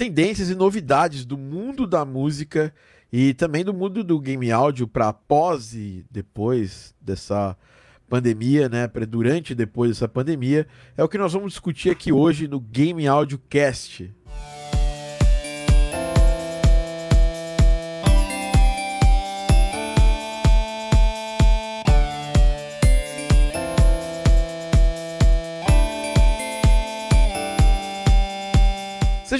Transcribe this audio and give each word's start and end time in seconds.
tendências 0.00 0.48
e 0.48 0.54
novidades 0.54 1.26
do 1.26 1.36
mundo 1.36 1.86
da 1.86 2.06
música 2.06 2.72
e 3.12 3.34
também 3.34 3.62
do 3.62 3.74
mundo 3.74 4.02
do 4.02 4.18
game 4.18 4.50
áudio 4.50 4.88
para 4.88 5.12
pós 5.12 5.74
e 5.74 6.06
depois 6.10 6.94
dessa 6.98 7.54
pandemia, 8.08 8.66
né? 8.66 8.90
Durante 9.06 9.50
e 9.50 9.54
depois 9.54 9.90
dessa 9.90 10.08
pandemia, 10.08 10.66
é 10.96 11.04
o 11.04 11.08
que 11.08 11.18
nós 11.18 11.34
vamos 11.34 11.52
discutir 11.52 11.90
aqui 11.90 12.10
hoje 12.10 12.48
no 12.48 12.58
Game 12.58 13.06
Audio 13.06 13.38
Cast. 13.50 14.10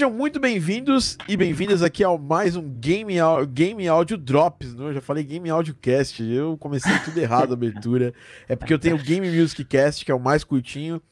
Sejam 0.01 0.11
muito 0.11 0.41
bem-vindos 0.41 1.19
e 1.29 1.37
bem-vindas 1.37 1.83
aqui 1.83 2.03
ao 2.03 2.17
mais 2.17 2.57
um 2.57 2.67
Game, 2.67 3.17
Game 3.53 3.87
Audio 3.87 4.17
Drops. 4.17 4.75
Não? 4.75 4.87
Eu 4.87 4.95
já 4.95 5.01
falei 5.03 5.23
Game 5.23 5.51
Audio 5.51 5.75
Cast, 5.75 6.23
eu 6.23 6.57
comecei 6.57 6.91
tudo 7.05 7.19
errado 7.21 7.51
a 7.51 7.53
abertura. 7.53 8.15
É 8.49 8.57
porque 8.57 8.73
eu 8.73 8.79
tenho 8.79 8.97
o 8.97 8.99
Game 8.99 9.31
Music 9.31 9.63
Cast, 9.63 10.03
que 10.03 10.11
é 10.11 10.15
o 10.15 10.19
mais 10.19 10.43
curtinho, 10.43 11.03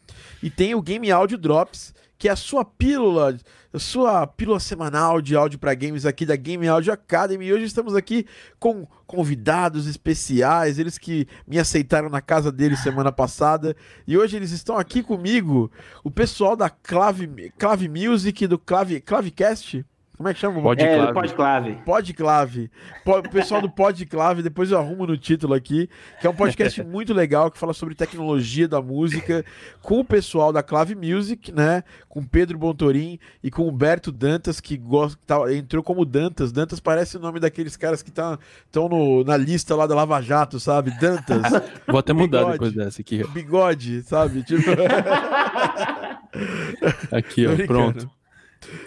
e 0.43 0.49
tem 0.49 0.75
o 0.75 0.81
Game 0.81 1.11
Audio 1.11 1.37
Drops, 1.37 1.93
que 2.19 2.29
é 2.29 2.33
a 2.33 2.37
sua 2.37 2.65
pílula, 2.65 3.37
a 3.73 3.79
sua 3.79 4.27
pílula 4.27 4.59
semanal 4.59 5.23
de 5.23 5.37
áudio 5.37 5.59
para 5.59 5.73
games 5.73 6.05
aqui 6.05 6.27
da 6.27 6.35
Game 6.35 6.67
Audio 6.67 6.93
Academy. 6.93 7.47
E 7.47 7.53
hoje 7.53 7.65
estamos 7.65 7.95
aqui 7.95 8.27
com 8.59 8.87
convidados 9.07 9.87
especiais, 9.87 10.79
eles 10.79 10.99
que 10.99 11.29
me 11.47 11.59
aceitaram 11.59 12.09
na 12.09 12.21
casa 12.21 12.51
deles 12.51 12.81
semana 12.81 13.13
passada. 13.13 13.77
E 14.07 14.19
hoje 14.19 14.37
eles 14.37 14.51
estão 14.51 14.77
aqui 14.77 15.03
comigo, 15.03 15.71
o 16.03 16.11
pessoal 16.11 16.57
da 16.57 16.69
Clave, 16.69 17.53
Clave 17.57 17.89
Music, 17.89 18.47
do 18.49 18.59
Clave, 18.59 19.01
Clavecast. 19.01 19.87
Como 20.19 20.29
é 20.29 20.35
que 20.35 20.41
chama? 20.41 20.61
Podclave. 20.61 21.01
É, 21.01 21.13
Podclave. 21.13 21.79
Podclave. 21.85 22.71
O 23.07 23.23
pessoal 23.31 23.63
do 23.63 23.71
Podclave, 23.71 24.43
depois 24.43 24.73
eu 24.73 24.77
arrumo 24.77 25.07
no 25.07 25.17
título 25.17 25.55
aqui, 25.55 25.89
que 26.21 26.27
é 26.27 26.31
um 26.31 26.35
podcast 26.35 26.83
muito 26.85 27.15
legal 27.15 27.53
que 27.53 27.57
fala 27.57 27.73
sobre 27.73 27.95
tecnologia 27.95 28.67
da 28.67 28.83
música, 28.83 29.45
com 29.81 30.01
o 30.01 30.05
pessoal 30.05 30.53
da 30.53 30.61
Clave 30.61 30.97
Music, 30.97 31.53
né? 31.53 31.85
Com 32.09 32.25
Pedro 32.25 32.59
Bontorim 32.59 33.21
e 33.45 33.49
com 33.49 33.69
Humberto 33.69 34.11
Dantas, 34.11 34.59
que 34.59 34.77
gosta, 34.77 35.17
tá, 35.25 35.55
entrou 35.55 35.85
como 35.85 36.05
Dantas. 36.05 36.51
Dantas 36.51 36.81
parece 36.81 37.17
o 37.17 37.21
nome 37.21 37.39
daqueles 37.39 37.77
caras 37.77 38.03
que 38.03 38.11
estão 38.11 38.37
tá, 38.73 38.81
na 39.25 39.37
lista 39.37 39.77
lá 39.77 39.87
da 39.87 39.95
Lava 39.95 40.21
Jato, 40.21 40.59
sabe? 40.59 40.91
Dantas. 40.99 41.43
Vou 41.87 42.01
até 42.01 42.13
mudar 42.13 42.39
bigode, 42.39 42.53
depois 42.55 42.73
dessa 42.73 43.03
aqui. 43.03 43.23
Bigode, 43.29 44.03
sabe? 44.03 44.43
Tipo... 44.43 44.69
aqui, 47.15 47.47
ó, 47.47 47.55
pronto. 47.69 48.18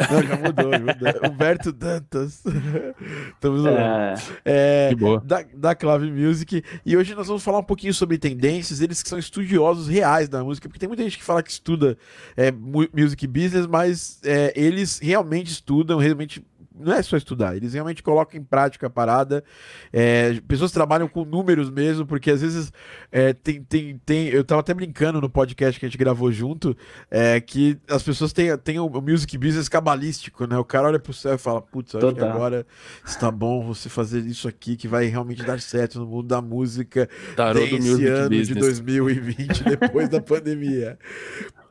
Não, 0.09 0.23
já 0.23 0.35
mudou, 0.37 0.71
mudou. 0.79 1.09
Humberto 1.31 1.71
Dantas. 1.71 2.43
Estamos 3.33 3.65
é... 3.65 4.15
é 4.45 4.89
que 4.89 4.95
boa. 4.95 5.19
Da, 5.21 5.43
da 5.53 5.75
Clave 5.75 6.11
Music. 6.11 6.63
E 6.85 6.97
hoje 6.97 7.15
nós 7.15 7.27
vamos 7.27 7.43
falar 7.43 7.59
um 7.59 7.63
pouquinho 7.63 7.93
sobre 7.93 8.17
tendências, 8.17 8.81
eles 8.81 9.01
que 9.01 9.09
são 9.09 9.17
estudiosos 9.17 9.87
reais 9.87 10.27
da 10.29 10.43
música, 10.43 10.67
porque 10.67 10.79
tem 10.79 10.87
muita 10.87 11.03
gente 11.03 11.17
que 11.17 11.23
fala 11.23 11.41
que 11.41 11.51
estuda 11.51 11.97
é, 12.35 12.51
music 12.51 13.25
business, 13.27 13.65
mas 13.65 14.19
é, 14.23 14.53
eles 14.55 14.99
realmente 14.99 15.51
estudam, 15.51 15.97
realmente 15.97 16.43
não 16.81 16.93
é 16.93 17.01
só 17.01 17.17
estudar, 17.17 17.55
eles 17.55 17.73
realmente 17.73 18.03
colocam 18.03 18.39
em 18.39 18.43
prática 18.43 18.87
a 18.87 18.89
parada. 18.89 19.43
É, 19.91 20.39
pessoas 20.47 20.71
trabalham 20.71 21.07
com 21.07 21.23
números 21.23 21.69
mesmo, 21.69 22.05
porque 22.05 22.31
às 22.31 22.41
vezes 22.41 22.71
é, 23.11 23.33
tem, 23.33 23.63
tem, 23.63 24.01
tem. 24.05 24.27
Eu 24.27 24.43
tava 24.43 24.61
até 24.61 24.73
brincando 24.73 25.21
no 25.21 25.29
podcast 25.29 25.79
que 25.79 25.85
a 25.85 25.89
gente 25.89 25.97
gravou 25.97 26.31
junto, 26.31 26.75
é, 27.09 27.39
que 27.39 27.77
as 27.89 28.03
pessoas 28.03 28.33
têm, 28.33 28.55
têm 28.57 28.79
o, 28.79 28.89
music 29.01 29.37
business 29.37 29.69
cabalístico, 29.69 30.45
né? 30.45 30.57
O 30.57 30.65
cara 30.65 30.87
olha 30.87 30.99
pro 30.99 31.13
céu 31.13 31.35
e 31.35 31.37
fala: 31.37 31.61
Putz, 31.61 31.95
acho 31.95 32.13
que 32.13 32.21
agora 32.21 32.65
está 33.05 33.31
bom 33.31 33.65
você 33.65 33.89
fazer 33.89 34.25
isso 34.25 34.47
aqui 34.47 34.75
que 34.75 34.87
vai 34.87 35.05
realmente 35.05 35.43
dar 35.43 35.59
certo 35.59 35.99
no 35.99 36.05
mundo 36.05 36.27
da 36.27 36.41
música 36.41 37.09
Tarô 37.35 37.59
do 37.59 37.65
esse 37.65 38.07
ano 38.07 38.29
business. 38.29 38.47
de 38.47 38.55
2020, 38.55 39.63
depois 39.63 40.09
da 40.09 40.19
pandemia. 40.21 40.97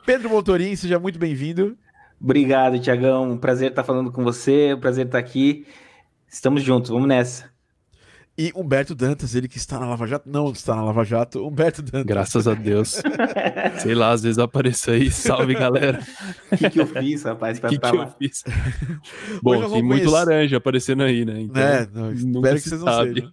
Pedro 0.04 0.30
Motorim, 0.30 0.74
seja 0.74 0.98
muito 0.98 1.18
bem-vindo. 1.18 1.76
Obrigado, 2.20 2.78
Tiagão. 2.78 3.30
Um 3.30 3.38
prazer 3.38 3.70
estar 3.70 3.82
falando 3.82 4.12
com 4.12 4.22
você, 4.22 4.74
um 4.74 4.80
prazer 4.80 5.06
estar 5.06 5.18
aqui. 5.18 5.66
Estamos 6.28 6.62
juntos, 6.62 6.90
vamos 6.90 7.08
nessa. 7.08 7.50
E 8.38 8.52
Humberto 8.54 8.94
Dantas, 8.94 9.34
ele 9.34 9.48
que 9.48 9.58
está 9.58 9.78
na 9.78 9.86
Lava 9.86 10.06
Jato, 10.06 10.30
não 10.30 10.50
está 10.50 10.74
na 10.74 10.82
Lava 10.82 11.04
Jato, 11.04 11.46
Humberto 11.46 11.82
Dantas. 11.82 12.04
Graças 12.04 12.48
a 12.48 12.54
Deus. 12.54 13.02
Sei 13.80 13.94
lá, 13.94 14.12
às 14.12 14.22
vezes 14.22 14.38
apareço 14.38 14.90
aí. 14.90 15.10
Salve, 15.10 15.54
galera. 15.54 16.00
O 16.50 16.56
que, 16.56 16.70
que 16.70 16.80
eu 16.80 16.86
fiz, 16.86 17.22
rapaz? 17.24 17.58
O 17.58 17.62
que, 17.62 17.78
que 17.78 17.86
eu 17.86 18.06
fiz? 18.18 18.44
Bom, 19.42 19.60
tem 19.60 19.68
conhecer... 19.68 19.82
muito 19.82 20.10
laranja 20.10 20.56
aparecendo 20.56 21.02
aí, 21.02 21.24
né? 21.24 21.40
Então, 21.40 21.62
é, 21.62 21.88
não, 21.92 22.12
espero 22.12 22.56
que 22.56 22.68
vocês 22.68 22.80
não 22.80 22.92
sabe. 22.92 23.14
sejam. 23.14 23.32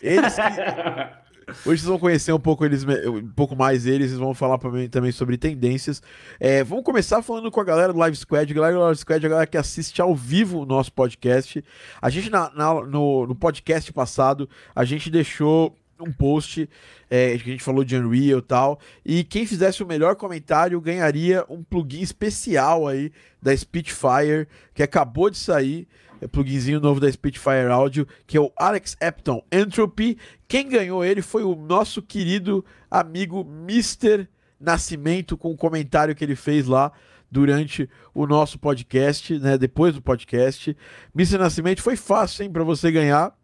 Eles 0.00 0.34
que... 0.34 1.25
Hoje 1.48 1.80
vocês 1.80 1.84
vão 1.84 1.98
conhecer 1.98 2.32
um 2.32 2.40
pouco 2.40 2.64
eles, 2.64 2.84
um 2.84 3.28
pouco 3.28 3.54
mais 3.54 3.86
eles, 3.86 4.08
eles 4.08 4.18
vão 4.18 4.34
falar 4.34 4.58
mim, 4.72 4.88
também 4.88 5.12
sobre 5.12 5.38
tendências. 5.38 6.02
É, 6.40 6.64
vamos 6.64 6.82
começar 6.82 7.22
falando 7.22 7.52
com 7.52 7.60
a 7.60 7.64
galera 7.64 7.92
do 7.92 7.98
Live 8.00 8.16
Squad. 8.16 8.52
Galera 8.52 8.74
do 8.74 8.80
Live 8.80 8.98
Squad 8.98 9.24
é 9.24 9.26
a 9.26 9.30
galera 9.30 9.46
que 9.46 9.56
assiste 9.56 10.02
ao 10.02 10.12
vivo 10.12 10.62
o 10.62 10.66
nosso 10.66 10.92
podcast. 10.92 11.64
A 12.02 12.10
gente, 12.10 12.30
na, 12.30 12.50
na 12.50 12.74
no, 12.74 13.28
no 13.28 13.34
podcast 13.36 13.92
passado, 13.92 14.48
a 14.74 14.84
gente 14.84 15.08
deixou 15.08 15.72
um 16.00 16.12
post 16.12 16.68
é, 17.08 17.38
que 17.38 17.48
a 17.48 17.52
gente 17.52 17.62
falou 17.62 17.84
de 17.84 17.96
Unreal 17.96 18.40
e 18.40 18.42
tal. 18.42 18.80
E 19.04 19.22
quem 19.22 19.46
fizesse 19.46 19.84
o 19.84 19.86
melhor 19.86 20.16
comentário 20.16 20.80
ganharia 20.80 21.44
um 21.48 21.62
plugin 21.62 22.00
especial 22.00 22.88
aí 22.88 23.12
da 23.40 23.56
Spitfire, 23.56 24.48
que 24.74 24.82
acabou 24.82 25.30
de 25.30 25.38
sair. 25.38 25.86
É 26.20 26.26
pluginzinho 26.26 26.80
novo 26.80 27.00
da 27.00 27.10
Spitfire 27.10 27.70
Audio, 27.70 28.06
que 28.26 28.36
é 28.36 28.40
o 28.40 28.52
Alex 28.56 28.96
Epton 29.00 29.44
Entropy. 29.52 30.16
Quem 30.48 30.68
ganhou 30.68 31.04
ele 31.04 31.22
foi 31.22 31.42
o 31.42 31.54
nosso 31.54 32.00
querido 32.00 32.64
amigo 32.90 33.46
Mr. 33.68 34.26
Nascimento, 34.58 35.36
com 35.36 35.50
o 35.50 35.56
comentário 35.56 36.14
que 36.14 36.24
ele 36.24 36.36
fez 36.36 36.66
lá 36.66 36.90
durante 37.30 37.88
o 38.14 38.26
nosso 38.26 38.58
podcast, 38.58 39.38
né? 39.38 39.58
Depois 39.58 39.94
do 39.94 40.00
podcast. 40.00 40.76
Mr. 41.14 41.38
Nascimento 41.38 41.82
foi 41.82 41.96
fácil, 41.96 42.44
hein, 42.44 42.50
para 42.50 42.64
você 42.64 42.90
ganhar. 42.90 43.36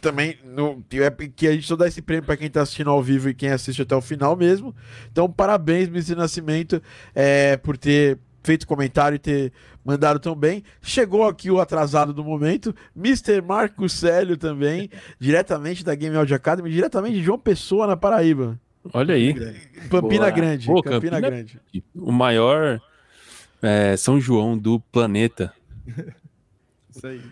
Também 0.00 0.36
no, 0.44 0.84
é 0.92 1.10
que 1.28 1.46
a 1.46 1.52
gente 1.52 1.66
só 1.66 1.76
dá 1.76 1.88
esse 1.88 2.02
prêmio 2.02 2.24
para 2.24 2.36
quem 2.36 2.46
está 2.46 2.60
assistindo 2.60 2.90
ao 2.90 3.02
vivo 3.02 3.30
e 3.30 3.34
quem 3.34 3.50
assiste 3.50 3.80
até 3.80 3.96
o 3.96 4.02
final 4.02 4.36
mesmo. 4.36 4.74
Então, 5.10 5.30
parabéns, 5.30 5.88
Mr. 5.88 6.14
Nascimento, 6.14 6.82
é, 7.14 7.56
por 7.56 7.78
ter 7.78 8.18
feito 8.42 8.66
comentário 8.66 9.16
e 9.16 9.18
ter 9.18 9.52
mandado 9.84 10.18
tão 10.18 10.34
bem. 10.34 10.62
Chegou 10.80 11.26
aqui 11.26 11.50
o 11.50 11.60
atrasado 11.60 12.12
do 12.12 12.24
momento, 12.24 12.74
Mr. 12.96 13.40
Marco 13.40 13.88
Célio 13.88 14.36
também, 14.36 14.90
diretamente 15.18 15.84
da 15.84 15.94
Game 15.94 16.16
Audio 16.16 16.36
Academy, 16.36 16.70
diretamente 16.70 17.16
de 17.16 17.22
João 17.22 17.38
Pessoa, 17.38 17.86
na 17.86 17.96
Paraíba. 17.96 18.58
Olha 18.92 19.14
aí. 19.14 19.34
Pampina 19.88 20.22
Boa. 20.22 20.30
Grande. 20.30 20.66
Pô, 20.66 20.82
Campina, 20.82 21.20
Campina 21.20 21.20
Grande. 21.20 21.60
O 21.94 22.10
maior 22.10 22.80
é, 23.62 23.96
São 23.96 24.20
João 24.20 24.58
do 24.58 24.80
planeta. 24.80 25.52
Isso 26.94 27.06
aí. 27.06 27.22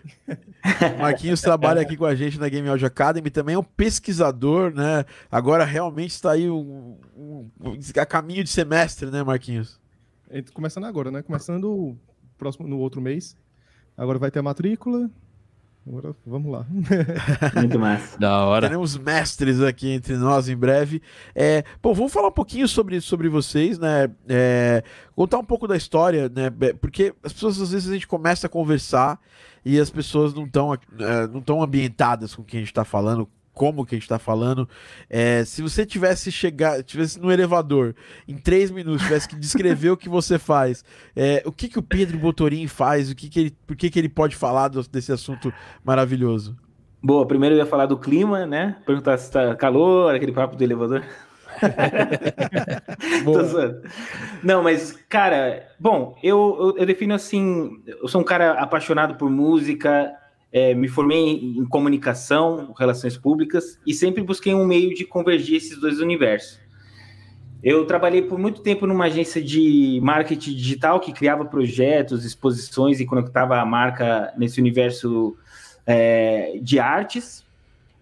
Marquinhos 0.99 1.41
trabalha 1.41 1.81
aqui 1.81 1.95
com 1.95 2.05
a 2.05 2.15
gente 2.15 2.39
na 2.39 2.49
Game 2.49 2.67
Audio 2.67 2.87
Academy, 2.87 3.29
também 3.29 3.53
é 3.53 3.59
um 3.59 3.63
pesquisador, 3.63 4.73
né? 4.73 5.05
Agora 5.31 5.63
realmente 5.63 6.11
está 6.11 6.31
aí 6.31 6.49
um, 6.49 6.97
um, 7.15 7.49
a 7.95 8.05
caminho 8.05 8.43
de 8.43 8.49
semestre, 8.49 9.11
né, 9.11 9.23
Marquinhos? 9.23 9.79
Começando 10.53 10.85
agora, 10.85 11.11
né? 11.11 11.21
Começando 11.21 11.97
próximo, 12.37 12.67
no 12.67 12.79
outro 12.79 13.01
mês. 13.01 13.35
Agora 13.97 14.17
vai 14.17 14.31
ter 14.31 14.39
a 14.39 14.43
matrícula. 14.43 15.09
Agora 15.85 16.15
vamos 16.25 16.51
lá. 16.51 16.65
Muito 17.57 17.79
massa. 17.79 18.17
Da 18.19 18.45
hora. 18.45 18.67
Teremos 18.67 18.95
mestres 18.97 19.61
aqui 19.61 19.89
entre 19.89 20.15
nós 20.15 20.47
em 20.47 20.55
breve. 20.55 21.01
É, 21.33 21.63
bom, 21.81 21.93
vamos 21.93 22.13
falar 22.13 22.27
um 22.27 22.33
pouquinho 22.33 22.67
sobre, 22.67 23.01
sobre 23.01 23.27
vocês, 23.29 23.79
né? 23.79 24.09
É, 24.27 24.83
contar 25.15 25.39
um 25.39 25.43
pouco 25.43 25.67
da 25.67 25.75
história, 25.75 26.29
né? 26.29 26.49
Porque 26.79 27.13
as 27.23 27.33
pessoas, 27.33 27.59
às 27.59 27.71
vezes, 27.71 27.89
a 27.89 27.93
gente 27.93 28.07
começa 28.07 28.45
a 28.45 28.49
conversar 28.49 29.19
e 29.65 29.79
as 29.79 29.89
pessoas 29.89 30.33
não 30.33 30.45
estão 30.45 30.73
é, 30.73 31.27
não 31.27 31.41
tão 31.41 31.63
ambientadas 31.63 32.35
com 32.35 32.43
o 32.43 32.45
que 32.45 32.57
a 32.57 32.59
gente 32.59 32.69
está 32.69 32.85
falando, 32.85 33.27
como 33.61 33.85
que 33.85 33.93
a 33.93 33.99
gente 33.99 34.09
tá 34.09 34.17
falando. 34.17 34.67
É, 35.07 35.45
se 35.45 35.61
você 35.61 35.85
tivesse 35.85 36.31
chegar, 36.31 36.81
tivesse 36.81 37.21
no 37.21 37.31
elevador 37.31 37.93
em 38.27 38.35
três 38.35 38.71
minutos, 38.71 39.03
tivesse 39.03 39.29
que 39.29 39.35
descrever 39.35 39.91
o 39.93 39.97
que 39.97 40.09
você 40.09 40.39
faz, 40.39 40.83
é, 41.15 41.43
o 41.45 41.51
que 41.51 41.69
que 41.69 41.77
o 41.77 41.83
Pedro 41.83 42.17
Botorim 42.17 42.65
faz, 42.65 43.11
o 43.11 43.15
que 43.15 43.29
que 43.29 43.39
ele, 43.39 43.55
por 43.67 43.75
que 43.75 43.91
que 43.91 43.99
ele 43.99 44.09
pode 44.09 44.35
falar 44.35 44.69
do, 44.69 44.81
desse 44.89 45.11
assunto 45.11 45.53
maravilhoso? 45.85 46.57
Boa, 47.03 47.23
primeiro 47.23 47.53
eu 47.53 47.59
ia 47.59 47.65
falar 47.67 47.85
do 47.85 47.99
clima, 47.99 48.47
né? 48.47 48.77
Perguntar 48.83 49.15
se 49.19 49.31
tá 49.31 49.53
calor, 49.53 50.15
aquele 50.15 50.31
papo 50.31 50.55
do 50.55 50.63
elevador. 50.63 51.03
Não, 54.41 54.63
mas, 54.63 54.93
cara, 55.07 55.67
bom, 55.79 56.17
eu, 56.23 56.57
eu, 56.59 56.77
eu 56.79 56.85
defino 56.87 57.13
assim: 57.13 57.79
eu 57.85 58.07
sou 58.07 58.21
um 58.21 58.23
cara 58.23 58.53
apaixonado 58.53 59.13
por 59.15 59.29
música, 59.29 60.11
é, 60.51 60.73
me 60.73 60.87
formei 60.87 61.33
em 61.33 61.65
comunicação, 61.65 62.73
relações 62.77 63.17
públicas, 63.17 63.79
e 63.87 63.93
sempre 63.93 64.21
busquei 64.21 64.53
um 64.53 64.65
meio 64.65 64.93
de 64.93 65.05
convergir 65.05 65.57
esses 65.57 65.79
dois 65.79 65.99
universos. 65.99 66.59
Eu 67.63 67.85
trabalhei 67.85 68.23
por 68.23 68.39
muito 68.39 68.61
tempo 68.61 68.87
numa 68.87 69.05
agência 69.05 69.41
de 69.41 69.99
marketing 70.01 70.55
digital 70.55 70.99
que 70.99 71.13
criava 71.13 71.45
projetos, 71.45 72.25
exposições 72.25 72.99
e 72.99 73.05
conectava 73.05 73.57
a 73.57 73.65
marca 73.65 74.33
nesse 74.35 74.59
universo 74.59 75.37
é, 75.85 76.59
de 76.61 76.79
artes. 76.79 77.45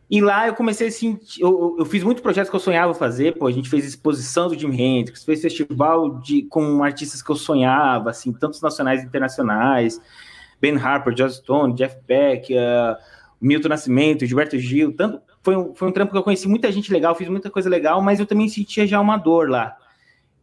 E 0.10 0.22
lá 0.22 0.48
eu 0.48 0.56
comecei 0.56 0.88
assim, 0.88 1.20
eu, 1.38 1.76
eu, 1.78 1.86
fiz 1.86 2.04
muitos 2.04 2.24
projetos 2.24 2.50
que 2.50 2.56
eu 2.56 2.60
sonhava 2.60 2.96
fazer, 2.96 3.38
pô, 3.38 3.46
a 3.46 3.52
gente 3.52 3.70
fez 3.70 3.86
exposição 3.86 4.48
do 4.48 4.58
Jim 4.58 4.72
Hendrix, 4.72 5.24
fez 5.24 5.42
festival 5.42 6.20
de, 6.20 6.44
com 6.44 6.82
artistas 6.82 7.22
que 7.22 7.30
eu 7.30 7.36
sonhava, 7.36 8.10
assim, 8.10 8.32
tantos 8.34 8.60
nacionais 8.60 9.04
e 9.04 9.06
internacionais, 9.06 10.02
Ben 10.60 10.78
Harper, 10.78 11.16
Joss 11.16 11.38
Stone, 11.38 11.74
Jeff 11.76 11.98
Beck, 12.08 12.54
uh, 12.54 12.96
Milton 13.40 13.70
Nascimento, 13.70 14.26
Gilberto 14.26 14.58
Gil, 14.58 14.94
tanto, 14.94 15.22
foi 15.42 15.56
um, 15.56 15.74
foi 15.74 15.88
um 15.88 15.92
trampo 15.92 16.12
que 16.12 16.18
eu 16.18 16.24
conheci 16.24 16.48
muita 16.48 16.72
gente 16.72 16.92
legal, 16.92 17.16
fiz 17.16 17.30
muita 17.30 17.50
coisa 17.50 17.70
legal, 17.70 18.02
mas 18.02 18.20
eu 18.20 18.26
também 18.26 18.48
sentia 18.50 18.86
já 18.86 19.00
uma 19.00 19.18
dor 19.18 19.50
lá, 19.50 19.76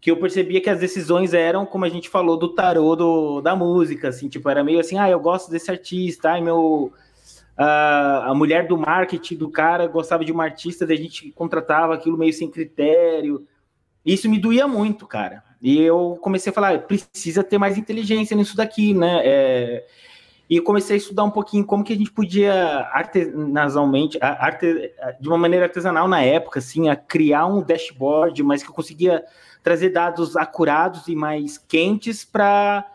que 0.00 0.10
eu 0.10 0.16
percebia 0.16 0.60
que 0.60 0.70
as 0.70 0.80
decisões 0.80 1.34
eram, 1.34 1.66
como 1.66 1.84
a 1.84 1.88
gente 1.88 2.08
falou, 2.08 2.38
do 2.38 2.54
tarô 2.54 2.96
do, 2.96 3.40
da 3.40 3.54
música, 3.54 4.08
assim, 4.08 4.28
tipo, 4.28 4.48
era 4.48 4.64
meio 4.64 4.80
assim, 4.80 4.98
ah, 4.98 5.10
eu 5.10 5.20
gosto 5.20 5.50
desse 5.50 5.70
artista, 5.70 6.30
ai, 6.30 6.40
meu 6.40 6.92
a, 7.56 8.30
a 8.30 8.34
mulher 8.34 8.68
do 8.68 8.76
marketing 8.76 9.36
do 9.36 9.48
cara 9.48 9.86
gostava 9.86 10.24
de 10.24 10.30
uma 10.30 10.44
artista, 10.44 10.86
daí 10.86 10.98
a 10.98 11.00
gente 11.00 11.30
contratava 11.32 11.94
aquilo 11.94 12.18
meio 12.18 12.32
sem 12.32 12.50
critério. 12.50 13.46
Isso 14.04 14.28
me 14.28 14.38
doía 14.38 14.68
muito, 14.68 15.06
cara. 15.06 15.42
E 15.60 15.80
eu 15.80 16.18
comecei 16.20 16.50
a 16.50 16.54
falar, 16.54 16.80
precisa 16.82 17.42
ter 17.42 17.58
mais 17.58 17.78
inteligência 17.78 18.36
nisso 18.36 18.56
daqui, 18.56 18.94
né? 18.94 19.20
É... 19.24 19.86
E 20.48 20.60
comecei 20.60 20.94
a 20.94 20.98
estudar 20.98 21.24
um 21.24 21.30
pouquinho 21.30 21.64
como 21.64 21.82
que 21.82 21.92
a 21.92 21.96
gente 21.96 22.12
podia 22.12 22.54
artesanalmente, 22.92 24.16
arte, 24.20 24.92
de 25.20 25.28
uma 25.28 25.36
maneira 25.36 25.66
artesanal 25.66 26.06
na 26.06 26.22
época, 26.22 26.60
assim, 26.60 26.88
a 26.88 26.94
criar 26.94 27.46
um 27.46 27.62
dashboard, 27.62 28.40
mas 28.44 28.62
que 28.62 28.70
eu 28.70 28.74
conseguia 28.74 29.24
trazer 29.60 29.90
dados 29.90 30.36
acurados 30.36 31.08
e 31.08 31.16
mais 31.16 31.58
quentes 31.58 32.24
para 32.24 32.86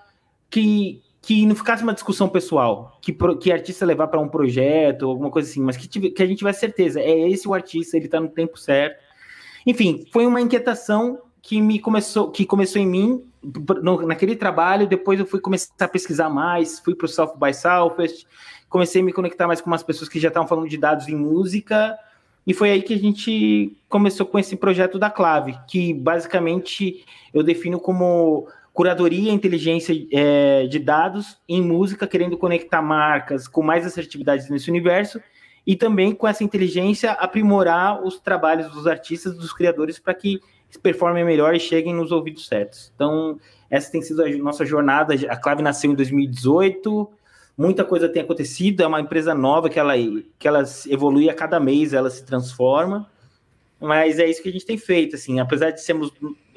que 0.50 1.02
que 1.22 1.46
não 1.46 1.56
ficasse 1.56 1.84
uma 1.84 1.94
discussão 1.94 2.28
pessoal, 2.28 2.98
que, 3.00 3.16
que 3.40 3.52
artista 3.52 3.86
levar 3.86 4.07
para 4.07 4.19
um 4.19 4.28
projeto, 4.28 5.07
alguma 5.07 5.30
coisa 5.30 5.48
assim, 5.48 5.62
mas 5.62 5.78
que, 5.78 6.10
que 6.10 6.24
a 6.24 6.25
gente 6.25 6.40
tivesse 6.40 6.62
certeza, 6.62 7.00
é 7.00 7.30
esse 7.30 7.48
o 7.48 7.54
artista, 7.54 7.96
ele 7.96 8.06
está 8.06 8.19
no 8.19 8.28
tempo 8.28 8.57
certo. 8.57 9.00
Enfim, 9.66 10.07
foi 10.12 10.25
uma 10.25 10.42
inquietação 10.42 11.19
que 11.42 11.60
me 11.60 11.80
começou, 11.80 12.30
que 12.30 12.46
começou 12.46 12.82
em 12.82 12.86
mim 12.86 13.24
no, 13.82 14.06
naquele 14.06 14.36
trabalho. 14.36 14.88
Depois 14.88 15.20
eu 15.20 15.26
fui 15.26 15.40
começar 15.40 15.74
a 15.80 15.88
pesquisar 15.88 16.30
mais, 16.30 16.80
fui 16.80 16.96
para 16.96 17.06
o 17.06 17.10
South 17.10 17.36
by 17.38 17.54
Southwest, 17.54 18.26
comecei 18.70 19.02
a 19.02 19.06
me 19.06 19.12
conectar 19.12 19.48
mais 19.48 19.60
com 19.60 19.70
umas 19.70 19.84
pessoas 19.84 20.10
que 20.10 20.20
já 20.20 20.28
estavam 20.28 20.48
falando 20.48 20.70
de 20.70 20.78
dados 20.78 21.08
em 21.08 21.16
música. 21.16 21.98
E 22.46 22.54
foi 22.54 22.72
aí 22.72 22.82
que 22.82 22.94
a 22.94 22.98
gente 22.98 23.78
começou 23.88 24.26
com 24.26 24.40
esse 24.40 24.56
projeto 24.56 24.98
da 24.98 25.10
Clave, 25.10 25.58
que 25.68 25.94
basicamente 25.94 27.06
eu 27.34 27.44
defino 27.44 27.80
como 27.80 28.48
curadoria 28.74 29.30
e 29.30 29.34
inteligência 29.34 29.94
é, 30.12 30.66
de 30.66 30.80
dados 30.80 31.38
em 31.48 31.62
música, 31.62 32.08
querendo 32.08 32.38
conectar 32.38 32.82
marcas 32.82 33.48
com 33.48 33.62
mais 33.62 33.86
assertividade 33.86 34.50
nesse 34.50 34.70
universo, 34.70 35.22
e 35.68 35.76
também 35.76 36.14
com 36.14 36.28
essa 36.28 36.44
inteligência 36.44 37.12
aprimorar 37.12 38.04
os 38.04 38.20
trabalhos 38.20 38.72
dos 38.72 38.88
artistas, 38.88 39.38
dos 39.38 39.54
criadores, 39.54 40.00
para 40.00 40.14
que 40.14 40.40
performem 40.79 41.23
melhor 41.23 41.56
e 41.56 41.59
cheguem 41.59 41.94
nos 41.94 42.12
ouvidos 42.12 42.47
certos. 42.47 42.91
Então, 42.95 43.39
essa 43.69 43.91
tem 43.91 44.01
sido 44.01 44.23
a 44.23 44.29
nossa 44.38 44.65
jornada. 44.65 45.13
A 45.29 45.38
Clave 45.38 45.62
nasceu 45.62 45.91
em 45.91 45.95
2018, 45.95 47.09
muita 47.57 47.83
coisa 47.83 48.09
tem 48.09 48.21
acontecido, 48.21 48.81
é 48.81 48.88
uma 48.88 49.01
empresa 49.01 49.33
nova 49.33 49.69
que 49.69 49.79
ela, 49.79 49.94
que 50.39 50.47
ela 50.47 50.63
evolui 50.88 51.29
a 51.29 51.33
cada 51.33 51.59
mês, 51.59 51.94
ela 51.94 52.09
se 52.09 52.25
transforma, 52.25 53.09
mas 53.79 54.19
é 54.19 54.29
isso 54.29 54.44
que 54.44 54.50
a 54.50 54.51
gente 54.51 54.65
tem 54.65 54.77
feito, 54.77 55.15
assim, 55.15 55.39
apesar 55.39 55.71
de 55.71 55.81
sermos 55.81 56.12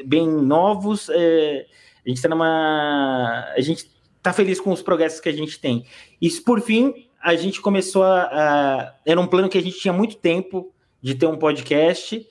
bem 0.05 0.29
novos, 0.29 1.09
é, 1.09 1.67
a 2.05 2.09
gente 2.09 2.19
está 2.19 2.29
numa. 2.29 3.53
A 3.57 3.61
gente 3.61 3.89
está 4.19 4.33
feliz 4.33 4.61
com 4.61 4.71
os 4.71 4.83
progressos 4.83 5.21
que 5.21 5.29
a 5.29 5.33
gente 5.33 5.59
tem. 5.59 5.87
E 6.21 6.31
por 6.43 6.61
fim, 6.61 7.07
a 7.23 7.35
gente 7.35 7.61
começou 7.61 8.03
a, 8.03 8.23
a. 8.25 8.95
Era 9.07 9.21
um 9.21 9.27
plano 9.27 9.49
que 9.49 9.57
a 9.57 9.63
gente 9.63 9.79
tinha 9.79 9.93
muito 9.93 10.17
tempo 10.17 10.71
de 11.01 11.15
ter 11.15 11.27
um 11.27 11.39
podcast. 11.39 12.27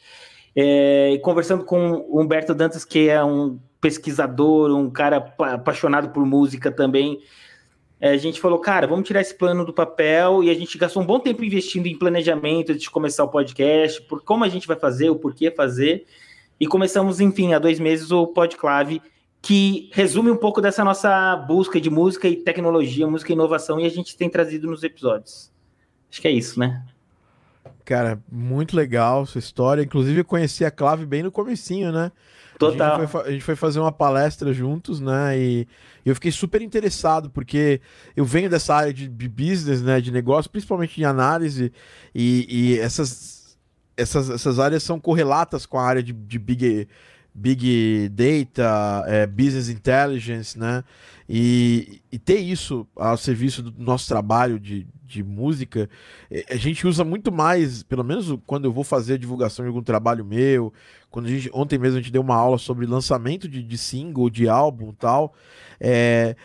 É, 0.55 1.19
conversando 1.23 1.63
com 1.63 2.05
o 2.09 2.21
Humberto 2.21 2.53
Dantas, 2.53 2.85
que 2.85 3.09
é 3.09 3.23
um 3.23 3.59
pesquisador, 3.81 4.71
um 4.71 4.89
cara 4.89 5.17
apaixonado 5.39 6.09
por 6.09 6.25
música 6.25 6.71
também. 6.71 7.19
É, 7.99 8.09
a 8.09 8.17
gente 8.17 8.39
falou, 8.39 8.59
cara, 8.59 8.85
vamos 8.85 9.07
tirar 9.07 9.21
esse 9.21 9.33
plano 9.33 9.65
do 9.65 9.73
papel 9.73 10.43
e 10.43 10.49
a 10.49 10.53
gente 10.53 10.77
gastou 10.77 11.01
um 11.01 11.05
bom 11.05 11.19
tempo 11.19 11.43
investindo 11.43 11.87
em 11.87 11.97
planejamento 11.97 12.75
de 12.75 12.89
começar 12.89 13.23
o 13.23 13.29
podcast, 13.29 14.01
por 14.03 14.21
como 14.23 14.43
a 14.43 14.49
gente 14.49 14.67
vai 14.67 14.77
fazer, 14.77 15.09
o 15.09 15.15
porquê 15.15 15.49
fazer. 15.49 16.05
E 16.59 16.67
começamos, 16.67 17.19
enfim, 17.19 17.53
há 17.53 17.59
dois 17.59 17.79
meses 17.79 18.11
o 18.11 18.27
Podclave, 18.27 19.01
que 19.41 19.89
resume 19.91 20.31
um 20.31 20.37
pouco 20.37 20.61
dessa 20.61 20.83
nossa 20.83 21.35
busca 21.35 21.79
de 21.79 21.89
música 21.89 22.27
e 22.27 22.35
tecnologia, 22.35 23.07
música 23.07 23.31
e 23.31 23.35
inovação, 23.35 23.79
e 23.79 23.85
a 23.85 23.89
gente 23.89 24.15
tem 24.15 24.29
trazido 24.29 24.67
nos 24.67 24.83
episódios. 24.83 25.51
Acho 26.09 26.21
que 26.21 26.27
é 26.27 26.31
isso, 26.31 26.59
né? 26.59 26.85
Cara, 27.85 28.19
muito 28.31 28.75
legal 28.75 29.25
sua 29.25 29.39
história. 29.39 29.81
Inclusive, 29.81 30.21
eu 30.21 30.25
conheci 30.25 30.63
a 30.63 30.71
Clave 30.71 31.05
bem 31.05 31.23
no 31.23 31.31
comecinho, 31.31 31.91
né? 31.91 32.11
Total. 32.57 32.95
A 32.95 32.99
gente, 32.99 33.09
foi, 33.09 33.21
a 33.21 33.31
gente 33.31 33.43
foi, 33.43 33.55
fazer 33.55 33.79
uma 33.79 33.91
palestra 33.91 34.53
juntos, 34.53 34.99
né? 34.99 35.37
E, 35.37 35.67
eu 36.05 36.13
fiquei 36.15 36.31
super 36.31 36.61
interessado, 36.61 37.29
porque 37.29 37.81
eu 38.15 38.25
venho 38.25 38.49
dessa 38.49 38.75
área 38.75 38.93
de, 38.93 39.07
de 39.07 39.27
business, 39.27 39.81
né? 39.81 39.99
De 39.99 40.11
negócio, 40.11 40.51
principalmente 40.51 40.99
em 41.01 41.05
análise, 41.05 41.71
e, 42.13 42.45
e 42.49 42.79
essas, 42.79 43.57
essas, 43.97 44.29
essas 44.29 44.59
áreas 44.59 44.83
são 44.83 44.99
correlatas 44.99 45.65
com 45.65 45.77
a 45.77 45.83
área 45.83 46.03
de, 46.03 46.13
de 46.13 46.39
big 46.39 46.87
Big 47.35 48.09
Data, 48.09 49.03
é, 49.07 49.25
Business 49.25 49.67
Intelligence, 49.67 50.57
né? 50.57 50.83
E, 51.27 52.01
e, 52.11 52.19
ter 52.19 52.39
isso 52.39 52.87
ao 52.95 53.15
serviço 53.15 53.63
do 53.63 53.81
nosso 53.81 54.07
trabalho 54.07 54.59
de, 54.59 54.85
de 55.05 55.23
música, 55.23 55.89
é, 56.29 56.45
a 56.49 56.55
gente 56.55 56.85
usa 56.85 57.03
muito 57.03 57.31
mais, 57.31 57.81
pelo 57.83 58.03
menos 58.03 58.37
quando 58.45 58.65
eu 58.65 58.73
vou 58.73 58.83
fazer 58.83 59.13
a 59.13 59.17
divulgação 59.17 59.63
de 59.63 59.69
algum 59.69 59.81
trabalho 59.81 60.25
meu, 60.25 60.73
quando 61.09 61.27
a 61.27 61.29
gente, 61.29 61.49
ontem 61.53 61.79
mesmo 61.79 61.97
a 61.97 62.01
gente 62.01 62.11
deu 62.11 62.21
uma 62.21 62.35
aula 62.35 62.57
sobre 62.57 62.85
lançamento 62.85 63.47
de, 63.47 63.63
de 63.63 63.77
single, 63.77 64.29
de 64.29 64.49
álbum 64.49 64.91
tal, 64.91 65.33
é, 65.79 66.35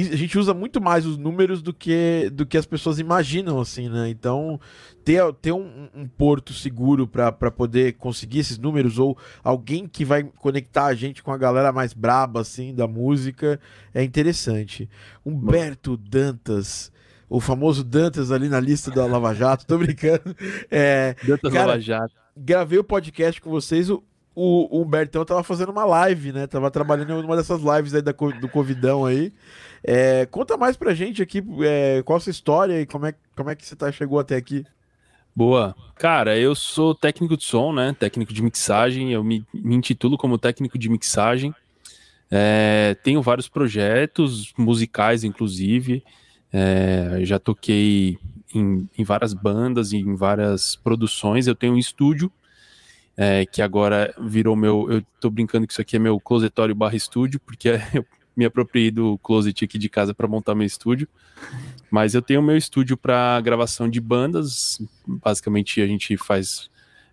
a 0.00 0.16
gente 0.16 0.38
usa 0.38 0.52
muito 0.52 0.80
mais 0.80 1.06
os 1.06 1.16
números 1.16 1.62
do 1.62 1.72
que, 1.72 2.30
do 2.32 2.44
que 2.44 2.56
as 2.56 2.66
pessoas 2.66 2.98
imaginam, 2.98 3.60
assim, 3.60 3.88
né? 3.88 4.08
Então, 4.08 4.60
ter, 5.04 5.22
ter 5.34 5.52
um, 5.52 5.88
um 5.94 6.06
porto 6.06 6.52
seguro 6.52 7.06
para 7.06 7.50
poder 7.50 7.94
conseguir 7.94 8.40
esses 8.40 8.58
números, 8.58 8.98
ou 8.98 9.16
alguém 9.42 9.86
que 9.86 10.04
vai 10.04 10.24
conectar 10.24 10.86
a 10.86 10.94
gente 10.94 11.22
com 11.22 11.32
a 11.32 11.38
galera 11.38 11.72
mais 11.72 11.92
braba, 11.92 12.40
assim, 12.40 12.74
da 12.74 12.86
música, 12.86 13.60
é 13.94 14.02
interessante. 14.02 14.88
Humberto 15.24 15.96
Dantas, 15.96 16.92
o 17.28 17.40
famoso 17.40 17.84
Dantas 17.84 18.30
ali 18.30 18.48
na 18.48 18.60
lista 18.60 18.90
da 18.90 19.06
Lava 19.06 19.34
Jato, 19.34 19.66
tô 19.66 19.78
brincando. 19.78 20.34
É, 20.70 21.14
Dantas 21.26 21.52
cara, 21.52 21.66
Lava 21.66 21.80
Jato. 21.80 22.14
Gravei 22.36 22.78
o 22.78 22.84
podcast 22.84 23.40
com 23.40 23.50
vocês, 23.50 23.88
o, 23.88 24.02
o, 24.36 24.82
Humbertão 24.82 25.24
tava 25.24 25.42
fazendo 25.42 25.72
uma 25.72 25.86
live, 25.86 26.30
né? 26.30 26.46
Tava 26.46 26.70
trabalhando 26.70 27.10
em 27.10 27.24
uma 27.24 27.36
dessas 27.36 27.62
lives 27.62 27.94
aí 27.94 28.02
da, 28.02 28.12
do 28.12 28.48
Covidão 28.50 29.06
aí. 29.06 29.32
É, 29.82 30.26
conta 30.26 30.58
mais 30.58 30.76
pra 30.76 30.94
gente 30.94 31.22
aqui 31.22 31.42
é, 31.62 32.02
qual 32.04 32.18
a 32.18 32.20
sua 32.20 32.30
história 32.30 32.80
e 32.80 32.86
como 32.86 33.06
é, 33.06 33.14
como 33.34 33.48
é 33.48 33.54
que 33.54 33.64
você 33.64 33.74
tá, 33.74 33.90
chegou 33.90 34.18
até 34.18 34.36
aqui. 34.36 34.62
Boa. 35.34 35.74
Cara, 35.94 36.38
eu 36.38 36.54
sou 36.54 36.94
técnico 36.94 37.36
de 37.36 37.44
som, 37.44 37.72
né? 37.72 37.96
Técnico 37.98 38.32
de 38.32 38.42
mixagem. 38.42 39.12
Eu 39.12 39.24
me, 39.24 39.46
me 39.54 39.74
intitulo 39.74 40.18
como 40.18 40.36
técnico 40.36 40.78
de 40.78 40.90
mixagem. 40.90 41.54
É, 42.30 42.94
tenho 43.02 43.22
vários 43.22 43.48
projetos 43.48 44.52
musicais, 44.58 45.24
inclusive. 45.24 46.04
É, 46.52 47.20
já 47.22 47.38
toquei 47.38 48.18
em, 48.54 48.88
em, 48.98 49.04
várias 49.04 49.32
bandas, 49.32 49.92
em 49.92 50.14
várias 50.14 50.76
produções. 50.76 51.46
Eu 51.46 51.54
tenho 51.54 51.72
um 51.72 51.78
estúdio 51.78 52.30
é, 53.16 53.46
que 53.46 53.62
agora 53.62 54.14
virou 54.20 54.54
meu. 54.54 54.90
Eu 54.90 55.02
tô 55.20 55.30
brincando 55.30 55.66
que 55.66 55.72
isso 55.72 55.80
aqui 55.80 55.96
é 55.96 55.98
meu 55.98 56.20
closetório 56.20 56.74
barra 56.74 56.96
estúdio, 56.96 57.40
porque 57.40 57.70
eu 57.94 58.04
me 58.36 58.44
apropriei 58.44 58.90
do 58.90 59.16
closet 59.18 59.64
aqui 59.64 59.78
de 59.78 59.88
casa 59.88 60.12
para 60.12 60.28
montar 60.28 60.54
meu 60.54 60.66
estúdio. 60.66 61.08
Mas 61.90 62.14
eu 62.14 62.20
tenho 62.20 62.42
meu 62.42 62.56
estúdio 62.56 62.96
para 62.96 63.40
gravação 63.40 63.88
de 63.88 64.00
bandas. 64.00 64.80
Basicamente 65.06 65.80
a 65.80 65.86
gente 65.86 66.16
faz 66.16 66.70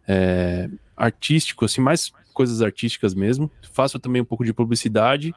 é, 0.07 0.69
artístico, 0.97 1.63
assim, 1.63 1.79
mais 1.79 2.11
coisas 2.33 2.61
artísticas 2.61 3.13
mesmo. 3.13 3.49
Faço 3.71 3.99
também 3.99 4.21
um 4.21 4.25
pouco 4.25 4.43
de 4.43 4.53
publicidade 4.53 5.33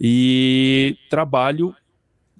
e 0.00 0.98
trabalho 1.08 1.74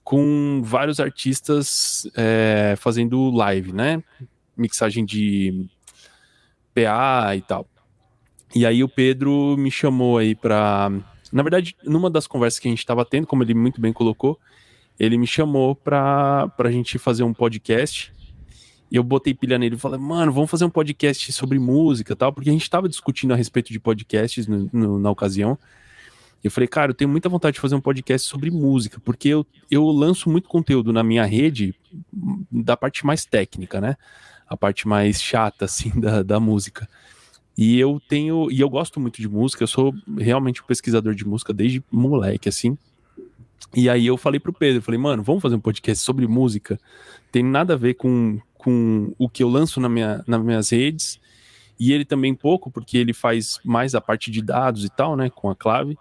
com 0.03 0.63
vários 0.65 0.99
artistas 0.99 2.09
é, 2.17 2.75
fazendo 2.79 3.31
live, 3.31 3.73
né? 3.73 4.03
Mixagem 4.57 5.05
de 5.05 5.69
PA 6.85 7.35
e 7.35 7.41
tal. 7.41 7.67
E 8.55 8.67
aí 8.67 8.85
o 8.85 8.89
Pedro 8.89 9.57
me 9.57 9.71
chamou 9.71 10.19
aí 10.19 10.35
para 10.35 10.91
na 11.33 11.43
verdade, 11.43 11.77
numa 11.85 12.09
das 12.09 12.27
conversas 12.27 12.59
que 12.59 12.69
a 12.69 12.71
gente 12.71 12.79
estava 12.79 13.05
tendo, 13.05 13.27
como 13.27 13.43
ele 13.43 13.55
muito 13.55 13.81
bem 13.81 13.93
colocou, 13.93 14.39
ele 14.99 15.19
me 15.19 15.27
chamou 15.27 15.75
para 15.75 16.51
a 16.59 16.71
gente 16.71 16.99
fazer 16.99 17.23
um 17.23 17.35
podcast. 17.35 18.13
E 18.91 18.97
eu 18.97 19.03
botei 19.03 19.35
pilha 19.35 19.59
nele 19.59 19.75
e 19.75 19.79
falei, 19.79 19.99
mano, 19.99 20.33
vamos 20.33 20.51
fazer 20.51 20.65
um 20.65 20.71
podcast 20.71 21.33
sobre 21.33 21.59
música 21.59 22.15
tal, 22.15 22.33
porque 22.33 22.49
a 22.49 22.53
gente 22.53 22.63
estava 22.63 22.89
discutindo 22.89 23.33
a 23.33 23.37
respeito 23.37 23.73
de 23.73 23.81
podcasts 23.81 24.47
no, 24.47 24.71
no, 24.73 24.99
na 24.99 25.11
ocasião. 25.11 25.59
Eu 26.45 26.51
falei, 26.51 26.69
cara, 26.69 26.93
eu 26.93 26.95
tenho 26.95 27.11
muita 27.11 27.29
vontade 27.29 27.55
de 27.55 27.61
fazer 27.61 27.75
um 27.75 27.81
podcast 27.81 28.29
sobre 28.29 28.51
música, 28.51 29.01
porque 29.05 29.29
eu, 29.29 29.45
eu 29.71 29.85
lanço 29.87 30.31
muito 30.31 30.49
conteúdo 30.49 30.93
na 30.93 31.03
minha 31.03 31.25
rede 31.25 31.75
da 32.51 32.77
parte 32.77 33.05
mais 33.05 33.25
técnica, 33.25 33.81
né? 33.81 33.97
A 34.49 34.57
parte 34.57 34.87
mais 34.87 35.21
chata, 35.23 35.65
assim, 35.65 35.91
da, 35.99 36.23
da 36.23 36.41
música. 36.41 36.89
E 37.57 37.79
eu 37.79 38.01
tenho, 38.07 38.51
e 38.51 38.61
eu 38.61 38.69
gosto 38.69 39.01
muito 39.01 39.21
de 39.21 39.29
música, 39.29 39.63
eu 39.63 39.69
sou 39.69 39.95
realmente 40.19 40.63
um 40.63 40.67
pesquisador 40.67 41.15
de 41.15 41.27
música 41.27 41.55
desde 41.55 41.83
moleque, 41.91 42.49
assim. 42.49 42.77
E 43.75 43.89
aí 43.89 44.07
eu 44.07 44.17
falei 44.17 44.39
pro 44.39 44.53
Pedro, 44.53 44.83
falei, 44.83 45.01
mano, 45.01 45.23
vamos 45.23 45.43
fazer 45.43 45.55
um 45.55 45.61
podcast 45.61 46.05
sobre 46.05 46.27
música. 46.27 46.79
Tem 47.33 47.43
nada 47.43 47.75
a 47.75 47.77
ver 47.77 47.95
com, 47.95 48.39
com 48.59 49.15
o 49.19 49.29
que 49.29 49.43
eu 49.43 49.49
lanço 49.49 49.81
na 49.81 49.89
minha, 49.89 50.23
nas 50.27 50.43
minhas 50.43 50.71
redes. 50.71 51.19
E 51.79 51.93
ele 51.93 52.05
também 52.05 52.35
pouco, 52.35 52.71
porque 52.71 52.97
ele 52.97 53.13
faz 53.13 53.59
mais 53.65 53.95
a 53.95 54.01
parte 54.01 54.31
de 54.31 54.43
dados 54.43 54.85
e 54.85 54.89
tal, 54.89 55.17
né, 55.17 55.31
com 55.31 55.51
a 55.51 55.57
clave. 55.57 55.99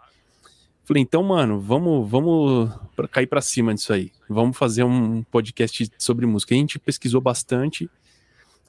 Falei, 0.84 1.02
então, 1.02 1.24
mano, 1.24 1.60
vamos, 1.60 2.10
vamos 2.10 2.70
pra 2.96 3.08
cair 3.08 3.28
para 3.28 3.42
cima 3.42 3.74
disso 3.74 3.92
aí. 3.92 4.12
Vamos 4.30 4.58
fazer 4.58 4.84
um 4.84 5.24
podcast 5.24 5.90
sobre 5.98 6.26
música. 6.26 6.54
A 6.54 6.58
gente 6.58 6.78
pesquisou 6.78 7.20
bastante 7.20 7.90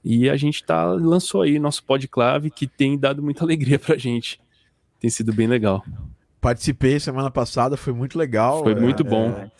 e 0.08 0.30
a 0.30 0.36
gente 0.36 0.62
tá 0.62 0.84
lançou 0.84 1.42
aí 1.42 1.58
nosso 1.58 1.82
podclave 1.82 2.48
que 2.48 2.64
tem 2.64 2.96
dado 2.96 3.20
muita 3.20 3.42
alegria 3.44 3.76
pra 3.76 3.98
gente. 3.98 4.40
Tem 5.00 5.10
sido 5.10 5.32
bem 5.32 5.48
legal. 5.48 5.84
Participei 6.40 7.00
semana 7.00 7.28
passada, 7.28 7.76
foi 7.76 7.92
muito 7.92 8.16
legal. 8.16 8.62
Foi 8.62 8.76
muito 8.76 9.04
é, 9.04 9.10
bom. 9.10 9.30
É... 9.30 9.50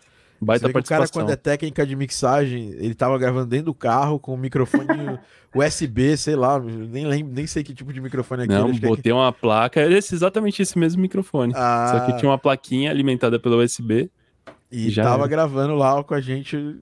Baita 0.41 0.69
o 0.69 0.85
cara, 0.85 1.09
quando 1.09 1.31
é 1.31 1.37
técnica 1.37 1.85
de 1.85 1.97
mixagem, 1.97 2.69
ele 2.79 2.95
tava 2.95 3.19
gravando 3.19 3.47
dentro 3.47 3.67
do 3.67 3.75
carro 3.75 4.21
com 4.21 4.35
um 4.35 4.37
microfone 4.37 5.19
USB, 5.53 6.17
sei 6.17 6.37
lá, 6.37 6.61
nem 6.61 7.07
lembro, 7.07 7.33
nem 7.33 7.47
sei 7.47 7.65
que 7.65 7.75
tipo 7.75 7.93
de 7.93 8.01
microfone 8.01 8.43
é 8.43 8.45
aquele. 8.45 8.61
Não, 8.61 8.79
botei 8.79 9.11
é... 9.11 9.15
uma 9.15 9.33
placa, 9.33 9.81
era 9.81 9.97
exatamente 9.97 10.63
esse 10.63 10.79
mesmo 10.79 11.03
microfone. 11.03 11.55
Ah... 11.57 11.89
Só 11.91 12.07
que 12.07 12.19
tinha 12.19 12.31
uma 12.31 12.39
plaquinha 12.39 12.91
alimentada 12.91 13.41
pelo 13.41 13.61
USB. 13.61 14.11
E, 14.71 14.91
e 14.91 14.95
tava 14.95 15.23
era. 15.23 15.27
gravando 15.27 15.75
lá 15.75 16.05
com 16.05 16.15
a 16.15 16.21
gente 16.21 16.79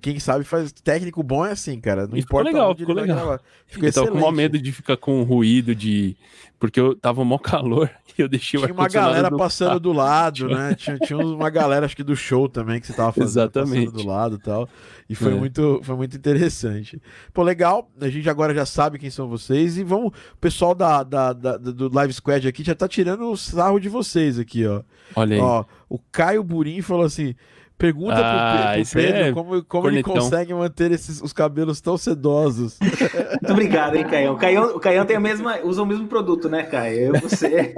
quem 0.00 0.18
sabe 0.18 0.44
faz 0.44 0.72
técnico 0.72 1.22
bom 1.22 1.44
é 1.44 1.52
assim, 1.52 1.80
cara. 1.80 2.06
Não 2.06 2.16
e 2.16 2.20
importa 2.20 2.48
ficou 2.48 2.60
legal, 2.60 2.76
ficou 2.76 2.94
legal. 2.94 3.40
Ficou 3.66 3.88
eu 3.88 3.92
tava 3.92 4.08
com 4.08 4.14
maior 4.14 4.32
medo 4.32 4.58
de 4.58 4.72
ficar 4.72 4.96
com 4.96 5.22
ruído 5.22 5.74
de 5.74 6.16
porque 6.58 6.78
eu 6.78 6.94
tava 6.94 7.24
mó 7.24 7.38
calor 7.38 7.90
e 8.18 8.20
eu 8.20 8.28
deixei 8.28 8.60
tinha 8.60 8.72
uma 8.72 8.88
galera 8.88 9.34
passando 9.34 9.68
carro. 9.68 9.80
do 9.80 9.92
lado, 9.92 10.48
né? 10.48 10.74
Tinha, 10.74 10.98
tinha 10.98 11.18
uma 11.18 11.48
galera 11.48 11.86
acho 11.86 11.96
que 11.96 12.02
do 12.02 12.14
show 12.14 12.48
também 12.48 12.78
que 12.78 12.86
você 12.86 12.92
tava 12.92 13.12
fazendo 13.12 13.44
Exatamente. 13.44 13.86
passando 13.86 14.02
do 14.02 14.08
lado, 14.08 14.36
e 14.36 14.38
tal. 14.38 14.68
E 15.08 15.14
foi 15.14 15.32
é. 15.32 15.34
muito 15.34 15.80
foi 15.82 15.96
muito 15.96 16.16
interessante. 16.16 17.00
Pô, 17.32 17.42
legal. 17.42 17.90
A 18.00 18.08
gente 18.10 18.28
agora 18.28 18.54
já 18.54 18.66
sabe 18.66 18.98
quem 18.98 19.08
são 19.08 19.26
vocês 19.26 19.78
e 19.78 19.84
vamos, 19.84 20.08
o 20.08 20.36
pessoal 20.38 20.74
da, 20.74 21.02
da, 21.02 21.32
da 21.32 21.56
do 21.56 21.92
Live 21.92 22.12
Squad 22.12 22.46
aqui 22.46 22.62
já 22.62 22.74
tá 22.74 22.86
tirando 22.86 23.30
o 23.30 23.36
sarro 23.36 23.80
de 23.80 23.88
vocês 23.88 24.38
aqui, 24.38 24.66
ó. 24.66 24.82
Olha 25.16 25.36
aí. 25.36 25.40
Ó, 25.40 25.64
o 25.88 25.98
Caio 26.12 26.44
Burim 26.44 26.82
falou 26.82 27.04
assim: 27.04 27.34
Pergunta 27.80 28.14
ah, 28.18 28.74
pro, 28.74 28.84
pro 28.84 28.92
Pedro 28.92 29.22
é 29.22 29.32
como, 29.32 29.64
como 29.64 29.88
ele 29.88 30.02
consegue 30.02 30.52
manter 30.52 30.92
esses, 30.92 31.22
os 31.22 31.32
cabelos 31.32 31.80
tão 31.80 31.96
sedosos. 31.96 32.78
Muito 33.40 33.52
obrigado, 33.52 33.96
hein, 33.96 34.04
Caio. 34.04 34.32
O 34.34 34.36
Caio, 34.36 34.76
o 34.76 34.78
Caio 34.78 35.02
tem 35.06 35.16
a 35.16 35.20
mesma, 35.20 35.60
usa 35.64 35.82
o 35.82 35.86
mesmo 35.86 36.06
produto, 36.06 36.46
né, 36.46 36.62
Caio? 36.64 37.06
Eu 37.06 37.16
e 37.16 37.20
você. 37.20 37.74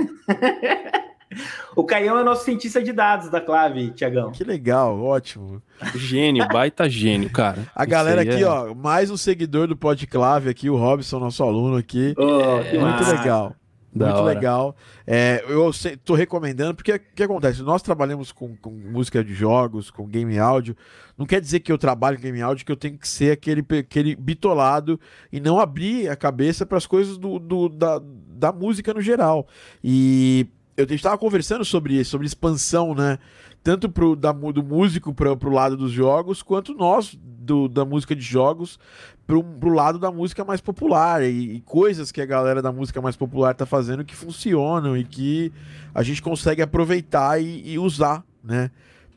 o 1.77 1.85
Caião 1.85 2.19
é 2.19 2.25
nosso 2.25 2.45
cientista 2.45 2.83
de 2.83 2.93
dados 2.93 3.31
da 3.31 3.41
Clave, 3.41 3.93
Tiagão. 3.93 4.33
Que 4.33 4.43
legal, 4.43 5.01
ótimo. 5.01 5.63
Gênio, 5.95 6.49
baita 6.49 6.91
gênio, 6.91 7.31
cara. 7.31 7.61
A 7.73 7.85
galera 7.85 8.23
aqui, 8.23 8.43
é... 8.43 8.45
ó, 8.45 8.75
mais 8.75 9.09
um 9.09 9.17
seguidor 9.17 9.69
do 9.69 9.77
Podclave 9.77 10.51
aqui, 10.51 10.69
o 10.69 10.77
Robson, 10.77 11.21
nosso 11.21 11.45
aluno 11.45 11.77
aqui. 11.77 12.13
Oh, 12.19 12.59
é, 12.59 12.77
muito 12.77 13.09
legal. 13.09 13.55
Da 13.95 14.07
muito 14.07 14.21
hora. 14.23 14.35
legal. 14.35 14.77
É, 15.07 15.45
eu 15.47 15.69
estou 15.69 16.17
recomendando, 16.17 16.75
porque 16.75 16.93
o 16.93 17.01
que 17.15 17.23
acontece? 17.23 17.63
Nós 17.63 17.83
trabalhamos 17.83 18.33
com, 18.33 18.57
com, 18.57 18.71
música 18.71 19.23
de 19.23 19.35
jogos, 19.35 19.91
com 19.91 20.07
game 20.07 20.39
áudio. 20.39 20.75
Não 21.17 21.27
quer 21.27 21.41
dizer 21.41 21.61
que 21.61 21.71
eu 21.71 21.77
trabalho 21.77 22.17
com 22.17 22.23
game 22.23 22.41
áudio 22.41 22.65
que 22.65 22.73
eu 22.73 22.77
tenho 22.77 22.97
que 22.97 23.07
ser 23.07 23.33
aquele, 23.33 23.65
aquele 23.79 24.17
bitolado 24.17 24.99
e 25.31 25.41
não 25.41 25.61
abrir 25.61 26.09
a 26.09 26.17
cabeça 26.17 26.65
para 26.65 26.79
as 26.79 26.87
coisas 26.87 27.19
do, 27.19 27.39
do, 27.39 27.69
da, 27.69 28.01
da 28.03 28.51
música 28.51 28.95
no 28.95 29.03
geral. 29.03 29.47
E 29.85 30.47
eu 30.75 30.87
estava 30.87 31.19
conversando 31.19 31.65
sobre 31.65 31.95
isso, 31.95 32.13
sobre 32.13 32.27
expansão, 32.27 32.95
né? 32.95 33.19
Tanto 33.63 33.89
pro, 33.89 34.17
da, 34.17 34.33
do 34.33 34.63
músico 34.63 35.15
para 35.15 35.33
o 35.33 35.51
lado 35.51 35.77
dos 35.77 35.93
jogos, 35.93 36.43
quanto 36.43 36.75
nós, 36.75 37.17
do, 37.23 37.69
da 37.69 37.85
música 37.85 38.15
de 38.15 38.23
jogos, 38.23 38.79
pro, 39.27 39.43
pro 39.43 39.73
lado 39.73 39.99
da 39.99 40.11
música 40.11 40.45
mais 40.45 40.61
popular 40.61 41.23
e, 41.23 41.57
e, 41.57 41.61
coisas 41.61 42.11
que 42.11 42.21
a 42.21 42.27
galera 42.27 42.61
da 42.61 42.73
música 42.73 43.01
mais 43.01 43.17
popular 43.17 43.55
tá 43.55 43.65
fazendo 43.65 44.05
que 44.05 44.17
funcionam 44.17 44.97
e 44.97 45.05
que 45.05 45.53
a 45.95 46.03
gente 46.03 46.21
consegue 46.21 46.61
aproveitar 46.61 47.41
e, 47.41 47.73
e 47.73 47.79
usar, 47.79 48.25
né? 48.43 48.71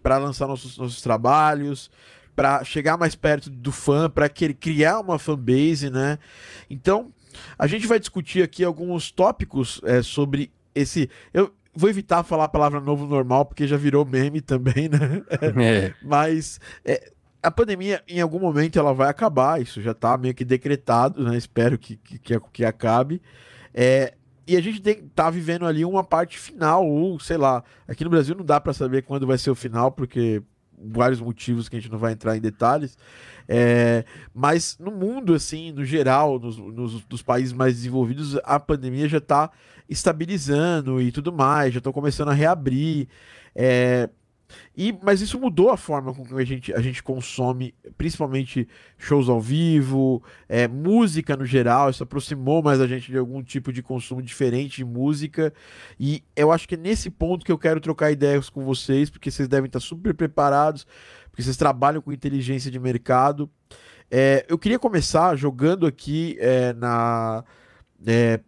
Para 0.03 0.19
lançar 0.19 0.47
nossos, 0.47 0.77
nossos 0.77 1.01
trabalhos, 1.01 1.89
para 2.35 2.63
chegar 2.63 2.97
mais 2.97 3.15
perto 3.15 3.49
do 3.49 3.71
fã, 3.71 4.09
para 4.09 4.29
criar 4.29 4.99
uma 4.99 5.17
fanbase, 5.17 5.89
né? 5.89 6.19
Então, 6.69 7.11
a 7.57 7.65
gente 7.65 7.87
vai 7.87 7.99
discutir 7.99 8.43
aqui 8.43 8.63
alguns 8.63 9.11
tópicos 9.11 9.81
é, 9.83 10.01
sobre 10.01 10.51
esse. 10.73 11.09
Eu, 11.33 11.51
vou 11.75 11.89
evitar 11.89 12.23
falar 12.23 12.45
a 12.45 12.49
palavra 12.49 12.79
novo 12.79 13.05
normal, 13.05 13.45
porque 13.45 13.67
já 13.67 13.77
virou 13.77 14.05
meme 14.05 14.41
também, 14.41 14.89
né? 14.89 15.21
É. 15.61 15.93
Mas 16.03 16.59
é, 16.83 17.11
a 17.43 17.51
pandemia, 17.51 18.01
em 18.07 18.21
algum 18.21 18.39
momento, 18.39 18.79
ela 18.79 18.93
vai 18.93 19.09
acabar, 19.09 19.61
isso 19.61 19.81
já 19.81 19.91
está 19.91 20.17
meio 20.17 20.33
que 20.33 20.45
decretado, 20.45 21.23
né? 21.23 21.37
Espero 21.37 21.77
que, 21.77 21.97
que, 21.97 22.39
que 22.51 22.65
acabe. 22.65 23.21
É, 23.73 24.13
e 24.47 24.55
a 24.55 24.61
gente 24.61 24.81
tem, 24.81 25.07
tá 25.13 25.29
vivendo 25.29 25.65
ali 25.65 25.83
uma 25.83 26.03
parte 26.03 26.37
final, 26.37 26.87
ou 26.87 27.19
sei 27.19 27.37
lá, 27.37 27.63
aqui 27.87 28.03
no 28.03 28.09
Brasil 28.09 28.35
não 28.35 28.45
dá 28.45 28.59
para 28.61 28.73
saber 28.73 29.03
quando 29.03 29.27
vai 29.27 29.37
ser 29.37 29.49
o 29.49 29.55
final, 29.55 29.91
porque 29.91 30.41
vários 30.77 31.19
motivos 31.19 31.69
que 31.69 31.75
a 31.75 31.79
gente 31.79 31.91
não 31.91 31.97
vai 31.97 32.13
entrar 32.13 32.35
em 32.37 32.41
detalhes. 32.41 32.97
É, 33.47 34.03
mas 34.33 34.77
no 34.79 34.91
mundo, 34.91 35.33
assim, 35.33 35.71
no 35.71 35.85
geral, 35.85 36.39
nos, 36.39 36.57
nos, 36.57 37.07
nos 37.07 37.21
países 37.21 37.53
mais 37.53 37.75
desenvolvidos, 37.75 38.37
a 38.43 38.59
pandemia 38.59 39.07
já 39.07 39.19
está 39.19 39.51
estabilizando 39.89 41.01
e 41.01 41.11
tudo 41.11 41.31
mais, 41.31 41.73
já 41.73 41.77
estão 41.79 41.93
começando 41.93 42.29
a 42.29 42.33
reabrir. 42.33 43.07
É, 43.55 44.09
e, 44.75 44.97
mas 45.01 45.21
isso 45.21 45.39
mudou 45.39 45.69
a 45.69 45.77
forma 45.77 46.13
com 46.13 46.23
que 46.25 46.33
a 46.33 46.45
gente, 46.45 46.73
a 46.73 46.81
gente 46.81 47.01
consome, 47.01 47.73
principalmente 47.97 48.67
shows 48.97 49.29
ao 49.29 49.39
vivo, 49.39 50.21
é, 50.47 50.67
música 50.67 51.35
no 51.35 51.45
geral. 51.45 51.89
Isso 51.89 52.03
aproximou 52.03 52.61
mais 52.61 52.81
a 52.81 52.87
gente 52.87 53.11
de 53.11 53.17
algum 53.17 53.41
tipo 53.41 53.71
de 53.71 53.81
consumo 53.81 54.21
diferente 54.21 54.77
de 54.77 54.85
música. 54.85 55.53
E 55.99 56.23
eu 56.35 56.51
acho 56.51 56.67
que 56.67 56.75
é 56.75 56.77
nesse 56.77 57.09
ponto 57.09 57.45
que 57.45 57.51
eu 57.51 57.57
quero 57.57 57.79
trocar 57.79 58.11
ideias 58.11 58.49
com 58.49 58.63
vocês, 58.63 59.09
porque 59.09 59.31
vocês 59.31 59.47
devem 59.47 59.67
estar 59.67 59.79
super 59.79 60.13
preparados, 60.13 60.85
porque 61.29 61.41
vocês 61.41 61.57
trabalham 61.57 62.01
com 62.01 62.11
inteligência 62.11 62.69
de 62.69 62.79
mercado. 62.79 63.49
É, 64.11 64.45
eu 64.47 64.57
queria 64.57 64.77
começar 64.77 65.35
jogando 65.35 65.85
aqui 65.85 66.37
é, 66.39 66.73
na. 66.73 67.43
É, 68.05 68.39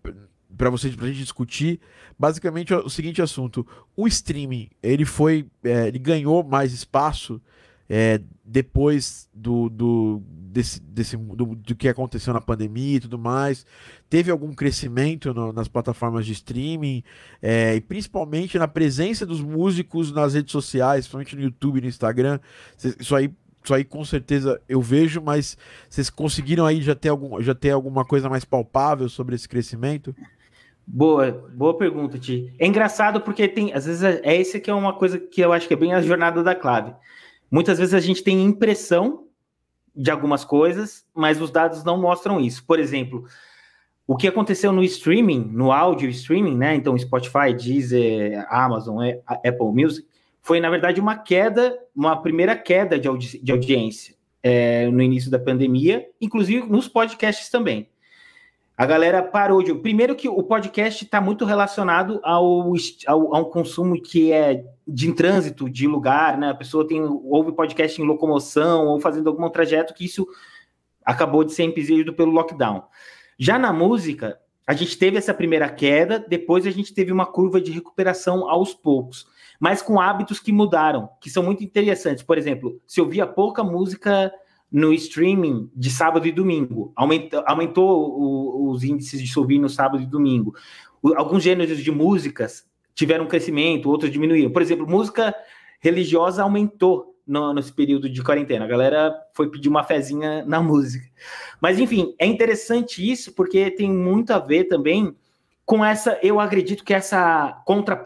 para 0.55 0.69
vocês, 0.69 0.95
pra 0.95 1.07
gente 1.07 1.19
discutir 1.19 1.79
basicamente 2.17 2.73
o 2.73 2.89
seguinte 2.89 3.21
assunto: 3.21 3.65
o 3.95 4.07
streaming 4.07 4.69
ele 4.81 5.05
foi, 5.05 5.45
é, 5.63 5.87
ele 5.87 5.99
ganhou 5.99 6.43
mais 6.43 6.73
espaço 6.73 7.41
é, 7.89 8.21
depois 8.43 9.29
do, 9.33 9.69
do 9.69 10.21
desse, 10.27 10.81
desse 10.81 11.15
do, 11.15 11.55
do, 11.55 11.75
que 11.75 11.87
aconteceu 11.87 12.33
na 12.33 12.41
pandemia 12.41 12.97
e 12.97 12.99
tudo 12.99 13.17
mais. 13.17 13.65
Teve 14.09 14.31
algum 14.31 14.53
crescimento 14.53 15.33
no, 15.33 15.53
nas 15.53 15.67
plataformas 15.67 16.25
de 16.25 16.33
streaming 16.33 17.03
é, 17.41 17.75
e 17.75 17.81
principalmente 17.81 18.57
na 18.57 18.67
presença 18.67 19.25
dos 19.25 19.41
músicos 19.41 20.11
nas 20.11 20.33
redes 20.33 20.51
sociais, 20.51 21.05
principalmente 21.05 21.35
no 21.35 21.41
YouTube 21.43 21.81
no 21.81 21.87
Instagram. 21.87 22.39
Isso 22.99 23.15
aí 23.15 23.31
isso 23.63 23.73
aí 23.73 23.83
com 23.83 24.05
certeza 24.05 24.61
eu 24.69 24.81
vejo, 24.81 25.21
mas 25.21 25.57
vocês 25.89 26.09
conseguiram 26.09 26.65
aí 26.65 26.81
já 26.81 26.95
ter, 26.95 27.09
algum, 27.09 27.41
já 27.41 27.53
ter 27.53 27.71
alguma 27.71 28.05
coisa 28.05 28.29
mais 28.29 28.45
palpável 28.45 29.09
sobre 29.09 29.35
esse 29.35 29.47
crescimento? 29.47 30.15
Boa, 30.89 31.31
boa 31.53 31.77
pergunta, 31.77 32.17
Ti. 32.17 32.53
É 32.57 32.65
engraçado 32.65 33.19
porque 33.19 33.45
tem, 33.45 33.73
às 33.73 33.85
vezes, 33.85 34.03
é, 34.03 34.21
é 34.23 34.39
esse 34.39 34.57
que 34.57 34.71
é 34.71 34.73
uma 34.73 34.93
coisa 34.93 35.19
que 35.19 35.41
eu 35.41 35.51
acho 35.51 35.67
que 35.67 35.73
é 35.73 35.77
bem 35.77 35.93
a 35.93 36.01
jornada 36.01 36.41
da 36.41 36.55
clave. 36.55 36.95
Muitas 37.51 37.77
vezes 37.77 37.93
a 37.93 37.99
gente 37.99 38.23
tem 38.23 38.41
impressão 38.41 39.25
de 39.93 40.09
algumas 40.09 40.45
coisas, 40.45 41.05
mas 41.13 41.41
os 41.41 41.51
dados 41.51 41.83
não 41.83 41.99
mostram 41.99 42.39
isso. 42.39 42.63
Por 42.65 42.79
exemplo, 42.79 43.25
o 44.07 44.15
que 44.15 44.29
aconteceu 44.29 44.71
no 44.71 44.81
streaming, 44.81 45.49
no 45.51 45.73
áudio 45.73 46.09
streaming, 46.09 46.55
né? 46.55 46.75
Então, 46.75 46.97
Spotify, 46.97 47.53
Deezer, 47.53 48.45
Amazon, 48.49 49.03
é, 49.03 49.19
Apple 49.27 49.73
Music, 49.73 50.07
foi, 50.41 50.61
na 50.61 50.69
verdade, 50.69 51.01
uma 51.01 51.17
queda, 51.17 51.77
uma 51.93 52.15
primeira 52.15 52.55
queda 52.55 52.97
de, 52.97 53.09
audi 53.09 53.43
de 53.43 53.51
audiência 53.51 54.15
é, 54.41 54.87
no 54.89 55.01
início 55.01 55.29
da 55.29 55.37
pandemia, 55.37 56.07
inclusive 56.21 56.65
nos 56.69 56.87
podcasts 56.87 57.49
também. 57.49 57.89
A 58.77 58.85
galera 58.85 59.23
parou 59.23 59.63
de. 59.63 59.73
Primeiro 59.73 60.15
que 60.15 60.29
o 60.29 60.43
podcast 60.43 61.03
está 61.03 61.19
muito 61.19 61.45
relacionado 61.45 62.19
ao, 62.23 62.71
ao, 63.07 63.35
a 63.35 63.39
um 63.39 63.45
consumo 63.45 63.99
que 63.99 64.31
é 64.31 64.63
de 64.87 65.11
trânsito, 65.13 65.67
de 65.67 65.87
lugar, 65.87 66.37
né? 66.37 66.51
A 66.51 66.55
pessoa 66.55 66.87
tem 66.87 67.01
ouve 67.01 67.53
podcast 67.53 67.99
em 67.99 68.05
locomoção 68.05 68.85
ou 68.85 68.99
fazendo 68.99 69.29
algum 69.29 69.49
trajeto 69.49 69.95
que 69.95 70.05
isso 70.05 70.27
acabou 71.03 71.43
de 71.43 71.53
ser 71.53 71.63
impedido 71.63 72.13
pelo 72.13 72.31
lockdown. 72.31 72.83
Já 73.39 73.57
na 73.57 73.73
música, 73.73 74.37
a 74.67 74.73
gente 74.73 74.95
teve 74.95 75.17
essa 75.17 75.33
primeira 75.33 75.67
queda, 75.69 76.19
depois 76.19 76.67
a 76.67 76.71
gente 76.71 76.93
teve 76.93 77.11
uma 77.11 77.25
curva 77.25 77.59
de 77.59 77.71
recuperação 77.71 78.47
aos 78.47 78.75
poucos, 78.75 79.25
mas 79.59 79.81
com 79.81 79.99
hábitos 79.99 80.39
que 80.39 80.51
mudaram, 80.51 81.09
que 81.19 81.31
são 81.31 81.41
muito 81.41 81.63
interessantes. 81.63 82.23
Por 82.23 82.37
exemplo, 82.37 82.79
se 82.85 83.01
ouvia 83.01 83.25
pouca 83.25 83.63
música 83.63 84.31
no 84.71 84.93
streaming 84.93 85.69
de 85.75 85.89
sábado 85.89 86.27
e 86.27 86.31
domingo, 86.31 86.91
aumentou, 86.95 87.43
aumentou 87.45 88.19
o, 88.19 88.71
os 88.71 88.83
índices 88.83 89.21
de 89.21 89.27
se 89.27 89.39
ouvir 89.39 89.59
no 89.59 89.69
sábado 89.69 90.03
e 90.03 90.05
domingo. 90.05 90.53
O, 91.01 91.13
alguns 91.15 91.43
gêneros 91.43 91.79
de 91.79 91.91
músicas 91.91 92.65
tiveram 92.93 93.25
um 93.25 93.27
crescimento, 93.27 93.89
outros 93.89 94.11
diminuíram. 94.11 94.51
Por 94.51 94.61
exemplo, 94.61 94.87
música 94.87 95.33
religiosa 95.79 96.43
aumentou 96.43 97.15
no, 97.25 97.53
nesse 97.53 97.71
período 97.71 98.09
de 98.09 98.23
quarentena. 98.23 98.65
A 98.65 98.67
galera 98.67 99.15
foi 99.33 99.49
pedir 99.49 99.69
uma 99.69 99.83
fezinha 99.83 100.43
na 100.45 100.61
música. 100.61 101.05
Mas, 101.61 101.79
enfim, 101.79 102.15
é 102.17 102.25
interessante 102.25 103.09
isso 103.09 103.33
porque 103.33 103.69
tem 103.71 103.91
muito 103.91 104.31
a 104.31 104.39
ver 104.39 104.65
também 104.65 105.15
com 105.65 105.83
essa. 105.83 106.17
Eu 106.23 106.39
acredito 106.39 106.83
que 106.83 106.93
essa 106.93 107.61
contra, 107.65 108.01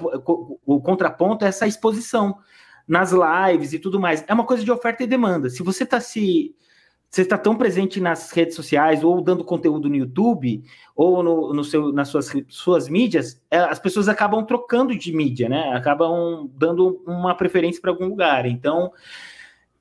o 0.65 0.81
contraponto 0.81 1.45
é 1.45 1.47
essa 1.47 1.67
exposição 1.67 2.37
nas 2.87 3.11
lives 3.11 3.73
e 3.73 3.79
tudo 3.79 3.99
mais. 3.99 4.23
É 4.27 4.33
uma 4.33 4.45
coisa 4.45 4.63
de 4.63 4.71
oferta 4.71 5.03
e 5.03 5.07
demanda. 5.07 5.49
Se 5.49 5.63
você 5.63 5.83
está 5.83 5.99
se 5.99 6.55
você 7.11 7.23
está 7.23 7.37
tão 7.37 7.57
presente 7.57 7.99
nas 7.99 8.31
redes 8.31 8.55
sociais 8.55 9.03
ou 9.03 9.21
dando 9.21 9.43
conteúdo 9.43 9.89
no 9.89 9.95
YouTube 9.97 10.63
ou 10.95 11.21
no, 11.21 11.53
no 11.53 11.61
seu, 11.61 11.91
nas 11.91 12.07
suas, 12.07 12.31
suas 12.47 12.87
mídias, 12.87 13.43
é, 13.51 13.57
as 13.57 13.79
pessoas 13.79 14.07
acabam 14.07 14.45
trocando 14.45 14.95
de 14.97 15.13
mídia, 15.13 15.49
né? 15.49 15.73
Acabam 15.73 16.49
dando 16.53 17.03
uma 17.05 17.35
preferência 17.35 17.81
para 17.81 17.91
algum 17.91 18.07
lugar. 18.07 18.45
Então, 18.45 18.93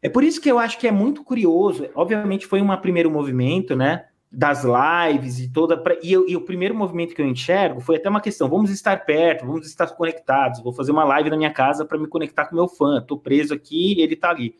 é 0.02 0.09
por 0.09 0.25
isso 0.25 0.40
que 0.40 0.50
eu 0.50 0.59
acho 0.59 0.76
que 0.76 0.88
é 0.88 0.90
muito 0.90 1.23
curioso. 1.23 1.88
Obviamente, 1.95 2.49
foi 2.49 2.61
um 2.61 2.76
primeiro 2.78 3.09
movimento, 3.09 3.76
né? 3.76 4.07
Das 4.32 4.62
lives 4.64 5.40
e 5.40 5.49
toda. 5.49 5.82
E, 6.02 6.12
e, 6.12 6.37
o 6.37 6.40
primeiro 6.42 6.72
movimento 6.72 7.14
que 7.14 7.20
eu 7.20 7.26
enxergo 7.26 7.80
foi 7.80 7.96
até 7.96 8.08
uma 8.08 8.20
questão: 8.20 8.49
vamos 8.49 8.70
estar 8.70 9.04
perto, 9.04 9.44
vamos 9.44 9.66
estar 9.66 9.88
conectados. 9.88 10.62
Vou 10.62 10.72
fazer 10.72 10.92
uma 10.92 11.02
live 11.02 11.30
na 11.30 11.37
minha 11.37 11.52
casa 11.52 11.84
para 11.84 11.99
me 11.99 12.06
conectar 12.06 12.46
com 12.46 12.54
meu 12.54 12.68
fã. 12.68 12.99
Estou 12.99 13.18
preso 13.18 13.52
aqui, 13.52 14.00
ele 14.00 14.14
está 14.14 14.30
ali. 14.30 14.54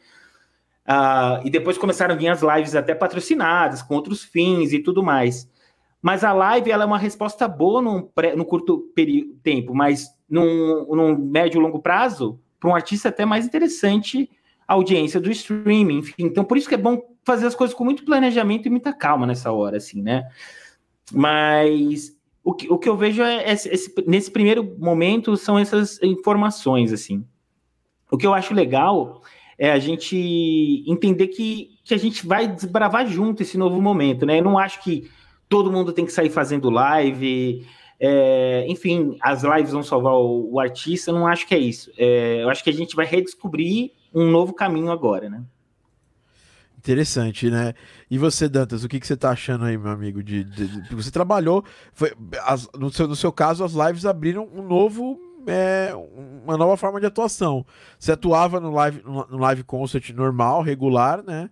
Uh, 0.89 1.47
e 1.47 1.51
depois 1.51 1.79
começaram 1.79 2.15
a 2.15 2.19
vir 2.19 2.29
as 2.29 2.43
lives 2.43 2.75
até 2.75 2.97
patrocinadas, 2.97 3.81
com 3.81 3.95
outros 3.95 4.25
fins 4.25 4.73
e 4.73 4.81
tudo 4.81 5.05
mais. 5.05 5.49
Mas 6.03 6.25
a 6.25 6.33
live 6.33 6.71
ela 6.71 6.83
é 6.85 6.87
uma 6.87 6.99
resposta 6.99 7.47
boa 7.47 7.81
num, 7.81 8.03
pré, 8.03 8.35
curto 8.45 8.91
período, 8.95 9.35
tempo, 9.43 9.75
mas 9.75 10.09
num, 10.29 10.87
num 10.89 11.17
médio 11.17 11.61
e 11.61 11.63
longo 11.63 11.81
prazo, 11.81 12.41
para 12.59 12.71
um 12.71 12.75
artista 12.75 13.09
é 13.09 13.11
até 13.11 13.25
mais 13.25 13.47
interessante 13.47 14.29
a 14.67 14.75
audiência 14.75 15.21
do 15.21 15.31
streaming, 15.31 15.99
enfim. 15.99 16.15
Então, 16.19 16.45
por 16.45 16.57
isso 16.57 16.69
que 16.69 16.75
é 16.75 16.79
bom 16.79 17.03
fazer 17.25 17.47
as 17.47 17.55
coisas 17.55 17.75
com 17.75 17.85
muito 17.85 18.05
planejamento 18.05 18.67
e 18.67 18.71
muita 18.71 18.93
calma 18.93 19.27
nessa 19.27 19.53
hora, 19.53 19.77
assim, 19.77 20.03
né? 20.03 20.29
Mas 21.13 22.17
o 22.43 22.55
que, 22.55 22.73
o 22.73 22.79
que 22.79 22.89
eu 22.89 22.97
vejo 22.97 23.23
é 23.23 23.53
esse, 23.53 23.69
esse, 23.69 23.95
nesse 24.07 24.31
primeiro 24.31 24.77
momento 24.79 25.37
são 25.37 25.59
essas 25.59 26.03
informações, 26.03 26.93
assim. 26.93 27.25
O 28.11 28.17
que 28.17 28.27
eu 28.27 28.35
acho 28.35 28.55
legal 28.55 29.23
é 29.59 29.71
a 29.71 29.79
gente 29.79 30.17
entender 30.87 31.29
que, 31.29 31.79
que 31.85 31.95
a 31.95 31.99
gente 31.99 32.27
vai 32.27 32.49
desbravar 32.49 33.07
junto 33.07 33.43
esse 33.43 33.59
novo 33.59 33.81
momento, 33.81 34.25
né? 34.25 34.39
Eu 34.39 34.45
não 34.45 34.59
acho 34.59 34.83
que 34.83 35.11
todo 35.49 35.71
mundo 35.71 35.93
tem 35.93 36.07
que 36.07 36.13
sair 36.13 36.31
fazendo 36.31 36.71
live, 36.71 37.67
é, 38.01 38.65
enfim, 38.67 39.19
as 39.21 39.43
lives 39.43 39.73
vão 39.73 39.83
salvar 39.83 40.15
o, 40.15 40.55
o, 40.55 40.59
artista, 40.59 41.11
eu 41.11 41.15
não 41.15 41.27
acho 41.27 41.47
que 41.47 41.55
é 41.55 41.59
isso. 41.59 41.93
É, 41.99 42.43
eu 42.43 42.49
acho 42.49 42.65
que 42.65 42.71
a 42.71 42.73
gente 42.73 42.97
vai 42.97 43.05
redescobrir 43.05 43.91
um 44.15 44.31
novo 44.31 44.55
caminho 44.55 44.91
agora, 44.91 45.29
né? 45.29 45.45
Interessante, 46.81 47.51
né? 47.51 47.75
E 48.11 48.17
você, 48.17 48.49
Dantas, 48.49 48.83
o 48.83 48.89
que, 48.89 48.99
que 48.99 49.07
você 49.07 49.15
tá 49.15 49.31
achando 49.31 49.67
aí, 49.67 49.77
meu 49.77 49.91
amigo? 49.91 50.23
De, 50.23 50.43
de, 50.43 50.89
de 50.89 50.95
você 50.95 51.11
trabalhou, 51.11 51.63
foi, 51.93 52.11
as, 52.43 52.67
no, 52.73 52.91
seu, 52.91 53.07
no 53.07 53.15
seu 53.15 53.31
caso, 53.31 53.63
as 53.63 53.75
lives 53.75 54.07
abriram 54.07 54.49
um 54.51 54.67
novo 54.67 55.21
é, 55.47 55.93
uma 56.43 56.57
nova 56.57 56.79
forma 56.79 56.99
de 56.99 57.05
atuação. 57.05 57.67
Você 57.99 58.13
atuava 58.13 58.59
no 58.59 58.71
live, 58.73 59.03
no 59.05 59.37
live 59.37 59.63
concert 59.63 60.09
normal, 60.15 60.63
regular, 60.63 61.23
né? 61.23 61.51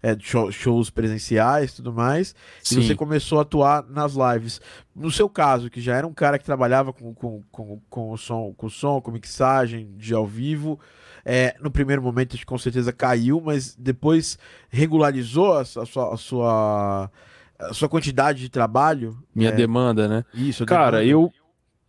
É, 0.00 0.16
show, 0.20 0.52
shows 0.52 0.90
presenciais 0.90 1.72
tudo 1.74 1.92
mais. 1.92 2.32
Sim. 2.62 2.78
E 2.78 2.86
você 2.86 2.94
começou 2.94 3.40
a 3.40 3.42
atuar 3.42 3.82
nas 3.82 4.14
lives. 4.14 4.60
No 4.94 5.10
seu 5.10 5.28
caso, 5.28 5.68
que 5.68 5.80
já 5.80 5.96
era 5.96 6.06
um 6.06 6.14
cara 6.14 6.38
que 6.38 6.44
trabalhava 6.44 6.92
com, 6.92 7.12
com, 7.12 7.42
com, 7.50 7.80
com 7.90 8.12
o 8.12 8.16
som, 8.16 8.54
com 8.56 8.68
som, 8.68 9.00
com 9.00 9.10
mixagem 9.10 9.92
de 9.96 10.14
ao 10.14 10.24
vivo. 10.24 10.78
É, 11.24 11.56
no 11.60 11.70
primeiro 11.70 12.02
momento, 12.02 12.36
com 12.46 12.58
certeza 12.58 12.92
caiu, 12.92 13.40
mas 13.44 13.74
depois 13.74 14.38
regularizou 14.68 15.54
a, 15.54 15.64
sua, 15.64 16.14
a 16.14 16.16
sua 16.16 17.10
a 17.58 17.74
sua 17.74 17.88
quantidade 17.88 18.40
de 18.40 18.48
trabalho. 18.48 19.18
Minha 19.34 19.50
é... 19.50 19.52
demanda, 19.52 20.06
né? 20.06 20.24
Isso, 20.32 20.64
cara, 20.64 20.98
demanda. 20.98 21.10
eu 21.10 21.32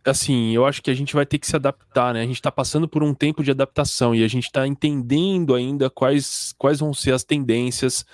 assim, 0.04 0.52
eu 0.54 0.64
acho 0.64 0.82
que 0.82 0.90
a 0.90 0.94
gente 0.94 1.14
vai 1.14 1.26
ter 1.26 1.38
que 1.38 1.46
se 1.46 1.54
adaptar, 1.54 2.14
né? 2.14 2.22
A 2.22 2.26
gente 2.26 2.36
está 2.36 2.50
passando 2.50 2.88
por 2.88 3.02
um 3.02 3.14
tempo 3.14 3.44
de 3.44 3.50
adaptação 3.50 4.14
e 4.14 4.24
a 4.24 4.28
gente 4.28 4.44
está 4.44 4.66
entendendo 4.66 5.54
ainda 5.54 5.90
quais, 5.90 6.54
quais 6.58 6.80
vão 6.80 6.94
ser 6.94 7.12
as 7.12 7.22
tendências 7.22 8.04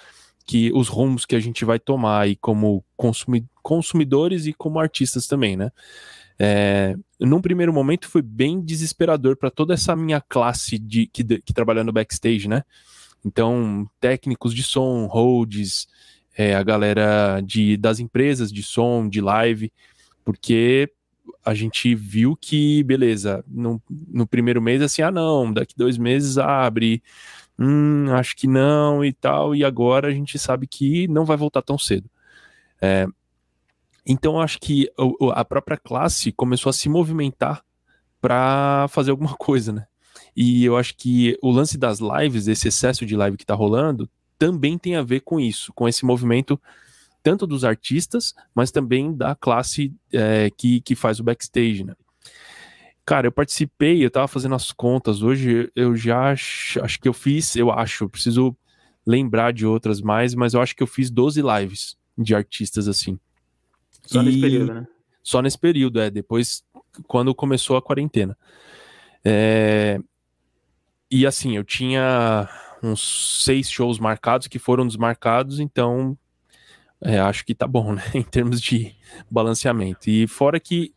que 0.44 0.72
os 0.74 0.88
rumos 0.88 1.24
que 1.24 1.34
a 1.34 1.40
gente 1.40 1.64
vai 1.64 1.78
tomar 1.78 2.28
e 2.28 2.36
como 2.36 2.84
consumi 2.96 3.44
consumidores 3.62 4.46
e 4.46 4.52
como 4.52 4.78
artistas 4.78 5.26
também, 5.26 5.56
né? 5.56 5.70
É, 6.38 6.96
num 7.20 7.40
primeiro 7.40 7.72
momento 7.72 8.08
foi 8.08 8.22
bem 8.22 8.60
desesperador 8.60 9.36
para 9.36 9.50
toda 9.50 9.74
essa 9.74 9.96
minha 9.96 10.20
classe 10.20 10.78
de 10.78 11.06
que, 11.06 11.24
que 11.40 11.52
trabalha 11.52 11.82
no 11.82 11.92
backstage, 11.92 12.48
né? 12.48 12.62
Então, 13.24 13.88
técnicos 13.98 14.54
de 14.54 14.62
som, 14.62 15.06
holds, 15.06 15.88
é, 16.36 16.54
a 16.54 16.62
galera 16.62 17.40
de, 17.40 17.76
das 17.76 17.98
empresas 17.98 18.52
de 18.52 18.62
som, 18.62 19.08
de 19.08 19.20
live, 19.20 19.72
porque 20.24 20.92
a 21.44 21.54
gente 21.54 21.94
viu 21.94 22.36
que, 22.36 22.82
beleza, 22.82 23.44
no, 23.48 23.80
no 23.88 24.26
primeiro 24.26 24.60
mês, 24.60 24.82
assim, 24.82 25.02
ah, 25.02 25.10
não, 25.10 25.52
daqui 25.52 25.74
dois 25.76 25.96
meses 25.96 26.38
abre, 26.38 27.02
hum, 27.58 28.06
acho 28.12 28.36
que 28.36 28.46
não 28.46 29.04
e 29.04 29.12
tal, 29.12 29.54
e 29.54 29.64
agora 29.64 30.08
a 30.08 30.12
gente 30.12 30.38
sabe 30.38 30.66
que 30.66 31.08
não 31.08 31.24
vai 31.24 31.36
voltar 31.36 31.62
tão 31.62 31.78
cedo. 31.78 32.10
É, 32.80 33.06
então, 34.06 34.40
acho 34.40 34.60
que 34.60 34.88
a 35.32 35.44
própria 35.44 35.76
classe 35.76 36.30
começou 36.30 36.70
a 36.70 36.72
se 36.72 36.88
movimentar 36.88 37.62
para 38.20 38.86
fazer 38.88 39.10
alguma 39.10 39.34
coisa, 39.36 39.72
né? 39.72 39.86
E 40.34 40.64
eu 40.64 40.76
acho 40.76 40.94
que 40.96 41.36
o 41.42 41.50
lance 41.50 41.76
das 41.76 41.98
lives, 41.98 42.46
esse 42.46 42.68
excesso 42.68 43.04
de 43.04 43.16
live 43.16 43.36
que 43.36 43.46
tá 43.46 43.54
rolando, 43.54 44.08
também 44.38 44.78
tem 44.78 44.96
a 44.96 45.02
ver 45.02 45.20
com 45.20 45.40
isso, 45.40 45.72
com 45.72 45.88
esse 45.88 46.04
movimento 46.04 46.60
tanto 47.22 47.46
dos 47.46 47.64
artistas, 47.64 48.34
mas 48.54 48.70
também 48.70 49.12
da 49.12 49.34
classe 49.34 49.92
é, 50.12 50.48
que, 50.56 50.80
que 50.80 50.94
faz 50.94 51.18
o 51.18 51.24
backstage, 51.24 51.82
né? 51.82 51.94
Cara, 53.04 53.26
eu 53.26 53.32
participei, 53.32 54.04
eu 54.04 54.10
tava 54.10 54.28
fazendo 54.28 54.54
as 54.54 54.72
contas 54.72 55.22
hoje, 55.22 55.70
eu 55.74 55.96
já 55.96 56.30
acho, 56.30 56.82
acho 56.84 57.00
que 57.00 57.08
eu 57.08 57.12
fiz, 57.12 57.56
eu 57.56 57.70
acho, 57.70 58.08
preciso 58.08 58.56
lembrar 59.06 59.52
de 59.52 59.66
outras 59.66 60.00
mais, 60.00 60.34
mas 60.34 60.54
eu 60.54 60.60
acho 60.60 60.74
que 60.76 60.82
eu 60.82 60.86
fiz 60.86 61.10
12 61.10 61.40
lives 61.40 61.96
de 62.16 62.34
artistas 62.34 62.88
assim. 62.88 63.18
Só 64.06 64.22
e... 64.22 64.24
nesse 64.24 64.40
período, 64.40 64.74
né? 64.74 64.86
Só 65.22 65.42
nesse 65.42 65.58
período, 65.58 66.00
é, 66.00 66.10
depois, 66.10 66.64
quando 67.06 67.34
começou 67.34 67.76
a 67.76 67.82
quarentena. 67.82 68.36
É... 69.24 70.00
E 71.10 71.26
assim, 71.26 71.56
eu 71.56 71.64
tinha 71.64 72.48
uns 72.82 73.42
seis 73.44 73.70
shows 73.70 73.98
marcados 73.98 74.46
que 74.46 74.58
foram 74.58 74.86
desmarcados, 74.86 75.60
então 75.60 76.16
é, 77.00 77.18
acho 77.18 77.44
que 77.44 77.54
tá 77.54 77.66
bom, 77.66 77.92
né? 77.94 78.02
Em 78.14 78.22
termos 78.22 78.60
de 78.60 78.94
balanceamento. 79.30 80.08
E 80.08 80.26
fora 80.26 80.58
que 80.58 80.92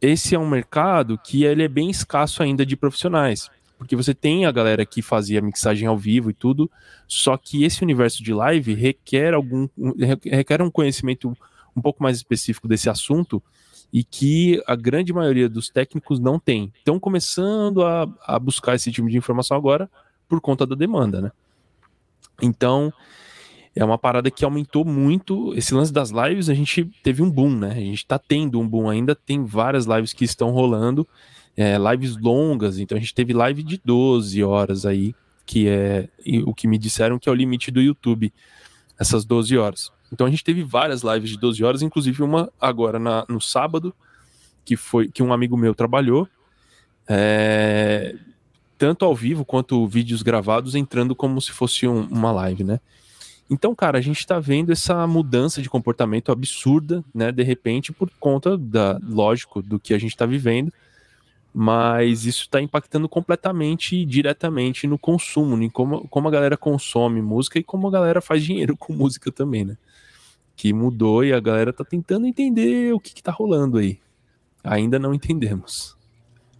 esse 0.00 0.34
é 0.34 0.38
um 0.38 0.48
mercado 0.48 1.18
que 1.18 1.44
ele 1.44 1.62
é 1.62 1.68
bem 1.68 1.90
escasso 1.90 2.42
ainda 2.42 2.64
de 2.64 2.76
profissionais. 2.76 3.50
Porque 3.76 3.94
você 3.94 4.12
tem 4.12 4.44
a 4.44 4.50
galera 4.50 4.84
que 4.84 5.00
fazia 5.00 5.40
mixagem 5.40 5.86
ao 5.86 5.96
vivo 5.96 6.30
e 6.30 6.34
tudo, 6.34 6.68
só 7.06 7.36
que 7.36 7.64
esse 7.64 7.82
universo 7.82 8.22
de 8.24 8.34
live 8.34 8.74
requer 8.74 9.34
algum 9.34 9.68
requer 10.24 10.60
um 10.60 10.70
conhecimento 10.70 11.36
um 11.78 11.82
pouco 11.82 12.02
mais 12.02 12.16
específico 12.16 12.68
desse 12.68 12.90
assunto 12.90 13.42
e 13.92 14.04
que 14.04 14.62
a 14.66 14.76
grande 14.76 15.12
maioria 15.12 15.48
dos 15.48 15.70
técnicos 15.70 16.18
não 16.20 16.38
tem. 16.38 16.72
Estão 16.76 17.00
começando 17.00 17.84
a, 17.84 18.06
a 18.26 18.38
buscar 18.38 18.74
esse 18.74 18.92
tipo 18.92 19.08
de 19.08 19.16
informação 19.16 19.56
agora 19.56 19.90
por 20.28 20.40
conta 20.40 20.66
da 20.66 20.74
demanda, 20.74 21.20
né? 21.22 21.32
Então, 22.40 22.92
é 23.74 23.84
uma 23.84 23.96
parada 23.96 24.30
que 24.30 24.44
aumentou 24.44 24.84
muito. 24.84 25.54
Esse 25.54 25.74
lance 25.74 25.92
das 25.92 26.10
lives, 26.10 26.48
a 26.48 26.54
gente 26.54 26.84
teve 27.02 27.22
um 27.22 27.30
boom, 27.30 27.56
né? 27.56 27.70
A 27.70 27.80
gente 27.80 28.06
tá 28.06 28.18
tendo 28.18 28.60
um 28.60 28.68
boom 28.68 28.90
ainda, 28.90 29.14
tem 29.14 29.44
várias 29.44 29.86
lives 29.86 30.12
que 30.12 30.24
estão 30.24 30.50
rolando, 30.50 31.06
é, 31.56 31.76
lives 31.78 32.16
longas, 32.16 32.78
então 32.78 32.96
a 32.96 33.00
gente 33.00 33.14
teve 33.14 33.32
live 33.32 33.62
de 33.62 33.80
12 33.84 34.42
horas 34.44 34.84
aí, 34.84 35.14
que 35.46 35.66
é 35.66 36.08
o 36.44 36.54
que 36.54 36.68
me 36.68 36.78
disseram 36.78 37.18
que 37.18 37.28
é 37.28 37.32
o 37.32 37.34
limite 37.34 37.70
do 37.70 37.80
YouTube, 37.80 38.32
essas 38.98 39.24
12 39.24 39.56
horas. 39.56 39.90
Então 40.12 40.26
a 40.26 40.30
gente 40.30 40.44
teve 40.44 40.62
várias 40.62 41.02
lives 41.02 41.30
de 41.30 41.38
12 41.38 41.62
horas, 41.62 41.82
inclusive 41.82 42.22
uma 42.22 42.50
agora 42.60 42.98
na, 42.98 43.24
no 43.28 43.40
sábado, 43.40 43.94
que 44.64 44.76
foi 44.76 45.08
que 45.08 45.22
um 45.22 45.32
amigo 45.32 45.56
meu 45.56 45.74
trabalhou. 45.74 46.28
É, 47.08 48.14
tanto 48.76 49.04
ao 49.04 49.14
vivo 49.14 49.44
quanto 49.44 49.86
vídeos 49.86 50.22
gravados 50.22 50.74
entrando 50.74 51.14
como 51.14 51.40
se 51.40 51.50
fosse 51.50 51.86
um, 51.86 52.02
uma 52.02 52.30
live, 52.30 52.64
né? 52.64 52.80
Então, 53.50 53.74
cara, 53.74 53.98
a 53.98 54.00
gente 54.00 54.18
está 54.18 54.38
vendo 54.38 54.70
essa 54.70 55.06
mudança 55.06 55.62
de 55.62 55.70
comportamento 55.70 56.30
absurda, 56.30 57.02
né? 57.14 57.32
De 57.32 57.42
repente, 57.42 57.92
por 57.92 58.10
conta 58.20 58.58
da, 58.58 59.00
lógico, 59.02 59.62
do 59.62 59.80
que 59.80 59.94
a 59.94 59.98
gente 59.98 60.10
está 60.10 60.26
vivendo, 60.26 60.72
mas 61.60 62.24
isso 62.24 62.42
está 62.42 62.62
impactando 62.62 63.08
completamente 63.08 63.96
e 63.96 64.04
diretamente 64.06 64.86
no 64.86 64.96
consumo, 64.96 65.60
em 65.60 65.68
como, 65.68 66.06
como 66.06 66.28
a 66.28 66.30
galera 66.30 66.56
consome 66.56 67.20
música 67.20 67.58
e 67.58 67.64
como 67.64 67.88
a 67.88 67.90
galera 67.90 68.20
faz 68.20 68.44
dinheiro 68.44 68.76
com 68.78 68.92
música 68.92 69.32
também, 69.32 69.64
né? 69.64 69.76
Que 70.54 70.72
mudou 70.72 71.24
e 71.24 71.32
a 71.32 71.40
galera 71.40 71.72
tá 71.72 71.84
tentando 71.84 72.28
entender 72.28 72.94
o 72.94 73.00
que, 73.00 73.12
que 73.12 73.20
tá 73.20 73.32
rolando 73.32 73.78
aí. 73.78 73.98
Ainda 74.62 75.00
não 75.00 75.12
entendemos. 75.12 75.96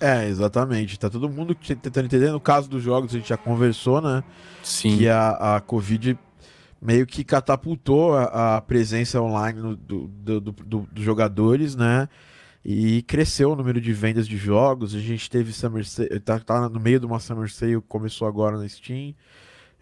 É, 0.01 0.27
exatamente. 0.27 0.99
Tá 0.99 1.09
todo 1.09 1.29
mundo 1.29 1.55
tentando 1.55 2.07
entender. 2.07 2.33
No 2.33 2.41
caso 2.41 2.69
dos 2.69 2.83
jogos, 2.83 3.15
a 3.15 3.19
gente 3.19 3.29
já 3.29 3.37
conversou, 3.37 4.01
né? 4.01 4.25
Sim. 4.65 4.99
Que 4.99 5.09
a, 5.09 5.59
a 5.59 5.61
Covid 5.61 6.19
meio 6.83 7.07
que 7.07 7.23
catapultou 7.23 8.17
a, 8.17 8.57
a 8.57 8.61
presença 8.63 9.23
online 9.23 9.61
no, 9.61 9.77
do, 9.77 10.09
do, 10.09 10.41
do, 10.41 10.89
dos 10.91 11.05
jogadores, 11.05 11.77
né? 11.77 12.09
E 12.65 13.03
cresceu 13.03 13.53
o 13.53 13.57
número 13.57 13.81
de 13.81 13.93
vendas 13.93 14.27
de 14.27 14.37
jogos. 14.37 14.95
A 14.95 14.99
gente 14.99 15.31
teve 15.31 15.53
Summer 15.53 15.85
Sale, 15.85 16.21
tá, 16.21 16.39
tá 16.39 16.69
no 16.69 16.81
meio 16.81 17.01
de 17.01 17.07
uma 17.07 17.21
Summer 17.21 17.51
Sale, 17.51 17.81
começou 17.83 18.27
agora 18.27 18.59
na 18.59 18.69
Steam. 18.69 19.15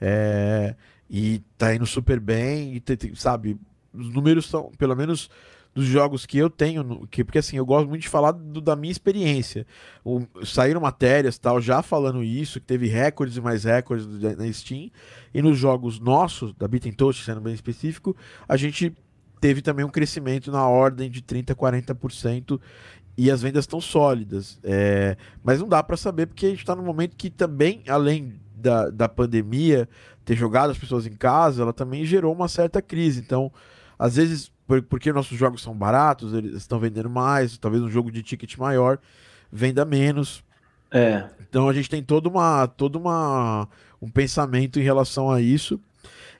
É, 0.01 0.75
e 1.09 1.41
tá 1.57 1.75
indo 1.75 1.87
super 1.87 2.21
bem. 2.21 2.75
E, 2.77 3.17
sabe, 3.17 3.59
os 3.93 4.13
números 4.13 4.47
são, 4.47 4.71
pelo 4.79 4.95
menos 4.95 5.31
dos 5.77 5.85
jogos 5.85 6.25
que 6.25 6.39
eu 6.39 6.49
tenho, 6.49 7.07
que, 7.11 7.23
porque 7.23 7.39
assim, 7.39 7.59
eu 7.59 7.67
gosto 7.67 7.87
muito 7.87 8.01
de 8.01 8.09
falar 8.09 8.33
do, 8.33 8.63
da 8.63 8.75
minha 8.75 8.91
experiência. 8.91 9.67
O, 10.03 10.23
saíram 10.43 10.81
matérias 10.81 11.37
tal, 11.39 11.61
já 11.61 11.83
falando 11.83 12.25
isso, 12.25 12.59
que 12.59 12.67
teve 12.67 12.87
recordes 12.87 13.37
e 13.37 13.43
mais 13.43 13.65
recordes 13.65 14.07
na 14.39 14.51
Steam. 14.51 14.91
E 15.35 15.43
nos 15.43 15.59
jogos 15.59 16.01
nossos, 16.01 16.55
da 16.55 16.67
Beat 16.67 16.95
Toast, 16.97 17.23
sendo 17.23 17.43
bem 17.43 17.53
específico, 17.53 18.17
a 18.49 18.57
gente 18.57 18.97
teve 19.41 19.63
também 19.63 19.85
um 19.85 19.91
crescimento 19.91 20.51
na 20.51 20.67
ordem 20.67 21.11
de 21.11 21.23
30%, 21.23 21.55
40% 21.55 22.61
e 23.17 23.31
as 23.31 23.43
vendas 23.43 23.65
estão 23.65 23.81
sólidas. 23.81 24.59
É, 24.63 25.17
mas 25.43 25.61
não 25.61 25.69
dá 25.69 25.83
para 25.83 25.97
saber, 25.97 26.27
porque 26.27 26.47
a 26.47 26.51
gente 26.51 26.61
está 26.61 26.75
num 26.75 26.85
momento 26.85 27.17
que 27.17 27.31
também, 27.31 27.83
além 27.89 28.35
da, 28.55 28.91
da 28.91 29.09
pandemia 29.09 29.89
ter 30.25 30.37
jogado 30.37 30.71
as 30.71 30.79
pessoas 30.79 31.07
em 31.07 31.13
casa, 31.13 31.63
ela 31.63 31.73
também 31.73 32.05
gerou 32.05 32.35
uma 32.35 32.49
certa 32.49 32.83
crise. 32.83 33.21
Então, 33.21 33.53
às 33.99 34.17
vezes 34.17 34.51
porque 34.89 35.13
nossos 35.13 35.39
jogos 35.39 35.63
são 35.63 35.75
baratos, 35.75 36.35
eles 36.35 36.55
estão 36.55 36.81
vendendo 36.81 37.09
mais, 37.09 37.57
talvez 37.57 37.83
um 37.83 37.91
jogo 37.91 38.11
de 38.11 38.23
ticket 38.23 38.57
maior 38.57 38.99
venda 39.51 39.85
menos. 39.85 40.43
É. 40.91 41.25
Então 41.49 41.69
a 41.69 41.73
gente 41.73 41.89
tem 41.89 42.03
todo 42.03 42.27
uma, 42.27 42.67
todo 42.67 42.97
uma 42.97 43.69
um 44.01 44.11
pensamento 44.11 44.79
em 44.79 44.83
relação 44.83 45.31
a 45.31 45.41
isso. 45.41 45.81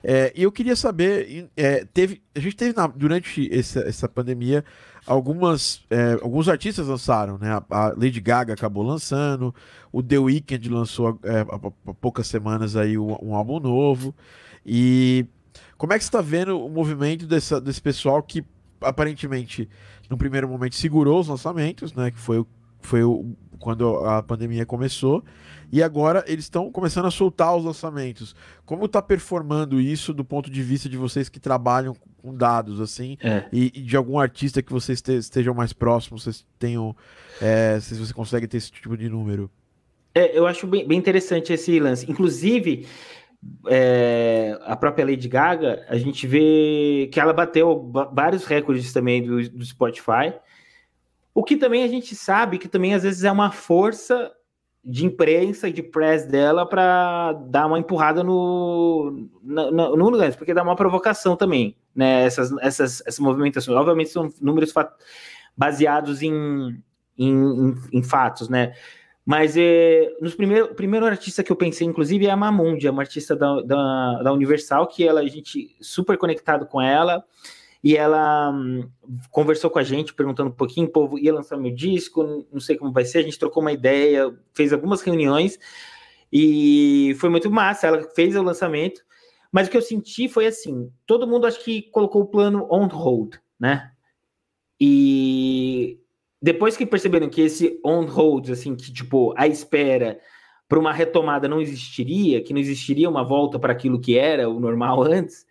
É, 0.03 0.31
e 0.35 0.43
eu 0.43 0.51
queria 0.51 0.75
saber, 0.75 1.49
é, 1.55 1.85
teve, 1.85 2.21
a 2.35 2.39
gente 2.39 2.55
teve 2.55 2.75
na, 2.75 2.87
durante 2.87 3.49
essa, 3.53 3.79
essa 3.81 4.07
pandemia 4.07 4.63
algumas, 5.05 5.85
é, 5.89 6.13
alguns 6.21 6.47
artistas 6.47 6.87
lançaram, 6.87 7.37
né? 7.37 7.59
A, 7.69 7.87
Lady 7.97 8.19
Gaga 8.19 8.53
acabou 8.53 8.83
lançando, 8.83 9.53
o 9.91 10.03
The 10.03 10.19
Weeknd 10.19 10.69
lançou 10.69 11.19
é, 11.23 11.39
há 11.39 11.93
poucas 11.95 12.27
semanas 12.27 12.75
aí 12.75 12.97
um, 12.97 13.17
um 13.21 13.35
álbum 13.35 13.59
novo 13.59 14.13
e 14.65 15.25
como 15.77 15.93
é 15.93 15.97
que 15.97 16.03
você 16.03 16.09
está 16.09 16.21
vendo 16.21 16.59
o 16.59 16.69
movimento 16.69 17.25
dessa, 17.25 17.59
desse 17.59 17.81
pessoal 17.81 18.21
que 18.21 18.45
aparentemente, 18.81 19.67
no 20.09 20.17
primeiro 20.17 20.47
momento, 20.47 20.75
segurou 20.75 21.19
os 21.19 21.27
lançamentos, 21.27 21.93
né? 21.93 22.11
Que 22.11 22.19
foi, 22.19 22.45
foi 22.79 23.03
o, 23.03 23.35
quando 23.57 23.97
a 24.05 24.21
pandemia 24.23 24.65
começou. 24.65 25.23
E 25.71 25.83
agora 25.83 26.23
eles 26.27 26.45
estão 26.45 26.71
começando 26.71 27.05
a 27.05 27.11
soltar 27.11 27.55
os 27.55 27.65
lançamentos. 27.65 28.35
Como 28.65 28.85
está 28.85 29.01
performando 29.01 29.81
isso 29.81 30.13
do 30.13 30.23
ponto 30.23 30.49
de 30.49 30.63
vista 30.63 30.87
de 30.87 30.95
vocês 30.95 31.27
que 31.27 31.39
trabalham 31.39 31.95
com 32.21 32.33
dados, 32.33 32.79
assim, 32.81 33.17
é. 33.21 33.45
e, 33.51 33.71
e, 33.75 33.81
de 33.81 33.95
algum 33.95 34.19
artista 34.19 34.61
que 34.61 34.71
vocês 34.71 35.01
estejam 35.07 35.53
mais 35.53 35.73
próximos, 35.73 36.23
vocês 36.23 36.45
tenham. 36.57 36.95
É, 37.41 37.79
se 37.79 37.95
você 37.95 38.13
consegue 38.13 38.47
ter 38.47 38.57
esse 38.57 38.71
tipo 38.71 38.97
de 38.97 39.09
número? 39.09 39.49
É, 40.15 40.37
eu 40.37 40.47
acho 40.47 40.65
bem, 40.65 40.87
bem 40.87 40.97
interessante 40.97 41.53
esse 41.53 41.79
lance. 41.79 42.09
Inclusive, 42.09 42.87
é, 43.67 44.57
a 44.63 44.75
própria 44.75 45.05
Lady 45.05 45.27
Gaga, 45.27 45.85
a 45.87 45.97
gente 45.97 46.25
vê 46.25 47.09
que 47.11 47.19
ela 47.19 47.33
bateu 47.33 47.91
vários 48.11 48.45
recordes 48.45 48.91
também 48.91 49.23
do, 49.23 49.49
do 49.49 49.65
Spotify. 49.65 50.33
O 51.37 51.43
que 51.43 51.55
também 51.55 51.83
a 51.83 51.87
gente 51.87 52.15
sabe 52.15 52.57
que 52.57 52.67
também 52.67 52.95
às 52.95 53.03
vezes 53.03 53.23
é 53.23 53.31
uma 53.31 53.51
força 53.51 54.33
de 54.83 55.05
imprensa 55.05 55.69
e 55.69 55.71
de 55.71 55.83
press 55.83 56.25
dela 56.25 56.65
para 56.65 57.33
dar 57.33 57.67
uma 57.67 57.77
empurrada 57.77 58.23
no, 58.23 59.29
no, 59.43 59.95
no 59.95 60.33
porque 60.35 60.51
dá 60.51 60.63
uma 60.63 60.75
provocação 60.75 61.35
também, 61.35 61.77
né? 61.93 62.23
Essas, 62.23 62.51
essas, 62.59 63.03
essas 63.05 63.19
movimentações, 63.19 63.77
obviamente, 63.77 64.09
são 64.09 64.33
números 64.41 64.73
baseados 65.55 66.23
em, 66.23 66.81
em, 67.15 67.29
em, 67.29 67.75
em 67.93 68.01
fatos, 68.01 68.49
né? 68.49 68.73
Mas 69.23 69.55
é, 69.55 70.11
nos 70.19 70.33
primeiro, 70.33 70.73
primeiro 70.73 71.05
artista 71.05 71.43
que 71.43 71.51
eu 71.51 71.55
pensei, 71.55 71.85
inclusive, 71.85 72.25
é 72.25 72.31
a 72.31 72.35
Mamundi, 72.35 72.87
é 72.87 72.91
uma 72.91 73.03
artista 73.03 73.35
da, 73.35 73.61
da, 73.61 74.23
da, 74.23 74.33
Universal, 74.33 74.87
que 74.87 75.07
ela, 75.07 75.19
a 75.19 75.27
gente 75.27 75.75
super 75.79 76.17
conectado 76.17 76.65
com 76.65 76.81
ela, 76.81 77.23
e 77.83 77.95
ela 77.95 78.51
hum, 78.51 78.89
conversou 79.31 79.69
com 79.69 79.79
a 79.79 79.83
gente, 79.83 80.13
perguntando 80.13 80.49
um 80.49 80.53
pouquinho, 80.53 80.91
povo, 80.91 81.17
ia 81.17 81.33
lançar 81.33 81.57
meu 81.57 81.73
disco, 81.73 82.45
não 82.51 82.59
sei 82.59 82.77
como 82.77 82.91
vai 82.91 83.05
ser, 83.05 83.19
a 83.19 83.23
gente 83.23 83.39
trocou 83.39 83.61
uma 83.61 83.71
ideia, 83.71 84.35
fez 84.53 84.73
algumas 84.73 85.01
reuniões, 85.01 85.57
e 86.31 87.15
foi 87.19 87.29
muito 87.29 87.49
massa, 87.49 87.87
ela 87.87 88.03
fez 88.15 88.35
o 88.35 88.41
lançamento, 88.41 89.01
mas 89.51 89.67
o 89.67 89.71
que 89.71 89.77
eu 89.77 89.81
senti 89.81 90.27
foi 90.27 90.45
assim, 90.45 90.91
todo 91.05 91.27
mundo 91.27 91.47
acho 91.47 91.63
que 91.63 91.83
colocou 91.91 92.23
o 92.23 92.27
plano 92.27 92.67
on 92.69 92.87
hold, 92.87 93.35
né? 93.59 93.91
E 94.79 95.99
depois 96.41 96.77
que 96.77 96.85
perceberam 96.85 97.29
que 97.29 97.41
esse 97.41 97.79
on 97.83 98.05
hold, 98.05 98.49
assim, 98.49 98.75
que 98.75 98.91
tipo, 98.91 99.33
a 99.37 99.47
espera 99.47 100.19
para 100.67 100.77
uma 100.77 100.91
retomada 100.91 101.47
não 101.47 101.61
existiria, 101.61 102.43
que 102.43 102.53
não 102.53 102.59
existiria 102.59 103.09
uma 103.09 103.23
volta 103.23 103.57
para 103.57 103.71
aquilo 103.71 103.99
que 103.99 104.17
era 104.17 104.49
o 104.49 104.59
normal 104.59 105.01
antes, 105.07 105.46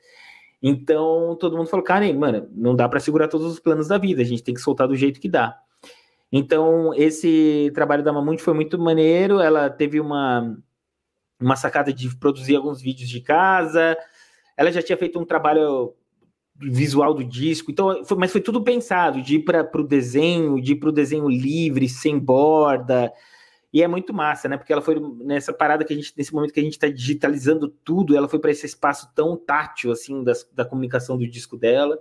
então 0.62 1.36
todo 1.38 1.56
mundo 1.56 1.68
falou, 1.68 1.84
cara, 1.84 2.12
mano, 2.14 2.48
não 2.52 2.74
dá 2.74 2.88
para 2.88 3.00
segurar 3.00 3.28
todos 3.28 3.46
os 3.46 3.60
planos 3.60 3.88
da 3.88 3.98
vida, 3.98 4.22
a 4.22 4.24
gente 4.24 4.42
tem 4.42 4.54
que 4.54 4.60
soltar 4.60 4.88
do 4.88 4.96
jeito 4.96 5.20
que 5.20 5.28
dá. 5.28 5.58
Então, 6.32 6.92
esse 6.94 7.70
trabalho 7.74 8.02
da 8.02 8.12
Mamute 8.12 8.42
foi 8.42 8.54
muito 8.54 8.78
maneiro, 8.78 9.40
ela 9.40 9.70
teve 9.70 10.00
uma, 10.00 10.56
uma 11.40 11.56
sacada 11.56 11.92
de 11.92 12.14
produzir 12.16 12.56
alguns 12.56 12.82
vídeos 12.82 13.08
de 13.08 13.20
casa, 13.20 13.96
ela 14.56 14.72
já 14.72 14.82
tinha 14.82 14.98
feito 14.98 15.18
um 15.18 15.24
trabalho 15.24 15.94
visual 16.58 17.14
do 17.14 17.22
disco. 17.22 17.70
Então, 17.70 18.04
foi, 18.04 18.16
mas 18.16 18.32
foi 18.32 18.40
tudo 18.40 18.64
pensado, 18.64 19.22
de 19.22 19.36
ir 19.36 19.44
para 19.44 19.68
o 19.74 19.86
desenho, 19.86 20.60
de 20.60 20.72
ir 20.72 20.76
para 20.76 20.88
o 20.88 20.92
desenho 20.92 21.28
livre, 21.28 21.88
sem 21.88 22.18
borda. 22.18 23.12
E 23.76 23.82
é 23.82 23.86
muito 23.86 24.14
massa, 24.14 24.48
né? 24.48 24.56
Porque 24.56 24.72
ela 24.72 24.80
foi 24.80 24.98
nessa 25.22 25.52
parada 25.52 25.84
que 25.84 25.92
a 25.92 25.96
gente, 25.96 26.10
nesse 26.16 26.32
momento 26.32 26.50
que 26.50 26.60
a 26.60 26.62
gente 26.62 26.72
está 26.72 26.88
digitalizando 26.88 27.68
tudo, 27.68 28.16
ela 28.16 28.26
foi 28.26 28.38
para 28.38 28.50
esse 28.50 28.64
espaço 28.64 29.12
tão 29.14 29.36
tátil, 29.36 29.92
assim, 29.92 30.24
das, 30.24 30.48
da 30.50 30.64
comunicação 30.64 31.18
do 31.18 31.28
disco 31.28 31.58
dela. 31.58 31.98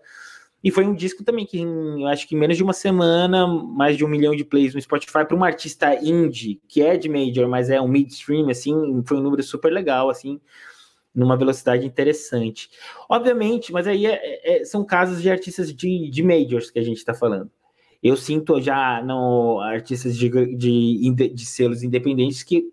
E 0.64 0.72
foi 0.72 0.86
um 0.86 0.96
disco 0.96 1.22
também 1.22 1.46
que, 1.46 1.60
em, 1.60 2.04
eu 2.04 2.08
acho 2.08 2.30
que 2.30 2.34
em 2.34 2.40
menos 2.40 2.56
de 2.56 2.64
uma 2.64 2.72
semana, 2.72 3.46
mais 3.46 3.98
de 3.98 4.06
um 4.06 4.08
milhão 4.08 4.34
de 4.34 4.46
plays 4.46 4.74
no 4.74 4.80
Spotify 4.80 5.26
para 5.28 5.36
um 5.36 5.44
artista 5.44 5.94
indie, 6.02 6.62
que 6.66 6.82
é 6.82 6.96
de 6.96 7.10
major, 7.10 7.46
mas 7.50 7.70
é 7.70 7.82
um 7.82 7.90
midstream, 7.90 8.48
assim, 8.48 8.74
foi 9.06 9.18
um 9.18 9.22
número 9.22 9.44
super 9.44 9.70
legal, 9.70 10.10
assim 10.10 10.40
numa 11.14 11.38
velocidade 11.38 11.86
interessante. 11.86 12.70
Obviamente, 13.10 13.72
mas 13.72 13.86
aí 13.88 14.06
é, 14.06 14.14
é, 14.14 14.62
é, 14.62 14.66
são 14.66 14.84
casos 14.86 15.22
de 15.22 15.30
artistas 15.30 15.74
de, 15.74 16.10
de 16.10 16.24
majors 16.24 16.70
que 16.70 16.80
a 16.80 16.84
gente 16.84 16.98
está 16.98 17.14
falando. 17.14 17.50
Eu 18.06 18.16
sinto 18.16 18.62
já 18.62 19.04
artistas 19.64 20.16
de, 20.16 20.30
de, 20.56 21.12
de 21.12 21.44
selos 21.44 21.82
independentes 21.82 22.44
que, 22.44 22.64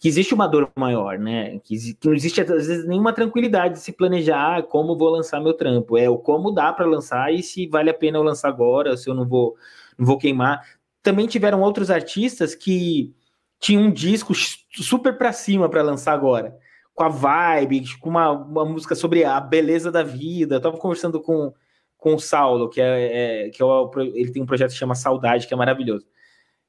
que, 0.00 0.08
existe 0.08 0.32
uma 0.32 0.46
dor 0.46 0.70
maior, 0.74 1.18
né? 1.18 1.58
Que, 1.58 1.94
que, 1.94 2.08
não 2.08 2.14
existe 2.14 2.40
às 2.40 2.48
vezes 2.48 2.88
nenhuma 2.88 3.12
tranquilidade 3.12 3.74
de 3.74 3.80
se 3.80 3.92
planejar 3.92 4.62
como 4.62 4.96
vou 4.96 5.10
lançar 5.10 5.42
meu 5.42 5.52
trampo. 5.52 5.98
É 5.98 6.08
o 6.08 6.16
como 6.16 6.50
dá 6.50 6.72
para 6.72 6.86
lançar 6.86 7.30
e 7.34 7.42
se 7.42 7.66
vale 7.66 7.90
a 7.90 7.94
pena 7.94 8.16
eu 8.16 8.22
lançar 8.22 8.48
agora, 8.48 8.96
se 8.96 9.10
eu 9.10 9.14
não 9.14 9.28
vou, 9.28 9.54
não 9.98 10.06
vou 10.06 10.16
queimar. 10.16 10.66
Também 11.02 11.26
tiveram 11.26 11.60
outros 11.60 11.90
artistas 11.90 12.54
que 12.54 13.14
tinham 13.60 13.82
um 13.82 13.92
disco 13.92 14.32
super 14.34 15.18
para 15.18 15.34
cima 15.34 15.68
para 15.68 15.82
lançar 15.82 16.14
agora 16.14 16.56
com 16.94 17.04
a 17.04 17.08
vibe, 17.08 17.84
com 18.00 18.08
uma, 18.08 18.30
uma 18.30 18.64
música 18.64 18.94
sobre 18.94 19.22
a 19.22 19.38
beleza 19.38 19.92
da 19.92 20.02
vida. 20.02 20.54
Eu 20.56 20.60
tava 20.62 20.78
conversando 20.78 21.20
com, 21.20 21.52
com 22.02 22.16
o 22.16 22.18
Saulo, 22.18 22.68
que 22.68 22.80
é, 22.80 23.44
é 23.46 23.50
que 23.50 23.62
é 23.62 23.64
o, 23.64 23.88
ele 23.96 24.32
tem 24.32 24.42
um 24.42 24.46
projeto 24.46 24.72
que 24.72 24.76
chama 24.76 24.96
Saudade, 24.96 25.46
que 25.46 25.54
é 25.54 25.56
maravilhoso. 25.56 26.04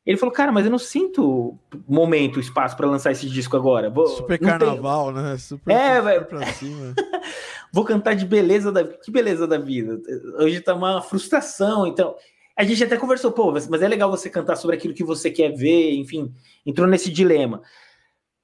Ele 0.06 0.16
falou, 0.16 0.32
cara, 0.32 0.52
mas 0.52 0.64
eu 0.64 0.70
não 0.72 0.78
sinto 0.78 1.58
momento, 1.88 2.40
espaço 2.40 2.78
para 2.78 2.88
lançar 2.88 3.12
esse 3.12 3.28
disco 3.28 3.58
agora. 3.58 3.90
Vou, 3.90 4.06
super 4.06 4.38
carnaval, 4.38 5.12
tem... 5.12 5.24
né? 5.24 5.38
Super, 5.40 5.72
é, 5.72 6.54
cima. 6.54 6.94
Vou 7.74 7.84
cantar 7.84 8.14
de 8.14 8.28
beleza 8.28 8.72
da 8.72 8.84
Que 8.84 9.10
beleza 9.10 9.48
da 9.48 9.58
vida. 9.58 10.00
Hoje 10.38 10.62
tá 10.62 10.76
uma 10.76 11.02
frustração, 11.02 11.88
então. 11.88 12.16
A 12.56 12.64
gente 12.64 12.84
até 12.84 12.96
conversou, 12.96 13.32
pô, 13.32 13.52
mas 13.52 13.82
é 13.82 13.88
legal 13.88 14.12
você 14.12 14.30
cantar 14.30 14.56
sobre 14.56 14.76
aquilo 14.76 14.94
que 14.94 15.04
você 15.04 15.32
quer 15.32 15.50
ver, 15.50 15.96
enfim, 15.96 16.32
entrou 16.64 16.88
nesse 16.88 17.12
dilema. 17.12 17.60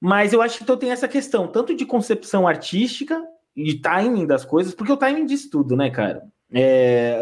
Mas 0.02 0.34
eu 0.34 0.42
acho 0.42 0.58
que 0.58 0.64
então 0.64 0.76
tem 0.76 0.90
essa 0.90 1.08
questão, 1.08 1.48
tanto 1.48 1.76
de 1.76 1.86
concepção 1.86 2.48
artística, 2.48 3.22
de 3.56 3.80
timing 3.80 4.26
das 4.26 4.44
coisas, 4.44 4.74
porque 4.74 4.92
o 4.92 4.98
timing 4.98 5.28
diz 5.28 5.48
tudo, 5.48 5.76
né, 5.76 5.92
cara? 5.92 6.24
É, 6.54 7.22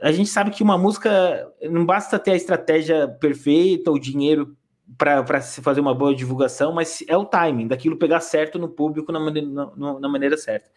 a 0.00 0.10
gente 0.10 0.28
sabe 0.28 0.50
que 0.50 0.62
uma 0.62 0.76
música 0.76 1.48
não 1.62 1.86
basta 1.86 2.18
ter 2.18 2.32
a 2.32 2.36
estratégia 2.36 3.06
perfeita, 3.06 3.90
o 3.90 3.98
dinheiro 3.98 4.56
para 4.98 5.40
se 5.40 5.62
fazer 5.62 5.80
uma 5.80 5.94
boa 5.94 6.14
divulgação, 6.14 6.72
mas 6.72 7.02
é 7.08 7.16
o 7.16 7.24
timing 7.24 7.68
daquilo 7.68 7.96
pegar 7.96 8.20
certo 8.20 8.58
no 8.58 8.68
público 8.68 9.10
na 9.12 9.20
maneira, 9.20 9.48
na, 9.48 10.00
na 10.00 10.08
maneira 10.08 10.36
certa. 10.36 10.70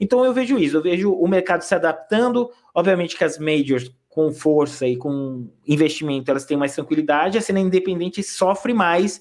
Então 0.00 0.24
eu 0.24 0.32
vejo 0.32 0.58
isso, 0.58 0.76
eu 0.76 0.82
vejo 0.82 1.12
o 1.12 1.28
mercado 1.28 1.62
se 1.62 1.74
adaptando, 1.74 2.50
obviamente 2.74 3.16
que 3.16 3.24
as 3.24 3.38
majors 3.38 3.92
com 4.08 4.32
força 4.32 4.86
e 4.86 4.96
com 4.96 5.48
investimento 5.66 6.30
elas 6.30 6.44
têm 6.44 6.56
mais 6.56 6.74
tranquilidade, 6.74 7.38
a 7.38 7.40
cena 7.40 7.60
independente 7.60 8.22
sofre 8.22 8.72
mais 8.72 9.20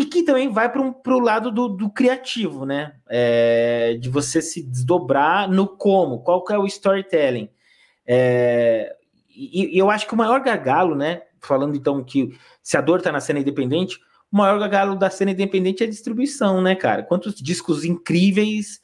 e 0.00 0.06
que 0.06 0.22
também 0.22 0.48
vai 0.48 0.72
para 0.72 1.14
o 1.14 1.20
lado 1.20 1.50
do, 1.50 1.68
do, 1.68 1.90
criativo, 1.90 2.64
né? 2.64 2.94
É, 3.06 3.98
de 4.00 4.08
você 4.08 4.40
se 4.40 4.62
desdobrar 4.62 5.46
no 5.46 5.68
como, 5.68 6.20
qual 6.20 6.42
que 6.42 6.54
é 6.54 6.58
o 6.58 6.64
storytelling. 6.64 7.50
É, 8.06 8.96
e, 9.28 9.76
e, 9.76 9.78
eu 9.78 9.90
acho 9.90 10.06
que 10.06 10.14
o 10.14 10.16
maior 10.16 10.40
gargalo, 10.40 10.94
né? 10.94 11.20
Falando 11.42 11.76
então 11.76 12.02
que 12.02 12.34
se 12.62 12.78
a 12.78 12.80
dor 12.80 13.00
está 13.00 13.12
na 13.12 13.20
cena 13.20 13.40
independente, 13.40 13.98
o 14.32 14.38
maior 14.38 14.58
gargalo 14.58 14.96
da 14.96 15.10
cena 15.10 15.32
independente 15.32 15.82
é 15.82 15.86
a 15.86 15.90
distribuição, 15.90 16.62
né, 16.62 16.74
cara? 16.74 17.02
Quantos 17.02 17.34
discos 17.34 17.84
incríveis 17.84 18.80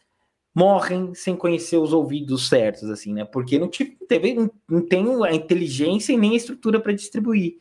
morrem 0.55 1.15
sem 1.15 1.35
conhecer 1.35 1.79
os 1.79 1.95
ouvidos 1.95 2.47
certos, 2.47 2.91
assim, 2.91 3.15
né? 3.15 3.25
Porque 3.25 3.59
não, 3.59 3.71
teve, 4.07 4.51
não 4.69 4.87
tem 4.87 5.03
a 5.25 5.33
inteligência 5.33 6.13
e 6.13 6.19
nem 6.19 6.33
a 6.33 6.37
estrutura 6.37 6.79
para 6.79 6.93
distribuir. 6.93 7.57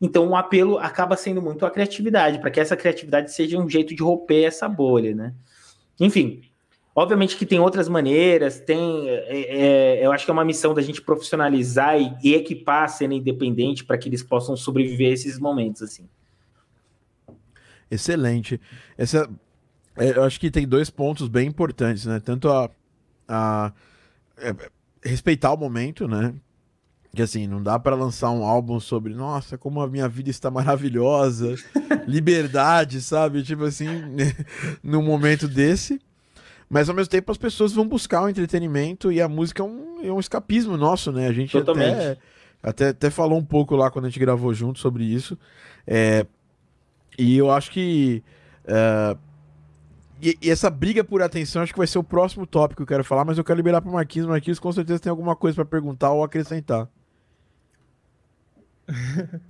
Então, 0.00 0.28
o 0.28 0.36
apelo 0.36 0.78
acaba 0.78 1.16
sendo 1.16 1.40
muito 1.40 1.64
a 1.64 1.70
criatividade, 1.70 2.38
para 2.38 2.50
que 2.50 2.60
essa 2.60 2.76
criatividade 2.76 3.32
seja 3.32 3.58
um 3.58 3.68
jeito 3.68 3.94
de 3.94 4.02
romper 4.02 4.44
essa 4.44 4.68
bolha, 4.68 5.14
né? 5.14 5.34
Enfim, 5.98 6.42
obviamente 6.94 7.36
que 7.36 7.46
tem 7.46 7.60
outras 7.60 7.88
maneiras, 7.88 8.60
tem. 8.60 9.08
É, 9.08 9.56
é, 10.00 10.06
eu 10.06 10.12
acho 10.12 10.24
que 10.24 10.30
é 10.30 10.34
uma 10.34 10.44
missão 10.44 10.74
da 10.74 10.82
gente 10.82 11.00
profissionalizar 11.00 11.98
e, 11.98 12.12
e 12.22 12.34
equipar 12.34 12.84
a 12.84 12.88
cena 12.88 13.14
independente 13.14 13.84
para 13.84 13.96
que 13.96 14.08
eles 14.08 14.22
possam 14.22 14.56
sobreviver 14.56 15.10
a 15.10 15.14
esses 15.14 15.38
momentos, 15.38 15.82
assim. 15.82 16.08
Excelente. 17.90 18.60
Essa, 18.98 19.30
é, 19.96 20.16
eu 20.16 20.24
acho 20.24 20.40
que 20.40 20.50
tem 20.50 20.66
dois 20.66 20.90
pontos 20.90 21.28
bem 21.28 21.48
importantes, 21.48 22.04
né? 22.06 22.20
Tanto 22.20 22.48
a, 22.50 22.70
a 23.28 23.72
é, 24.38 24.54
respeitar 25.02 25.52
o 25.52 25.56
momento, 25.56 26.08
né? 26.08 26.34
Que 27.14 27.22
assim, 27.22 27.46
não 27.46 27.62
dá 27.62 27.78
para 27.78 27.94
lançar 27.94 28.30
um 28.30 28.44
álbum 28.44 28.80
sobre, 28.80 29.14
nossa, 29.14 29.56
como 29.56 29.80
a 29.80 29.86
minha 29.86 30.08
vida 30.08 30.30
está 30.30 30.50
maravilhosa, 30.50 31.54
liberdade, 32.06 33.00
sabe? 33.00 33.42
Tipo 33.42 33.64
assim, 33.64 33.86
num 34.82 35.02
momento 35.02 35.46
desse. 35.46 36.00
Mas 36.68 36.88
ao 36.88 36.94
mesmo 36.94 37.10
tempo 37.10 37.30
as 37.30 37.38
pessoas 37.38 37.72
vão 37.72 37.86
buscar 37.86 38.22
o 38.22 38.28
entretenimento 38.28 39.12
e 39.12 39.20
a 39.20 39.28
música 39.28 39.62
é 39.62 39.66
um, 39.66 40.00
é 40.02 40.12
um 40.12 40.18
escapismo 40.18 40.76
nosso, 40.76 41.12
né? 41.12 41.28
A 41.28 41.32
gente 41.32 41.56
até, 41.56 42.18
até, 42.62 42.88
até 42.88 43.10
falou 43.10 43.38
um 43.38 43.44
pouco 43.44 43.76
lá 43.76 43.90
quando 43.90 44.06
a 44.06 44.08
gente 44.08 44.18
gravou 44.18 44.52
junto 44.52 44.78
sobre 44.78 45.04
isso. 45.04 45.38
É, 45.86 46.26
e 47.18 47.36
eu 47.36 47.50
acho 47.50 47.70
que. 47.70 48.22
Uh, 48.64 49.18
e, 50.20 50.38
e, 50.40 50.50
essa 50.50 50.70
briga 50.70 51.04
por 51.04 51.20
atenção 51.20 51.62
acho 51.62 51.72
que 51.72 51.78
vai 51.78 51.86
ser 51.86 51.98
o 51.98 52.04
próximo 52.04 52.46
tópico 52.46 52.78
que 52.78 52.82
eu 52.82 52.86
quero 52.86 53.04
falar, 53.04 53.24
mas 53.24 53.36
eu 53.36 53.44
quero 53.44 53.56
liberar 53.56 53.80
para 53.80 53.90
o 53.90 53.92
Marquinhos. 53.92 54.26
Marquinhos 54.26 54.58
com 54.58 54.72
certeza 54.72 54.98
tem 54.98 55.10
alguma 55.10 55.36
coisa 55.36 55.54
para 55.54 55.64
perguntar 55.64 56.10
ou 56.10 56.24
acrescentar. 56.24 56.88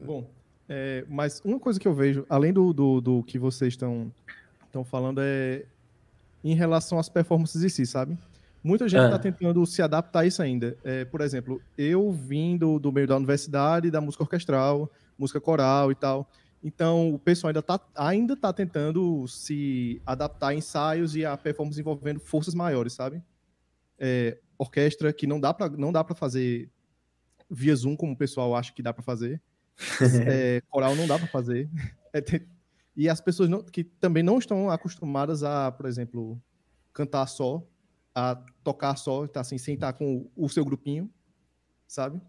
Bom, 0.00 0.26
é, 0.68 1.04
mas 1.08 1.40
uma 1.44 1.58
coisa 1.58 1.78
que 1.78 1.86
eu 1.86 1.94
vejo, 1.94 2.26
além 2.28 2.52
do, 2.52 2.72
do, 2.72 3.00
do 3.00 3.22
que 3.22 3.38
vocês 3.38 3.74
estão 3.74 4.12
falando, 4.84 5.20
é 5.22 5.64
em 6.42 6.54
relação 6.54 6.98
às 6.98 7.08
performances 7.08 7.62
em 7.62 7.68
si, 7.68 7.86
sabe? 7.86 8.18
Muita 8.62 8.88
gente 8.88 9.04
está 9.04 9.16
é. 9.16 9.18
tentando 9.18 9.64
se 9.66 9.82
adaptar 9.82 10.20
a 10.20 10.26
isso 10.26 10.42
ainda. 10.42 10.76
É, 10.82 11.04
por 11.04 11.20
exemplo, 11.20 11.60
eu 11.76 12.10
vim 12.10 12.56
do, 12.56 12.78
do 12.78 12.90
meio 12.90 13.06
da 13.06 13.16
universidade, 13.16 13.90
da 13.90 14.00
música 14.00 14.22
orquestral, 14.22 14.90
música 15.18 15.40
coral 15.40 15.92
e 15.92 15.94
tal. 15.94 16.26
Então, 16.62 17.12
o 17.12 17.18
pessoal 17.18 17.50
ainda 17.50 17.60
está 17.60 17.78
ainda 17.94 18.34
tá 18.34 18.52
tentando 18.54 19.28
se 19.28 20.00
adaptar 20.06 20.48
a 20.48 20.54
ensaios 20.54 21.14
e 21.14 21.24
a 21.24 21.36
performance 21.36 21.78
envolvendo 21.78 22.20
forças 22.20 22.54
maiores, 22.54 22.94
sabe? 22.94 23.22
É, 23.98 24.38
orquestra 24.56 25.12
que 25.12 25.26
não 25.26 25.38
dá 25.38 25.52
para 25.52 25.68
não 25.68 25.92
dá 25.92 26.02
para 26.02 26.14
fazer 26.14 26.70
via 27.54 27.74
Zoom, 27.74 27.96
como 27.96 28.12
o 28.12 28.16
pessoal 28.16 28.54
acha 28.54 28.72
que 28.72 28.82
dá 28.82 28.92
para 28.92 29.02
fazer. 29.02 29.40
é, 30.26 30.60
coral 30.68 30.94
não 30.94 31.06
dá 31.06 31.18
para 31.18 31.28
fazer. 31.28 31.68
É, 32.12 32.20
e 32.96 33.08
as 33.08 33.20
pessoas 33.20 33.48
não, 33.48 33.62
que 33.62 33.84
também 33.84 34.22
não 34.22 34.38
estão 34.38 34.70
acostumadas 34.70 35.42
a, 35.42 35.72
por 35.72 35.86
exemplo, 35.86 36.40
cantar 36.92 37.26
só, 37.26 37.66
a 38.14 38.36
tocar 38.62 38.96
só, 38.96 39.26
tá 39.26 39.40
assim, 39.40 39.58
sem 39.58 39.74
estar 39.74 39.92
com 39.94 40.28
o, 40.36 40.44
o 40.44 40.48
seu 40.48 40.64
grupinho, 40.64 41.10
sabe? 41.86 42.20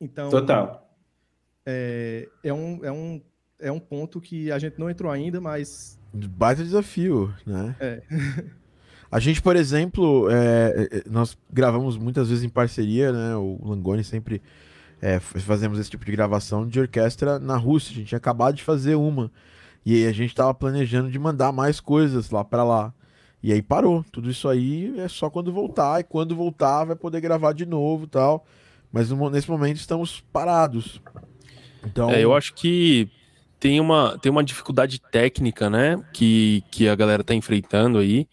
Então. 0.00 0.30
Total. 0.30 0.86
É, 1.64 2.28
é, 2.42 2.52
um, 2.52 2.84
é, 2.84 2.92
um, 2.92 3.22
é 3.58 3.72
um 3.72 3.80
ponto 3.80 4.20
que 4.20 4.50
a 4.52 4.58
gente 4.58 4.78
não 4.78 4.90
entrou 4.90 5.10
ainda, 5.10 5.40
mas. 5.40 5.98
Baita 6.12 6.62
desafio, 6.62 7.34
né? 7.46 7.76
É. 7.80 8.02
A 9.10 9.18
gente, 9.18 9.40
por 9.40 9.56
exemplo, 9.56 10.28
é, 10.30 10.88
é, 10.92 11.02
nós 11.08 11.36
gravamos 11.50 11.96
muitas 11.96 12.28
vezes 12.28 12.44
em 12.44 12.48
parceria, 12.48 13.10
né? 13.10 13.36
O 13.36 13.58
Langoni 13.64 14.04
sempre 14.04 14.42
é, 15.00 15.18
fazemos 15.18 15.78
esse 15.78 15.90
tipo 15.90 16.04
de 16.04 16.12
gravação 16.12 16.66
de 16.66 16.78
orquestra 16.78 17.38
na 17.38 17.56
Rússia. 17.56 17.92
A 17.92 17.94
gente 17.94 18.08
tinha 18.08 18.18
acabado 18.18 18.56
de 18.56 18.62
fazer 18.62 18.96
uma. 18.96 19.30
E 19.84 19.94
aí 19.94 20.06
a 20.06 20.12
gente 20.12 20.34
tava 20.34 20.52
planejando 20.52 21.10
de 21.10 21.18
mandar 21.18 21.52
mais 21.52 21.80
coisas 21.80 22.30
lá 22.30 22.44
para 22.44 22.62
lá. 22.62 22.92
E 23.42 23.50
aí 23.50 23.62
parou. 23.62 24.04
Tudo 24.12 24.30
isso 24.30 24.46
aí 24.46 24.98
é 24.98 25.08
só 25.08 25.30
quando 25.30 25.50
voltar. 25.52 26.00
E 26.00 26.04
quando 26.04 26.36
voltar 26.36 26.84
vai 26.84 26.96
poder 26.96 27.22
gravar 27.22 27.54
de 27.54 27.64
novo 27.64 28.06
tal. 28.06 28.44
Mas 28.92 29.10
nesse 29.10 29.50
momento 29.50 29.76
estamos 29.76 30.20
parados. 30.32 31.00
Então... 31.82 32.10
É, 32.10 32.22
eu 32.22 32.34
acho 32.34 32.52
que 32.52 33.08
tem 33.58 33.80
uma, 33.80 34.18
tem 34.18 34.30
uma 34.30 34.44
dificuldade 34.44 35.00
técnica, 35.00 35.70
né? 35.70 35.98
Que, 36.12 36.62
que 36.70 36.88
a 36.88 36.94
galera 36.94 37.24
tá 37.24 37.34
enfrentando 37.34 37.96
aí 37.96 38.28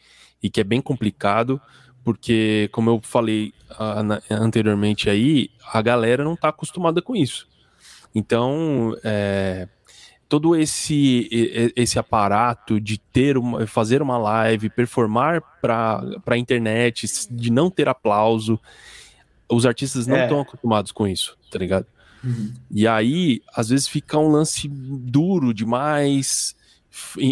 e 0.46 0.50
que 0.50 0.62
é 0.62 0.64
bem 0.64 0.80
complicado, 0.80 1.60
porque, 2.04 2.70
como 2.72 2.92
eu 2.92 3.00
falei 3.02 3.52
anteriormente 4.30 5.10
aí, 5.10 5.50
a 5.74 5.82
galera 5.82 6.24
não 6.24 6.36
está 6.36 6.50
acostumada 6.50 7.02
com 7.02 7.16
isso. 7.16 7.48
Então, 8.14 8.96
é, 9.04 9.68
todo 10.30 10.56
esse, 10.56 11.28
esse 11.76 11.98
aparato 11.98 12.80
de 12.80 13.00
ter 13.00 13.40
uma, 13.40 13.66
fazer 13.66 14.04
uma 14.04 14.20
live, 14.20 14.70
performar 14.70 15.42
para 15.60 16.04
a 16.28 16.38
internet, 16.38 17.08
de 17.32 17.52
não 17.52 17.72
ter 17.72 17.90
aplauso, 17.90 18.60
os 19.50 19.66
artistas 19.66 20.06
não 20.06 20.16
estão 20.16 20.38
é. 20.38 20.42
acostumados 20.42 20.92
com 20.92 21.08
isso, 21.08 21.36
tá 21.50 21.58
ligado? 21.58 21.88
Uhum. 22.24 22.54
E 22.70 22.88
aí, 22.88 23.42
às 23.52 23.70
vezes 23.70 23.88
fica 23.88 24.20
um 24.20 24.30
lance 24.30 24.68
duro 24.70 25.56
demais, 25.56 26.56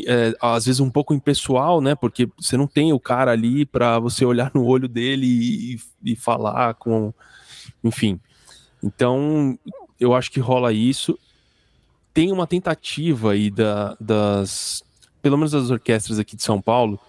é, 0.08 0.36
às 0.42 0.66
vezes 0.66 0.80
um 0.80 0.90
pouco 0.90 1.14
impessoal, 1.14 1.82
né? 1.82 1.96
Porque 1.96 2.30
você 2.38 2.58
não 2.58 2.68
tem 2.68 2.92
o 2.92 3.00
cara 3.00 3.32
ali 3.32 3.66
para 3.66 4.00
você 4.00 4.26
olhar 4.26 4.52
no 4.54 4.66
olho 4.66 4.88
dele 4.88 5.26
e, 5.26 5.80
e, 6.04 6.16
falar 6.16 6.74
com. 6.76 7.14
Enfim. 7.84 8.20
Então, 8.82 9.58
eu 10.00 10.14
acho 10.14 10.32
que 10.32 10.40
rola 10.40 10.74
isso. 10.74 11.18
Tem 12.14 12.32
uma 12.32 12.46
tentativa 12.46 13.32
aí 13.32 13.50
da, 13.50 13.96
das. 14.00 14.84
Pelo 15.22 15.38
menos 15.38 15.52
das 15.52 15.70
orquestras 15.70 16.20
aqui 16.20 16.36
de 16.36 16.44
São 16.44 16.62
Paulo, 16.62 17.00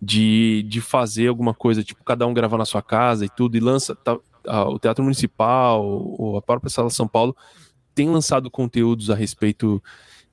de, 0.00 0.62
de 0.68 0.80
fazer 0.80 1.28
alguma 1.28 1.54
coisa, 1.54 1.82
tipo, 1.82 2.04
cada 2.04 2.26
um 2.26 2.34
gravar 2.34 2.58
na 2.58 2.66
sua 2.66 2.82
casa 2.82 3.24
e 3.24 3.28
tudo, 3.28 3.56
e 3.56 3.60
lança. 3.60 3.94
Tá, 3.94 4.18
a, 4.46 4.68
o 4.68 4.78
Teatro 4.78 5.02
Municipal, 5.02 5.84
ou 5.84 6.36
a 6.36 6.42
própria 6.42 6.70
Sala 6.70 6.90
São 6.90 7.08
Paulo, 7.08 7.34
tem 7.94 8.10
lançado 8.10 8.50
conteúdos 8.50 9.10
a 9.10 9.14
respeito 9.14 9.82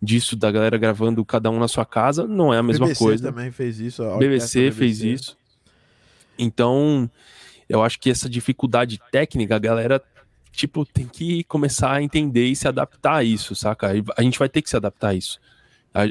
disso, 0.03 0.35
da 0.35 0.51
galera 0.51 0.77
gravando 0.77 1.23
cada 1.23 1.49
um 1.49 1.57
na 1.57 1.67
sua 1.67 1.85
casa, 1.85 2.27
não 2.27 2.53
é 2.53 2.57
a 2.57 2.63
mesma 2.63 2.87
BBC 2.87 3.03
coisa. 3.03 3.31
também 3.31 3.51
fez 3.51 3.79
isso. 3.79 4.03
A 4.03 4.17
BBC, 4.17 4.59
BBC 4.59 4.71
fez 4.71 5.01
isso. 5.01 5.37
Então, 6.37 7.09
eu 7.69 7.81
acho 7.81 7.99
que 7.99 8.09
essa 8.09 8.29
dificuldade 8.29 8.99
técnica, 9.11 9.55
a 9.55 9.59
galera, 9.59 10.03
tipo, 10.51 10.85
tem 10.85 11.07
que 11.07 11.45
começar 11.45 11.93
a 11.93 12.03
entender 12.03 12.45
e 12.47 12.55
se 12.55 12.67
adaptar 12.67 13.15
a 13.15 13.23
isso, 13.23 13.55
saca? 13.55 13.91
A 14.17 14.21
gente 14.21 14.37
vai 14.37 14.49
ter 14.49 14.61
que 14.61 14.69
se 14.69 14.75
adaptar 14.75 15.09
a 15.09 15.13
isso. 15.13 15.39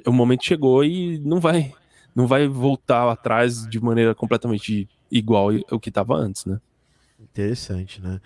O 0.06 0.12
momento 0.12 0.44
chegou 0.44 0.82
e 0.82 1.18
não 1.18 1.38
vai, 1.38 1.74
não 2.14 2.26
vai 2.26 2.48
voltar 2.48 3.10
atrás 3.10 3.68
de 3.68 3.78
maneira 3.78 4.14
completamente 4.14 4.88
igual 5.10 5.50
ao 5.70 5.78
que 5.78 5.90
estava 5.90 6.14
antes, 6.14 6.46
né? 6.46 6.58
Interessante, 7.20 8.00
né? 8.00 8.20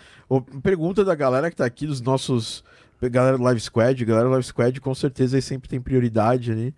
pergunta 0.62 1.04
da 1.04 1.14
galera 1.14 1.50
que 1.50 1.56
tá 1.56 1.66
aqui, 1.66 1.86
dos 1.86 2.00
nossos 2.00 2.64
galera 3.02 3.36
do 3.36 3.42
Live 3.44 3.60
Squad, 3.60 4.04
galera 4.04 4.26
do 4.26 4.32
Live 4.32 4.46
Squad 4.46 4.80
com 4.80 4.94
certeza 4.94 5.40
sempre 5.40 5.68
tem 5.68 5.80
prioridade 5.80 6.52
ali. 6.52 6.74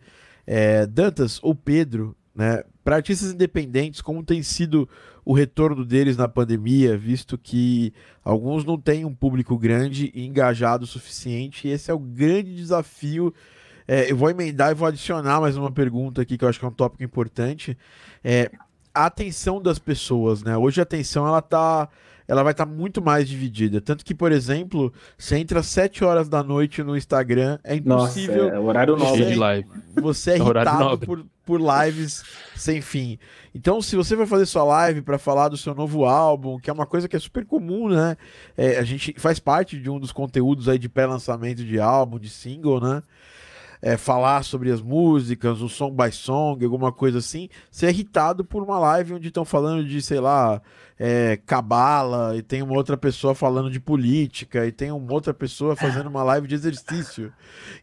É, 0.46 0.87
Dantas 0.87 1.38
ou 1.42 1.54
Pedro, 1.54 2.16
né? 2.35 2.62
Para 2.83 2.96
artistas 2.96 3.33
independentes, 3.33 4.00
como 4.00 4.22
tem 4.24 4.42
sido 4.42 4.88
o 5.24 5.35
retorno 5.35 5.85
deles 5.85 6.16
na 6.16 6.26
pandemia, 6.26 6.96
visto 6.96 7.37
que 7.37 7.92
alguns 8.24 8.64
não 8.64 8.78
têm 8.78 9.04
um 9.04 9.14
público 9.14 9.59
grande 9.59 10.11
e 10.14 10.24
engajado 10.26 10.85
o 10.85 10.87
suficiente, 10.87 11.68
e 11.68 11.70
esse 11.70 11.90
é 11.90 11.94
o 11.94 11.98
grande 11.98 12.57
desafio 12.57 13.35
É, 13.90 14.11
eu 14.12 14.16
vou 14.16 14.28
emendar 14.28 14.70
e 14.70 14.74
vou 14.74 14.87
adicionar 14.87 15.40
mais 15.40 15.57
uma 15.57 15.72
pergunta 15.72 16.20
aqui 16.20 16.37
que 16.37 16.44
eu 16.44 16.48
acho 16.48 16.59
que 16.59 16.64
é 16.64 16.68
um 16.68 16.72
tópico 16.72 17.02
importante. 17.02 17.76
É, 18.22 18.50
a 18.92 19.07
atenção 19.07 19.62
das 19.62 19.78
pessoas, 19.78 20.42
né? 20.42 20.57
Hoje 20.59 20.78
a 20.78 20.83
atenção 20.83 21.26
ela 21.26 21.40
tá 21.40 21.88
ela 22.28 22.42
vai 22.42 22.52
estar 22.52 22.66
tá 22.66 22.70
muito 22.70 23.00
mais 23.00 23.26
dividida. 23.26 23.80
Tanto 23.80 24.04
que, 24.04 24.14
por 24.14 24.30
exemplo, 24.30 24.92
você 25.16 25.38
entra 25.38 25.60
às 25.60 25.66
7 25.66 26.04
horas 26.04 26.28
da 26.28 26.42
noite 26.42 26.82
no 26.82 26.94
Instagram, 26.94 27.58
é 27.64 27.74
impossível. 27.76 28.44
Nossa, 28.44 28.56
é 28.56 28.60
horário 28.60 28.96
nobre 28.96 29.24
de 29.24 29.34
live. 29.34 29.68
Você 29.94 30.32
é, 30.32 30.34
é 30.34 30.36
irritado 30.36 30.98
por, 30.98 31.24
por 31.46 31.58
lives 31.58 32.22
sem 32.54 32.82
fim. 32.82 33.18
Então, 33.54 33.80
se 33.80 33.96
você 33.96 34.14
vai 34.14 34.26
fazer 34.26 34.44
sua 34.44 34.62
live 34.62 35.00
para 35.00 35.18
falar 35.18 35.48
do 35.48 35.56
seu 35.56 35.74
novo 35.74 36.04
álbum, 36.04 36.58
que 36.58 36.68
é 36.68 36.72
uma 36.72 36.86
coisa 36.86 37.08
que 37.08 37.16
é 37.16 37.18
super 37.18 37.46
comum, 37.46 37.88
né? 37.88 38.14
É, 38.56 38.78
a 38.78 38.84
gente 38.84 39.14
faz 39.18 39.38
parte 39.38 39.80
de 39.80 39.88
um 39.88 39.98
dos 39.98 40.12
conteúdos 40.12 40.68
aí 40.68 40.78
de 40.78 40.88
pré-lançamento 40.88 41.64
de 41.64 41.80
álbum, 41.80 42.18
de 42.18 42.28
single, 42.28 42.78
né? 42.78 43.02
É, 43.80 43.96
falar 43.96 44.42
sobre 44.44 44.70
as 44.70 44.80
músicas, 44.80 45.60
o 45.60 45.68
song 45.68 45.96
by 45.96 46.12
song, 46.12 46.64
alguma 46.64 46.92
coisa 46.92 47.18
assim, 47.18 47.48
ser 47.70 47.86
é 47.86 47.90
irritado 47.90 48.44
por 48.44 48.62
uma 48.62 48.78
live 48.78 49.14
onde 49.14 49.28
estão 49.28 49.44
falando 49.44 49.84
de, 49.84 50.00
sei 50.02 50.20
lá, 50.20 50.60
é, 50.98 51.38
cabala, 51.46 52.36
e 52.36 52.42
tem 52.42 52.62
uma 52.62 52.74
outra 52.74 52.96
pessoa 52.96 53.34
falando 53.34 53.70
de 53.70 53.78
política, 53.78 54.66
e 54.66 54.72
tem 54.72 54.90
uma 54.90 55.12
outra 55.12 55.32
pessoa 55.32 55.76
fazendo 55.76 56.08
uma 56.08 56.22
live 56.22 56.48
de 56.48 56.54
exercício. 56.54 57.32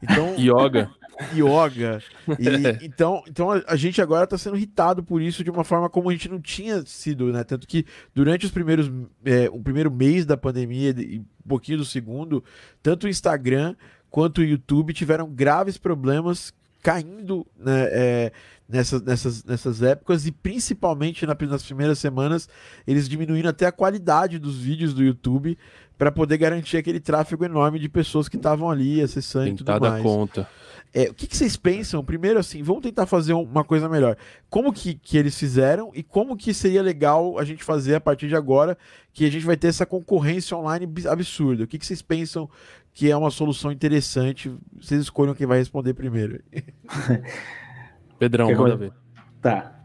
Então, 0.02 0.36
yoga. 0.40 0.90
Yoga. 1.34 2.02
E, 2.38 2.84
então, 2.86 3.24
então 3.28 3.50
a, 3.66 3.76
gente 3.76 4.02
agora 4.02 4.26
está 4.26 4.38
sendo 4.38 4.58
irritado 4.58 5.04
por 5.04 5.22
isso 5.22 5.44
de 5.44 5.50
uma 5.50 5.64
forma 5.64 5.90
como 5.90 6.10
a 6.10 6.12
gente 6.12 6.28
não 6.28 6.42
tinha 6.42 6.86
sido, 6.86 7.32
né? 7.32 7.44
Tanto 7.44 7.66
que 7.66 7.86
durante 8.14 8.46
os 8.46 8.52
primeiros, 8.52 8.92
é, 9.24 9.50
o 9.50 9.62
primeiro 9.62 9.90
mês 9.90 10.26
da 10.26 10.36
pandemia 10.36 10.94
e 10.98 11.20
um 11.20 11.48
pouquinho 11.48 11.78
do 11.78 11.86
segundo, 11.86 12.44
tanto 12.82 13.06
o 13.06 13.10
Instagram 13.10 13.76
quanto 14.16 14.38
o 14.38 14.46
YouTube 14.46 14.94
tiveram 14.94 15.30
graves 15.30 15.78
problemas 15.78 16.54
caindo 16.82 17.46
né, 17.60 17.90
é, 17.92 18.32
nessas, 18.70 19.02
nessas, 19.02 19.44
nessas 19.44 19.82
épocas 19.82 20.26
e 20.26 20.32
principalmente 20.32 21.26
nas 21.26 21.64
primeiras 21.64 22.00
semanas 22.00 22.48
eles 22.88 23.10
diminuindo 23.10 23.50
até 23.50 23.66
a 23.66 23.74
qualidade 23.74 24.40
dos 24.40 24.58
vídeos 24.58 24.94
do 24.94 25.04
YouTube 25.04 25.58
para 25.98 26.14
poder 26.14 26.38
garantir 26.38 26.78
aquele 26.78 27.02
tráfego 27.02 27.44
enorme 27.44 27.78
de 27.78 27.90
pessoas 27.90 28.30
que 28.30 28.38
estavam 28.38 28.70
ali 28.70 29.02
acessando 29.02 29.46
Tem 29.48 29.54
e 29.54 29.58
tudo 29.58 29.80
mais. 29.82 30.02
conta. 30.02 30.48
É, 30.94 31.10
o 31.10 31.14
que, 31.14 31.28
que, 31.28 31.36
vocês 31.36 31.58
pensam? 31.58 32.02
Primeiro, 32.02 32.40
assim, 32.40 32.64
vamos 32.64 32.84
tentar 32.84 33.06
fazer 33.06 33.34
uma 33.34 33.66
coisa 33.66 33.90
melhor. 33.90 34.16
Como 34.50 34.72
que, 34.72 34.94
que 34.94 35.18
eles 35.18 35.38
fizeram 35.38 35.92
e 35.94 36.02
como 36.02 36.38
que 36.38 36.54
seria 36.54 36.82
legal 36.82 37.38
a 37.38 37.44
gente 37.44 37.66
fazer 37.66 37.96
a 37.96 38.00
partir 38.00 38.30
de 38.30 38.36
agora 38.36 38.78
que 39.14 39.26
a 39.26 39.30
gente 39.30 39.46
vai 39.46 39.58
ter 39.58 39.68
essa 39.68 39.86
concorrência 39.86 40.56
online 40.56 40.88
absurda? 41.10 41.66
O 41.66 41.68
que, 41.68 41.78
que 41.78 41.86
vocês 41.86 42.02
pensam 42.02 42.50
que 42.96 43.12
é 43.12 43.18
uma 43.18 43.30
solução 43.30 43.74
interessante? 43.74 44.50
Vocês 44.82 45.02
escolham 45.02 45.36
quem 45.36 45.46
vai 45.46 45.58
responder 45.58 45.94
primeiro. 45.94 46.42
Pedrão, 48.18 48.50
manda 48.56 48.78
ver. 48.78 48.94
Tá. 49.42 49.84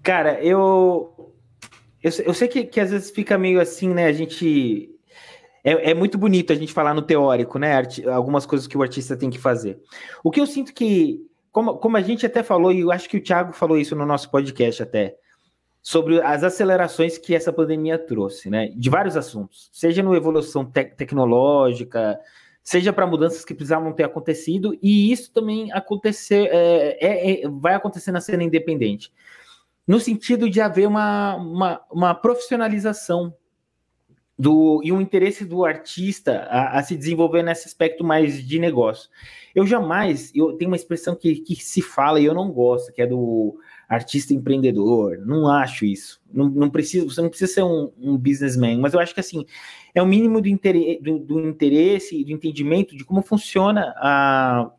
Cara, 0.00 0.40
eu, 0.40 1.34
eu, 2.00 2.10
eu 2.24 2.32
sei 2.32 2.46
que, 2.46 2.62
que 2.62 2.78
às 2.78 2.92
vezes 2.92 3.10
fica 3.10 3.36
meio 3.36 3.60
assim, 3.60 3.88
né? 3.88 4.06
A 4.06 4.12
gente 4.12 4.88
é, 5.64 5.90
é, 5.90 5.94
muito 5.94 6.16
bonito 6.16 6.52
a 6.52 6.56
gente 6.56 6.72
falar 6.72 6.94
no 6.94 7.02
teórico, 7.02 7.58
né? 7.58 7.74
Arti 7.74 8.08
algumas 8.08 8.46
coisas 8.46 8.68
que 8.68 8.78
o 8.78 8.82
artista 8.82 9.16
tem 9.16 9.28
que 9.28 9.40
fazer. 9.40 9.80
O 10.22 10.30
que 10.30 10.40
eu 10.40 10.46
sinto 10.46 10.72
que, 10.72 11.20
como, 11.50 11.78
como 11.78 11.96
a 11.96 12.00
gente 12.00 12.24
até 12.24 12.44
falou, 12.44 12.70
e 12.70 12.78
eu 12.78 12.92
acho 12.92 13.08
que 13.08 13.16
o 13.16 13.22
Thiago 13.22 13.52
falou 13.52 13.76
isso 13.76 13.96
no 13.96 14.06
nosso 14.06 14.30
podcast 14.30 14.84
até, 14.84 15.16
sobre 15.82 16.22
as 16.22 16.44
acelerações 16.44 17.18
que 17.18 17.34
essa 17.34 17.52
pandemia 17.52 17.98
trouxe, 17.98 18.48
né? 18.48 18.68
De 18.68 18.88
vários 18.88 19.16
assuntos, 19.16 19.68
seja 19.72 20.00
no 20.00 20.14
evolução 20.14 20.64
te 20.64 20.84
tecnológica, 20.84 22.20
seja 22.62 22.92
para 22.92 23.06
mudanças 23.06 23.44
que 23.44 23.54
precisavam 23.54 23.92
ter 23.92 24.04
acontecido, 24.04 24.78
e 24.82 25.10
isso 25.10 25.32
também 25.32 25.72
acontecer, 25.72 26.48
é, 26.52 26.98
é, 27.00 27.42
é, 27.44 27.48
vai 27.48 27.74
acontecer 27.74 28.12
na 28.12 28.20
cena 28.20 28.44
independente. 28.44 29.12
No 29.86 29.98
sentido 29.98 30.48
de 30.48 30.60
haver 30.60 30.86
uma, 30.86 31.34
uma, 31.36 31.80
uma 31.90 32.14
profissionalização 32.14 33.34
do, 34.38 34.80
e 34.82 34.92
um 34.92 35.00
interesse 35.00 35.44
do 35.44 35.64
artista 35.64 36.48
a, 36.50 36.78
a, 36.78 36.82
se 36.82 36.96
desenvolver 36.96 37.42
nesse 37.42 37.66
aspecto 37.66 38.04
mais 38.04 38.46
de 38.46 38.58
negócio. 38.58 39.10
Eu 39.54 39.66
jamais, 39.66 40.32
eu 40.34 40.54
tenho 40.54 40.70
uma 40.70 40.76
expressão 40.76 41.14
que, 41.14 41.36
que 41.36 41.56
se 41.56 41.82
fala 41.82 42.20
e 42.20 42.24
eu 42.24 42.34
não 42.34 42.50
gosto, 42.50 42.92
que 42.92 43.02
é 43.02 43.06
do 43.06 43.58
artista 43.92 44.32
empreendedor. 44.32 45.18
Não 45.18 45.48
acho 45.48 45.84
isso. 45.84 46.20
Não, 46.32 46.48
não 46.48 46.70
precisa, 46.70 47.04
você 47.04 47.20
não 47.20 47.28
precisa 47.28 47.52
ser 47.52 47.62
um, 47.62 47.92
um 47.98 48.16
businessman, 48.16 48.78
mas 48.78 48.94
eu 48.94 49.00
acho 49.00 49.12
que 49.12 49.20
assim 49.20 49.44
é 49.94 50.02
o 50.02 50.06
mínimo 50.06 50.40
do, 50.40 50.48
interesse, 50.48 51.02
do, 51.02 51.18
do 51.18 51.40
interesse 51.40 52.24
do 52.24 52.32
entendimento 52.32 52.96
de 52.96 53.04
como 53.04 53.20
funciona 53.20 53.92
a, 53.98 54.70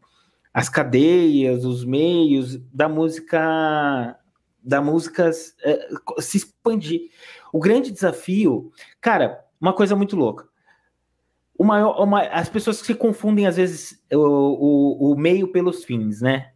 as 0.52 0.68
cadeias, 0.68 1.64
os 1.64 1.86
meios 1.86 2.58
da 2.74 2.90
música 2.90 4.18
da 4.64 4.82
música 4.82 5.30
é, 5.64 5.90
se 6.20 6.38
expandir. 6.38 7.10
O 7.52 7.60
grande 7.60 7.92
desafio, 7.92 8.72
cara, 9.02 9.44
uma 9.60 9.74
coisa 9.74 9.94
muito 9.94 10.16
louca. 10.16 10.48
O 11.56 11.66
maior, 11.66 12.02
uma, 12.02 12.22
as 12.22 12.48
pessoas 12.48 12.80
que 12.80 12.88
se 12.88 12.96
confundem, 12.96 13.46
às 13.46 13.58
vezes, 13.58 14.02
o, 14.12 14.18
o, 14.18 15.12
o, 15.12 15.18
meio 15.18 15.50
pelos 15.50 15.84
fins, 15.84 16.22
né? 16.22 16.53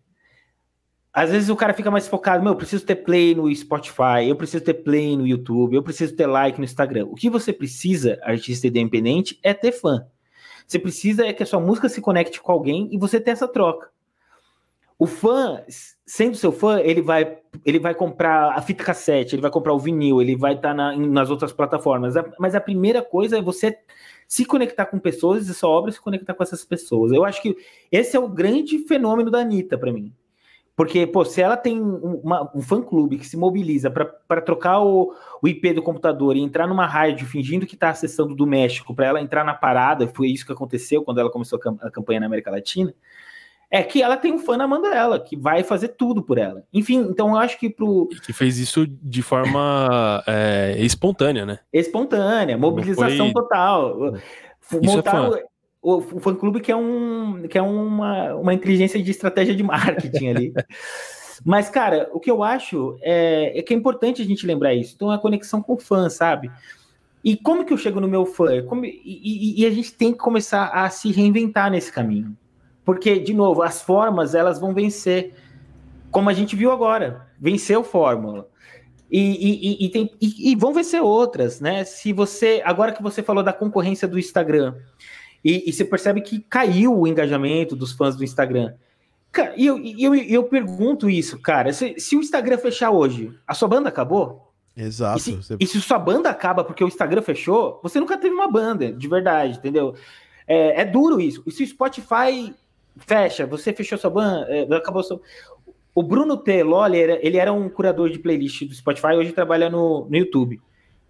Às 1.17 1.32
vezes 1.32 1.49
o 1.49 1.56
cara 1.56 1.73
fica 1.73 1.89
mais 1.89 2.08
focado, 2.08 2.43
meu, 2.43 2.53
eu 2.53 2.56
preciso 2.56 2.86
ter 2.86 2.97
play 2.97 3.34
no 3.34 3.51
Spotify, 3.56 4.27
eu 4.27 4.36
preciso 4.36 4.63
ter 4.63 4.75
play 4.75 5.17
no 5.17 5.25
YouTube, 5.25 5.73
eu 5.73 5.82
preciso 5.82 6.15
ter 6.15 6.27
like 6.27 6.60
no 6.60 6.63
Instagram. 6.63 7.08
O 7.10 7.15
que 7.15 7.27
você 7.27 7.51
precisa, 7.51 8.19
artista 8.21 8.67
independente, 8.67 9.39
é 9.41 9.51
ter 9.51 9.71
fã. 9.71 10.06
Você 10.67 10.77
precisa 10.77 11.25
é 11.25 11.34
que 11.34 11.41
a 11.41 11.45
sua 11.47 11.60
música 11.60 11.89
se 11.89 12.01
conecte 12.01 12.39
com 12.39 12.51
alguém 12.51 12.88
e 12.91 12.99
você 12.99 13.19
ter 13.19 13.32
essa 13.32 13.47
troca. 13.47 13.89
O 14.99 15.08
fã, 15.08 15.63
sendo 16.06 16.38
seu 16.38 16.51
fã, 16.51 16.80
ele 16.82 17.01
vai, 17.01 17.39
ele 17.65 17.80
vai 17.80 17.95
comprar 17.95 18.51
a 18.51 18.62
fita 18.62 18.84
cassete, 18.84 19.34
ele 19.34 19.41
vai 19.41 19.49
comprar 19.49 19.73
o 19.73 19.80
vinil, 19.80 20.21
ele 20.21 20.36
vai 20.36 20.53
estar 20.53 20.69
tá 20.69 20.73
na, 20.75 20.95
nas 20.95 21.32
outras 21.32 21.51
plataformas. 21.51 22.13
Mas 22.38 22.53
a 22.53 22.62
primeira 22.62 23.01
coisa 23.01 23.39
é 23.39 23.41
você 23.41 23.75
se 24.27 24.45
conectar 24.45 24.86
com 24.86 24.99
pessoas 24.99 25.49
e 25.49 25.53
sua 25.56 25.71
obra 25.71 25.91
se 25.91 25.99
conectar 25.99 26.36
com 26.36 26.43
essas 26.43 26.63
pessoas. 26.63 27.12
Eu 27.12 27.25
acho 27.25 27.41
que 27.41 27.58
esse 27.91 28.15
é 28.15 28.19
o 28.19 28.30
grande 28.30 28.77
fenômeno 28.86 29.32
da 29.32 29.39
Anitta 29.39 29.80
para 29.80 29.91
mim. 29.91 30.13
Porque, 30.77 31.07
pô, 31.07 31.25
se 31.25 31.41
ela 31.41 31.57
tem 31.57 31.81
uma, 31.81 32.51
um 32.55 32.61
fã-clube 32.61 33.17
que 33.17 33.25
se 33.25 33.35
mobiliza 33.35 33.89
para 33.89 34.39
trocar 34.41 34.79
o, 34.79 35.11
o, 35.41 35.47
IP 35.47 35.73
do 35.73 35.81
computador 35.81 36.37
e 36.37 36.39
entrar 36.39 36.67
numa 36.67 36.85
rádio 36.85 37.25
fingindo 37.25 37.65
que 37.65 37.73
está 37.73 37.89
acessando 37.89 38.35
do 38.35 38.45
México 38.45 38.93
para 38.93 39.07
ela 39.07 39.19
entrar 39.19 39.43
na 39.43 39.55
parada, 39.55 40.07
foi 40.07 40.27
isso 40.27 40.45
que 40.45 40.51
aconteceu 40.51 41.03
quando 41.03 41.19
ela 41.19 41.31
começou 41.31 41.59
a, 41.81 41.89
campanha 41.89 42.19
na 42.19 42.27
América 42.27 42.51
Latina, 42.51 42.93
é 43.71 43.81
que 43.81 44.03
ela 44.03 44.15
tem 44.15 44.31
um 44.31 44.37
fã 44.37 44.55
na 44.55 44.67
mão 44.67 44.79
dela, 44.79 45.19
que 45.19 45.35
vai 45.35 45.63
fazer 45.63 45.87
tudo 45.89 46.21
por 46.21 46.37
ela. 46.37 46.63
Enfim, 46.71 46.99
então 47.09 47.29
eu 47.29 47.37
acho 47.37 47.57
que 47.57 47.71
pro. 47.71 48.07
Que 48.23 48.31
fez 48.31 48.59
isso 48.59 48.85
de 48.85 49.23
forma 49.23 50.23
é, 50.27 50.75
espontânea, 50.85 51.43
né? 51.43 51.57
Espontânea, 51.73 52.55
mobilização 52.55 53.31
foi... 53.31 53.33
total. 53.33 54.13
Isso 54.79 54.95
Montaram 54.95 55.35
é 55.35 55.43
o, 55.81 55.97
o 55.97 56.19
fã 56.19 56.35
clube 56.35 56.59
que 56.59 56.71
é, 56.71 56.75
um, 56.75 57.43
que 57.47 57.57
é 57.57 57.61
uma, 57.61 58.35
uma 58.35 58.53
inteligência 58.53 59.01
de 59.01 59.11
estratégia 59.11 59.55
de 59.55 59.63
marketing 59.63 60.27
ali. 60.27 60.53
Mas, 61.45 61.69
cara, 61.69 62.09
o 62.11 62.19
que 62.19 62.31
eu 62.31 62.43
acho 62.43 62.97
é, 63.01 63.59
é 63.59 63.61
que 63.61 63.73
é 63.73 63.77
importante 63.77 64.21
a 64.21 64.25
gente 64.25 64.45
lembrar 64.45 64.73
isso. 64.73 64.93
Então, 64.95 65.11
a 65.11 65.19
conexão 65.19 65.61
com 65.61 65.73
o 65.73 65.79
fã, 65.79 66.09
sabe? 66.09 66.51
E 67.23 67.35
como 67.35 67.65
que 67.65 67.73
eu 67.73 67.77
chego 67.77 67.99
no 67.99 68.07
meu 68.07 68.25
fã? 68.25 68.63
Como, 68.63 68.85
e, 68.85 69.01
e, 69.03 69.61
e 69.61 69.65
a 69.65 69.69
gente 69.69 69.93
tem 69.93 70.11
que 70.11 70.17
começar 70.17 70.67
a 70.67 70.89
se 70.89 71.11
reinventar 71.11 71.69
nesse 71.69 71.91
caminho. 71.91 72.35
Porque, 72.83 73.19
de 73.19 73.33
novo, 73.33 73.61
as 73.61 73.81
formas 73.81 74.33
elas 74.33 74.59
vão 74.59 74.73
vencer, 74.73 75.33
como 76.09 76.29
a 76.29 76.33
gente 76.33 76.55
viu 76.55 76.71
agora, 76.71 77.27
venceu 77.39 77.83
fórmula. 77.83 78.47
E, 79.09 79.19
e, 79.19 79.85
e, 79.85 79.89
tem, 79.89 80.11
e, 80.19 80.55
vão 80.55 80.73
vencer 80.73 81.01
outras, 81.01 81.61
né? 81.61 81.83
Se 81.85 82.11
você. 82.11 82.61
Agora 82.65 82.91
que 82.91 83.01
você 83.01 83.23
falou 83.23 83.41
da 83.41 83.53
concorrência 83.53 84.07
do 84.07 84.19
Instagram, 84.19 84.75
e, 85.43 85.71
você 85.71 85.86
percebe 85.86 86.21
que 86.21 86.39
caiu 86.39 86.97
o 86.97 87.08
engajamento 87.08 87.76
dos 87.76 87.91
fãs 87.91 88.15
do 88.15 88.23
Instagram. 88.23 88.73
E 89.56 89.65
eu, 89.67 89.78
eu, 89.78 90.15
eu, 90.15 90.43
pergunto 90.45 91.10
isso, 91.10 91.39
cara. 91.39 91.71
Se, 91.71 92.00
se, 92.00 92.15
o 92.15 92.19
Instagram 92.19 92.58
fechar 92.58 92.89
hoje, 92.89 93.32
a 93.45 93.54
sua 93.54 93.67
banda 93.67 93.89
acabou? 93.89 94.52
Exato. 94.76 95.17
E 95.17 95.21
se, 95.21 95.32
você... 95.36 95.58
e 95.60 95.67
se 95.67 95.82
sua 95.82 96.00
banda 96.00 96.30
acaba 96.30 96.63
porque 96.63 96.84
o 96.84 96.88
Instagram 96.88 97.21
fechou, 97.21 97.80
você 97.84 98.00
nunca 98.00 98.17
teve 98.17 98.34
uma 98.34 98.50
banda, 98.50 98.91
de 98.91 99.08
verdade, 99.08 99.58
entendeu? 99.58 99.95
É, 100.47 100.82
é 100.82 100.86
duro 100.86 101.21
isso. 101.21 101.43
E 101.45 101.52
se 101.52 101.63
o 101.63 101.67
Spotify 101.67 102.54
fecha, 102.98 103.46
você 103.46 103.73
fechou 103.73 103.98
sua 103.98 104.10
banda, 104.10 104.48
é, 104.50 104.75
acabou 104.75 105.04
sua... 105.04 105.19
O 105.94 106.04
Bruno 106.04 106.38
T. 106.38 106.63
Lolli, 106.63 106.98
ele 106.98 107.38
era 107.38 107.52
um 107.52 107.69
curador 107.69 108.10
de 108.10 108.19
playlist 108.19 108.65
do 108.65 108.73
Spotify, 108.73 109.15
hoje 109.15 109.31
trabalha 109.31 109.69
no, 109.69 110.08
no 110.08 110.15
YouTube. 110.15 110.62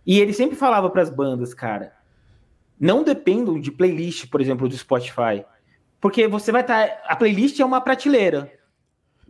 E 0.05 0.19
ele 0.19 0.31
sempre 0.31 0.55
falava 0.55 0.89
para 0.89 1.01
as 1.01 1.09
bandas, 1.09 1.53
cara, 1.53 1.91
não 2.79 3.03
dependam 3.03 3.59
de 3.59 3.71
playlist, 3.71 4.29
por 4.29 4.41
exemplo, 4.41 4.67
do 4.67 4.77
Spotify. 4.77 5.43
Porque 5.99 6.27
você 6.27 6.51
vai 6.51 6.61
estar. 6.61 6.87
Tá, 6.87 7.01
a 7.05 7.15
playlist 7.15 7.59
é 7.59 7.65
uma 7.65 7.81
prateleira. 7.81 8.51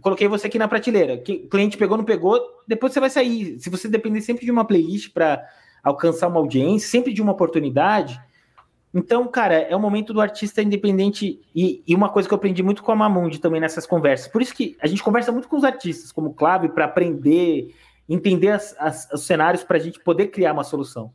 Coloquei 0.01 0.27
você 0.27 0.47
aqui 0.47 0.59
na 0.59 0.67
prateleira. 0.67 1.15
O 1.15 1.49
cliente 1.49 1.77
pegou, 1.77 1.97
não 1.97 2.03
pegou, 2.03 2.39
depois 2.67 2.93
você 2.93 2.99
vai 2.99 3.09
sair. 3.09 3.59
Se 3.59 3.69
você 3.69 3.87
depender 3.87 4.21
sempre 4.21 4.45
de 4.45 4.51
uma 4.51 4.65
playlist 4.65 5.11
para 5.11 5.43
alcançar 5.83 6.27
uma 6.27 6.39
audiência, 6.39 6.89
sempre 6.89 7.13
de 7.13 7.21
uma 7.21 7.31
oportunidade, 7.31 8.19
Então, 8.93 9.27
cara, 9.27 9.55
é 9.55 9.75
o 9.75 9.79
momento 9.79 10.13
do 10.13 10.21
artista 10.21 10.61
independente 10.61 11.41
e, 11.53 11.83
e, 11.85 11.93
uma 11.93 12.09
coisa 12.09 12.27
que 12.27 12.33
eu 12.33 12.37
aprendi 12.37 12.63
muito 12.63 12.81
com 12.81 12.91
a 12.91 12.95
Mamundi 12.95 13.39
também 13.39 13.61
nessas 13.61 13.85
conversas. 13.85 14.27
Por 14.27 14.41
isso 14.41 14.55
que 14.55 14.77
a 14.81 14.87
gente 14.87 15.03
conversa 15.03 15.31
muito 15.31 15.47
com 15.47 15.57
os 15.57 15.63
artistas, 15.63 16.11
como 16.11 16.33
Clave, 16.33 16.69
para 16.69 16.85
aprender, 16.85 17.75
entender 18.07 18.49
as, 18.49 18.75
as, 18.79 19.07
os 19.11 19.23
cenários 19.23 19.63
para 19.63 19.77
a 19.77 19.79
gente 19.79 19.99
poder 19.99 20.27
criar 20.27 20.53
uma 20.53 20.63
solução. 20.63 21.13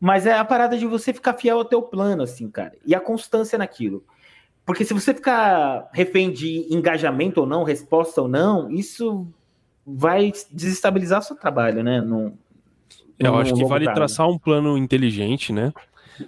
Mas 0.00 0.26
é 0.26 0.36
a 0.36 0.44
parada 0.44 0.76
de 0.76 0.86
você 0.86 1.12
ficar 1.12 1.34
fiel 1.34 1.58
ao 1.58 1.64
teu 1.64 1.82
plano, 1.82 2.22
assim, 2.22 2.50
cara, 2.50 2.72
e 2.84 2.94
a 2.94 3.00
constância 3.00 3.58
naquilo. 3.58 4.04
Porque 4.64 4.84
se 4.84 4.92
você 4.92 5.14
ficar 5.14 5.88
refém 5.92 6.30
de 6.30 6.66
engajamento 6.68 7.40
ou 7.40 7.46
não, 7.46 7.62
resposta 7.62 8.20
ou 8.20 8.28
não, 8.28 8.70
isso 8.70 9.26
vai 9.86 10.32
desestabilizar 10.50 11.22
seu 11.22 11.36
trabalho, 11.36 11.84
né? 11.84 12.00
No, 12.00 12.36
eu 13.18 13.34
acho 13.36 13.54
que 13.54 13.64
vale 13.64 13.92
traçar 13.92 14.28
um 14.28 14.38
plano 14.38 14.76
inteligente, 14.76 15.52
né? 15.52 15.72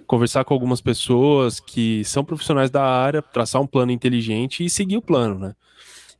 Conversar 0.07 0.43
com 0.43 0.53
algumas 0.53 0.81
pessoas 0.81 1.59
que 1.59 2.03
são 2.05 2.23
profissionais 2.23 2.69
da 2.69 2.83
área, 2.83 3.21
traçar 3.21 3.61
um 3.61 3.67
plano 3.67 3.91
inteligente 3.91 4.63
e 4.63 4.69
seguir 4.69 4.97
o 4.97 5.01
plano, 5.01 5.37
né? 5.37 5.55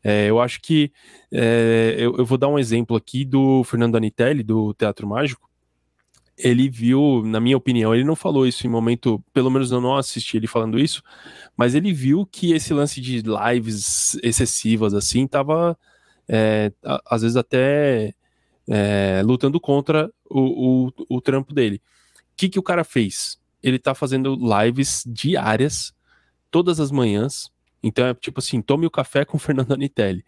É, 0.03 0.29
eu 0.29 0.39
acho 0.39 0.61
que 0.61 0.91
é, 1.31 1.95
eu, 1.97 2.15
eu, 2.17 2.25
vou 2.25 2.37
dar 2.37 2.47
um 2.47 2.57
exemplo 2.57 2.95
aqui 2.95 3.25
do 3.25 3.63
Fernando 3.65 3.97
Anitelli, 3.97 4.43
do 4.43 4.73
Teatro 4.73 5.05
Mágico. 5.05 5.48
Ele 6.41 6.69
viu, 6.69 7.21
na 7.25 7.39
minha 7.39 7.57
opinião, 7.57 7.93
ele 7.93 8.05
não 8.05 8.15
falou 8.15 8.47
isso 8.47 8.65
em 8.65 8.69
momento, 8.69 9.21
pelo 9.33 9.51
menos 9.51 9.71
eu 9.71 9.81
não 9.81 9.97
assisti 9.97 10.37
ele 10.37 10.47
falando 10.47 10.79
isso, 10.79 11.03
mas 11.57 11.75
ele 11.75 11.91
viu 11.91 12.25
que 12.25 12.53
esse 12.53 12.73
lance 12.73 13.01
de 13.01 13.21
lives 13.21 14.17
excessivas 14.23 14.93
assim 14.93 15.27
tava 15.27 15.77
é, 16.29 16.71
às 17.05 17.23
vezes 17.23 17.35
até 17.35 18.13
é, 18.69 19.21
lutando 19.25 19.59
contra 19.59 20.09
o, 20.29 20.87
o, 20.87 21.17
o 21.17 21.21
trampo 21.21 21.53
dele. 21.53 21.81
O 22.15 22.37
que, 22.37 22.47
que 22.47 22.59
o 22.59 22.63
cara 22.63 22.83
fez? 22.83 23.37
Ele 23.61 23.79
tá 23.79 23.93
fazendo 23.93 24.37
lives 24.37 25.03
diárias, 25.05 25.93
todas 26.49 26.79
as 26.79 26.91
manhãs. 26.91 27.51
Então 27.83 28.05
é 28.05 28.13
tipo 28.13 28.39
assim, 28.39 28.61
tome 28.61 28.85
o 28.85 28.91
café 28.91 29.25
com 29.25 29.37
o 29.37 29.39
Fernando 29.41 29.73
Anitelli. 29.73 30.23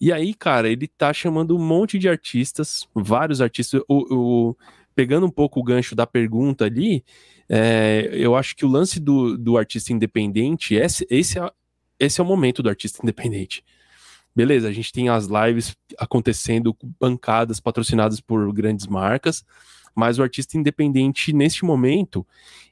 E 0.00 0.12
aí, 0.12 0.34
cara, 0.34 0.68
ele 0.68 0.88
tá 0.88 1.12
chamando 1.12 1.56
um 1.56 1.64
monte 1.64 1.96
de 1.96 2.08
artistas, 2.08 2.88
vários 2.92 3.40
artistas. 3.40 3.80
O, 3.88 4.50
o 4.50 4.56
pegando 4.94 5.26
um 5.26 5.30
pouco 5.30 5.60
o 5.60 5.62
gancho 5.62 5.94
da 5.94 6.06
pergunta 6.06 6.64
ali, 6.64 7.04
é, 7.48 8.08
eu 8.12 8.34
acho 8.34 8.54
que 8.56 8.64
o 8.64 8.68
lance 8.68 9.00
do, 9.00 9.36
do 9.36 9.56
artista 9.56 9.92
independente, 9.92 10.74
esse, 10.74 11.06
esse, 11.10 11.38
é, 11.38 11.50
esse 11.98 12.20
é 12.20 12.24
o 12.24 12.26
momento 12.26 12.62
do 12.62 12.68
artista 12.68 13.00
independente 13.02 13.64
beleza, 14.34 14.68
a 14.68 14.72
gente 14.72 14.92
tem 14.92 15.08
as 15.08 15.26
lives 15.26 15.76
acontecendo, 15.98 16.76
bancadas 16.98 17.60
patrocinadas 17.60 18.20
por 18.20 18.52
grandes 18.52 18.86
marcas, 18.86 19.44
mas 19.94 20.18
o 20.18 20.22
artista 20.22 20.56
independente, 20.56 21.32
neste 21.32 21.64
momento, 21.64 22.26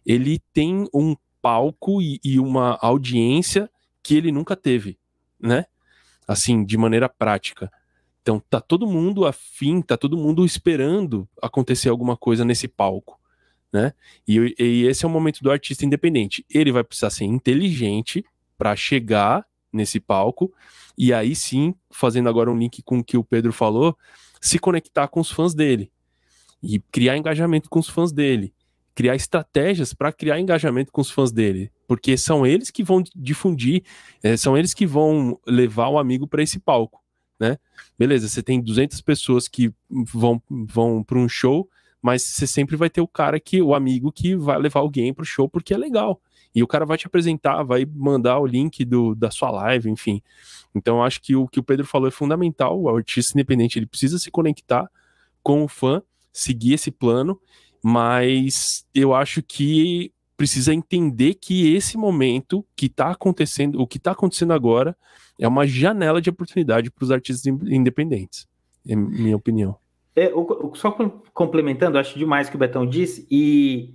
ele 0.05 0.41
tem 0.53 0.89
um 0.93 1.15
palco 1.43 2.01
e, 2.01 2.19
e 2.25 2.41
uma 2.41 2.79
audiência 2.81 3.71
que 4.03 4.15
ele 4.15 4.33
nunca 4.33 4.57
teve, 4.57 4.99
né? 5.39 5.67
Assim, 6.27 6.65
de 6.65 6.79
maneira 6.79 7.09
prática. 7.09 7.71
Então, 8.23 8.41
tá 8.51 8.61
todo 8.61 8.87
mundo 8.87 9.27
afim, 9.27 9.81
tá 9.81 9.97
todo 9.97 10.17
mundo 10.17 10.45
esperando 10.45 11.29
acontecer 11.41 11.89
alguma 11.89 12.17
coisa 12.17 12.45
nesse 12.45 12.69
palco, 12.69 13.19
né? 13.73 13.93
E, 14.29 14.55
e 14.59 14.87
esse 14.87 15.05
é 15.05 15.09
o 15.09 15.11
momento 15.11 15.43
do 15.43 15.51
artista 15.51 15.87
independente. 15.87 16.45
Ele 16.51 16.73
vai 16.73 16.85
precisar 16.85 17.11
ser 17.11 17.25
inteligente 17.25 18.25
para 18.59 18.77
chegar 18.77 19.47
nesse 19.73 19.99
palco 20.01 20.53
e 20.99 21.13
aí 21.15 21.35
sim, 21.35 21.75
fazendo 21.91 22.29
agora 22.29 22.51
um 22.51 22.59
link 22.59 22.83
com 22.83 22.99
o 22.99 23.05
que 23.05 23.17
o 23.17 23.25
Pedro 23.25 23.53
falou, 23.53 23.97
se 24.41 24.59
conectar 24.59 25.09
com 25.09 25.21
os 25.21 25.31
fãs 25.31 25.55
dele 25.55 25.91
e 26.63 26.79
criar 26.79 27.17
engajamento 27.17 27.71
com 27.71 27.79
os 27.79 27.89
fãs 27.89 28.13
dele, 28.13 28.53
criar 28.95 29.15
estratégias 29.15 29.95
para 29.95 30.13
criar 30.13 30.39
engajamento 30.39 30.93
com 30.93 31.01
os 31.01 31.11
fãs 31.11 31.33
dele, 31.33 31.73
porque 31.89 32.19
são 32.19 32.47
eles 32.47 32.71
que 32.71 32.83
vão 32.83 33.03
difundir, 33.17 33.83
é, 34.23 34.37
são 34.37 34.59
eles 34.59 34.75
que 34.75 34.87
vão 34.87 35.39
levar 35.47 35.89
o 35.89 35.99
amigo 35.99 36.27
para 36.27 36.43
esse 36.43 36.59
palco, 36.59 37.00
né? 37.41 37.57
Beleza, 37.99 38.29
você 38.29 38.43
tem 38.43 38.61
200 38.61 39.01
pessoas 39.01 39.49
que 39.49 39.73
vão, 39.91 40.41
vão 40.49 41.03
para 41.03 41.19
um 41.19 41.29
show, 41.29 41.69
mas 42.03 42.23
você 42.23 42.47
sempre 42.47 42.77
vai 42.77 42.91
ter 42.91 43.01
o 43.01 43.09
cara 43.09 43.41
que, 43.41 43.61
o 43.61 43.75
amigo 43.75 44.13
que 44.13 44.37
vai 44.37 44.59
levar 44.59 44.81
alguém 44.81 45.13
para 45.13 45.23
o 45.23 45.27
show 45.27 45.49
porque 45.49 45.75
é 45.75 45.79
legal. 45.79 46.21
E 46.55 46.63
o 46.63 46.67
cara 46.67 46.85
vai 46.85 46.99
te 46.99 47.07
apresentar, 47.07 47.63
vai 47.63 47.87
mandar 47.87 48.39
o 48.39 48.47
link 48.47 48.85
do, 48.85 49.15
da 49.15 49.31
sua 49.31 49.51
live, 49.51 49.89
enfim. 49.89 50.21
Então 50.75 51.03
acho 51.03 51.21
que 51.21 51.35
o 51.37 51.47
que 51.47 51.61
o 51.61 51.63
Pedro 51.63 51.87
falou 51.87 52.09
é 52.09 52.11
fundamental. 52.11 52.81
O 52.81 52.89
artista 52.95 53.33
independente 53.35 53.79
ele 53.79 53.87
precisa 53.87 54.19
se 54.19 54.31
conectar 54.31 54.89
com 55.43 55.65
o 55.65 55.69
fã, 55.69 56.03
seguir 56.33 56.75
esse 56.75 56.91
plano, 56.91 57.41
mas 57.83 58.85
eu 58.95 59.15
acho 59.15 59.43
que 59.43 60.13
precisa 60.41 60.73
entender 60.73 61.35
que 61.35 61.75
esse 61.75 61.99
momento 61.99 62.65
que 62.75 62.87
está 62.87 63.11
acontecendo, 63.11 63.79
o 63.79 63.87
que 63.87 63.99
está 63.99 64.13
acontecendo 64.13 64.55
agora, 64.55 64.97
é 65.39 65.47
uma 65.47 65.67
janela 65.67 66.19
de 66.19 66.31
oportunidade 66.31 66.91
para 66.91 67.05
os 67.05 67.11
artistas 67.11 67.45
independentes, 67.45 68.49
é 68.89 68.97
minha 68.97 69.37
opinião. 69.37 69.77
É, 70.17 70.33
só 70.73 70.93
complementando, 71.35 71.99
acho 71.99 72.19
demais 72.19 72.49
o 72.49 72.51
que 72.51 72.57
o 72.57 72.59
Betão 72.59 72.87
disse, 72.87 73.27
e 73.31 73.93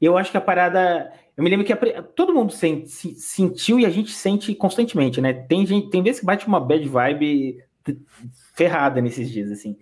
eu 0.00 0.16
acho 0.16 0.30
que 0.30 0.36
a 0.36 0.40
parada 0.40 1.12
eu 1.36 1.42
me 1.42 1.50
lembro 1.50 1.66
que 1.66 1.72
a, 1.72 2.00
todo 2.00 2.32
mundo 2.32 2.52
se, 2.52 2.86
sentiu 2.86 3.80
e 3.80 3.84
a 3.84 3.90
gente 3.90 4.12
sente 4.12 4.54
constantemente, 4.54 5.20
né? 5.20 5.32
Tem 5.32 5.66
gente, 5.66 5.90
tem 5.90 6.00
vezes 6.00 6.20
que 6.20 6.26
bate 6.26 6.46
uma 6.46 6.60
bad 6.60 6.88
vibe 6.88 7.58
ferrada 8.54 9.00
nesses 9.00 9.28
dias, 9.28 9.50
assim. 9.50 9.76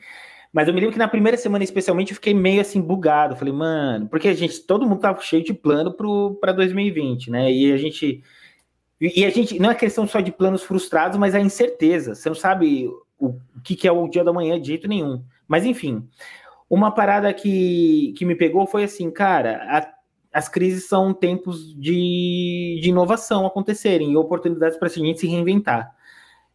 Mas 0.52 0.66
eu 0.66 0.74
me 0.74 0.80
lembro 0.80 0.92
que 0.92 0.98
na 0.98 1.06
primeira 1.08 1.36
semana, 1.36 1.62
especialmente, 1.62 2.10
eu 2.10 2.16
fiquei 2.16 2.34
meio 2.34 2.60
assim 2.60 2.80
bugado. 2.80 3.36
Falei, 3.36 3.52
mano, 3.52 4.08
porque 4.08 4.28
a 4.28 4.34
gente, 4.34 4.60
todo 4.60 4.86
mundo 4.86 5.00
tava 5.00 5.20
cheio 5.20 5.44
de 5.44 5.54
plano 5.54 5.94
para 6.40 6.52
2020, 6.52 7.30
né? 7.30 7.52
E 7.52 7.72
a 7.72 7.76
gente. 7.76 8.22
E 9.00 9.24
a 9.24 9.30
gente, 9.30 9.58
não 9.58 9.70
é 9.70 9.74
questão 9.74 10.06
só 10.06 10.20
de 10.20 10.30
planos 10.30 10.62
frustrados, 10.62 11.18
mas 11.18 11.34
a 11.34 11.40
incerteza. 11.40 12.14
Você 12.14 12.28
não 12.28 12.36
sabe 12.36 12.90
o, 13.18 13.38
o 13.54 13.60
que, 13.62 13.74
que 13.74 13.88
é 13.88 13.92
o 13.92 14.08
dia 14.08 14.24
da 14.24 14.32
manhã 14.32 14.60
de 14.60 14.68
jeito 14.68 14.88
nenhum. 14.88 15.24
Mas 15.48 15.64
enfim, 15.64 16.06
uma 16.68 16.90
parada 16.90 17.32
que, 17.32 18.12
que 18.16 18.24
me 18.24 18.34
pegou 18.34 18.66
foi 18.66 18.84
assim, 18.84 19.10
cara, 19.10 19.62
a, 19.68 19.92
as 20.32 20.48
crises 20.48 20.86
são 20.86 21.14
tempos 21.14 21.74
de, 21.74 22.78
de 22.82 22.88
inovação 22.88 23.46
acontecerem 23.46 24.12
e 24.12 24.16
oportunidades 24.16 24.78
para 24.78 24.88
a 24.88 24.90
gente 24.90 25.20
se 25.20 25.26
reinventar. 25.26 25.94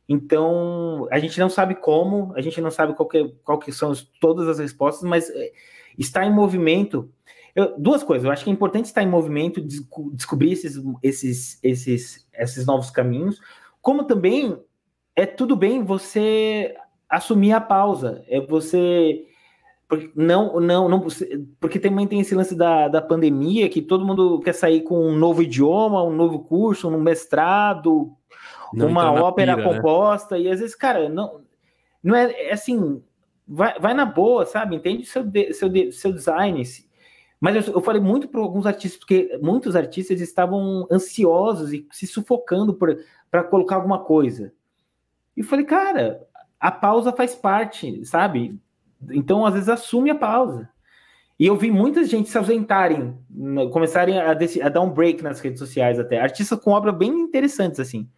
Então, 0.07 1.07
a 1.11 1.17
gente 1.19 1.39
não 1.39 1.49
sabe 1.49 1.75
como, 1.75 2.31
a 2.35 2.41
gente 2.41 2.61
não 2.61 2.69
sabe 2.69 2.93
qual 2.93 3.07
que, 3.07 3.33
qual 3.43 3.57
que 3.57 3.71
são 3.71 3.91
todas 4.19 4.47
as 4.47 4.59
respostas, 4.59 5.07
mas 5.07 5.29
é, 5.29 5.51
está 5.97 6.25
em 6.25 6.33
movimento. 6.33 7.09
Eu, 7.55 7.73
duas 7.77 8.03
coisas, 8.03 8.25
eu 8.25 8.31
acho 8.31 8.43
que 8.43 8.49
é 8.49 8.53
importante 8.53 8.85
estar 8.85 9.01
em 9.01 9.09
movimento, 9.09 9.65
descobrir 10.13 10.51
esses, 10.51 10.81
esses, 11.01 11.59
esses, 11.63 12.27
esses 12.33 12.65
novos 12.65 12.91
caminhos, 12.91 13.39
como 13.81 14.03
também 14.03 14.57
é 15.15 15.25
tudo 15.25 15.55
bem 15.55 15.83
você 15.83 16.75
assumir 17.09 17.53
a 17.53 17.61
pausa, 17.61 18.23
é 18.27 18.41
você 18.41 19.25
porque 19.87 20.11
não, 20.15 20.59
não, 20.59 20.89
não, 20.89 21.07
porque 21.59 21.79
também 21.79 22.07
tem 22.07 22.19
esse 22.19 22.33
lance 22.33 22.55
da, 22.55 22.87
da 22.87 23.01
pandemia 23.01 23.69
que 23.69 23.81
todo 23.81 24.05
mundo 24.05 24.39
quer 24.39 24.53
sair 24.53 24.81
com 24.81 24.99
um 24.99 25.15
novo 25.15 25.43
idioma, 25.43 26.03
um 26.03 26.15
novo 26.15 26.39
curso, 26.39 26.89
um 26.89 26.99
mestrado, 26.99 28.11
não 28.73 28.87
uma 28.87 29.11
ópera 29.11 29.55
pira, 29.55 29.67
né? 29.67 29.75
composta, 29.75 30.35
né? 30.35 30.41
e 30.41 30.49
às 30.49 30.59
vezes, 30.59 30.75
cara, 30.75 31.09
não, 31.09 31.41
não 32.03 32.15
é, 32.15 32.31
é 32.49 32.53
assim, 32.53 33.01
vai, 33.47 33.77
vai 33.79 33.93
na 33.93 34.05
boa, 34.05 34.45
sabe? 34.45 34.75
Entende 34.75 35.05
seu, 35.05 35.23
seu, 35.51 35.91
seu 35.91 36.13
design. 36.13 36.61
Mas 37.39 37.67
eu, 37.67 37.73
eu 37.75 37.81
falei 37.81 38.01
muito 38.01 38.27
para 38.27 38.41
alguns 38.41 38.65
artistas, 38.65 38.99
porque 38.99 39.37
muitos 39.41 39.75
artistas 39.75 40.21
estavam 40.21 40.87
ansiosos 40.91 41.73
e 41.73 41.87
se 41.91 42.07
sufocando 42.07 42.77
para 43.29 43.43
colocar 43.43 43.75
alguma 43.75 43.99
coisa. 43.99 44.53
E 45.35 45.41
eu 45.41 45.45
falei, 45.45 45.65
cara, 45.65 46.25
a 46.59 46.71
pausa 46.71 47.11
faz 47.11 47.35
parte, 47.35 48.03
sabe? 48.05 48.59
Então, 49.11 49.45
às 49.45 49.53
vezes, 49.53 49.69
assume 49.69 50.09
a 50.09 50.15
pausa. 50.15 50.69
E 51.37 51.45
eu 51.45 51.57
vi 51.57 51.69
muita 51.69 52.03
gente 52.05 52.29
se 52.29 52.37
ausentarem, 52.37 53.17
começarem 53.71 54.17
a, 54.17 54.31
a, 54.31 54.69
dar 54.69 54.81
um 54.81 54.89
break 54.89 55.21
nas 55.21 55.41
redes 55.41 55.59
sociais 55.59 55.99
até. 55.99 56.19
Artistas 56.19 56.59
com 56.59 56.71
obras 56.71 56.95
bem 56.95 57.11
interessantes, 57.11 57.79
assim. 57.79 58.09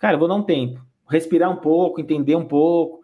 Cara, 0.00 0.16
vou 0.16 0.26
dar 0.26 0.34
um 0.34 0.42
tempo. 0.42 0.84
Respirar 1.08 1.50
um 1.50 1.56
pouco, 1.56 2.00
entender 2.00 2.34
um 2.34 2.44
pouco. 2.44 3.00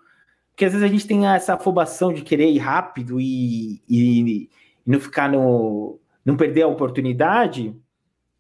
Porque 0.51 0.65
às 0.65 0.73
vezes 0.73 0.85
a 0.85 0.91
gente 0.91 1.07
tem 1.07 1.27
essa 1.27 1.55
afobação 1.55 2.13
de 2.13 2.23
querer 2.23 2.51
ir 2.51 2.59
rápido 2.59 3.21
e, 3.21 3.83
e, 3.87 4.49
e 4.87 4.91
não 4.91 4.99
ficar 4.99 5.31
no. 5.31 6.01
não 6.25 6.35
perder 6.35 6.63
a 6.63 6.69
oportunidade, 6.69 7.77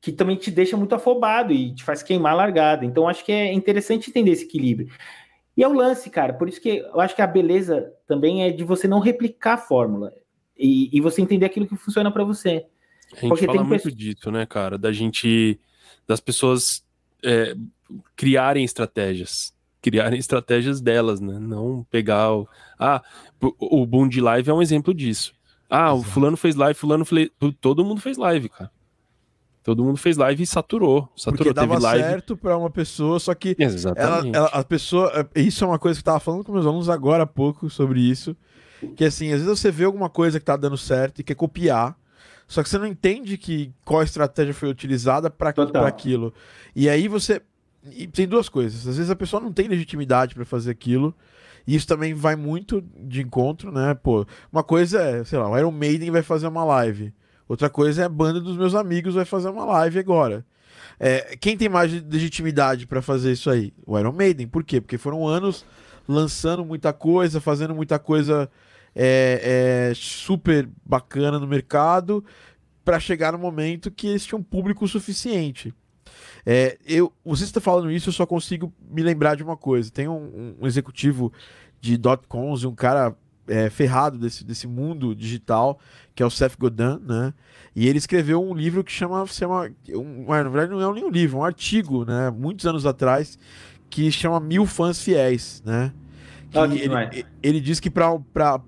que 0.00 0.10
também 0.10 0.36
te 0.36 0.50
deixa 0.50 0.76
muito 0.76 0.94
afobado 0.94 1.52
e 1.52 1.74
te 1.74 1.84
faz 1.84 2.02
queimar 2.02 2.32
a 2.32 2.36
largada. 2.36 2.86
Então, 2.86 3.06
acho 3.06 3.22
que 3.22 3.30
é 3.30 3.52
interessante 3.52 4.08
entender 4.08 4.30
esse 4.30 4.44
equilíbrio. 4.44 4.88
E 5.54 5.62
é 5.62 5.68
o 5.68 5.74
lance, 5.74 6.08
cara. 6.08 6.32
Por 6.32 6.48
isso 6.48 6.60
que 6.60 6.78
eu 6.78 7.00
acho 7.00 7.14
que 7.14 7.22
a 7.22 7.26
beleza 7.26 7.92
também 8.06 8.42
é 8.42 8.50
de 8.50 8.64
você 8.64 8.88
não 8.88 8.98
replicar 8.98 9.54
a 9.54 9.58
fórmula 9.58 10.12
e, 10.58 10.88
e 10.96 11.00
você 11.02 11.20
entender 11.20 11.44
aquilo 11.44 11.66
que 11.66 11.76
funciona 11.76 12.10
para 12.10 12.24
você. 12.24 12.64
A 13.12 13.20
gente 13.20 13.28
Porque 13.28 13.46
fala 13.46 13.62
muito 13.62 13.82
pessoas... 13.82 13.94
disso, 13.94 14.30
né, 14.30 14.46
cara? 14.46 14.78
Da 14.78 14.90
gente, 14.90 15.60
das 16.06 16.20
pessoas 16.20 16.82
é, 17.22 17.54
criarem 18.14 18.64
estratégias, 18.64 19.54
criarem 19.82 20.18
estratégias 20.18 20.80
delas, 20.80 21.20
né? 21.20 21.38
Não 21.38 21.86
pegar 21.90 22.32
o. 22.32 22.48
Ah, 22.78 23.02
o 23.40 23.86
Boom 23.86 24.08
de 24.08 24.20
Live 24.20 24.50
é 24.50 24.54
um 24.54 24.62
exemplo 24.62 24.92
disso. 24.92 25.34
Ah, 25.68 25.86
Exato. 25.86 25.98
o 25.98 26.02
fulano 26.02 26.36
fez 26.36 26.54
live, 26.54 26.78
fulano 26.78 27.04
fez. 27.04 27.28
Todo 27.60 27.84
mundo 27.84 28.00
fez 28.00 28.16
live, 28.16 28.48
cara. 28.48 28.70
Todo 29.66 29.82
mundo 29.82 29.96
fez 29.96 30.16
live 30.16 30.44
e 30.44 30.46
saturou. 30.46 31.08
saturou. 31.16 31.38
Porque 31.38 31.52
dava 31.52 31.76
live... 31.76 32.04
certo 32.04 32.36
para 32.36 32.56
uma 32.56 32.70
pessoa, 32.70 33.18
só 33.18 33.34
que 33.34 33.56
ela, 33.58 34.22
ela, 34.32 34.46
a 34.46 34.62
pessoa. 34.62 35.28
Isso 35.34 35.64
é 35.64 35.66
uma 35.66 35.78
coisa 35.78 35.98
que 35.98 36.02
eu 36.02 36.12
tava 36.12 36.20
falando 36.20 36.44
com 36.44 36.52
meus 36.52 36.64
alunos 36.64 36.88
agora 36.88 37.24
há 37.24 37.26
pouco 37.26 37.68
sobre 37.68 38.00
isso. 38.00 38.36
Que 38.94 39.04
assim, 39.04 39.32
às 39.32 39.42
vezes 39.42 39.58
você 39.58 39.72
vê 39.72 39.84
alguma 39.84 40.08
coisa 40.08 40.38
que 40.38 40.46
tá 40.46 40.56
dando 40.56 40.76
certo 40.76 41.18
e 41.18 41.24
quer 41.24 41.34
copiar. 41.34 41.96
Só 42.46 42.62
que 42.62 42.68
você 42.68 42.78
não 42.78 42.86
entende 42.86 43.36
que 43.36 43.72
qual 43.84 44.04
estratégia 44.04 44.54
foi 44.54 44.68
utilizada 44.68 45.28
para 45.28 45.52
aquilo. 45.84 46.32
E 46.74 46.88
aí 46.88 47.08
você. 47.08 47.42
E 47.92 48.06
tem 48.06 48.26
duas 48.26 48.48
coisas. 48.48 48.86
Às 48.86 48.96
vezes 48.96 49.10
a 49.10 49.16
pessoa 49.16 49.42
não 49.42 49.52
tem 49.52 49.68
legitimidade 49.68 50.34
para 50.34 50.44
fazer 50.44 50.70
aquilo. 50.70 51.14
E 51.66 51.74
isso 51.74 51.86
também 51.86 52.14
vai 52.14 52.36
muito 52.36 52.82
de 52.96 53.22
encontro, 53.22 53.72
né? 53.72 53.94
Pô, 53.94 54.24
uma 54.52 54.62
coisa 54.62 55.00
é, 55.00 55.24
sei 55.24 55.38
lá, 55.38 55.50
o 55.50 55.58
Iron 55.58 55.72
Maiden 55.72 56.10
vai 56.10 56.22
fazer 56.22 56.46
uma 56.46 56.64
live. 56.64 57.12
Outra 57.48 57.68
coisa 57.68 58.02
é 58.02 58.04
a 58.04 58.08
banda 58.08 58.40
dos 58.40 58.56
meus 58.56 58.74
amigos 58.74 59.14
vai 59.14 59.24
fazer 59.24 59.48
uma 59.48 59.64
live 59.64 59.98
agora. 59.98 60.44
É, 60.98 61.36
quem 61.40 61.56
tem 61.56 61.68
mais 61.68 61.92
legitimidade 62.04 62.86
para 62.86 63.02
fazer 63.02 63.32
isso 63.32 63.50
aí? 63.50 63.72
O 63.84 63.98
Iron 63.98 64.12
Maiden. 64.12 64.46
Por 64.46 64.64
quê? 64.64 64.80
Porque 64.80 64.96
foram 64.96 65.26
anos 65.26 65.64
lançando 66.08 66.64
muita 66.64 66.92
coisa, 66.92 67.40
fazendo 67.40 67.74
muita 67.74 67.98
coisa 67.98 68.48
é, 68.94 69.90
é, 69.90 69.94
super 69.94 70.68
bacana 70.84 71.38
no 71.38 71.46
mercado 71.46 72.24
para 72.84 73.00
chegar 73.00 73.32
no 73.32 73.38
momento 73.38 73.90
que 73.90 74.06
eles 74.06 74.24
tinham 74.24 74.42
público 74.42 74.86
suficiente. 74.86 75.74
É, 76.44 76.78
eu, 76.86 77.12
você 77.24 77.44
está 77.44 77.60
falando 77.60 77.90
isso, 77.90 78.08
eu 78.08 78.12
só 78.12 78.26
consigo 78.26 78.72
me 78.90 79.02
lembrar 79.02 79.34
de 79.36 79.42
uma 79.42 79.56
coisa. 79.56 79.90
Tem 79.90 80.08
um, 80.08 80.54
um 80.60 80.66
executivo 80.66 81.32
de 81.80 81.96
dot-coms, 81.96 82.64
um 82.64 82.74
cara 82.74 83.14
é, 83.48 83.70
ferrado 83.70 84.18
desse, 84.18 84.44
desse 84.44 84.66
mundo 84.66 85.14
digital, 85.14 85.78
que 86.14 86.22
é 86.22 86.26
o 86.26 86.30
Seth 86.30 86.56
Godin, 86.58 87.00
né? 87.06 87.32
E 87.74 87.88
ele 87.88 87.98
escreveu 87.98 88.42
um 88.42 88.54
livro 88.54 88.82
que 88.82 88.92
chama, 88.92 89.24
chama 89.26 89.70
um, 89.90 90.26
na 90.26 90.42
verdade 90.44 90.70
não 90.70 90.90
é 90.90 90.94
nem 90.94 91.04
um 91.04 91.10
livro, 91.10 91.38
é 91.38 91.40
um 91.40 91.44
artigo, 91.44 92.04
né? 92.04 92.30
Muitos 92.30 92.66
anos 92.66 92.86
atrás, 92.86 93.38
que 93.90 94.10
chama 94.10 94.40
Mil 94.40 94.66
Fãs 94.66 95.02
Fiéis, 95.02 95.62
né? 95.64 95.92
ele, 96.54 97.26
ele, 97.42 97.60
diz 97.60 97.80
que 97.80 97.90
para 97.90 98.18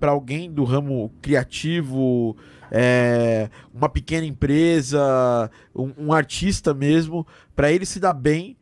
alguém 0.03 0.51
do 0.51 0.63
ramo 0.63 1.11
criativo, 1.21 2.37
é, 2.71 3.49
uma 3.73 3.89
pequena 3.89 4.25
empresa, 4.25 5.49
um, 5.75 5.91
um 5.97 6.13
artista 6.13 6.73
mesmo, 6.73 7.25
para 7.55 7.71
ele 7.71 7.85
se 7.85 7.99
dar 7.99 8.13
bem, 8.13 8.57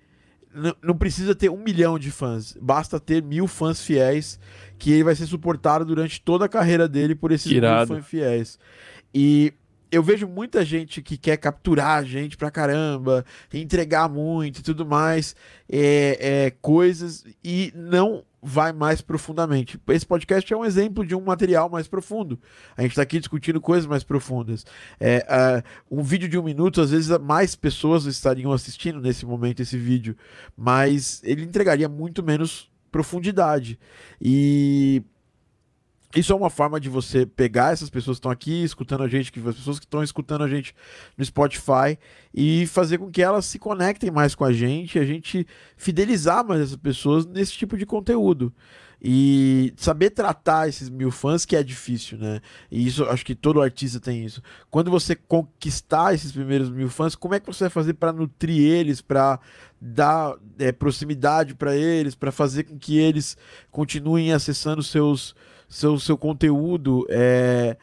não 0.81 0.97
precisa 0.97 1.35
ter 1.35 1.49
um 1.49 1.61
milhão 1.61 1.99
de 1.99 2.09
fãs, 2.09 2.57
basta 2.59 2.99
ter 2.99 3.21
mil 3.21 3.47
fãs 3.47 3.81
fiéis, 3.81 4.39
que 4.77 4.91
ele 4.91 5.03
vai 5.03 5.15
ser 5.15 5.27
suportado 5.27 5.85
durante 5.85 6.21
toda 6.21 6.45
a 6.45 6.49
carreira 6.49 6.87
dele 6.87 7.13
por 7.13 7.31
esses 7.31 7.51
Irado. 7.51 7.93
mil 7.93 8.01
fãs 8.01 8.09
fiéis. 8.09 8.59
E 9.13 9.53
eu 9.91 10.03
vejo 10.03 10.27
muita 10.27 10.63
gente 10.63 11.01
que 11.01 11.17
quer 11.17 11.37
capturar 11.37 11.99
a 11.99 12.03
gente 12.03 12.37
pra 12.37 12.51
caramba, 12.51 13.25
entregar 13.53 14.09
muito 14.09 14.59
e 14.59 14.63
tudo 14.63 14.85
mais, 14.85 15.35
é, 15.69 16.17
é, 16.19 16.51
coisas, 16.61 17.23
e 17.43 17.71
não 17.75 18.23
vai 18.41 18.71
mais 18.71 19.01
profundamente. 19.01 19.79
Esse 19.89 20.05
podcast 20.05 20.53
é 20.53 20.55
um 20.55 20.63
exemplo 20.63 21.05
de 21.05 21.15
um 21.15 21.21
material 21.21 21.69
mais 21.69 21.87
profundo. 21.87 22.39
A 22.75 22.81
gente 22.81 22.91
está 22.91 23.01
aqui 23.01 23.19
discutindo 23.19 23.59
coisas 23.59 23.85
mais 23.85 24.03
profundas. 24.03 24.65
É, 24.99 25.25
uh, 25.89 25.99
um 25.99 26.03
vídeo 26.03 26.29
de 26.29 26.37
um 26.37 26.43
minuto, 26.43 26.81
às 26.81 26.91
vezes 26.91 27.09
mais 27.19 27.55
pessoas 27.55 28.05
estariam 28.05 28.51
assistindo 28.51 29.01
nesse 29.01 29.25
momento 29.25 29.61
esse 29.61 29.77
vídeo, 29.77 30.15
mas 30.55 31.21
ele 31.23 31.43
entregaria 31.43 31.89
muito 31.89 32.23
menos 32.23 32.69
profundidade. 32.91 33.79
E 34.21 35.03
isso 36.17 36.33
é 36.33 36.35
uma 36.35 36.49
forma 36.49 36.79
de 36.79 36.89
você 36.89 37.25
pegar 37.25 37.73
essas 37.73 37.89
pessoas 37.89 38.17
que 38.17 38.19
estão 38.19 38.31
aqui 38.31 38.63
escutando 38.63 39.03
a 39.03 39.07
gente, 39.07 39.31
que 39.31 39.39
as 39.39 39.55
pessoas 39.55 39.79
que 39.79 39.85
estão 39.85 40.03
escutando 40.03 40.43
a 40.43 40.47
gente 40.47 40.73
no 41.17 41.23
Spotify 41.23 41.97
e 42.33 42.65
fazer 42.67 42.97
com 42.97 43.11
que 43.11 43.21
elas 43.21 43.45
se 43.45 43.59
conectem 43.59 44.11
mais 44.11 44.35
com 44.35 44.45
a 44.45 44.53
gente, 44.53 44.99
a 44.99 45.05
gente 45.05 45.45
fidelizar 45.75 46.45
mais 46.45 46.61
essas 46.61 46.75
pessoas 46.75 47.25
nesse 47.25 47.53
tipo 47.53 47.77
de 47.77 47.85
conteúdo. 47.85 48.53
E 48.99 49.73
saber 49.77 50.09
tratar 50.09 50.67
esses 50.67 50.89
mil 50.89 51.11
fãs 51.11 51.45
que 51.45 51.55
é 51.55 51.61
difícil, 51.61 52.17
né? 52.17 52.41
E 52.71 52.87
isso 52.87 53.05
acho 53.05 53.23
que 53.23 53.35
todo 53.35 53.61
artista 53.61 53.99
tem 53.99 54.25
isso. 54.25 54.41
Quando 54.71 54.89
você 54.89 55.15
conquistar 55.15 56.15
esses 56.15 56.31
primeiros 56.31 56.69
mil 56.71 56.89
fãs, 56.89 57.13
como 57.13 57.35
é 57.35 57.39
que 57.39 57.45
você 57.45 57.65
vai 57.65 57.69
fazer 57.69 57.93
para 57.93 58.11
nutrir 58.11 58.71
eles, 58.71 58.99
para 58.99 59.39
dar 59.79 60.35
é, 60.57 60.71
proximidade 60.71 61.53
para 61.53 61.75
eles, 61.75 62.15
para 62.15 62.31
fazer 62.31 62.63
com 62.63 62.77
que 62.79 62.97
eles 62.97 63.37
continuem 63.69 64.33
acessando 64.33 64.81
seus 64.81 65.35
seu, 65.67 65.99
seu 65.99 66.17
conteúdo, 66.17 67.05
é, 67.09 67.77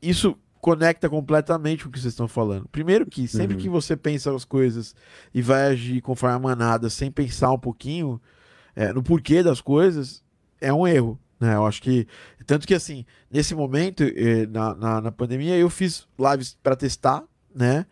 isso 0.00 0.36
conecta 0.60 1.08
completamente 1.08 1.84
com 1.84 1.88
o 1.88 1.92
que 1.92 2.00
vocês 2.00 2.12
estão 2.12 2.26
falando. 2.26 2.68
Primeiro 2.68 3.06
que 3.06 3.28
sempre 3.28 3.56
uhum. 3.56 3.62
que 3.62 3.68
você 3.68 3.96
pensa 3.96 4.34
as 4.34 4.44
coisas 4.44 4.94
e 5.32 5.40
vai 5.40 5.68
agir 5.68 6.00
conforme 6.00 6.36
a 6.36 6.40
manada 6.40 6.90
sem 6.90 7.10
pensar 7.10 7.52
um 7.52 7.58
pouquinho 7.58 8.20
é, 8.74 8.92
no 8.92 9.02
porquê 9.02 9.42
das 9.42 9.60
coisas, 9.60 10.22
é 10.60 10.72
um 10.72 10.86
erro. 10.86 11.18
Né? 11.38 11.54
Eu 11.54 11.66
acho 11.66 11.82
que. 11.82 12.06
Tanto 12.46 12.66
que 12.66 12.74
assim, 12.74 13.04
nesse 13.30 13.54
momento, 13.54 14.02
eh, 14.02 14.46
na, 14.46 14.74
na, 14.74 15.00
na 15.02 15.12
pandemia, 15.12 15.56
eu 15.56 15.68
fiz 15.68 16.06
lives 16.18 16.56
para 16.62 16.76
testar, 16.76 17.24
né? 17.54 17.86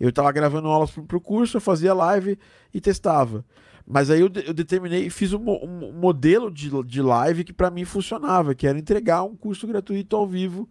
Eu 0.00 0.10
estava 0.10 0.30
gravando 0.32 0.68
aulas 0.68 0.90
para 0.90 1.16
o 1.16 1.20
curso, 1.20 1.56
eu 1.56 1.60
fazia 1.60 1.92
live 1.92 2.38
e 2.72 2.80
testava. 2.80 3.44
Mas 3.90 4.10
aí 4.10 4.20
eu, 4.20 4.30
eu 4.44 4.52
determinei 4.52 5.06
e 5.06 5.10
fiz 5.10 5.32
um, 5.32 5.40
um, 5.48 5.92
modelo 5.92 6.50
de, 6.50 6.70
de 6.84 7.00
live 7.00 7.42
que 7.42 7.54
para 7.54 7.70
mim 7.70 7.86
funcionava, 7.86 8.54
que 8.54 8.66
era 8.66 8.78
entregar 8.78 9.24
um 9.24 9.34
curso 9.34 9.66
gratuito 9.66 10.14
ao 10.14 10.26
vivo, 10.26 10.68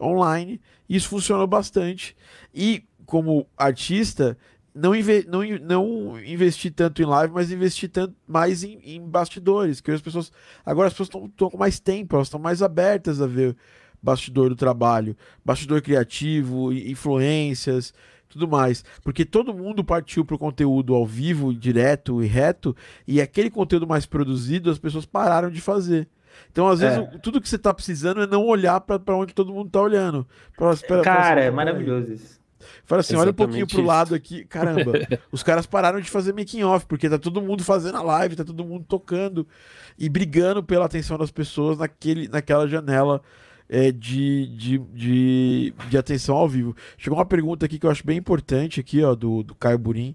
online. 0.00 0.60
Isso 0.88 1.08
funcionou 1.08 1.46
bastante. 1.48 2.16
E 2.54 2.84
como 3.04 3.48
artista, 3.56 4.38
não, 4.72 4.94
inve 4.94 5.26
não, 5.28 5.42
não 5.60 6.24
investi 6.24 6.70
tanto 6.70 7.02
em 7.02 7.04
live, 7.04 7.34
mas 7.34 7.50
investi 7.50 7.88
tanto 7.88 8.14
mais 8.28 8.62
em, 8.62 8.78
em 8.84 9.00
bastidores, 9.04 9.80
que 9.80 9.90
as 9.90 10.00
pessoas 10.00 10.30
agora 10.64 10.86
as 10.86 10.94
pessoas 10.94 11.28
estão 11.28 11.50
com 11.50 11.58
mais 11.58 11.80
tempo, 11.80 12.14
elas 12.14 12.28
estão 12.28 12.38
mais 12.38 12.62
abertas 12.62 13.20
a 13.20 13.26
ver 13.26 13.56
bastidor 14.00 14.48
do 14.48 14.56
trabalho, 14.56 15.16
bastidor 15.44 15.82
criativo, 15.82 16.72
influências, 16.72 17.92
tudo 18.32 18.48
mais. 18.48 18.84
Porque 19.02 19.24
todo 19.24 19.54
mundo 19.54 19.84
partiu 19.84 20.24
para 20.24 20.36
o 20.36 20.38
conteúdo 20.38 20.94
ao 20.94 21.06
vivo, 21.06 21.54
direto 21.54 22.22
e 22.22 22.26
reto, 22.26 22.74
e 23.06 23.20
aquele 23.20 23.50
conteúdo 23.50 23.86
mais 23.86 24.06
produzido 24.06 24.70
as 24.70 24.78
pessoas 24.78 25.06
pararam 25.06 25.50
de 25.50 25.60
fazer. 25.60 26.08
Então, 26.50 26.68
às 26.68 26.80
vezes, 26.80 26.98
é. 26.98 27.18
tudo 27.18 27.40
que 27.40 27.48
você 27.48 27.56
está 27.56 27.72
precisando 27.72 28.22
é 28.22 28.26
não 28.26 28.44
olhar 28.46 28.80
para 28.80 29.16
onde 29.16 29.34
todo 29.34 29.52
mundo 29.52 29.66
está 29.66 29.80
olhando. 29.80 30.26
Pra, 30.56 30.74
pra, 30.76 31.02
Cara, 31.02 31.34
pra, 31.34 31.44
é 31.44 31.50
maravilhoso 31.50 32.12
isso. 32.12 32.42
Fala 32.84 33.00
assim, 33.00 33.14
Exatamente 33.14 33.20
olha 33.20 33.30
um 33.30 33.34
pouquinho 33.34 33.66
pro 33.66 33.78
isso. 33.78 33.86
lado 33.86 34.14
aqui. 34.14 34.44
Caramba, 34.44 34.92
os 35.30 35.42
caras 35.42 35.66
pararam 35.66 36.00
de 36.00 36.10
fazer 36.10 36.32
making 36.32 36.62
off, 36.62 36.86
porque 36.86 37.08
tá 37.08 37.18
todo 37.18 37.42
mundo 37.42 37.64
fazendo 37.64 37.98
a 37.98 38.02
live, 38.02 38.36
tá 38.36 38.44
todo 38.44 38.64
mundo 38.64 38.84
tocando 38.88 39.46
e 39.98 40.08
brigando 40.08 40.62
pela 40.62 40.86
atenção 40.86 41.18
das 41.18 41.30
pessoas 41.30 41.78
naquele, 41.78 42.28
naquela 42.28 42.66
janela 42.68 43.20
é, 43.72 43.90
de, 43.90 44.48
de, 44.48 44.78
de, 44.78 45.74
de, 45.88 45.96
atenção 45.96 46.36
ao 46.36 46.46
vivo. 46.46 46.76
Chegou 46.98 47.18
uma 47.18 47.24
pergunta 47.24 47.64
aqui 47.64 47.78
que 47.78 47.86
eu 47.86 47.90
acho 47.90 48.04
bem 48.04 48.18
importante 48.18 48.78
aqui, 48.78 49.02
ó, 49.02 49.14
do, 49.14 49.42
do 49.42 49.54
Caio 49.54 49.78
Burim. 49.78 50.14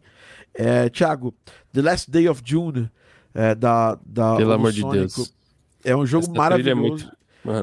É, 0.53 0.87
Thiago, 0.89 1.33
The 1.73 1.81
Last 1.81 2.11
Day 2.11 2.29
of 2.29 2.43
June, 2.45 2.87
é, 3.33 3.55
da, 3.55 3.97
da 4.05 4.35
Pelo 4.35 4.51
amor 4.51 4.71
de 4.71 4.87
Deus. 4.87 5.33
É 5.83 5.95
um 5.95 6.05
jogo 6.05 6.25
Essa 6.25 6.35
é 6.35 6.37
maravilhoso. 6.37 7.11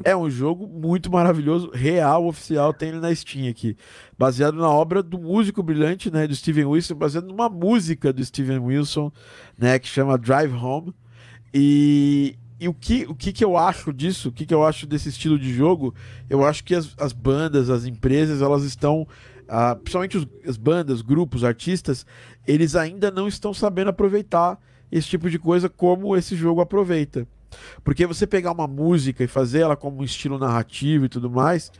É, 0.05 0.11
é, 0.11 0.17
um 0.17 0.29
jogo 0.29 0.67
muito 0.67 1.13
maravilhoso, 1.13 1.71
real, 1.73 2.27
oficial, 2.27 2.73
tem 2.73 2.89
ele 2.89 2.99
na 2.99 3.15
Steam 3.15 3.49
aqui. 3.49 3.77
Baseado 4.19 4.57
na 4.57 4.69
obra 4.69 5.01
do 5.01 5.19
músico 5.19 5.63
brilhante, 5.63 6.11
né, 6.11 6.27
do 6.27 6.35
Steven 6.35 6.65
Wilson, 6.65 6.97
baseado 6.97 7.29
numa 7.29 7.49
música 7.49 8.13
do 8.13 8.25
Steven 8.25 8.59
Wilson, 8.59 9.13
né, 9.57 9.79
que 9.79 9.87
chama 9.87 10.19
Drive 10.19 10.53
Home. 10.53 10.93
E 11.53 12.37
e 12.65 12.69
o 12.69 12.73
que, 12.73 13.05
o 13.07 13.15
que, 13.15 13.31
que 13.31 13.45
eu 13.45 13.59
acho 13.59 13.93
disso, 13.93 14.31
o 14.31 14.33
que, 14.33 14.47
que 14.47 14.55
eu 14.55 14.65
acho 14.65 14.87
desse 14.87 15.11
estilo 15.11 15.39
de 15.39 15.53
jogo, 15.53 15.95
eu 16.31 16.43
acho 16.43 16.65
que 16.65 16.75
as, 16.75 16.95
as 16.99 17.13
bandas, 17.13 17.69
as 17.69 17.85
empresas, 17.85 18.41
elas 18.41 18.65
estão, 18.65 19.07
ah, 19.47 19.77
principalmente 19.77 20.17
os, 20.17 20.27
as 20.49 20.57
bandas, 20.57 21.03
grupos, 21.03 21.45
artistas, 21.45 22.07
eles 22.47 22.75
ainda 22.75 23.11
não 23.11 23.29
estão 23.29 23.53
sabendo 23.53 23.91
aproveitar 23.91 24.59
esse 24.91 25.07
tipo 25.07 25.29
de 25.29 25.39
coisa 25.39 25.69
como 25.69 26.17
esse 26.17 26.35
jogo 26.35 26.63
aproveita. 26.63 27.29
Porque 27.85 28.07
você 28.07 28.27
pegar 28.27 28.53
uma 28.53 28.67
música 28.67 29.23
e 29.23 29.29
fazer 29.29 29.61
ela 29.61 29.77
como 29.77 30.01
um 30.01 30.05
estilo 30.05 30.39
narrativo 30.39 31.05
e 31.05 31.09
tudo 31.11 31.31
mais, 31.31 31.71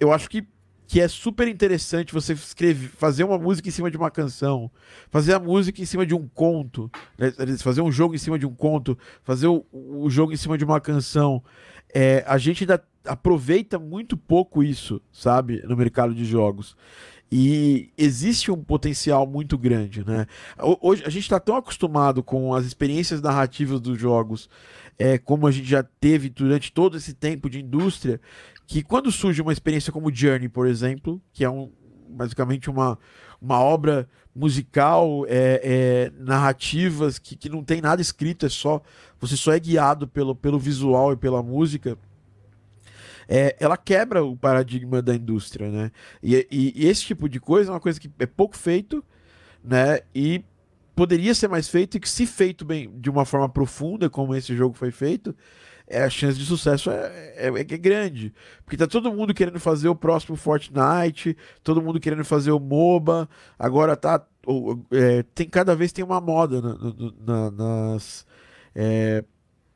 eu 0.00 0.12
acho 0.12 0.28
que 0.28 0.44
que 0.86 1.00
é 1.00 1.08
super 1.08 1.48
interessante 1.48 2.12
você 2.12 2.32
escrever, 2.32 2.88
fazer 2.90 3.24
uma 3.24 3.38
música 3.38 3.68
em 3.68 3.72
cima 3.72 3.90
de 3.90 3.96
uma 3.96 4.10
canção, 4.10 4.70
fazer 5.10 5.34
a 5.34 5.40
música 5.40 5.82
em 5.82 5.84
cima 5.86 6.06
de 6.06 6.14
um 6.14 6.28
conto, 6.28 6.90
né? 7.18 7.32
fazer 7.58 7.80
um 7.80 7.90
jogo 7.90 8.14
em 8.14 8.18
cima 8.18 8.38
de 8.38 8.46
um 8.46 8.54
conto, 8.54 8.96
fazer 9.24 9.48
o, 9.48 9.64
o 9.72 10.08
jogo 10.08 10.32
em 10.32 10.36
cima 10.36 10.56
de 10.56 10.64
uma 10.64 10.80
canção. 10.80 11.42
É, 11.92 12.24
a 12.26 12.38
gente 12.38 12.64
ainda 12.64 12.82
aproveita 13.04 13.78
muito 13.78 14.16
pouco 14.16 14.62
isso, 14.62 15.00
sabe, 15.12 15.62
no 15.66 15.76
mercado 15.76 16.14
de 16.14 16.24
jogos. 16.24 16.76
E 17.30 17.90
existe 17.98 18.52
um 18.52 18.62
potencial 18.62 19.26
muito 19.26 19.58
grande, 19.58 20.06
né? 20.06 20.26
Hoje 20.80 21.02
a 21.04 21.10
gente 21.10 21.24
está 21.24 21.40
tão 21.40 21.56
acostumado 21.56 22.22
com 22.22 22.54
as 22.54 22.64
experiências 22.64 23.20
narrativas 23.20 23.80
dos 23.80 23.98
jogos, 23.98 24.48
é, 24.96 25.18
como 25.18 25.46
a 25.46 25.50
gente 25.50 25.68
já 25.68 25.82
teve 25.82 26.28
durante 26.28 26.72
todo 26.72 26.96
esse 26.96 27.12
tempo 27.12 27.50
de 27.50 27.60
indústria, 27.60 28.20
que 28.66 28.82
quando 28.82 29.12
surge 29.12 29.40
uma 29.40 29.52
experiência 29.52 29.92
como 29.92 30.12
Journey, 30.12 30.48
por 30.48 30.66
exemplo, 30.66 31.22
que 31.32 31.44
é 31.44 31.50
um 31.50 31.70
basicamente 32.08 32.70
uma, 32.70 32.98
uma 33.40 33.60
obra 33.60 34.08
musical, 34.34 35.24
é, 35.28 35.60
é, 35.62 36.12
narrativas 36.18 37.18
que, 37.18 37.36
que 37.36 37.48
não 37.48 37.64
tem 37.64 37.80
nada 37.80 38.00
escrito, 38.00 38.46
é 38.46 38.48
só 38.48 38.82
você 39.18 39.36
só 39.36 39.52
é 39.52 39.60
guiado 39.60 40.06
pelo, 40.06 40.34
pelo 40.34 40.58
visual 40.58 41.12
e 41.12 41.16
pela 41.16 41.42
música. 41.42 41.98
É, 43.28 43.56
ela 43.58 43.76
quebra 43.76 44.24
o 44.24 44.36
paradigma 44.36 45.02
da 45.02 45.14
indústria, 45.14 45.68
né? 45.68 45.90
E, 46.22 46.46
e, 46.50 46.72
e, 46.76 46.86
esse 46.86 47.02
tipo 47.02 47.28
de 47.28 47.40
coisa 47.40 47.70
é 47.70 47.74
uma 47.74 47.80
coisa 47.80 47.98
que 47.98 48.08
é 48.20 48.26
pouco 48.26 48.56
feito, 48.56 49.02
né? 49.64 50.00
E 50.14 50.44
poderia 50.94 51.34
ser 51.34 51.48
mais 51.48 51.68
feito 51.68 51.96
e 51.96 52.00
que, 52.00 52.08
se 52.08 52.24
feito 52.24 52.64
bem 52.64 52.90
de 53.00 53.10
uma 53.10 53.24
forma 53.24 53.48
profunda, 53.48 54.08
como 54.08 54.34
esse 54.34 54.54
jogo 54.54 54.76
foi 54.76 54.92
feito, 54.92 55.34
é, 55.88 56.02
a 56.02 56.10
chance 56.10 56.38
de 56.38 56.44
sucesso 56.44 56.90
é, 56.90 57.32
é, 57.36 57.46
é, 57.46 57.64
grande. 57.64 58.34
Porque 58.64 58.76
tá 58.76 58.86
todo 58.86 59.12
mundo 59.12 59.32
querendo 59.32 59.60
fazer 59.60 59.88
o 59.88 59.94
próximo 59.94 60.36
Fortnite, 60.36 61.36
todo 61.62 61.80
mundo 61.80 62.00
querendo 62.00 62.24
fazer 62.24 62.50
o 62.50 62.58
MOBA, 62.58 63.28
agora 63.58 63.96
tá. 63.96 64.24
É, 64.90 65.22
tem, 65.34 65.48
cada 65.48 65.74
vez 65.74 65.92
tem 65.92 66.04
uma 66.04 66.20
moda 66.20 66.60
na, 66.60 66.76
na, 67.24 67.50
nas. 67.50 68.26
É, 68.74 69.24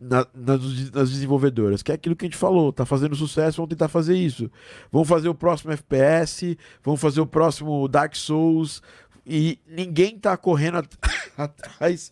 na, 0.00 0.26
nas, 0.34 0.90
nas, 0.92 1.10
desenvolvedoras, 1.10 1.82
que 1.82 1.92
é 1.92 1.94
aquilo 1.94 2.16
que 2.16 2.24
a 2.24 2.28
gente 2.28 2.36
falou, 2.36 2.72
tá 2.72 2.86
fazendo 2.86 3.14
sucesso, 3.14 3.58
vamos 3.58 3.68
tentar 3.68 3.88
fazer 3.88 4.16
isso. 4.16 4.50
Vamos 4.90 5.06
fazer 5.06 5.28
o 5.28 5.34
próximo 5.34 5.72
FPS, 5.72 6.56
vamos 6.82 7.00
fazer 7.00 7.20
o 7.20 7.26
próximo 7.26 7.86
Dark 7.86 8.16
Souls, 8.16 8.82
e 9.26 9.58
ninguém 9.66 10.18
tá 10.18 10.36
correndo 10.36 10.78
at 10.78 10.88
atrás 11.36 12.10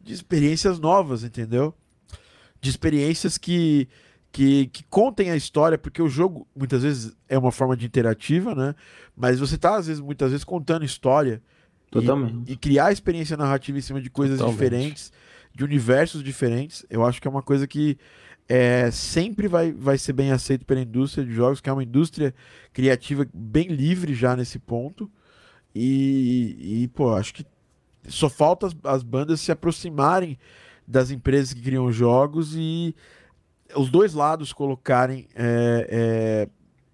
de 0.00 0.12
experiências 0.12 0.78
novas, 0.78 1.24
entendeu? 1.24 1.74
De 2.60 2.70
experiências 2.70 3.38
que, 3.38 3.88
que, 4.30 4.66
que, 4.66 4.84
contem 4.84 5.30
a 5.30 5.36
história, 5.36 5.78
porque 5.78 6.02
o 6.02 6.08
jogo 6.08 6.46
muitas 6.54 6.82
vezes 6.82 7.16
é 7.28 7.38
uma 7.38 7.50
forma 7.50 7.76
de 7.76 7.86
interativa, 7.86 8.54
né? 8.54 8.74
Mas 9.16 9.38
você 9.38 9.56
tá, 9.56 9.76
às 9.76 9.86
vezes, 9.86 10.00
muitas 10.00 10.30
vezes, 10.30 10.44
contando 10.44 10.84
história. 10.84 11.42
Totalmente. 11.90 12.48
E, 12.48 12.52
e 12.52 12.56
criar 12.56 12.92
experiência 12.92 13.36
narrativa 13.36 13.78
em 13.78 13.82
cima 13.82 14.00
de 14.00 14.10
coisas 14.10 14.38
Totalmente. 14.38 14.58
diferentes, 14.58 15.12
de 15.54 15.64
universos 15.64 16.22
diferentes, 16.22 16.86
eu 16.88 17.04
acho 17.04 17.20
que 17.20 17.26
é 17.26 17.30
uma 17.30 17.42
coisa 17.42 17.66
que 17.66 17.98
é, 18.48 18.90
sempre 18.90 19.46
vai, 19.46 19.72
vai 19.72 19.96
ser 19.96 20.12
bem 20.12 20.32
aceito 20.32 20.66
pela 20.66 20.80
indústria 20.80 21.24
de 21.24 21.32
jogos, 21.32 21.60
que 21.60 21.70
é 21.70 21.72
uma 21.72 21.84
indústria 21.84 22.34
criativa 22.72 23.24
bem 23.32 23.68
livre 23.68 24.12
já 24.12 24.34
nesse 24.34 24.58
ponto. 24.58 25.10
E, 25.72 26.82
e 26.82 26.88
pô, 26.88 27.14
acho 27.14 27.32
que 27.32 27.46
só 28.08 28.28
falta 28.28 28.66
as, 28.66 28.76
as 28.82 29.02
bandas 29.04 29.40
se 29.40 29.52
aproximarem 29.52 30.36
das 30.90 31.10
empresas 31.10 31.54
que 31.54 31.62
criam 31.62 31.90
jogos 31.92 32.54
e 32.56 32.94
os 33.76 33.88
dois 33.88 34.12
lados 34.12 34.52
colocarem 34.52 35.28
é, 35.34 35.86
é, 35.88 36.48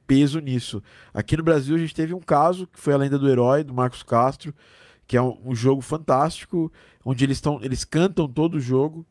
peso 0.07 0.39
nisso. 0.39 0.83
Aqui 1.15 1.37
no 1.37 1.43
Brasil 1.43 1.75
a 1.75 1.79
gente 1.79 1.95
teve 1.95 2.13
um 2.13 2.21
caso 2.21 2.67
que 2.67 2.79
foi 2.79 2.93
a 2.93 2.99
Lenda 2.99 3.19
do 3.19 3.29
Herói, 3.29 3.65
do 3.65 3.73
Marcos 3.73 4.03
Castro, 4.03 4.55
que 5.07 5.17
é 5.17 5.23
um, 5.23 5.39
um 5.47 5.55
jogo 5.55 5.81
fantástico, 5.81 6.71
onde 7.05 7.25
eles 7.25 7.39
estão, 7.39 7.59
eles 7.63 7.85
cantam 7.85 8.29
todo 8.29 8.57
o 8.57 8.61
jogo, 8.61 9.07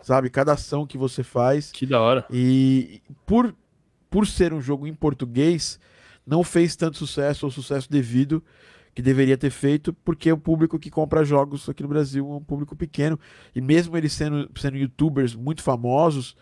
sabe? 0.00 0.30
Cada 0.30 0.54
ação 0.54 0.86
que 0.86 0.96
você 0.96 1.22
faz. 1.22 1.70
Que 1.70 1.84
da 1.84 2.00
hora. 2.00 2.24
E 2.30 3.02
por, 3.26 3.54
por 4.08 4.26
ser 4.26 4.54
um 4.54 4.60
jogo 4.60 4.86
em 4.86 4.94
português, 4.94 5.78
não 6.26 6.42
fez 6.42 6.76
tanto 6.76 6.96
sucesso 6.96 7.44
ou 7.44 7.52
sucesso 7.52 7.90
devido 7.90 8.42
que 9.00 9.02
deveria 9.02 9.36
ter 9.36 9.50
feito, 9.50 9.94
porque 10.04 10.30
o 10.30 10.36
público 10.36 10.78
que 10.78 10.90
compra 10.90 11.24
jogos 11.24 11.66
aqui 11.68 11.82
no 11.82 11.88
Brasil 11.88 12.30
é 12.30 12.36
um 12.36 12.44
público 12.44 12.76
pequeno. 12.76 13.18
E 13.54 13.60
mesmo 13.60 13.96
eles 13.96 14.12
sendo, 14.12 14.50
sendo 14.54 14.76
youtubers 14.76 15.34
muito 15.34 15.62
famosos, 15.62 16.36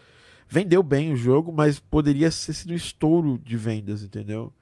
vendeu 0.48 0.82
bem 0.82 1.12
o 1.12 1.16
jogo, 1.16 1.52
mas 1.52 1.78
poderia 1.78 2.28
ter 2.28 2.52
sido 2.52 2.72
um 2.72 2.76
estouro 2.76 3.38
de 3.38 3.56
vendas, 3.56 4.02
entendeu? 4.02 4.52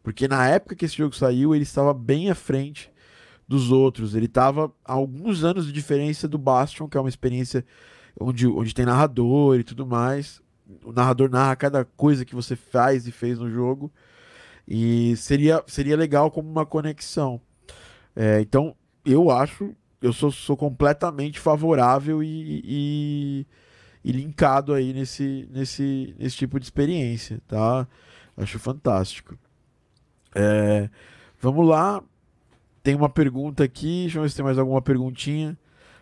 Porque 0.00 0.28
na 0.28 0.46
época 0.46 0.76
que 0.76 0.84
esse 0.84 0.96
jogo 0.96 1.14
saiu, 1.14 1.52
ele 1.52 1.64
estava 1.64 1.92
bem 1.92 2.30
à 2.30 2.36
frente 2.36 2.90
dos 3.48 3.72
outros. 3.72 4.14
Ele 4.14 4.26
estava 4.26 4.72
a 4.84 4.92
alguns 4.92 5.42
anos 5.42 5.66
de 5.66 5.72
diferença 5.72 6.28
do 6.28 6.38
Bastion, 6.38 6.88
que 6.88 6.96
é 6.96 7.00
uma 7.00 7.08
experiência 7.08 7.64
onde, 8.18 8.46
onde 8.46 8.72
tem 8.72 8.86
narrador 8.86 9.58
e 9.58 9.64
tudo 9.64 9.84
mais. 9.84 10.40
O 10.84 10.92
narrador 10.92 11.28
narra 11.28 11.56
cada 11.56 11.84
coisa 11.84 12.24
que 12.24 12.34
você 12.34 12.54
faz 12.54 13.08
e 13.08 13.10
fez 13.10 13.40
no 13.40 13.50
jogo. 13.50 13.92
E 14.66 15.16
seria, 15.16 15.62
seria 15.66 15.96
legal 15.96 16.30
como 16.30 16.48
uma 16.48 16.66
conexão. 16.66 17.40
É, 18.14 18.40
então, 18.40 18.74
eu 19.04 19.30
acho, 19.30 19.74
eu 20.00 20.12
sou, 20.12 20.30
sou 20.30 20.56
completamente 20.56 21.38
favorável 21.38 22.22
e, 22.22 22.62
e, 22.64 23.46
e, 24.04 24.12
linkado 24.12 24.72
aí 24.72 24.92
nesse, 24.92 25.48
nesse, 25.50 26.14
nesse 26.18 26.36
tipo 26.36 26.58
de 26.58 26.66
experiência, 26.66 27.40
tá? 27.46 27.86
Acho 28.36 28.58
fantástico. 28.58 29.36
É, 30.34 30.88
vamos 31.40 31.66
lá. 31.66 32.02
Tem 32.82 32.94
uma 32.94 33.08
pergunta 33.08 33.64
aqui. 33.64 34.02
Deixa 34.02 34.18
eu 34.18 34.22
ver 34.22 34.30
se 34.30 34.36
tem 34.36 34.44
mais 34.44 34.58
alguma 34.58 34.80
perguntinha. 34.80 35.58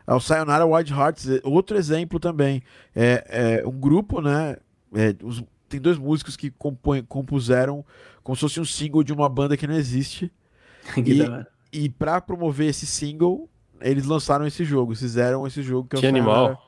É 0.07 0.15
o 0.15 0.21
Sayonara 0.21 0.65
Wild 0.65 0.93
Hearts, 0.93 1.27
outro 1.43 1.77
exemplo 1.77 2.19
também. 2.19 2.63
É, 2.95 3.61
é 3.61 3.67
um 3.67 3.79
grupo, 3.79 4.23
né? 4.23 4.57
É, 4.95 5.15
os, 5.23 5.45
tem 5.69 5.79
dois 5.81 5.99
músicos 5.99 6.37
que 6.37 6.51
compõem, 6.51 7.03
compuseram 7.05 7.85
como 8.29 8.37
se 8.37 8.43
fosse 8.43 8.61
um 8.61 8.65
single 8.67 9.03
de 9.03 9.11
uma 9.11 9.27
banda 9.27 9.57
que 9.57 9.67
não 9.67 9.75
existe. 9.75 10.31
que 10.93 11.23
e, 11.73 11.85
e 11.85 11.89
para 11.89 12.21
promover 12.21 12.69
esse 12.69 12.87
single, 12.87 13.49
eles 13.81 14.05
lançaram 14.05 14.47
esse 14.47 14.67
jogo, 14.67 14.95
fizeram 14.95 15.47
esse 15.47 15.63
jogo 15.63 15.89
que, 15.89 15.97
é 15.97 16.01
que 16.01 16.05
o 16.05 16.09
animal. 16.11 16.63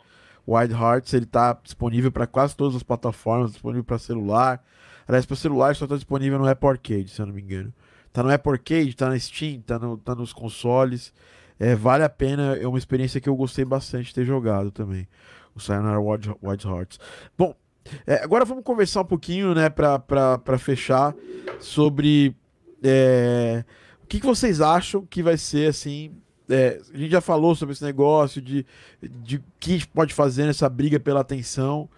Wild 0.48 0.72
Hearts, 0.72 1.12
ele 1.12 1.26
tá 1.26 1.52
disponível 1.62 2.10
para 2.10 2.26
quase 2.26 2.56
todas 2.56 2.74
as 2.74 2.82
plataformas, 2.82 3.52
disponível 3.52 3.84
para 3.84 3.98
celular. 3.98 4.64
Aliás, 5.06 5.26
para 5.26 5.36
celular 5.36 5.76
só 5.76 5.86
tá 5.86 5.96
disponível 5.96 6.38
no 6.38 6.48
Apple 6.48 6.66
Arcade, 6.66 7.10
se 7.10 7.20
eu 7.20 7.26
não 7.26 7.34
me 7.34 7.42
engano. 7.42 7.74
Tá 8.10 8.22
no 8.22 8.32
Apple 8.32 8.52
Arcade, 8.52 8.96
tá 8.96 9.10
na 9.10 9.18
Steam, 9.18 9.60
tá, 9.60 9.78
no, 9.78 9.98
tá 9.98 10.14
nos 10.14 10.32
consoles. 10.32 11.12
É, 11.58 11.74
vale 11.74 12.04
a 12.04 12.08
pena, 12.08 12.56
é 12.56 12.66
uma 12.66 12.78
experiência 12.78 13.20
que 13.20 13.28
eu 13.28 13.36
gostei 13.36 13.66
bastante 13.66 14.06
de 14.06 14.14
ter 14.14 14.24
jogado 14.24 14.70
também. 14.70 15.06
O 15.54 15.60
Sayonara 15.60 16.00
Wild, 16.00 16.34
Wild 16.42 16.66
Hearts. 16.66 16.98
Bom, 17.36 17.54
é, 18.06 18.22
agora 18.22 18.44
vamos 18.44 18.64
conversar 18.64 19.02
um 19.02 19.06
pouquinho, 19.06 19.54
né, 19.54 19.68
para 19.68 20.58
fechar, 20.58 21.14
sobre 21.58 22.34
é, 22.82 23.64
o 24.02 24.06
que, 24.06 24.20
que, 24.20 24.26
vocês 24.26 24.60
acham 24.60 25.04
que 25.04 25.22
vai 25.22 25.36
ser 25.36 25.68
assim. 25.68 26.12
É, 26.48 26.80
a 26.92 26.96
gente 26.96 27.12
já 27.12 27.20
falou 27.20 27.54
sobre 27.54 27.74
esse 27.74 27.84
negócio 27.84 28.42
de, 28.42 28.66
de 29.00 29.40
que 29.60 29.86
pode 29.88 30.12
fazer 30.12 30.46
nessa 30.46 30.68
briga 30.68 30.98
pela 30.98 31.20
atenção, 31.20 31.88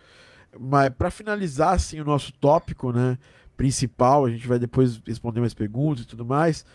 mas 0.59 0.91
para 0.91 1.11
finalizar 1.11 1.75
assim 1.75 2.01
o 2.01 2.05
nosso 2.05 2.33
tópico, 2.35 2.93
né, 2.93 3.17
principal, 3.57 4.27
a 4.27 4.31
gente 4.31 4.47
vai 4.47 4.59
depois 4.59 5.01
responder 5.07 5.41
mais 5.41 5.55
perguntas 5.55 6.05
e 6.05 6.07
tudo 6.07 6.25
mais. 6.25 6.67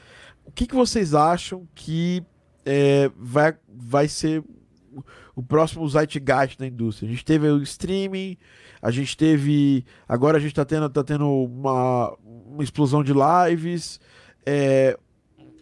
O 0.46 0.52
que, 0.52 0.66
que 0.66 0.74
vocês 0.74 1.14
acham 1.14 1.68
que 1.76 2.24
é, 2.66 3.12
vai, 3.16 3.56
vai 3.68 4.08
ser 4.08 4.44
o 5.38 5.44
próximo 5.44 5.88
Zeitgeist 5.88 6.58
da 6.58 6.66
indústria? 6.66 7.08
A 7.08 7.12
gente 7.12 7.24
teve 7.24 7.48
o 7.48 7.62
streaming, 7.62 8.36
a 8.82 8.90
gente 8.90 9.16
teve. 9.16 9.86
Agora 10.10 10.38
a 10.38 10.40
gente 10.40 10.50
está 10.50 10.66
tendo, 10.66 10.90
tá 10.90 11.04
tendo 11.04 11.30
uma, 11.30 12.12
uma 12.24 12.64
explosão 12.64 13.04
de 13.04 13.14
lives. 13.14 14.00
É, 14.44 14.98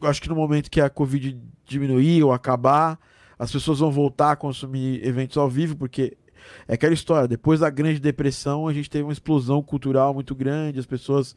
acho 0.01 0.21
que 0.21 0.30
no 0.30 0.36
momento 0.36 0.71
que 0.71 0.80
a 0.80 0.89
Covid 0.89 1.38
diminuir 1.65 2.23
ou 2.23 2.32
acabar, 2.32 2.97
as 3.38 3.51
pessoas 3.51 3.80
vão 3.80 3.91
voltar 3.91 4.32
a 4.32 4.36
consumir 4.38 5.05
eventos 5.05 5.36
ao 5.36 5.49
vivo, 5.49 5.76
porque 5.76 6.15
é 6.69 6.76
aquela 6.76 6.93
história. 6.93 7.28
Depois 7.28 7.59
da 7.59 7.69
Grande 7.69 7.99
Depressão, 7.99 8.69
a 8.69 8.73
gente 8.73 8.89
teve 8.89 9.03
uma 9.03 9.11
explosão 9.11 9.61
cultural 9.61 10.13
muito 10.13 10.34
grande, 10.34 10.80
as 10.80 10.86
pessoas 10.86 11.36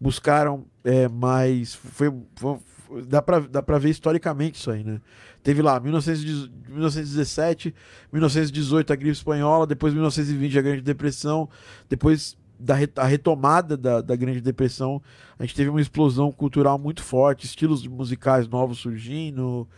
buscaram 0.00 0.64
é, 0.84 1.08
mais. 1.08 1.74
Foi, 1.74 2.12
foi, 2.36 2.58
dá 3.06 3.20
pra, 3.20 3.40
dá 3.40 3.62
ver 3.78 3.90
historicamente 3.90 4.58
isso 4.58 4.70
aí, 4.70 4.84
né? 4.84 5.00
Teve 5.42 5.62
lá 5.62 5.78
1917, 5.80 7.74
1918 8.12 8.92
a 8.92 8.96
gripe 8.96 9.12
espanhola, 9.12 9.66
depois 9.66 9.92
1920 9.94 10.58
a 10.58 10.62
Grande 10.62 10.82
Depressão, 10.82 11.48
depois 11.88 12.36
da 12.58 12.74
a 12.96 13.04
retomada 13.04 13.76
da, 13.76 14.00
da 14.00 14.16
Grande 14.16 14.40
Depressão, 14.40 15.00
a 15.38 15.44
gente 15.44 15.54
teve 15.54 15.70
uma 15.70 15.80
explosão 15.80 16.32
cultural 16.32 16.78
muito 16.78 17.02
forte, 17.02 17.46
estilos 17.46 17.86
musicais 17.86 18.48
novos 18.48 18.78
surgindo, 18.78 19.68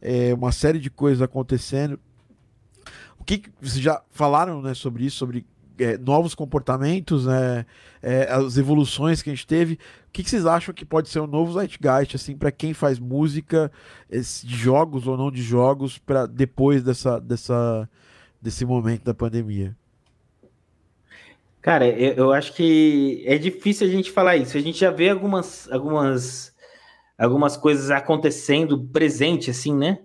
é, 0.00 0.32
uma 0.32 0.50
série 0.50 0.78
de 0.78 0.90
coisas 0.90 1.20
acontecendo. 1.20 2.00
O 3.18 3.24
que 3.24 3.42
vocês 3.60 3.82
já 3.82 4.02
falaram 4.10 4.62
né, 4.62 4.72
sobre 4.72 5.04
isso, 5.04 5.18
sobre 5.18 5.46
é, 5.80 5.98
novos 5.98 6.34
comportamentos, 6.34 7.26
né, 7.26 7.64
é, 8.02 8.30
as 8.30 8.56
evoluções 8.56 9.22
que 9.22 9.30
a 9.30 9.34
gente 9.34 9.46
teve. 9.46 9.74
O 9.74 10.12
que, 10.12 10.22
que, 10.22 10.30
vocês 10.30 10.46
acham 10.46 10.74
que 10.74 10.84
pode 10.84 11.08
ser 11.08 11.20
o 11.20 11.26
novo 11.26 11.52
Zeitgeist, 11.52 12.16
assim, 12.16 12.36
para 12.36 12.50
quem 12.50 12.74
faz 12.74 12.98
música, 12.98 13.70
de 14.10 14.56
jogos 14.56 15.06
ou 15.06 15.16
não 15.16 15.30
de 15.30 15.42
jogos, 15.42 15.98
para 15.98 16.26
depois 16.26 16.82
dessa, 16.82 17.20
dessa, 17.20 17.88
desse 18.40 18.64
momento 18.64 19.04
da 19.04 19.14
pandemia? 19.14 19.76
Cara, 21.62 21.86
eu, 21.86 22.14
eu, 22.14 22.32
acho 22.32 22.54
que 22.54 23.22
é 23.26 23.36
difícil 23.36 23.86
a 23.86 23.90
gente 23.90 24.10
falar 24.10 24.36
isso. 24.36 24.56
A 24.56 24.60
gente 24.60 24.78
já 24.78 24.90
vê 24.90 25.10
algumas, 25.10 25.70
algumas, 25.70 26.54
algumas 27.18 27.56
coisas 27.56 27.90
acontecendo 27.90 28.82
presente, 28.88 29.50
assim, 29.50 29.74
né? 29.74 29.98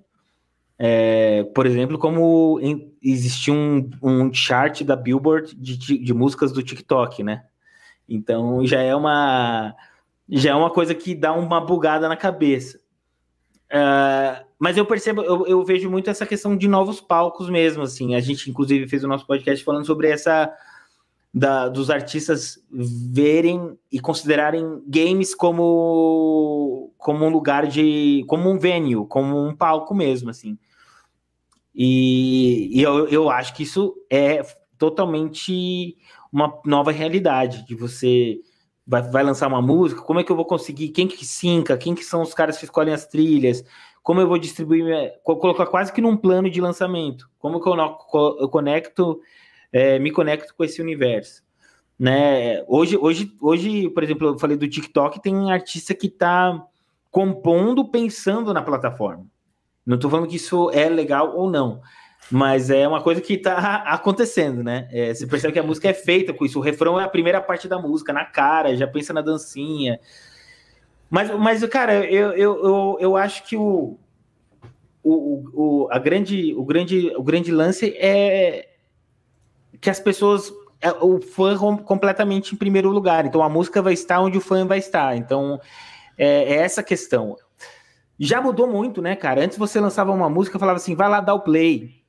É, 0.77 1.43
por 1.55 1.65
exemplo, 1.65 1.97
como 1.97 2.59
em, 2.61 2.93
existia 3.01 3.53
um, 3.53 3.89
um 4.01 4.33
chart 4.33 4.83
da 4.83 4.95
Billboard 4.95 5.55
de, 5.55 5.77
de, 5.77 6.13
músicas 6.13 6.51
do 6.51 6.61
TikTok, 6.61 7.23
né? 7.23 7.45
Então 8.07 8.65
já 8.65 8.81
é 8.81 8.93
uma, 8.93 9.73
já 10.27 10.51
é 10.51 10.55
uma 10.55 10.69
coisa 10.69 10.93
que 10.93 11.15
dá 11.15 11.33
uma 11.33 11.61
bugada 11.61 12.09
na 12.09 12.17
cabeça. 12.17 12.77
Uh, 13.67 14.45
mas 14.59 14.77
eu 14.77 14.85
percebo, 14.85 15.21
eu, 15.21 15.47
eu, 15.47 15.63
vejo 15.63 15.89
muito 15.89 16.09
essa 16.09 16.25
questão 16.25 16.55
de 16.55 16.67
novos 16.67 17.01
palcos 17.01 17.49
mesmo, 17.49 17.83
assim. 17.83 18.15
A 18.15 18.19
gente, 18.19 18.49
inclusive, 18.49 18.87
fez 18.87 19.03
o 19.03 19.07
nosso 19.07 19.25
podcast 19.25 19.63
falando 19.63 19.85
sobre 19.85 20.09
essa 20.09 20.53
da, 21.33 21.67
dos 21.67 21.89
artistas 21.89 22.57
verem 22.71 23.77
e 23.91 23.99
considerarem 23.99 24.81
games 24.87 25.35
como, 25.35 26.93
como 26.97 27.25
um 27.25 27.29
lugar 27.29 27.67
de. 27.67 28.23
como 28.27 28.49
um 28.49 28.57
venue, 28.57 29.05
como 29.07 29.45
um 29.45 29.53
palco 29.53 29.93
mesmo, 29.93 30.29
assim. 30.29 30.57
E, 31.75 32.69
e 32.71 32.81
eu, 32.81 33.07
eu 33.09 33.29
acho 33.29 33.53
que 33.53 33.63
isso 33.63 33.93
é 34.09 34.41
totalmente 34.77 35.97
uma 36.31 36.59
nova 36.65 36.91
realidade 36.91 37.65
de 37.65 37.75
você 37.75 38.39
vai, 38.87 39.01
vai 39.01 39.23
lançar 39.23 39.47
uma 39.47 39.61
música, 39.61 40.01
como 40.01 40.19
é 40.19 40.23
que 40.23 40.31
eu 40.31 40.35
vou 40.35 40.45
conseguir, 40.45 40.89
quem 40.89 41.07
que 41.07 41.25
sinca, 41.25 41.77
quem 41.77 41.93
que 41.93 42.03
são 42.03 42.21
os 42.21 42.33
caras 42.33 42.57
que 42.57 42.65
escolhem 42.65 42.93
as 42.93 43.05
trilhas, 43.05 43.63
como 44.01 44.21
eu 44.21 44.27
vou 44.27 44.37
distribuir, 44.37 44.85
colocar 45.23 45.65
quase 45.65 45.91
que 45.91 46.01
num 46.01 46.15
plano 46.15 46.49
de 46.49 46.61
lançamento, 46.61 47.29
como 47.39 47.59
que 47.59 47.67
eu, 47.67 47.75
eu 48.39 48.49
conecto, 48.49 49.19
é, 49.71 49.97
me 49.99 50.11
conecto 50.11 50.53
com 50.55 50.63
esse 50.63 50.81
universo. 50.81 51.43
Né? 51.97 52.63
Hoje, 52.67 52.97
hoje, 52.97 53.33
hoje, 53.41 53.89
por 53.89 54.03
exemplo, 54.03 54.27
eu 54.27 54.39
falei 54.39 54.55
do 54.55 54.67
TikTok, 54.67 55.21
tem 55.21 55.51
artista 55.51 55.93
que 55.93 56.07
está 56.07 56.63
compondo 57.09 57.89
pensando 57.89 58.53
na 58.53 58.61
plataforma. 58.61 59.25
Não 59.85 59.95
estou 59.95 60.09
falando 60.09 60.27
que 60.27 60.37
isso 60.37 60.71
é 60.71 60.89
legal 60.89 61.35
ou 61.35 61.49
não, 61.49 61.81
mas 62.31 62.69
é 62.69 62.87
uma 62.87 63.01
coisa 63.01 63.21
que 63.21 63.33
está 63.33 63.77
acontecendo, 63.87 64.63
né? 64.63 64.87
É, 64.91 65.13
você 65.13 65.27
percebe 65.27 65.53
que 65.53 65.59
a 65.59 65.63
música 65.63 65.89
é 65.89 65.93
feita 65.93 66.33
com 66.33 66.45
isso. 66.45 66.57
O 66.57 66.61
refrão 66.61 66.99
é 66.99 67.03
a 67.03 67.09
primeira 67.09 67.39
parte 67.39 67.67
da 67.67 67.77
música, 67.77 68.11
na 68.11 68.25
cara, 68.25 68.75
já 68.75 68.87
pensa 68.87 69.13
na 69.13 69.21
dancinha. 69.21 69.99
Mas, 71.09 71.29
mas 71.37 71.63
cara, 71.67 72.03
eu, 72.05 72.31
eu, 72.31 72.65
eu, 72.65 72.97
eu 72.99 73.15
acho 73.15 73.43
que 73.43 73.55
o, 73.55 73.97
o, 75.03 75.43
o, 75.53 75.87
a 75.91 75.99
grande, 75.99 76.53
o, 76.55 76.65
grande, 76.65 77.13
o 77.15 77.23
grande 77.23 77.51
lance 77.51 77.95
é 77.97 78.69
que 79.79 79.89
as 79.89 79.99
pessoas. 79.99 80.51
É, 80.81 80.91
o 80.91 81.21
fã 81.21 81.57
completamente 81.77 82.53
em 82.53 82.57
primeiro 82.57 82.89
lugar. 82.89 83.25
Então 83.25 83.41
a 83.41 83.49
música 83.49 83.81
vai 83.81 83.93
estar 83.93 84.19
onde 84.19 84.37
o 84.37 84.41
fã 84.41 84.65
vai 84.67 84.79
estar. 84.79 85.15
Então 85.15 85.59
é, 86.17 86.53
é 86.53 86.55
essa 86.57 86.83
questão. 86.83 87.37
Já 88.19 88.41
mudou 88.41 88.67
muito, 88.67 89.01
né, 89.01 89.15
cara? 89.15 89.43
Antes 89.43 89.57
você 89.57 89.79
lançava 89.79 90.11
uma 90.11 90.29
música, 90.29 90.59
falava 90.59 90.77
assim, 90.77 90.95
vai 90.95 91.09
lá 91.09 91.19
dar 91.19 91.33
o 91.33 91.41
play. 91.41 92.03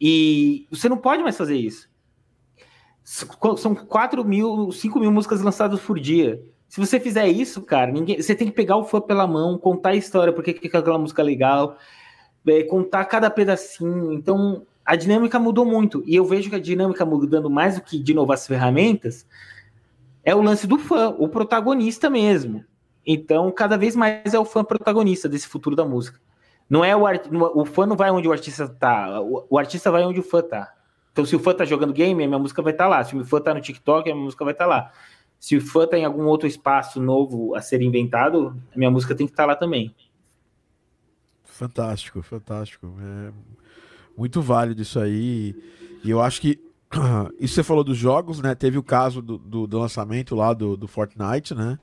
E 0.00 0.66
você 0.70 0.88
não 0.88 0.96
pode 0.96 1.22
mais 1.22 1.36
fazer 1.36 1.56
isso. 1.56 1.88
São 3.02 3.74
4 3.74 4.24
mil, 4.24 4.70
5 4.70 5.00
mil 5.00 5.10
músicas 5.10 5.40
lançadas 5.40 5.80
por 5.80 5.98
dia. 5.98 6.40
Se 6.68 6.78
você 6.78 7.00
fizer 7.00 7.26
isso, 7.26 7.62
cara, 7.62 7.90
ninguém, 7.90 8.20
você 8.20 8.34
tem 8.34 8.46
que 8.46 8.52
pegar 8.52 8.76
o 8.76 8.84
fã 8.84 9.00
pela 9.00 9.26
mão, 9.26 9.58
contar 9.58 9.90
a 9.90 9.96
história, 9.96 10.32
porque 10.32 10.52
que 10.52 10.76
aquela 10.76 10.98
música 10.98 11.22
é 11.22 11.24
legal, 11.24 11.78
é, 12.46 12.62
contar 12.64 13.06
cada 13.06 13.30
pedacinho. 13.30 14.12
Então, 14.12 14.66
a 14.84 14.94
dinâmica 14.94 15.38
mudou 15.38 15.64
muito. 15.64 16.02
E 16.06 16.14
eu 16.14 16.24
vejo 16.24 16.50
que 16.50 16.56
a 16.56 16.60
dinâmica 16.60 17.04
mudando 17.04 17.50
mais 17.50 17.76
do 17.76 17.82
que 17.82 17.98
de 17.98 18.14
novo 18.14 18.32
as 18.32 18.46
ferramentas 18.46 19.26
é 20.22 20.34
o 20.34 20.42
lance 20.42 20.66
do 20.66 20.78
fã, 20.78 21.08
o 21.18 21.28
protagonista 21.28 22.10
mesmo. 22.10 22.64
Então, 23.10 23.50
cada 23.50 23.78
vez 23.78 23.96
mais 23.96 24.34
é 24.34 24.38
o 24.38 24.44
fã 24.44 24.62
protagonista 24.62 25.30
desse 25.30 25.48
futuro 25.48 25.74
da 25.74 25.82
música. 25.82 26.20
Não 26.68 26.84
é 26.84 26.94
o, 26.94 27.06
art... 27.06 27.24
o 27.32 27.64
fã 27.64 27.86
não 27.86 27.96
vai 27.96 28.10
onde 28.10 28.28
o 28.28 28.32
artista 28.32 28.68
tá, 28.68 29.18
o, 29.22 29.46
o, 29.48 29.58
artista 29.58 29.90
vai 29.90 30.04
onde 30.04 30.20
o 30.20 30.22
fã 30.22 30.42
tá. 30.42 30.74
Então, 31.10 31.24
se 31.24 31.34
o 31.34 31.38
fã 31.38 31.54
tá 31.54 31.64
jogando 31.64 31.94
game, 31.94 32.22
a 32.22 32.26
minha 32.26 32.38
música 32.38 32.60
vai 32.60 32.74
estar 32.74 32.84
tá 32.84 32.90
lá. 32.90 33.02
Se 33.02 33.16
o 33.16 33.24
fã 33.24 33.40
tá 33.40 33.54
no 33.54 33.62
TikTok, 33.62 34.10
a 34.10 34.12
minha 34.12 34.24
música 34.26 34.44
vai 34.44 34.52
estar 34.52 34.66
tá 34.66 34.68
lá. 34.68 34.92
Se 35.40 35.56
o 35.56 35.60
fã 35.62 35.86
tá 35.86 35.96
em 35.96 36.04
algum 36.04 36.26
outro 36.26 36.46
espaço 36.46 37.00
novo 37.00 37.54
a 37.54 37.62
ser 37.62 37.80
inventado, 37.80 38.54
a 38.74 38.78
minha 38.78 38.90
música 38.90 39.14
tem 39.14 39.26
que 39.26 39.32
estar 39.32 39.44
tá 39.44 39.52
lá 39.52 39.56
também. 39.56 39.94
Fantástico, 41.44 42.20
fantástico. 42.20 42.92
É 43.00 43.32
muito 44.18 44.42
válido 44.42 44.82
isso 44.82 45.00
aí. 45.00 45.56
E 46.04 46.10
eu 46.10 46.20
acho 46.20 46.42
que 46.42 46.60
isso 47.40 47.54
você 47.54 47.62
falou 47.62 47.82
dos 47.82 47.96
jogos, 47.96 48.38
né? 48.40 48.54
Teve 48.54 48.76
o 48.76 48.82
caso 48.82 49.22
do, 49.22 49.38
do, 49.38 49.66
do 49.66 49.78
lançamento 49.78 50.36
lá 50.36 50.52
do, 50.52 50.76
do 50.76 50.86
Fortnite, 50.86 51.54
né? 51.54 51.78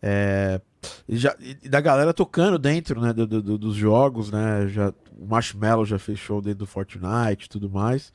É, 0.00 0.60
já, 1.08 1.36
da 1.68 1.80
galera 1.80 2.14
tocando 2.14 2.58
dentro 2.58 3.00
né, 3.00 3.12
do, 3.12 3.26
do, 3.26 3.58
dos 3.58 3.74
jogos, 3.74 4.30
né? 4.30 4.68
Já, 4.68 4.92
o 5.18 5.26
Marshmallow 5.26 5.84
já 5.84 5.98
fechou 5.98 6.40
dentro 6.40 6.60
do 6.60 6.66
Fortnite 6.66 7.46
e 7.46 7.48
tudo 7.48 7.68
mais. 7.68 8.12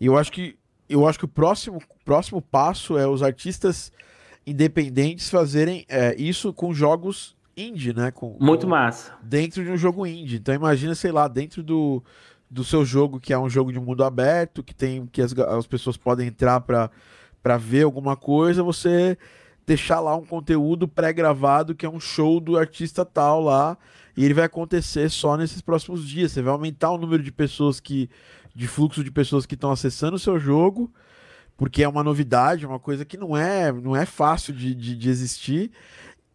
E 0.00 0.06
eu 0.06 0.16
acho 0.16 0.30
que 0.30 0.58
eu 0.88 1.06
acho 1.06 1.18
que 1.18 1.24
o 1.24 1.28
próximo, 1.28 1.80
próximo 2.04 2.40
passo 2.40 2.96
é 2.96 3.06
os 3.08 3.22
artistas 3.22 3.90
independentes 4.46 5.28
fazerem 5.28 5.84
é, 5.88 6.14
isso 6.16 6.52
com 6.52 6.72
jogos 6.72 7.36
indie, 7.56 7.92
né? 7.92 8.10
Com, 8.10 8.36
Muito 8.40 8.68
massa. 8.68 9.12
Dentro 9.22 9.64
de 9.64 9.70
um 9.70 9.76
jogo 9.76 10.06
indie. 10.06 10.36
Então 10.36 10.54
imagina, 10.54 10.94
sei 10.94 11.10
lá, 11.10 11.26
dentro 11.26 11.62
do, 11.62 12.02
do 12.50 12.62
seu 12.62 12.84
jogo, 12.84 13.18
que 13.18 13.32
é 13.32 13.38
um 13.38 13.48
jogo 13.48 13.72
de 13.72 13.80
mundo 13.80 14.04
aberto, 14.04 14.62
que 14.62 14.74
tem 14.74 15.06
que 15.06 15.20
as, 15.22 15.36
as 15.36 15.66
pessoas 15.66 15.96
podem 15.96 16.28
entrar 16.28 16.60
para 16.60 17.56
ver 17.58 17.82
alguma 17.82 18.16
coisa, 18.16 18.62
você 18.62 19.18
deixar 19.66 20.00
lá 20.00 20.14
um 20.14 20.24
conteúdo 20.24 20.86
pré-gravado 20.86 21.74
que 21.74 21.84
é 21.84 21.90
um 21.90 21.98
show 21.98 22.38
do 22.38 22.56
artista 22.56 23.04
tal 23.04 23.40
lá 23.40 23.76
e 24.16 24.24
ele 24.24 24.32
vai 24.32 24.44
acontecer 24.44 25.10
só 25.10 25.36
nesses 25.36 25.60
próximos 25.60 26.06
dias. 26.08 26.32
Você 26.32 26.40
vai 26.40 26.52
aumentar 26.52 26.90
o 26.92 26.98
número 26.98 27.22
de 27.22 27.32
pessoas 27.32 27.80
que 27.80 28.08
de 28.54 28.66
fluxo 28.66 29.04
de 29.04 29.10
pessoas 29.10 29.44
que 29.44 29.54
estão 29.54 29.70
acessando 29.70 30.16
o 30.16 30.18
seu 30.18 30.38
jogo, 30.38 30.90
porque 31.58 31.82
é 31.82 31.88
uma 31.88 32.02
novidade, 32.02 32.64
uma 32.64 32.78
coisa 32.78 33.04
que 33.04 33.18
não 33.18 33.36
é 33.36 33.70
não 33.72 33.94
é 33.94 34.06
fácil 34.06 34.54
de, 34.54 34.74
de, 34.74 34.96
de 34.96 35.10
existir. 35.10 35.70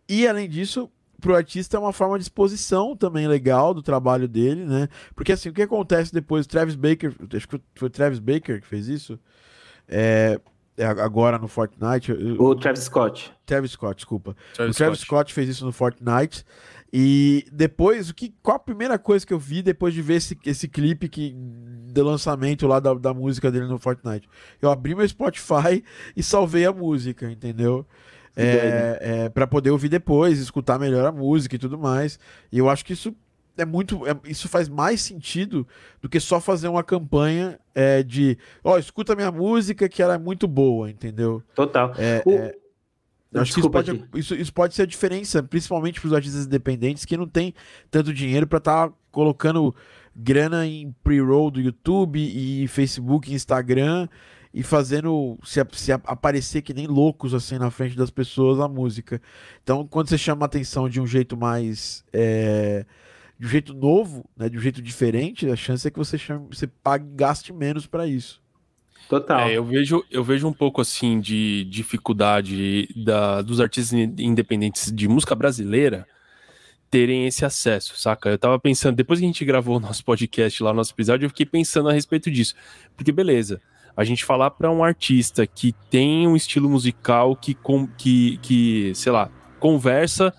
E 0.08 0.28
além 0.28 0.48
disso, 0.48 0.92
para 1.20 1.32
o 1.32 1.36
artista 1.36 1.78
é 1.78 1.80
uma 1.80 1.94
forma 1.94 2.18
de 2.18 2.24
exposição 2.24 2.96
também 2.96 3.28
legal 3.28 3.74
do 3.74 3.82
trabalho 3.82 4.28
dele, 4.28 4.66
né? 4.66 4.90
Porque 5.16 5.32
assim, 5.32 5.50
o 5.50 5.54
que 5.54 5.62
acontece 5.62 6.14
depois? 6.14 6.46
Travis 6.46 6.76
Baker, 6.76 7.16
acho 7.34 7.48
que 7.48 7.62
foi 7.76 7.90
Travis 7.90 8.20
Baker 8.20 8.62
que 8.62 8.68
fez 8.68 8.88
isso. 8.88 9.18
É, 9.88 10.40
é, 10.78 10.86
agora 10.86 11.38
no 11.38 11.48
Fortnite. 11.48 12.12
O 12.40 12.56
Travis 12.56 12.84
Scott. 12.84 13.32
Travis 13.46 13.72
Scott, 13.72 13.96
desculpa. 13.96 14.36
Travis 14.54 14.76
o 14.76 14.78
Travis 14.78 15.00
Scott. 15.00 15.32
Scott. 15.32 15.34
fez 15.34 15.50
isso 15.50 15.66
no 15.66 15.72
Fortnite. 15.72 16.46
E 16.94 17.46
depois, 17.52 18.10
o 18.10 18.14
que, 18.14 18.34
qual 18.42 18.58
a 18.58 18.60
primeira 18.60 19.00
coisa 19.00 19.26
que 19.26 19.34
eu 19.34 19.40
vi 19.40 19.62
depois 19.62 19.94
de 19.94 20.02
ver 20.02 20.16
esse, 20.16 20.38
esse 20.46 20.68
clipe 20.68 21.08
que, 21.08 21.34
do 21.34 22.04
lançamento 22.04 22.68
lá 22.68 22.80
da, 22.80 22.94
da 22.94 23.14
música 23.14 23.50
dele 23.50 23.68
no 23.68 23.80
Fortnite? 23.80 24.28
Eu 24.62 24.70
abri 24.70 24.94
meu 24.94 25.08
Spotify 25.08 25.84
e 26.16 26.22
salvei 26.22 26.66
a 26.66 26.74
música, 26.74 27.32
entendeu? 27.32 27.86
É, 28.36 28.98
é, 29.02 29.30
para 29.30 29.46
poder 29.46 29.72
ouvir 29.72 29.90
depois, 29.90 30.40
escutar 30.40 30.80
melhor 30.80 31.06
a 31.06 31.12
música 31.12 31.56
e 31.56 31.60
tudo 31.60 31.78
mais. 31.78 32.20
E 32.52 32.58
eu 32.58 32.70
acho 32.70 32.84
que 32.84 32.94
isso 32.94 33.16
é 33.62 33.66
muito. 33.66 34.06
É, 34.08 34.16
isso 34.26 34.50
faz 34.50 34.68
mais 34.68 35.02
sentido 35.02 35.68
do 36.02 36.10
que 36.10 36.20
só 36.20 36.40
fazer 36.40 36.68
uma 36.68 36.84
campanha 36.84 37.60
é, 37.74 38.04
de 38.04 38.38
ó, 38.64 38.74
oh, 38.74 38.78
escuta 38.78 39.16
minha 39.16 39.32
música 39.32 39.88
que 39.88 40.02
ela 40.02 40.16
é 40.16 40.18
muito 40.18 40.48
boa, 40.48 40.90
entendeu? 40.90 41.44
Total. 41.56 41.94
É, 41.98 42.24
o... 42.26 42.32
é, 42.32 42.56
acho 43.36 43.54
que 43.54 43.60
isso 43.60 43.70
pode, 43.70 44.06
isso, 44.16 44.36
isso 44.36 44.54
pode 44.54 44.74
ser 44.74 44.84
a 44.84 44.86
diferença, 44.86 45.42
principalmente 45.44 46.00
para 46.02 46.08
os 46.08 46.14
artistas 46.14 46.46
independentes 46.46 47.06
que 47.06 47.16
não 47.16 47.28
tem 47.28 47.54
tanto 47.90 48.14
dinheiro 48.14 48.48
para 48.48 48.58
estar 48.58 48.90
tá 48.90 48.96
colocando 49.12 49.74
grana 50.16 50.66
em 50.66 50.94
pre-roll 51.04 51.52
do 51.52 51.62
YouTube 51.62 52.20
e 52.20 52.68
Facebook 52.68 53.34
Instagram 53.34 54.08
e 54.54 54.64
fazendo 54.64 55.38
se, 55.44 55.66
se, 55.72 55.92
aparecer 55.92 56.62
que 56.62 56.74
nem 56.74 56.88
loucos 56.88 57.34
assim 57.34 57.58
na 57.58 57.72
frente 57.72 57.96
das 57.96 58.10
pessoas 58.10 58.60
a 58.60 58.68
música. 58.68 59.22
Então, 59.64 59.88
quando 59.88 60.10
você 60.10 60.18
chama 60.18 60.46
a 60.46 60.48
atenção 60.48 60.90
de 60.90 61.00
um 61.00 61.08
jeito 61.08 61.38
mais 61.38 62.04
é, 62.12 62.86
de 63.42 63.48
um 63.48 63.50
jeito 63.50 63.74
novo, 63.74 64.24
né, 64.38 64.48
de 64.48 64.56
um 64.56 64.62
jeito 64.62 64.84
diferente, 64.84 65.50
a 65.50 65.56
chance 65.56 65.88
é 65.88 65.90
que 65.90 65.98
você, 65.98 66.16
chame, 66.16 66.46
você 66.52 66.68
pague, 66.68 67.08
gaste 67.16 67.52
menos 67.52 67.88
para 67.88 68.06
isso. 68.06 68.40
Total. 69.10 69.50
É, 69.50 69.58
eu, 69.58 69.66
vejo, 69.66 70.06
eu 70.12 70.24
vejo 70.24 70.48
um 70.48 70.54
pouco 70.54 70.80
assim 70.80 71.20
de 71.20 71.66
dificuldade 71.66 72.88
da, 72.96 73.42
dos 73.42 73.60
artistas 73.60 73.94
independentes 73.94 74.92
de 74.92 75.08
música 75.08 75.34
brasileira 75.34 76.06
terem 76.92 77.26
esse 77.26 77.44
acesso, 77.44 77.98
saca? 77.98 78.30
Eu 78.30 78.38
tava 78.38 78.60
pensando, 78.60 78.96
depois 78.96 79.20
que 79.20 79.26
a 79.26 79.28
gente 79.28 79.44
gravou 79.44 79.78
o 79.78 79.80
nosso 79.80 80.06
podcast 80.06 80.62
lá, 80.62 80.72
nosso 80.72 80.94
episódio, 80.94 81.26
eu 81.26 81.30
fiquei 81.30 81.48
pensando 81.48 81.90
a 81.90 81.94
respeito 81.94 82.30
disso. 82.30 82.54
Porque, 82.96 83.12
beleza, 83.12 83.60
a 83.98 84.04
gente 84.04 84.24
falar 84.24 84.52
para 84.52 84.70
um 84.70 84.84
artista 84.84 85.48
que 85.48 85.74
tem 85.90 86.28
um 86.28 86.36
estilo 86.36 86.70
musical 86.70 87.36
que, 87.36 87.56
com, 87.56 87.88
que, 87.88 88.38
que 88.38 88.94
sei 88.94 89.12
lá, 89.12 89.32
conversa 89.60 90.32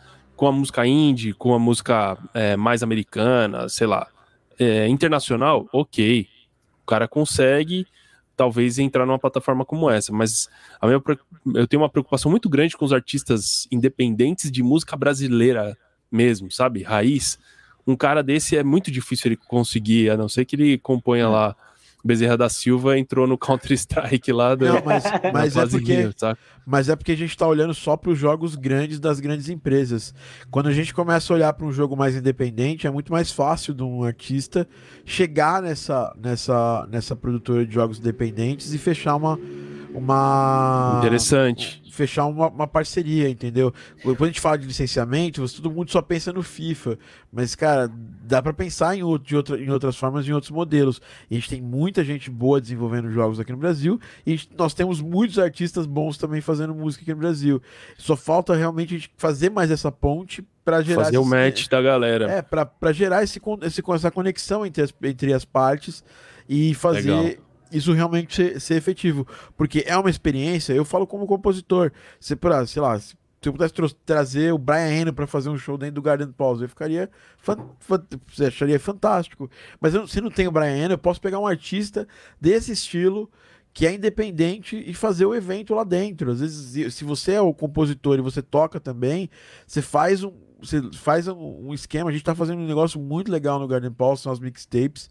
com 0.42 0.48
a 0.48 0.52
música 0.52 0.84
indie, 0.84 1.32
com 1.32 1.54
a 1.54 1.58
música 1.60 2.18
é, 2.34 2.56
mais 2.56 2.82
americana, 2.82 3.68
sei 3.68 3.86
lá, 3.86 4.08
é, 4.58 4.88
internacional, 4.88 5.68
ok. 5.72 6.26
O 6.82 6.84
cara 6.84 7.06
consegue 7.06 7.86
talvez 8.36 8.76
entrar 8.80 9.06
numa 9.06 9.20
plataforma 9.20 9.64
como 9.64 9.88
essa, 9.88 10.12
mas 10.12 10.48
a 10.80 10.88
minha, 10.88 11.00
eu 11.54 11.66
tenho 11.68 11.80
uma 11.80 11.88
preocupação 11.88 12.28
muito 12.28 12.48
grande 12.48 12.76
com 12.76 12.84
os 12.84 12.92
artistas 12.92 13.68
independentes 13.70 14.50
de 14.50 14.64
música 14.64 14.96
brasileira 14.96 15.78
mesmo, 16.10 16.50
sabe? 16.50 16.82
Raiz. 16.82 17.38
Um 17.86 17.94
cara 17.94 18.20
desse 18.20 18.56
é 18.56 18.64
muito 18.64 18.90
difícil 18.90 19.28
ele 19.28 19.36
conseguir, 19.36 20.10
a 20.10 20.16
não 20.16 20.28
ser 20.28 20.44
que 20.44 20.56
ele 20.56 20.76
componha 20.76 21.28
lá 21.28 21.54
Bezerra 22.04 22.36
da 22.36 22.48
Silva 22.48 22.98
entrou 22.98 23.26
no 23.26 23.38
Counter-Strike 23.38 24.32
lá 24.32 24.54
do. 24.54 24.64
Não, 24.64 24.82
mas, 24.84 25.04
mas 25.32 25.56
é 25.56 25.66
porque, 25.66 26.10
mas 26.66 26.88
é 26.88 26.96
porque 26.96 27.12
a 27.12 27.16
gente 27.16 27.30
está 27.30 27.46
olhando 27.46 27.74
só 27.74 27.96
para 27.96 28.10
os 28.10 28.18
jogos 28.18 28.56
grandes 28.56 28.98
das 28.98 29.20
grandes 29.20 29.48
empresas. 29.48 30.14
Quando 30.50 30.68
a 30.68 30.72
gente 30.72 30.92
começa 30.92 31.32
a 31.32 31.36
olhar 31.36 31.52
para 31.52 31.66
um 31.66 31.72
jogo 31.72 31.96
mais 31.96 32.16
independente, 32.16 32.86
é 32.86 32.90
muito 32.90 33.12
mais 33.12 33.30
fácil 33.30 33.74
de 33.74 33.82
um 33.82 34.02
artista 34.02 34.66
chegar 35.04 35.62
nessa, 35.62 36.12
nessa, 36.20 36.86
nessa 36.90 37.14
produtora 37.14 37.66
de 37.66 37.74
jogos 37.74 37.98
independentes 37.98 38.72
e 38.72 38.78
fechar 38.78 39.16
uma. 39.16 39.38
uma 39.94 40.96
Interessante 40.98 41.81
fechar 41.92 42.24
uma, 42.24 42.48
uma, 42.48 42.66
parceria, 42.66 43.28
entendeu? 43.28 43.72
Quando 44.02 44.24
a 44.24 44.26
gente 44.26 44.40
fala 44.40 44.56
de 44.56 44.66
licenciamento, 44.66 45.46
todo 45.54 45.70
mundo 45.70 45.90
só 45.90 46.00
pensa 46.00 46.32
no 46.32 46.42
FIFA, 46.42 46.98
mas, 47.30 47.54
cara, 47.54 47.90
dá 48.24 48.40
para 48.40 48.54
pensar 48.54 48.96
em, 48.96 49.02
outro, 49.02 49.36
outra, 49.36 49.60
em 49.60 49.68
outras 49.68 49.94
formas, 49.94 50.26
em 50.26 50.32
outros 50.32 50.50
modelos. 50.50 51.02
E 51.30 51.34
a 51.34 51.38
gente 51.38 51.50
tem 51.50 51.60
muita 51.60 52.02
gente 52.02 52.30
boa 52.30 52.60
desenvolvendo 52.60 53.10
jogos 53.10 53.38
aqui 53.38 53.52
no 53.52 53.58
Brasil, 53.58 54.00
e 54.26 54.40
nós 54.56 54.72
temos 54.72 55.02
muitos 55.02 55.38
artistas 55.38 55.84
bons 55.84 56.16
também 56.16 56.40
fazendo 56.40 56.74
música 56.74 57.02
aqui 57.02 57.12
no 57.12 57.20
Brasil. 57.20 57.60
Só 57.98 58.16
falta 58.16 58.56
realmente 58.56 58.94
a 58.94 58.98
gente 58.98 59.10
fazer 59.18 59.50
mais 59.50 59.70
essa 59.70 59.92
ponte 59.92 60.42
para 60.64 60.80
gerar 60.80 61.04
fazer 61.04 61.16
esse, 61.16 61.26
o 61.26 61.28
match 61.28 61.68
da 61.68 61.82
galera. 61.82 62.30
É, 62.30 62.40
para 62.40 62.92
gerar 62.92 63.22
esse, 63.22 63.38
esse, 63.62 63.82
essa 63.94 64.10
conexão 64.10 64.64
entre 64.64 64.82
as, 64.82 64.94
entre 65.02 65.34
as 65.34 65.44
partes 65.44 66.02
e 66.48 66.72
fazer 66.74 67.12
Legal 67.12 67.51
isso 67.72 67.92
realmente 67.92 68.34
ser, 68.34 68.60
ser, 68.60 68.74
efetivo. 68.76 69.26
Porque 69.56 69.84
é 69.86 69.96
uma 69.96 70.10
experiência, 70.10 70.72
eu 70.72 70.84
falo 70.84 71.06
como 71.06 71.26
compositor. 71.26 71.92
Se, 72.20 72.36
pra, 72.36 72.66
sei 72.66 72.82
lá, 72.82 72.98
se 72.98 73.16
eu 73.44 73.52
pudesse 73.52 73.74
trazer 74.06 74.52
o 74.52 74.58
Brian 74.58 74.88
Eno 74.88 75.12
para 75.12 75.26
fazer 75.26 75.48
um 75.48 75.58
show 75.58 75.76
dentro 75.76 75.96
do 75.96 76.02
Garden 76.02 76.30
Pause, 76.30 76.62
eu 76.62 76.68
ficaria. 76.68 77.10
Fan, 77.38 77.56
fan, 77.80 78.04
acharia 78.46 78.78
fantástico. 78.78 79.50
Mas 79.80 79.94
eu, 79.94 80.06
se 80.06 80.20
não 80.20 80.30
tem 80.30 80.46
o 80.46 80.52
Brian 80.52 80.76
Eno, 80.76 80.94
eu 80.94 80.98
posso 80.98 81.20
pegar 81.20 81.40
um 81.40 81.46
artista 81.46 82.06
desse 82.40 82.72
estilo 82.72 83.28
que 83.74 83.86
é 83.86 83.94
independente 83.94 84.76
e 84.86 84.92
fazer 84.92 85.24
o 85.24 85.34
evento 85.34 85.74
lá 85.74 85.82
dentro. 85.82 86.30
Às 86.30 86.40
vezes, 86.40 86.94
se 86.94 87.04
você 87.04 87.32
é 87.32 87.40
o 87.40 87.54
compositor 87.54 88.18
e 88.18 88.22
você 88.22 88.42
toca 88.42 88.78
também, 88.78 89.30
você 89.66 89.80
faz 89.80 90.22
um, 90.22 90.32
você 90.60 90.80
faz 90.92 91.26
um 91.26 91.72
esquema. 91.72 92.10
A 92.10 92.12
gente 92.12 92.22
está 92.22 92.34
fazendo 92.34 92.60
um 92.60 92.66
negócio 92.66 93.00
muito 93.00 93.32
legal 93.32 93.58
no 93.58 93.66
Garden 93.66 93.90
Pulse, 93.90 94.22
são 94.22 94.32
as 94.32 94.38
mixtapes 94.38 95.08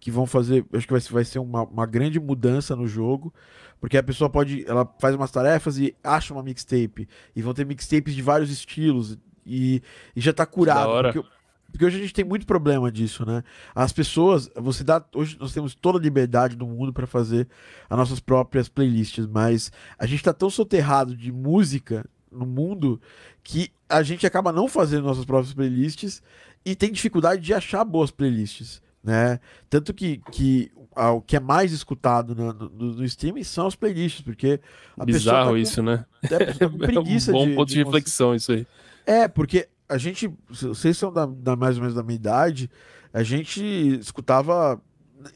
que 0.00 0.10
vão 0.10 0.26
fazer, 0.26 0.64
acho 0.72 0.86
que 0.86 0.92
vai, 0.92 1.00
vai 1.02 1.24
ser 1.24 1.38
uma, 1.38 1.62
uma 1.64 1.86
grande 1.86 2.18
mudança 2.18 2.74
no 2.74 2.88
jogo, 2.88 3.32
porque 3.78 3.98
a 3.98 4.02
pessoa 4.02 4.30
pode, 4.30 4.64
ela 4.66 4.90
faz 4.98 5.14
umas 5.14 5.30
tarefas 5.30 5.78
e 5.78 5.94
acha 6.02 6.32
uma 6.32 6.42
mixtape, 6.42 7.06
e 7.36 7.42
vão 7.42 7.52
ter 7.52 7.66
mixtapes 7.66 8.14
de 8.14 8.22
vários 8.22 8.50
estilos, 8.50 9.18
e, 9.44 9.82
e 10.16 10.20
já 10.20 10.32
tá 10.32 10.46
curado, 10.46 10.90
porque, 11.02 11.28
porque, 11.70 11.84
hoje 11.84 11.98
a 11.98 12.00
gente 12.00 12.14
tem 12.14 12.24
muito 12.24 12.46
problema 12.46 12.90
disso, 12.90 13.26
né? 13.26 13.44
As 13.74 13.92
pessoas, 13.92 14.50
você 14.56 14.82
dá, 14.82 15.04
hoje 15.14 15.36
nós 15.38 15.52
temos 15.52 15.74
toda 15.74 15.98
a 15.98 16.02
liberdade 16.02 16.56
do 16.56 16.66
mundo 16.66 16.92
para 16.92 17.06
fazer 17.06 17.46
as 17.88 17.98
nossas 17.98 18.20
próprias 18.20 18.70
playlists, 18.70 19.26
mas 19.26 19.70
a 19.98 20.06
gente 20.06 20.22
tá 20.24 20.32
tão 20.32 20.48
soterrado 20.48 21.14
de 21.14 21.30
música 21.30 22.08
no 22.32 22.46
mundo 22.46 23.00
que 23.42 23.70
a 23.88 24.02
gente 24.02 24.26
acaba 24.26 24.50
não 24.50 24.66
fazendo 24.66 25.04
nossas 25.04 25.24
próprias 25.24 25.52
playlists 25.52 26.22
e 26.64 26.74
tem 26.74 26.90
dificuldade 26.90 27.42
de 27.42 27.52
achar 27.52 27.84
boas 27.84 28.10
playlists 28.10 28.80
né? 29.02 29.40
Tanto 29.68 29.94
que, 29.94 30.20
que 30.30 30.70
o 30.96 31.20
que 31.20 31.36
é 31.36 31.40
mais 31.40 31.72
escutado 31.72 32.34
no, 32.34 32.52
no, 32.52 32.68
no 32.96 33.04
streaming 33.04 33.44
são 33.44 33.66
as 33.66 33.74
playlists, 33.74 34.22
porque 34.22 34.60
a 34.98 35.04
Bizarro 35.04 35.52
tá 35.52 35.58
isso, 35.58 35.82
né? 35.82 36.04
É, 36.22 36.28
tá 36.52 36.68
preguiça 36.68 37.30
é 37.30 37.34
um 37.34 37.38
bom 37.38 37.46
de, 37.46 37.54
ponto 37.54 37.68
de, 37.68 37.74
de 37.74 37.84
reflexão 37.84 38.34
isso 38.34 38.52
aí. 38.52 38.66
É, 39.06 39.28
porque 39.28 39.68
a 39.88 39.96
gente, 39.96 40.30
vocês 40.48 40.96
são 40.96 41.12
da, 41.12 41.26
da, 41.26 41.56
mais 41.56 41.76
ou 41.76 41.82
menos 41.82 41.94
da 41.94 42.02
minha 42.02 42.16
idade, 42.16 42.70
a 43.12 43.22
gente 43.22 43.62
escutava, 43.98 44.80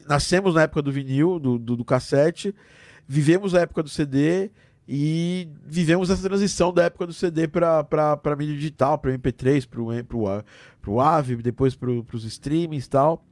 nascemos 0.07 0.55
na 0.55 0.63
época 0.63 0.81
do 0.81 0.91
vinil, 0.91 1.39
do, 1.39 1.57
do, 1.57 1.75
do 1.75 1.85
cassete, 1.85 2.53
vivemos 3.07 3.55
a 3.55 3.61
época 3.61 3.83
do 3.83 3.89
CD 3.89 4.51
e 4.87 5.49
vivemos 5.65 6.09
essa 6.09 6.21
transição 6.21 6.71
da 6.71 6.83
época 6.83 7.07
do 7.07 7.13
CD 7.13 7.47
para 7.47 8.35
mídia 8.37 8.55
digital, 8.55 8.97
para 8.97 9.17
MP3, 9.17 9.67
para 9.67 10.91
o 10.91 11.01
AVE, 11.01 11.35
depois 11.37 11.75
para 11.75 11.89
os 11.89 12.23
streamings 12.23 12.85
e 12.85 12.89
tal. 12.89 13.25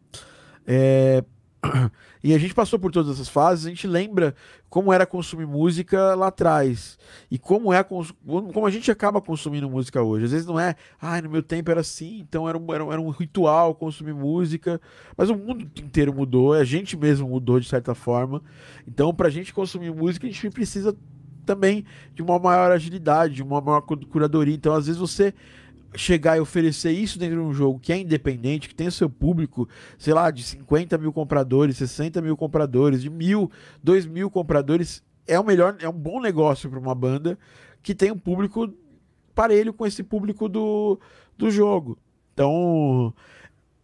É... 0.65 1.23
E 2.25 2.33
a 2.33 2.37
gente 2.37 2.53
passou 2.53 2.79
por 2.79 2.89
todas 2.89 3.15
essas 3.15 3.27
fases, 3.27 3.65
a 3.65 3.69
gente 3.69 3.85
lembra 3.85 4.33
como 4.69 4.93
era 4.93 5.05
consumir 5.05 5.45
música 5.45 6.15
lá 6.15 6.27
atrás 6.27 6.97
e 7.29 7.37
como 7.37 7.73
é 7.73 7.83
como 7.83 8.65
a 8.65 8.71
gente 8.71 8.89
acaba 8.89 9.19
consumindo 9.19 9.69
música 9.69 10.01
hoje. 10.01 10.23
Às 10.23 10.31
vezes 10.31 10.47
não 10.47 10.57
é, 10.57 10.73
ah, 11.01 11.21
no 11.21 11.29
meu 11.29 11.43
tempo 11.43 11.69
era 11.69 11.81
assim, 11.81 12.19
então 12.19 12.47
era 12.47 12.57
um, 12.57 12.73
era 12.73 12.85
um, 12.85 12.93
era 12.93 13.01
um 13.01 13.09
ritual 13.09 13.75
consumir 13.75 14.13
música, 14.13 14.79
mas 15.17 15.29
o 15.29 15.35
mundo 15.35 15.69
inteiro 15.81 16.13
mudou, 16.13 16.53
a 16.53 16.63
gente 16.63 16.95
mesmo 16.95 17.27
mudou 17.27 17.59
de 17.59 17.67
certa 17.67 17.93
forma. 17.93 18.41
Então, 18.87 19.13
para 19.13 19.27
a 19.27 19.31
gente 19.31 19.53
consumir 19.53 19.91
música, 19.91 20.25
a 20.25 20.29
gente 20.29 20.49
precisa 20.49 20.95
também 21.45 21.83
de 22.15 22.21
uma 22.21 22.39
maior 22.39 22.71
agilidade, 22.71 23.35
de 23.35 23.43
uma 23.43 23.59
maior 23.59 23.81
curadoria. 23.81 24.55
Então, 24.55 24.73
às 24.73 24.85
vezes 24.85 24.99
você 24.99 25.33
chegar 25.95 26.37
e 26.37 26.39
oferecer 26.39 26.91
isso 26.91 27.19
dentro 27.19 27.35
de 27.35 27.41
um 27.41 27.53
jogo 27.53 27.79
que 27.79 27.93
é 27.93 27.97
independente, 27.97 28.67
que 28.67 28.75
tem 28.75 28.89
seu 28.89 29.09
público, 29.09 29.67
sei 29.97 30.13
lá, 30.13 30.31
de 30.31 30.43
50 30.43 30.97
mil 30.97 31.13
compradores, 31.13 31.77
60 31.77 32.21
mil 32.21 32.35
compradores, 32.35 33.01
de 33.01 33.09
mil, 33.09 33.51
dois 33.81 34.05
mil 34.05 34.29
compradores, 34.29 35.03
é 35.27 35.39
o 35.39 35.43
melhor, 35.43 35.77
é 35.79 35.87
um 35.87 35.93
bom 35.93 36.19
negócio 36.19 36.69
para 36.69 36.79
uma 36.79 36.95
banda 36.95 37.37
que 37.81 37.93
tem 37.93 38.11
um 38.11 38.17
público 38.17 38.73
parelho 39.35 39.73
com 39.73 39.85
esse 39.85 40.03
público 40.03 40.47
do, 40.47 40.99
do 41.37 41.49
jogo. 41.49 41.97
Então, 42.33 43.13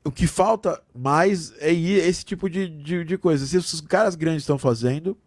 o 0.03 0.11
que 0.11 0.25
falta 0.25 0.81
mais 0.95 1.53
é 1.59 1.71
esse 1.71 2.25
tipo 2.25 2.49
de, 2.49 2.67
de, 2.67 3.03
de 3.03 3.17
coisa. 3.17 3.45
Se 3.45 3.57
os 3.57 3.81
caras 3.81 4.15
grandes 4.15 4.43
estão 4.43 4.57
fazendo, 4.57 5.17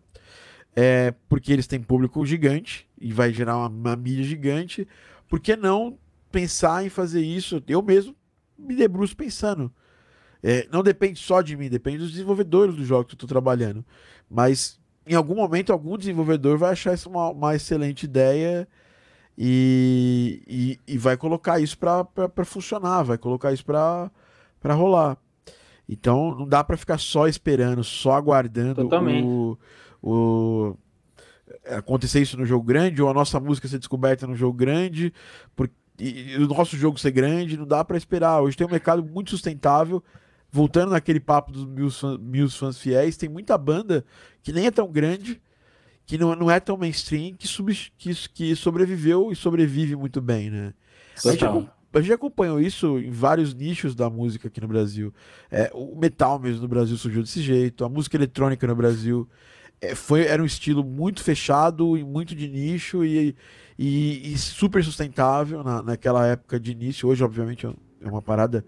é 0.75 1.15
porque 1.29 1.53
eles 1.53 1.67
têm 1.67 1.81
público 1.81 2.25
gigante 2.25 2.89
e 3.01 3.13
vai 3.13 3.33
gerar 3.33 3.57
uma, 3.57 3.69
uma 3.69 3.97
mídia 3.97 4.25
gigante, 4.25 4.89
por 5.29 5.39
que 5.39 5.55
não 5.57 5.99
pensar 6.33 6.85
em 6.85 6.89
fazer 6.89 7.23
isso. 7.23 7.63
Eu 7.69 7.83
mesmo 7.83 8.17
me 8.59 8.75
debruço 8.75 9.17
pensando. 9.17 9.73
É, 10.43 10.67
não 10.73 10.83
depende 10.83 11.21
só 11.21 11.41
de 11.41 11.57
mim, 11.57 11.69
depende 11.69 11.99
dos 11.99 12.11
desenvolvedores 12.11 12.75
do 12.75 12.85
jogo 12.85 13.05
que 13.05 13.13
eu 13.13 13.17
estou 13.17 13.29
trabalhando. 13.29 13.85
Mas 14.29 14.81
em 15.07 15.15
algum 15.15 15.37
momento, 15.37 15.73
algum 15.73 15.97
desenvolvedor 15.97 16.59
vai 16.59 16.73
achar 16.73 16.95
isso 16.95 17.09
uma, 17.09 17.31
uma 17.31 17.55
excelente 17.55 18.05
ideia 18.05 18.67
e, 19.37 20.43
e, 20.47 20.95
e 20.95 20.99
vai 20.99 21.17
colocar 21.17 21.61
isso 21.61 21.77
para 21.79 22.45
funcionar, 22.45 23.03
vai 23.03 23.19
colocar 23.19 23.53
isso 23.53 23.65
para 23.65 24.11
rolar. 24.65 25.17
Então 25.89 26.35
não 26.35 26.49
dá 26.49 26.63
para 26.65 26.77
ficar 26.77 26.99
só 26.99 27.27
esperando, 27.27 27.85
só 27.85 28.13
aguardando 28.13 28.89
o, 29.23 29.59
o 30.03 30.77
acontecer 31.67 32.21
isso 32.21 32.37
no 32.37 32.47
jogo 32.47 32.65
grande 32.65 33.03
ou 33.03 33.11
a 33.11 33.15
nossa 33.15 33.39
música 33.39 33.69
ser 33.69 33.79
descoberta 33.79 34.27
no 34.27 34.35
jogo 34.35 34.57
grande, 34.57 35.13
porque 35.55 35.75
e, 35.99 36.33
e 36.33 36.37
o 36.37 36.49
nosso 36.49 36.77
jogo 36.77 36.99
ser 36.99 37.11
grande, 37.11 37.57
não 37.57 37.67
dá 37.67 37.85
para 37.85 37.97
esperar. 37.97 38.41
Hoje 38.41 38.57
tem 38.57 38.67
um 38.67 38.71
mercado 38.71 39.05
muito 39.05 39.31
sustentável. 39.31 40.03
Voltando 40.51 40.91
naquele 40.91 41.19
papo 41.19 41.51
dos 41.51 41.65
mil, 41.65 41.89
mil 42.21 42.51
fãs 42.51 42.77
fiéis, 42.77 43.17
tem 43.17 43.27
muita 43.27 43.57
banda 43.57 44.05
que 44.43 44.53
nem 44.53 44.67
é 44.67 44.71
tão 44.71 44.91
grande, 44.93 45.41
que 46.05 46.19
não, 46.19 46.37
não 46.37 46.51
é 46.51 46.61
tão 46.61 46.77
mainstream, 46.77 47.33
que, 47.33 47.49
sub, 47.49 47.75
que, 47.97 48.15
que 48.29 48.55
sobreviveu 48.55 49.33
e 49.33 49.37
sobrevive 49.37 49.97
muito 49.97 50.21
bem, 50.21 50.51
né? 50.51 50.75
A 51.25 51.31
gente, 51.31 51.45
a 51.45 52.01
gente 52.01 52.13
acompanhou 52.13 52.61
isso 52.61 52.99
em 52.99 53.11
vários 53.11 53.55
nichos 53.55 53.95
da 53.95 54.11
música 54.11 54.49
aqui 54.49 54.61
no 54.61 54.69
Brasil. 54.69 55.15
É, 55.51 55.71
o 55.73 55.97
metal 55.97 56.39
mesmo 56.39 56.61
no 56.61 56.69
Brasil 56.69 56.99
surgiu 56.99 57.23
desse 57.23 57.41
jeito, 57.41 57.83
a 57.83 57.89
música 57.89 58.19
eletrônica 58.19 58.67
no 58.67 58.77
Brasil 58.77 59.27
é, 59.81 59.95
foi, 59.95 60.27
era 60.27 60.43
um 60.43 60.47
estilo 60.47 60.85
muito 60.85 61.23
fechado 61.23 61.97
e 61.97 62.05
muito 62.05 62.35
de 62.35 62.47
nicho 62.47 63.05
e, 63.05 63.35
e, 63.85 64.33
e 64.33 64.39
super 64.39 64.85
sustentável 64.85 65.65
na, 65.65 65.83
naquela 65.83 66.25
época 66.25 66.61
de 66.61 66.71
início. 66.71 67.09
Hoje, 67.09 67.25
obviamente, 67.25 67.67
é 67.67 68.09
uma 68.09 68.23
parada 68.23 68.65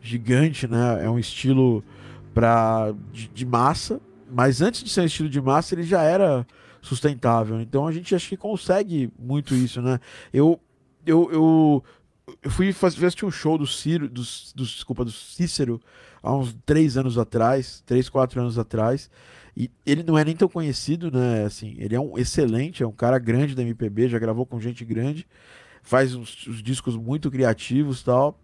gigante, 0.00 0.66
né? 0.66 1.04
É 1.04 1.10
um 1.10 1.18
estilo 1.18 1.84
pra, 2.32 2.94
de, 3.12 3.28
de 3.28 3.44
massa, 3.44 4.00
mas 4.32 4.62
antes 4.62 4.82
de 4.82 4.88
ser 4.88 5.02
um 5.02 5.04
estilo 5.04 5.28
de 5.28 5.38
massa, 5.38 5.74
ele 5.74 5.82
já 5.82 6.02
era 6.02 6.46
sustentável. 6.80 7.60
Então 7.60 7.86
a 7.86 7.92
gente 7.92 8.14
acho 8.14 8.26
que 8.26 8.38
consegue 8.38 9.12
muito 9.18 9.54
isso, 9.54 9.82
né? 9.82 10.00
Eu, 10.32 10.58
eu, 11.04 11.30
eu, 11.30 11.84
eu 12.42 12.50
fui 12.50 12.72
fazer 12.72 13.04
assistir 13.04 13.26
um 13.26 13.30
show 13.30 13.58
do 13.58 13.66
Ciro, 13.66 14.08
do, 14.08 14.22
do, 14.54 14.64
desculpa, 14.64 15.04
do 15.04 15.12
Cícero 15.12 15.78
há 16.22 16.34
uns 16.34 16.56
três 16.64 16.96
anos 16.96 17.18
atrás, 17.18 17.82
três, 17.84 18.08
quatro 18.08 18.40
anos 18.40 18.58
atrás. 18.58 19.10
E 19.56 19.70
ele 19.86 20.02
não 20.02 20.18
é 20.18 20.24
nem 20.24 20.34
tão 20.34 20.48
conhecido, 20.48 21.10
né? 21.10 21.44
Assim, 21.44 21.76
ele 21.78 21.94
é 21.94 22.00
um 22.00 22.18
excelente, 22.18 22.82
é 22.82 22.86
um 22.86 22.92
cara 22.92 23.18
grande 23.18 23.54
da 23.54 23.62
MPB, 23.62 24.08
já 24.08 24.18
gravou 24.18 24.44
com 24.44 24.60
gente 24.60 24.84
grande, 24.84 25.26
faz 25.82 26.14
uns, 26.14 26.46
uns 26.48 26.62
discos 26.62 26.96
muito 26.96 27.30
criativos 27.30 28.02
tal. 28.02 28.40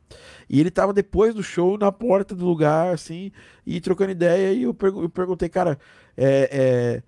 E 0.48 0.60
ele 0.60 0.70
tava 0.70 0.92
depois 0.92 1.34
do 1.34 1.42
show 1.42 1.76
na 1.76 1.90
porta 1.90 2.34
do 2.34 2.44
lugar, 2.44 2.94
assim, 2.94 3.32
e 3.66 3.80
trocando 3.80 4.12
ideia. 4.12 4.52
E 4.52 4.62
eu, 4.62 4.72
pergu 4.72 5.02
eu 5.02 5.08
perguntei, 5.08 5.48
cara, 5.48 5.78
é, 6.16 6.48
é, 6.52 7.02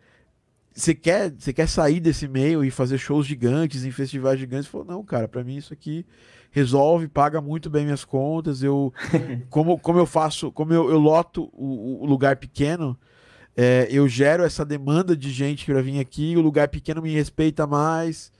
você 0.74 0.94
quer, 0.94 1.30
você 1.30 1.53
quer 1.53 1.68
sair 1.68 2.00
desse 2.00 2.26
meio 2.26 2.64
e 2.64 2.70
fazer 2.70 2.98
shows 2.98 3.26
gigantes 3.26 3.84
em 3.84 3.90
festivais 3.92 4.40
gigantes? 4.40 4.66
Ele 4.66 4.72
falou, 4.72 4.86
não, 4.86 5.05
cara, 5.05 5.28
para 5.28 5.44
mim 5.44 5.57
isso 5.57 5.72
aqui 5.72 6.05
resolve, 6.50 7.09
paga 7.09 7.40
muito 7.40 7.70
bem 7.70 7.84
minhas 7.84 8.05
contas. 8.05 8.64
Eu, 8.64 8.92
como, 9.48 9.78
como 9.78 9.98
eu 9.98 10.07
faço, 10.07 10.50
como 10.50 10.72
eu, 10.72 10.90
eu 10.90 10.98
loto 10.98 11.48
o, 11.53 12.03
o 12.03 12.07
lugar 12.07 12.36
pequeno 12.36 12.98
é, 13.57 13.88
eu 13.90 14.09
gero 14.09 14.44
essa 14.44 14.64
demanda 14.64 15.16
de 15.16 15.30
gente 15.30 15.66
para 15.66 15.82
vir 15.82 16.00
aqui, 16.00 16.36
o 16.36 16.40
lugar 16.40 16.68
pequeno 16.68 17.03
me 17.03 17.12
respeita 17.12 17.66
mais. 17.66 18.32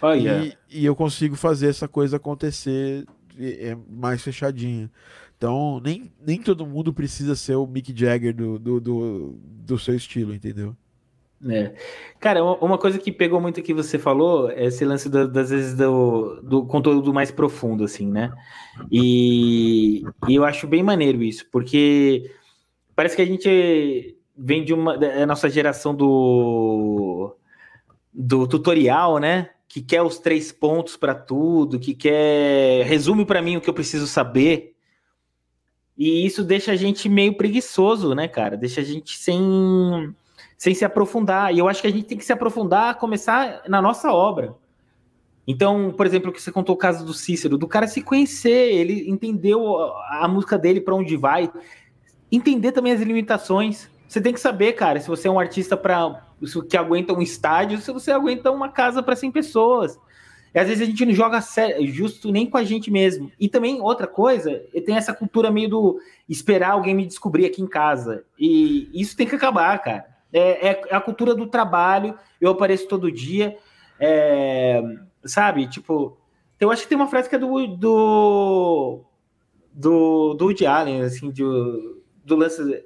Oh, 0.00 0.12
yeah. 0.12 0.44
e, 0.70 0.82
e, 0.82 0.84
eu 0.84 0.94
consigo 0.94 1.34
fazer 1.34 1.68
essa 1.68 1.88
coisa 1.88 2.16
acontecer 2.16 3.04
é, 3.38 3.76
mais 3.88 4.22
fechadinha. 4.22 4.90
Então, 5.36 5.80
nem, 5.84 6.12
nem 6.24 6.40
todo 6.40 6.66
mundo 6.66 6.92
precisa 6.92 7.36
ser 7.36 7.54
o 7.54 7.66
Mick 7.66 7.92
Jagger 7.96 8.34
do, 8.34 8.58
do, 8.58 8.80
do, 8.80 9.38
do 9.42 9.78
seu 9.78 9.94
estilo, 9.94 10.34
entendeu? 10.34 10.76
É. 11.46 11.72
Cara, 12.18 12.42
uma 12.42 12.76
coisa 12.76 12.98
que 12.98 13.12
pegou 13.12 13.40
muito 13.40 13.62
que 13.62 13.72
você 13.72 13.96
falou 13.96 14.50
é 14.50 14.66
esse 14.66 14.84
lance 14.84 15.08
do, 15.08 15.28
das 15.28 15.50
vezes 15.50 15.74
do, 15.74 16.40
do 16.42 16.66
conteúdo 16.66 17.14
mais 17.14 17.30
profundo, 17.30 17.84
assim, 17.84 18.10
né? 18.10 18.32
E, 18.90 20.02
e, 20.28 20.34
eu 20.34 20.44
acho 20.44 20.66
bem 20.66 20.82
maneiro 20.82 21.22
isso, 21.22 21.46
porque 21.52 22.28
parece 22.96 23.14
que 23.14 23.22
a 23.22 23.26
gente 23.26 24.17
vem 24.38 24.64
de 24.64 24.72
uma 24.72 24.96
da 24.96 25.26
nossa 25.26 25.50
geração 25.50 25.94
do, 25.94 27.34
do 28.12 28.46
tutorial, 28.46 29.18
né? 29.18 29.50
Que 29.68 29.82
quer 29.82 30.02
os 30.02 30.18
três 30.18 30.52
pontos 30.52 30.96
para 30.96 31.14
tudo, 31.14 31.78
que 31.78 31.94
quer 31.94 32.86
resume 32.86 33.26
para 33.26 33.42
mim 33.42 33.56
o 33.56 33.60
que 33.60 33.68
eu 33.68 33.74
preciso 33.74 34.06
saber. 34.06 34.74
E 35.96 36.24
isso 36.24 36.44
deixa 36.44 36.72
a 36.72 36.76
gente 36.76 37.08
meio 37.08 37.36
preguiçoso, 37.36 38.14
né, 38.14 38.28
cara? 38.28 38.56
Deixa 38.56 38.80
a 38.80 38.84
gente 38.84 39.18
sem 39.18 40.14
sem 40.56 40.74
se 40.74 40.84
aprofundar. 40.84 41.52
E 41.54 41.58
eu 41.58 41.68
acho 41.68 41.80
que 41.80 41.88
a 41.88 41.92
gente 41.92 42.04
tem 42.04 42.18
que 42.18 42.24
se 42.24 42.32
aprofundar, 42.32 42.98
começar 42.98 43.62
na 43.68 43.82
nossa 43.82 44.12
obra. 44.12 44.54
Então, 45.46 45.94
por 45.96 46.04
exemplo, 46.04 46.30
que 46.30 46.42
você 46.42 46.52
contou 46.52 46.74
o 46.74 46.78
caso 46.78 47.06
do 47.06 47.14
Cícero, 47.14 47.56
do 47.56 47.66
cara 47.66 47.86
se 47.86 48.02
conhecer, 48.02 48.70
ele 48.70 49.08
entendeu 49.08 49.78
a 50.10 50.28
música 50.28 50.58
dele 50.58 50.80
para 50.80 50.94
onde 50.94 51.16
vai, 51.16 51.50
entender 52.30 52.72
também 52.72 52.92
as 52.92 53.00
limitações. 53.00 53.88
Você 54.08 54.22
tem 54.22 54.32
que 54.32 54.40
saber, 54.40 54.72
cara, 54.72 54.98
se 54.98 55.06
você 55.06 55.28
é 55.28 55.30
um 55.30 55.38
artista 55.38 55.76
para 55.76 56.26
que 56.68 56.76
aguenta 56.76 57.12
um 57.12 57.20
estádio, 57.20 57.78
se 57.78 57.92
você 57.92 58.10
aguenta 58.10 58.50
uma 58.50 58.70
casa 58.70 59.02
para 59.02 59.14
100 59.14 59.30
pessoas. 59.30 59.98
E 60.54 60.58
às 60.58 60.66
vezes 60.66 60.82
a 60.82 60.86
gente 60.86 61.04
não 61.04 61.12
joga 61.12 61.40
justo 61.84 62.32
nem 62.32 62.48
com 62.48 62.56
a 62.56 62.64
gente 62.64 62.90
mesmo. 62.90 63.30
E 63.38 63.48
também 63.48 63.82
outra 63.82 64.06
coisa, 64.06 64.62
tem 64.86 64.96
essa 64.96 65.12
cultura 65.12 65.50
meio 65.50 65.68
do 65.68 66.00
esperar 66.26 66.70
alguém 66.70 66.94
me 66.94 67.04
descobrir 67.04 67.44
aqui 67.44 67.60
em 67.60 67.66
casa. 67.66 68.24
E 68.38 68.88
isso 68.98 69.14
tem 69.14 69.26
que 69.26 69.36
acabar, 69.36 69.78
cara. 69.78 70.06
É, 70.32 70.68
é, 70.68 70.82
a 70.90 71.00
cultura 71.00 71.34
do 71.34 71.46
trabalho, 71.46 72.18
eu 72.40 72.50
apareço 72.50 72.88
todo 72.88 73.12
dia, 73.12 73.58
é, 74.00 74.82
sabe? 75.24 75.66
Tipo, 75.66 76.18
eu 76.58 76.70
acho 76.70 76.82
que 76.82 76.88
tem 76.88 76.96
uma 76.96 77.08
frase 77.08 77.28
que 77.28 77.34
é 77.34 77.38
do 77.38 77.66
do 77.66 79.04
do, 79.72 80.34
do 80.34 80.44
Woody 80.46 80.66
Allen, 80.66 81.02
assim, 81.02 81.30
do, 81.30 82.02
do 82.24 82.36
lance 82.36 82.84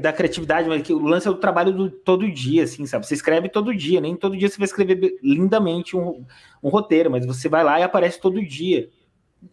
da 0.00 0.12
criatividade, 0.12 0.68
mas 0.68 0.88
o 0.90 0.98
lance 0.98 1.26
é 1.26 1.30
o 1.30 1.36
trabalho 1.36 1.72
do 1.72 1.90
todo 1.90 2.30
dia, 2.30 2.64
assim, 2.64 2.86
sabe? 2.86 3.06
Você 3.06 3.14
escreve 3.14 3.48
todo 3.48 3.74
dia, 3.74 4.00
nem 4.00 4.16
todo 4.16 4.36
dia 4.36 4.48
você 4.48 4.58
vai 4.58 4.66
escrever 4.66 5.18
lindamente 5.22 5.96
um, 5.96 6.24
um 6.62 6.68
roteiro, 6.68 7.10
mas 7.10 7.24
você 7.24 7.48
vai 7.48 7.64
lá 7.64 7.80
e 7.80 7.82
aparece 7.82 8.20
todo 8.20 8.44
dia. 8.44 8.88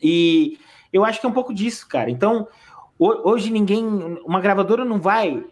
E 0.02 0.58
eu 0.92 1.06
acho 1.06 1.20
que 1.20 1.26
é 1.26 1.30
um 1.30 1.34
pouco 1.34 1.54
disso, 1.54 1.88
cara. 1.88 2.10
Então, 2.10 2.48
hoje 2.98 3.52
ninguém, 3.52 3.86
uma 4.26 4.42
gravadora 4.42 4.84
não 4.84 5.00
vai 5.00 5.44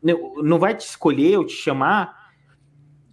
não 0.00 0.60
vai 0.60 0.76
te 0.76 0.86
escolher 0.86 1.38
ou 1.38 1.44
te 1.44 1.54
chamar 1.54 2.18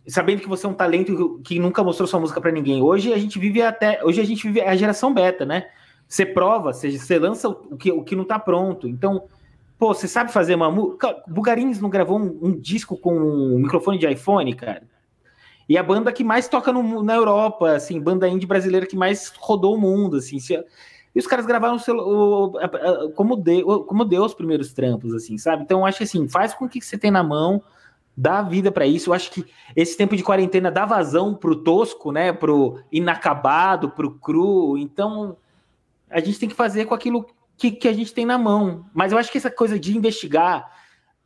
sabendo 0.08 0.42
que 0.42 0.48
você 0.48 0.66
é 0.66 0.70
um 0.70 0.74
talento 0.74 1.42
que 1.44 1.60
nunca 1.60 1.84
mostrou 1.84 2.08
sua 2.08 2.20
música 2.20 2.40
para 2.40 2.52
ninguém. 2.52 2.82
Hoje 2.82 3.12
a 3.14 3.18
gente 3.18 3.40
vive 3.40 3.62
até, 3.62 4.04
hoje 4.04 4.22
a 4.22 4.24
gente 4.24 4.46
vive 4.46 4.62
a 4.62 4.76
geração 4.76 5.14
beta, 5.14 5.46
né? 5.46 5.68
Você 6.08 6.26
prova, 6.26 6.72
você, 6.72 6.92
você 6.92 7.18
lança 7.18 7.50
o 7.50 7.76
que, 7.76 7.92
o 7.92 8.04
que 8.04 8.16
não 8.16 8.24
tá 8.24 8.38
pronto. 8.38 8.88
Então, 8.88 9.28
pô, 9.78 9.94
você 9.94 10.08
sabe 10.08 10.32
fazer 10.32 10.56
uma 10.56 10.72
música. 10.72 11.24
Bugarins 11.28 11.80
não 11.80 11.90
gravou 11.90 12.20
um, 12.20 12.40
um, 12.42 12.60
disco 12.60 12.98
com 12.98 13.16
um 13.16 13.60
microfone 13.60 13.98
de 13.98 14.08
iPhone, 14.08 14.54
cara. 14.54 14.84
E 15.68 15.78
a 15.78 15.84
banda 15.84 16.12
que 16.12 16.24
mais 16.24 16.48
toca 16.48 16.72
no, 16.72 17.02
na 17.02 17.16
Europa, 17.16 17.72
assim, 17.72 18.00
banda 18.00 18.28
indie 18.28 18.46
brasileira 18.46 18.86
que 18.86 18.96
mais 18.96 19.34
rodou 19.38 19.76
o 19.76 19.82
mundo, 19.82 20.18
assim. 20.18 20.40
Se, 20.40 20.64
e 21.16 21.20
os 21.20 21.26
caras 21.26 21.46
gravaram 21.46 21.78
o, 21.88 22.44
o, 22.46 23.12
como, 23.12 23.36
de, 23.36 23.64
como 23.64 24.06
deu 24.06 24.24
os 24.24 24.34
primeiros 24.34 24.74
trampos, 24.74 25.14
assim, 25.14 25.38
sabe? 25.38 25.64
Então, 25.64 25.86
acho 25.86 26.00
que 26.00 26.04
assim, 26.04 26.28
faz 26.28 26.54
com 26.54 26.66
o 26.66 26.70
que 26.70 26.82
você 26.82 26.98
tem 26.98 27.10
na 27.10 27.24
mão, 27.24 27.64
dá 28.16 28.42
vida 28.42 28.72
para 28.72 28.86
isso. 28.86 29.10
Eu 29.10 29.14
acho 29.14 29.32
que 29.32 29.46
esse 29.76 29.98
tempo 29.98 30.16
de 30.16 30.24
quarentena 30.24 30.70
dá 30.70 30.86
vazão 30.86 31.34
pro 31.34 31.56
tosco, 31.56 32.12
né? 32.12 32.32
Pro 32.32 32.80
inacabado, 32.92 33.90
pro 33.90 34.12
cru. 34.12 34.78
Então, 34.78 35.38
a 36.10 36.20
gente 36.20 36.40
tem 36.40 36.50
que 36.50 36.56
fazer 36.56 36.86
com 36.86 36.94
aquilo 36.94 37.26
que, 37.58 37.72
que 37.72 37.88
a 37.88 37.94
gente 37.94 38.14
tem 38.14 38.26
na 38.26 38.38
mão. 38.38 38.86
Mas 38.94 39.12
eu 39.12 39.18
acho 39.18 39.32
que 39.32 39.38
essa 39.38 39.52
coisa 39.52 39.80
de 39.80 39.96
investigar 39.96 40.72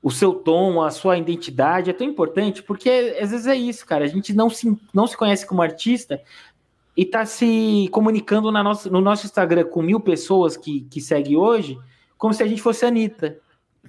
o 0.02 0.10
seu 0.10 0.34
tom, 0.34 0.82
a 0.82 0.92
sua 0.92 1.18
identidade 1.18 1.90
é 1.90 1.94
tão 1.94 2.08
importante, 2.08 2.64
porque 2.64 3.18
às 3.22 3.32
vezes 3.32 3.48
é 3.48 3.56
isso, 3.56 3.86
cara. 3.86 4.06
A 4.06 4.08
gente 4.08 4.34
não 4.34 4.50
se, 4.50 4.78
não 4.94 5.06
se 5.06 5.18
conhece 5.18 5.46
como 5.46 5.62
artista, 5.62 6.22
e 7.00 7.06
tá 7.06 7.26
se 7.26 7.88
comunicando 7.94 8.52
na 8.52 8.62
nossa, 8.62 8.90
no 8.90 9.00
nosso 9.00 9.26
Instagram 9.26 9.64
com 9.64 9.82
mil 9.82 10.02
pessoas 10.02 10.58
que, 10.58 10.82
que 10.82 11.00
segue 11.00 11.38
hoje, 11.38 11.80
como 12.18 12.34
se 12.34 12.44
a 12.44 12.46
gente 12.46 12.62
fosse 12.62 12.84
a 12.84 12.90
Anitta. 12.90 13.40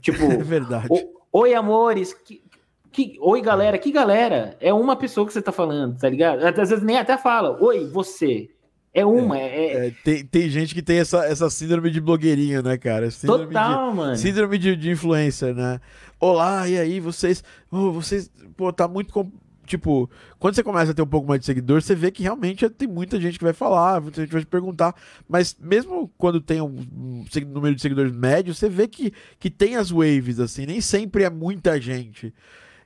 Tipo, 0.01 0.23
é 0.31 0.37
verdade. 0.37 0.87
Oi, 1.33 1.53
amores. 1.53 2.15
Que, 2.15 2.41
que, 2.93 3.17
oi, 3.21 3.41
galera. 3.41 3.79
Que 3.79 3.91
galera? 3.91 4.57
É 4.61 4.73
uma 4.73 4.95
pessoa 4.95 5.27
que 5.27 5.33
você 5.33 5.43
tá 5.43 5.51
falando, 5.51 5.99
tá 5.99 6.09
ligado? 6.09 6.45
Às 6.45 6.71
vezes 6.71 6.85
nem 6.85 6.99
até 6.99 7.19
fala, 7.19 7.61
oi, 7.61 7.85
você. 7.89 8.49
É 8.93 9.05
uma. 9.05 9.39
É, 9.39 9.43
é... 9.43 9.87
É, 9.87 9.91
tem, 10.05 10.25
tem 10.25 10.49
gente 10.49 10.75
que 10.75 10.83
tem 10.83 10.99
essa, 10.99 11.25
essa 11.25 11.49
síndrome 11.49 11.91
de 11.91 12.01
blogueirinha, 12.01 12.61
né, 12.61 12.77
cara? 12.77 13.11
Síndrome 13.11 13.47
Total, 13.47 13.91
de, 13.91 13.97
mano. 13.97 14.17
Síndrome 14.17 14.59
de, 14.59 14.77
de 14.77 14.91
influencer, 14.91 15.55
né? 15.55 15.81
Olá, 16.19 16.69
e 16.69 16.79
aí, 16.79 17.01
vocês. 17.01 17.43
Oh, 17.71 17.93
vocês. 17.93 18.31
Pô, 18.57 18.73
tá 18.73 18.89
muito 18.89 19.13
tipo, 19.71 20.11
quando 20.41 20.57
você 20.57 20.65
começa 20.65 20.91
a 20.91 20.95
ter 20.95 21.03
um 21.03 21.07
pouco 21.07 21.29
mais 21.29 21.39
de 21.39 21.47
seguidor, 21.47 21.81
você 21.81 21.95
vê 21.95 22.11
que 22.11 22.25
realmente 22.25 22.69
tem 22.71 22.89
muita 22.89 23.21
gente 23.21 23.39
que 23.39 23.45
vai 23.45 23.53
falar, 23.53 24.01
muita 24.01 24.21
gente 24.21 24.33
vai 24.33 24.41
te 24.41 24.47
perguntar. 24.47 24.95
Mas 25.29 25.57
mesmo 25.61 26.11
quando 26.19 26.41
tem 26.41 26.61
um, 26.61 26.67
um 26.67 27.25
número 27.47 27.75
de 27.75 27.81
seguidores 27.81 28.13
médio, 28.13 28.53
você 28.53 28.69
vê 28.69 28.89
que, 28.89 29.13
que 29.39 29.49
tem 29.49 29.77
as 29.77 29.91
waves, 29.91 30.41
assim, 30.41 30.67
nem 30.67 30.81
sempre 30.81 31.23
é 31.23 31.31
muita 31.31 31.81
gente. 31.81 32.35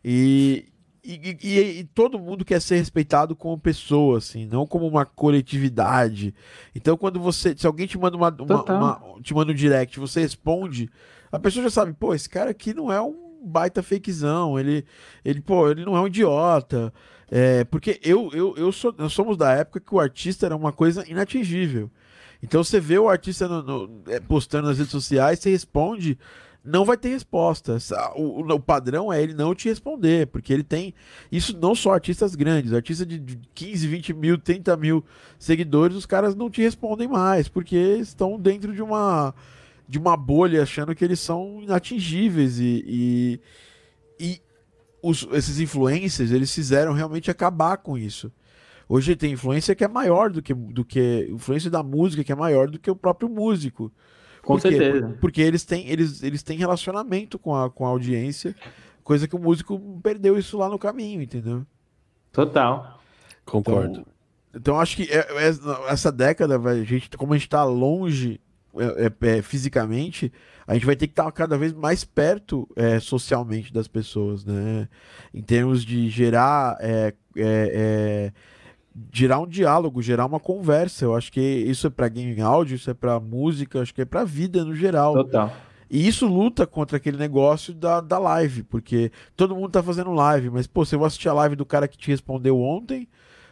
E, 0.05 0.67
e, 1.05 1.37
e, 1.43 1.81
e, 1.81 1.85
todo 1.85 2.19
mundo 2.19 2.45
quer 2.45 2.61
ser 2.61 2.77
respeitado 2.77 3.37
como 3.37 3.59
pessoa, 3.59 4.19
assim, 4.19 4.47
não 4.47 4.67
como 4.67 4.87
uma 4.87 5.05
coletividade. 5.05 6.35
Então, 6.75 6.97
quando 6.97 7.21
você. 7.21 7.55
Se 7.57 7.67
alguém 7.67 7.87
te 7.87 7.99
manda 7.99 8.17
uma, 8.17 8.31
uma, 8.31 8.65
uma, 8.65 9.21
te 9.21 9.35
manda 9.35 9.53
um 9.53 9.55
direct, 9.55 10.01
você 10.01 10.21
responde, 10.21 10.89
a 11.31 11.39
pessoa 11.39 11.65
já 11.65 11.71
sabe, 11.71 11.93
pô, 11.93 12.15
esse 12.15 12.29
cara 12.29 12.51
aqui 12.51 12.73
não 12.73 12.91
é 12.91 13.03
um 13.03 13.43
baita 13.45 13.83
fakezão, 13.83 14.59
ele, 14.59 14.85
ele, 15.25 15.43
pô, 15.43 15.71
ele 15.71 15.85
não 15.85 15.97
é 15.97 16.01
um 16.01 16.07
idiota. 16.07 16.93
É, 17.31 17.65
porque 17.65 18.01
eu, 18.03 18.31
eu, 18.33 18.55
eu 18.57 18.73
sou, 18.73 18.95
nós 18.97 19.13
somos 19.13 19.37
da 19.37 19.53
época 19.53 19.81
que 19.81 19.95
o 19.95 20.01
artista 20.01 20.47
era 20.47 20.57
uma 20.57 20.73
coisa 20.73 21.05
inatingível. 21.09 21.91
Então 22.43 22.63
você 22.63 22.79
vê 22.79 22.99
o 22.99 23.09
artista 23.09 23.49
no, 23.49 23.63
no, 23.63 24.03
é, 24.07 24.21
postando 24.21 24.69
nas 24.69 24.79
redes 24.79 24.93
sociais, 24.93 25.39
você 25.39 25.51
responde, 25.51 26.19
não 26.65 26.85
vai 26.85 26.97
ter 26.97 27.11
resposta. 27.11 27.77
O, 28.17 28.41
o, 28.41 28.61
padrão 28.61 29.13
é 29.13 29.23
ele 29.23 29.35
não 29.35 29.55
te 29.55 29.69
responder, 29.69 30.27
porque 30.29 30.53
ele 30.53 30.65
tem. 30.65 30.95
Isso 31.31 31.57
não 31.59 31.75
só 31.75 31.93
artistas 31.93 32.35
grandes, 32.35 32.73
artistas 32.73 33.07
de 33.07 33.39
15, 33.55 33.87
20 33.87 34.15
mil, 34.15 34.39
30 34.39 34.77
mil 34.77 35.05
seguidores, 35.39 35.97
os 35.97 36.07
caras 36.07 36.35
não 36.35 36.49
te 36.49 36.63
respondem 36.63 37.07
mais, 37.07 37.49
porque 37.49 37.77
estão 37.77 38.39
dentro 38.39 38.73
de 38.73 38.83
uma 38.83 39.35
de 39.87 39.99
uma 39.99 40.17
bolha 40.17 40.63
achando 40.63 40.95
que 40.95 41.05
eles 41.05 41.21
são 41.21 41.61
inatingíveis 41.63 42.59
e, 42.59 42.83
e, 42.87 43.41
e 44.19 44.41
os, 45.03 45.29
esses 45.33 45.61
influencers 45.61 46.31
eles 46.31 46.55
fizeram 46.55 46.95
realmente 46.95 47.31
acabar 47.31 47.77
com 47.77 47.99
isso. 47.99 48.33
Hoje 48.89 49.15
tem 49.15 49.33
influência 49.33 49.75
que 49.75 49.85
é 49.85 49.89
maior 49.89 50.31
do 50.31 50.41
que 50.41 50.55
do 50.55 50.85
que 50.85 51.29
influência 51.31 51.71
da 51.71 51.83
música 51.83 52.25
que 52.25 52.33
é 52.33 52.35
maior 52.35 52.71
do 52.71 52.79
que 52.79 52.91
o 52.91 52.97
próprio 52.97 53.29
músico. 53.29 53.93
Com 54.45 54.59
certeza. 54.59 55.17
Porque 55.21 55.41
eles 55.41 55.65
têm 55.65 55.89
eles, 55.89 56.23
eles 56.23 56.43
têm 56.43 56.59
relacionamento 56.59 57.39
com 57.39 57.55
a, 57.55 57.71
com 57.71 57.85
a 57.85 57.89
audiência, 57.89 58.55
coisa 59.03 59.27
que 59.27 59.37
o 59.37 59.39
músico 59.39 59.81
perdeu 60.03 60.39
isso 60.39 60.59
lá 60.59 60.69
no 60.69 60.79
caminho, 60.79 61.23
entendeu? 61.23 61.67
Total. 62.33 63.01
Concordo. 63.45 64.01
Então, 64.01 64.07
então 64.55 64.81
acho 64.81 64.97
que 64.97 65.05
é, 65.05 65.19
é, 65.19 65.55
essa 65.89 66.11
década, 66.11 66.59
a 66.59 66.85
gente, 66.85 67.17
como 67.17 67.33
a 67.33 67.37
gente 67.37 67.47
está 67.47 67.65
longe 67.65 68.41
é, 68.77 69.07
é, 69.07 69.39
é, 69.39 69.43
fisicamente, 69.43 70.33
a 70.67 70.75
gente 70.75 70.87
vai 70.87 70.97
ter 70.97 71.07
que 71.07 71.13
estar 71.13 71.31
cada 71.31 71.57
vez 71.57 71.73
mais 71.73 72.05
perto 72.05 72.69
é, 72.75 72.99
socialmente 72.99 73.73
das 73.73 73.87
pessoas, 73.87 74.45
né? 74.45 74.89
Em 75.33 75.43
termos 75.43 75.85
de 75.85 76.09
gerar, 76.09 76.77
é, 76.81 77.15
é, 77.37 78.33
gerar 79.13 79.41
um 79.41 79.47
diálogo, 79.47 80.03
gerar 80.03 80.27
uma 80.27 80.41
conversa. 80.41 81.05
Eu 81.05 81.15
acho 81.15 81.33
que 81.33 81.41
isso 81.41 81.87
é 81.87 81.91
para 81.91 82.09
game 82.09 82.41
áudio, 82.41 82.77
isso 82.77 82.91
é 82.91 82.95
para 82.95 83.19
música, 83.19 83.81
acho 83.81 83.95
que 83.95 84.03
é 84.03 84.05
para 84.05 84.25
vida 84.25 84.65
no 84.65 84.75
geral. 84.75 85.15
Total. 85.15 85.53
E 85.91 86.07
isso 86.07 86.27
luta 86.27 86.67
contra 86.67 86.97
aquele 86.97 87.17
negócio 87.17 87.75
da, 87.75 88.01
da 88.01 88.19
live, 88.19 88.63
porque 88.65 89.13
todo 89.37 89.55
mundo 89.55 89.71
tá 89.71 89.83
fazendo 89.83 90.13
live, 90.13 90.51
mas 90.51 90.67
pô, 90.67 90.83
eu 90.91 90.99
vou 90.99 91.07
assistir 91.07 91.29
a 91.29 91.35
live 91.35 91.57
do 91.57 91.67
cara 91.67 91.87
que 91.87 91.99
te 91.99 92.11
respondeu 92.11 92.61
ontem, 92.61 93.09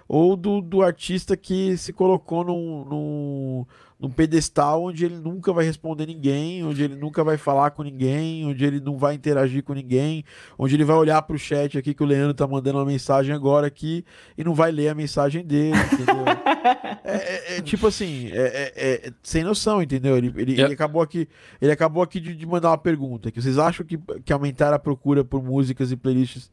ou 0.08 0.36
do, 0.36 0.60
do 0.60 0.82
artista 0.82 1.36
que 1.36 1.76
se 1.76 1.92
colocou 1.92 2.44
num, 2.44 2.84
num, 2.84 3.66
num 4.02 4.10
pedestal 4.10 4.82
onde 4.82 5.04
ele 5.04 5.14
nunca 5.14 5.52
vai 5.52 5.64
responder 5.64 6.06
ninguém, 6.06 6.64
onde 6.64 6.82
ele 6.82 6.96
nunca 6.96 7.22
vai 7.22 7.36
falar 7.36 7.70
com 7.70 7.84
ninguém, 7.84 8.44
onde 8.44 8.64
ele 8.64 8.80
não 8.80 8.98
vai 8.98 9.14
interagir 9.14 9.62
com 9.62 9.72
ninguém, 9.72 10.24
onde 10.58 10.74
ele 10.74 10.82
vai 10.82 10.96
olhar 10.96 11.22
para 11.22 11.36
o 11.36 11.38
chat 11.38 11.78
aqui 11.78 11.94
que 11.94 12.02
o 12.02 12.06
Leandro 12.06 12.34
tá 12.34 12.44
mandando 12.44 12.78
uma 12.78 12.84
mensagem 12.84 13.32
agora 13.32 13.68
aqui 13.68 14.04
e 14.36 14.42
não 14.42 14.54
vai 14.54 14.72
ler 14.72 14.88
a 14.88 14.94
mensagem 14.94 15.44
dele, 15.44 15.76
entendeu? 15.92 16.24
é, 17.04 17.14
é, 17.14 17.56
é, 17.58 17.62
tipo 17.62 17.86
assim, 17.86 18.28
é, 18.32 18.72
é, 18.74 19.06
é, 19.06 19.12
sem 19.22 19.44
noção, 19.44 19.80
entendeu? 19.80 20.18
Ele, 20.18 20.34
ele, 20.36 20.60
ele 20.60 20.74
acabou 20.74 21.00
aqui, 21.00 21.28
ele 21.60 21.70
acabou 21.70 22.02
aqui 22.02 22.18
de, 22.18 22.34
de, 22.34 22.44
mandar 22.44 22.70
uma 22.70 22.78
pergunta, 22.78 23.30
que 23.30 23.40
vocês 23.40 23.56
acham 23.56 23.86
que, 23.86 23.96
que 24.24 24.32
aumentar 24.32 24.74
a 24.74 24.80
procura 24.80 25.24
por 25.24 25.40
músicas 25.40 25.92
e 25.92 25.96
playlists 25.96 26.50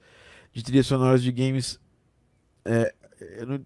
de 0.53 0.63
trilhas 0.63 0.85
sonoras 0.85 1.23
de 1.23 1.31
games 1.31 1.79
não, 3.47 3.59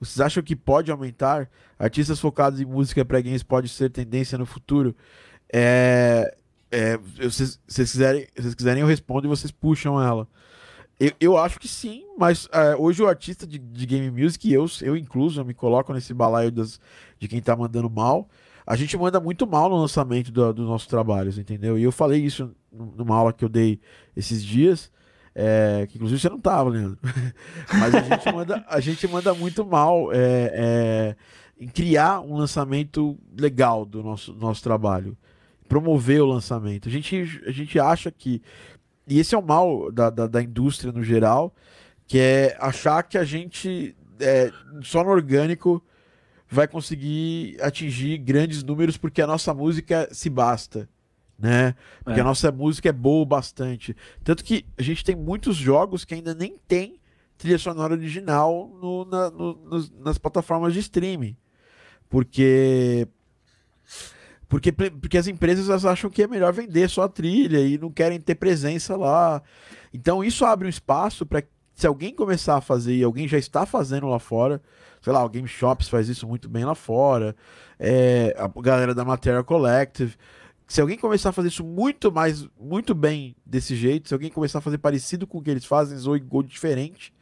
vocês 0.00 0.20
acham 0.20 0.42
que 0.42 0.54
pode 0.54 0.90
aumentar? 0.90 1.48
Artistas 1.78 2.20
focados 2.20 2.60
em 2.60 2.64
música 2.64 3.04
para 3.04 3.20
games 3.20 3.42
pode 3.42 3.68
ser 3.68 3.90
tendência 3.90 4.36
no 4.36 4.46
futuro? 4.46 4.94
É, 5.52 6.36
é, 6.70 6.96
vocês, 6.96 7.58
vocês, 7.66 7.92
quiserem, 7.92 8.26
vocês 8.36 8.54
quiserem, 8.54 8.82
eu 8.82 8.86
respondo 8.86 9.26
e 9.26 9.28
vocês 9.28 9.50
puxam 9.50 10.02
ela. 10.02 10.28
Eu, 10.98 11.12
eu 11.20 11.38
acho 11.38 11.58
que 11.58 11.68
sim, 11.68 12.04
mas 12.18 12.48
é, 12.52 12.74
hoje 12.76 13.02
o 13.02 13.06
artista 13.06 13.46
de, 13.46 13.58
de, 13.58 13.86
game 13.86 14.10
music, 14.10 14.50
eu, 14.50 14.66
eu 14.82 14.96
incluso, 14.96 15.40
eu 15.40 15.44
me 15.44 15.54
coloco 15.54 15.92
nesse 15.92 16.14
balaio 16.14 16.50
das, 16.50 16.80
de 17.18 17.28
quem 17.28 17.40
tá 17.40 17.54
mandando 17.54 17.88
mal. 17.90 18.28
A 18.66 18.74
gente 18.74 18.96
manda 18.96 19.20
muito 19.20 19.46
mal 19.46 19.68
no 19.68 19.76
lançamento 19.76 20.32
do, 20.32 20.52
dos 20.52 20.66
nossos 20.66 20.88
trabalhos, 20.88 21.38
entendeu? 21.38 21.78
E 21.78 21.82
eu 21.82 21.92
falei 21.92 22.24
isso 22.24 22.54
numa 22.72 23.14
aula 23.14 23.32
que 23.32 23.44
eu 23.44 23.48
dei 23.48 23.80
esses 24.16 24.42
dias. 24.42 24.90
É, 25.38 25.86
que 25.86 25.96
inclusive 25.96 26.18
você 26.18 26.30
não 26.30 26.40
tava, 26.40 26.70
Leandro. 26.70 26.98
Mas 27.70 27.94
a 27.94 28.00
gente 28.00 28.32
manda, 28.32 28.64
a 28.66 28.80
gente 28.80 29.06
manda 29.06 29.34
muito 29.34 29.66
mal 29.66 30.10
é, 30.10 30.50
é, 30.54 31.16
em 31.60 31.68
criar 31.68 32.20
um 32.22 32.38
lançamento 32.38 33.18
legal 33.38 33.84
do 33.84 34.02
nosso, 34.02 34.32
nosso 34.32 34.62
trabalho. 34.62 35.14
Promover 35.68 36.22
o 36.22 36.26
lançamento. 36.26 36.88
A 36.88 36.90
gente, 36.90 37.42
a 37.46 37.50
gente 37.50 37.78
acha 37.78 38.10
que. 38.10 38.40
E 39.06 39.18
esse 39.18 39.34
é 39.34 39.38
o 39.38 39.42
mal 39.42 39.92
da, 39.92 40.08
da, 40.08 40.26
da 40.26 40.42
indústria 40.42 40.90
no 40.90 41.04
geral, 41.04 41.54
que 42.06 42.18
é 42.18 42.56
achar 42.58 43.02
que 43.02 43.18
a 43.18 43.24
gente 43.24 43.94
é, 44.18 44.50
só 44.82 45.04
no 45.04 45.10
orgânico 45.10 45.84
vai 46.48 46.66
conseguir 46.66 47.58
atingir 47.60 48.16
grandes 48.18 48.62
números 48.62 48.96
porque 48.96 49.20
a 49.20 49.26
nossa 49.26 49.52
música 49.52 50.08
se 50.12 50.30
basta 50.30 50.88
né? 51.38 51.74
Porque 52.02 52.18
é. 52.18 52.22
a 52.22 52.24
nossa 52.24 52.50
música 52.50 52.88
é 52.88 52.92
boa 52.92 53.24
bastante. 53.24 53.96
Tanto 54.24 54.44
que 54.44 54.66
a 54.78 54.82
gente 54.82 55.04
tem 55.04 55.14
muitos 55.14 55.56
jogos 55.56 56.04
que 56.04 56.14
ainda 56.14 56.34
nem 56.34 56.56
tem 56.66 57.00
trilha 57.36 57.58
sonora 57.58 57.94
original 57.94 58.70
no, 58.80 59.04
na, 59.04 59.30
no, 59.30 59.54
nos, 59.64 59.90
nas 59.90 60.18
plataformas 60.18 60.72
de 60.72 60.80
streaming. 60.80 61.36
Porque. 62.08 63.06
Porque, 64.48 64.70
porque 64.70 65.18
as 65.18 65.26
empresas 65.26 65.84
acham 65.84 66.08
que 66.08 66.22
é 66.22 66.28
melhor 66.28 66.52
vender 66.52 66.88
só 66.88 67.02
a 67.02 67.08
trilha 67.08 67.58
e 67.58 67.76
não 67.76 67.90
querem 67.90 68.20
ter 68.20 68.36
presença 68.36 68.96
lá. 68.96 69.42
Então 69.92 70.22
isso 70.22 70.44
abre 70.44 70.66
um 70.66 70.70
espaço 70.70 71.26
para 71.26 71.42
se 71.74 71.86
alguém 71.86 72.14
começar 72.14 72.56
a 72.56 72.60
fazer 72.60 72.94
e 72.94 73.02
alguém 73.02 73.26
já 73.26 73.36
está 73.36 73.66
fazendo 73.66 74.06
lá 74.06 74.18
fora, 74.18 74.62
sei 75.02 75.12
lá, 75.12 75.22
o 75.24 75.28
Game 75.28 75.46
Shops 75.46 75.88
faz 75.88 76.08
isso 76.08 76.26
muito 76.26 76.48
bem 76.48 76.64
lá 76.64 76.74
fora, 76.74 77.36
é, 77.78 78.34
a 78.38 78.48
galera 78.62 78.94
da 78.94 79.04
Material 79.04 79.44
Collective, 79.44 80.16
se 80.66 80.80
alguém 80.80 80.98
começar 80.98 81.28
a 81.28 81.32
fazer 81.32 81.48
isso 81.48 81.64
muito 81.64 82.10
mais, 82.10 82.46
muito 82.58 82.94
bem 82.94 83.36
desse 83.44 83.76
jeito, 83.76 84.08
se 84.08 84.14
alguém 84.14 84.30
começar 84.30 84.58
a 84.58 84.62
fazer 84.62 84.78
parecido 84.78 85.26
com 85.26 85.38
o 85.38 85.42
que 85.42 85.50
eles 85.50 85.64
fazem, 85.64 85.96
ou, 86.08 86.20
ou 86.30 86.42
diferente, 86.42 87.12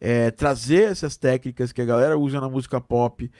é, 0.00 0.30
trazer 0.30 0.90
essas 0.90 1.16
técnicas 1.16 1.72
que 1.72 1.82
a 1.82 1.84
galera 1.84 2.16
usa 2.18 2.40
na 2.40 2.48
música 2.48 2.80
pop 2.80 3.30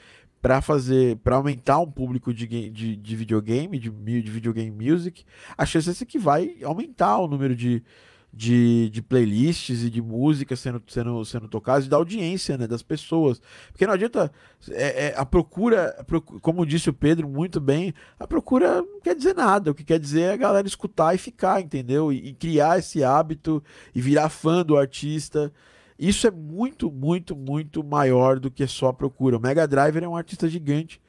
para 0.41 0.61
fazer, 0.61 1.17
para 1.17 1.35
aumentar 1.35 1.79
um 1.79 1.89
público 1.89 2.33
de, 2.33 2.47
de, 2.69 2.95
de 2.95 3.15
videogame, 3.15 3.77
de, 3.77 3.89
de 3.89 4.31
videogame 4.31 4.71
music, 4.71 5.25
a 5.57 5.65
chance 5.65 6.01
é 6.01 6.05
que 6.05 6.19
vai 6.19 6.57
aumentar 6.63 7.17
o 7.19 7.27
número 7.27 7.55
de, 7.55 7.83
de, 8.31 8.89
de 8.89 9.01
playlists 9.01 9.83
e 9.83 9.89
de 9.89 10.01
música 10.01 10.55
sendo, 10.55 10.81
sendo, 10.87 11.25
sendo 11.25 11.47
tocadas 11.47 11.85
e 11.85 11.89
da 11.89 11.97
audiência 11.97 12.57
né, 12.57 12.67
das 12.67 12.83
pessoas. 12.83 13.41
Porque 13.71 13.85
não 13.85 13.93
adianta. 13.93 14.31
É, 14.71 15.07
é, 15.07 15.13
a 15.17 15.25
procura, 15.25 15.95
como 16.41 16.65
disse 16.65 16.89
o 16.89 16.93
Pedro 16.93 17.27
muito 17.27 17.59
bem, 17.59 17.93
a 18.19 18.27
procura 18.27 18.81
não 18.81 18.99
quer 19.01 19.15
dizer 19.15 19.35
nada. 19.35 19.71
O 19.71 19.75
que 19.75 19.83
quer 19.83 19.99
dizer 19.99 20.21
é 20.21 20.33
a 20.33 20.37
galera 20.37 20.67
escutar 20.67 21.15
e 21.15 21.17
ficar, 21.17 21.61
entendeu? 21.61 22.11
E, 22.11 22.29
e 22.29 22.33
criar 22.33 22.79
esse 22.79 23.03
hábito 23.03 23.63
e 23.93 24.01
virar 24.01 24.29
fã 24.29 24.63
do 24.63 24.77
artista. 24.77 25.51
Isso 25.97 26.27
é 26.27 26.31
muito, 26.31 26.91
muito, 26.91 27.35
muito 27.35 27.83
maior 27.83 28.39
do 28.39 28.51
que 28.51 28.65
só 28.67 28.87
a 28.87 28.93
procura. 28.93 29.37
O 29.37 29.41
Mega 29.41 29.67
Driver 29.67 30.03
é 30.03 30.07
um 30.07 30.15
artista 30.15 30.47
gigante 30.47 31.01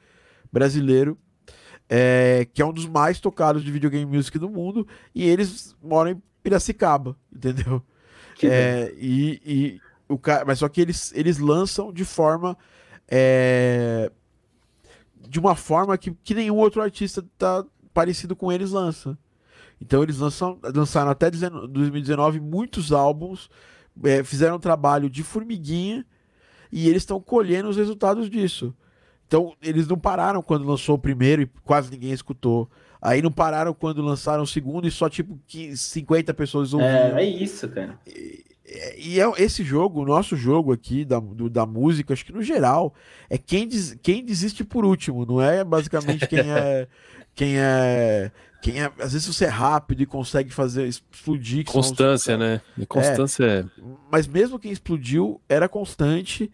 brasileiro 0.51 1.17
é, 1.93 2.47
que 2.53 2.61
é 2.61 2.65
um 2.65 2.71
dos 2.71 2.85
mais 2.85 3.19
tocados 3.19 3.65
de 3.65 3.69
videogame 3.69 4.05
music 4.05 4.39
do 4.39 4.49
mundo, 4.49 4.87
e 5.13 5.27
eles 5.27 5.75
moram 5.83 6.21
Piracicaba, 6.43 7.15
entendeu? 7.31 7.81
É, 8.43 8.93
e, 8.97 9.41
e 9.45 9.81
o 10.07 10.17
cara, 10.17 10.43
mas 10.45 10.59
só 10.59 10.67
que 10.67 10.81
eles, 10.81 11.13
eles 11.15 11.37
lançam 11.37 11.93
de 11.93 12.03
forma 12.03 12.57
é, 13.07 14.11
de 15.27 15.39
uma 15.39 15.55
forma 15.55 15.97
que, 15.97 16.11
que 16.23 16.33
nenhum 16.33 16.55
outro 16.55 16.81
artista 16.81 17.23
tá 17.37 17.63
parecido 17.93 18.35
com 18.35 18.51
eles 18.51 18.71
lança. 18.71 19.17
Então 19.79 20.03
eles 20.03 20.17
lançam, 20.17 20.59
lançaram 20.75 21.09
até 21.11 21.29
2019 21.29 22.39
muitos 22.39 22.91
álbuns, 22.91 23.49
é, 24.03 24.23
fizeram 24.23 24.55
um 24.55 24.59
trabalho 24.59 25.09
de 25.09 25.23
formiguinha 25.23 26.05
e 26.71 26.87
eles 26.87 27.01
estão 27.01 27.19
colhendo 27.19 27.69
os 27.69 27.77
resultados 27.77 28.29
disso. 28.29 28.73
Então 29.27 29.55
eles 29.61 29.87
não 29.87 29.97
pararam 29.97 30.41
quando 30.41 30.67
lançou 30.67 30.95
o 30.95 30.99
primeiro 30.99 31.41
e 31.41 31.49
quase 31.63 31.89
ninguém 31.89 32.11
escutou. 32.11 32.69
Aí 33.01 33.21
não 33.21 33.31
pararam 33.31 33.73
quando 33.73 34.01
lançaram 34.01 34.43
o 34.43 34.47
segundo 34.47 34.87
e 34.87 34.91
só 34.91 35.09
tipo 35.09 35.39
50 35.75 36.33
pessoas 36.35 36.73
ouviram. 36.73 37.17
É, 37.17 37.23
é 37.23 37.25
isso, 37.25 37.67
cara. 37.67 37.97
E, 38.05 38.43
e 38.97 39.19
é, 39.19 39.29
esse 39.37 39.63
jogo, 39.63 40.01
o 40.01 40.05
nosso 40.05 40.35
jogo 40.35 40.71
aqui 40.71 41.03
da, 41.03 41.19
do, 41.19 41.49
da 41.49 41.65
música, 41.65 42.13
acho 42.13 42.23
que 42.23 42.31
no 42.31 42.43
geral, 42.43 42.93
é 43.29 43.37
quem, 43.37 43.67
des, 43.67 43.97
quem 44.01 44.23
desiste 44.23 44.63
por 44.63 44.85
último, 44.85 45.25
não 45.25 45.41
é 45.41 45.63
basicamente 45.63 46.27
quem 46.27 46.39
é. 46.39 46.87
quem 47.33 47.57
é. 47.57 48.31
Quem 48.61 48.83
é. 48.83 48.91
Às 48.99 49.13
vezes 49.13 49.25
você 49.25 49.45
é 49.45 49.49
rápido 49.49 50.03
e 50.03 50.05
consegue 50.05 50.51
fazer 50.51 50.85
explodir. 50.85 51.65
Constância, 51.65 52.37
né? 52.37 52.61
Constância 52.87 53.43
é, 53.43 53.59
é. 53.59 53.65
Mas 54.11 54.27
mesmo 54.27 54.59
quem 54.59 54.71
explodiu 54.71 55.41
era 55.49 55.67
constante 55.67 56.51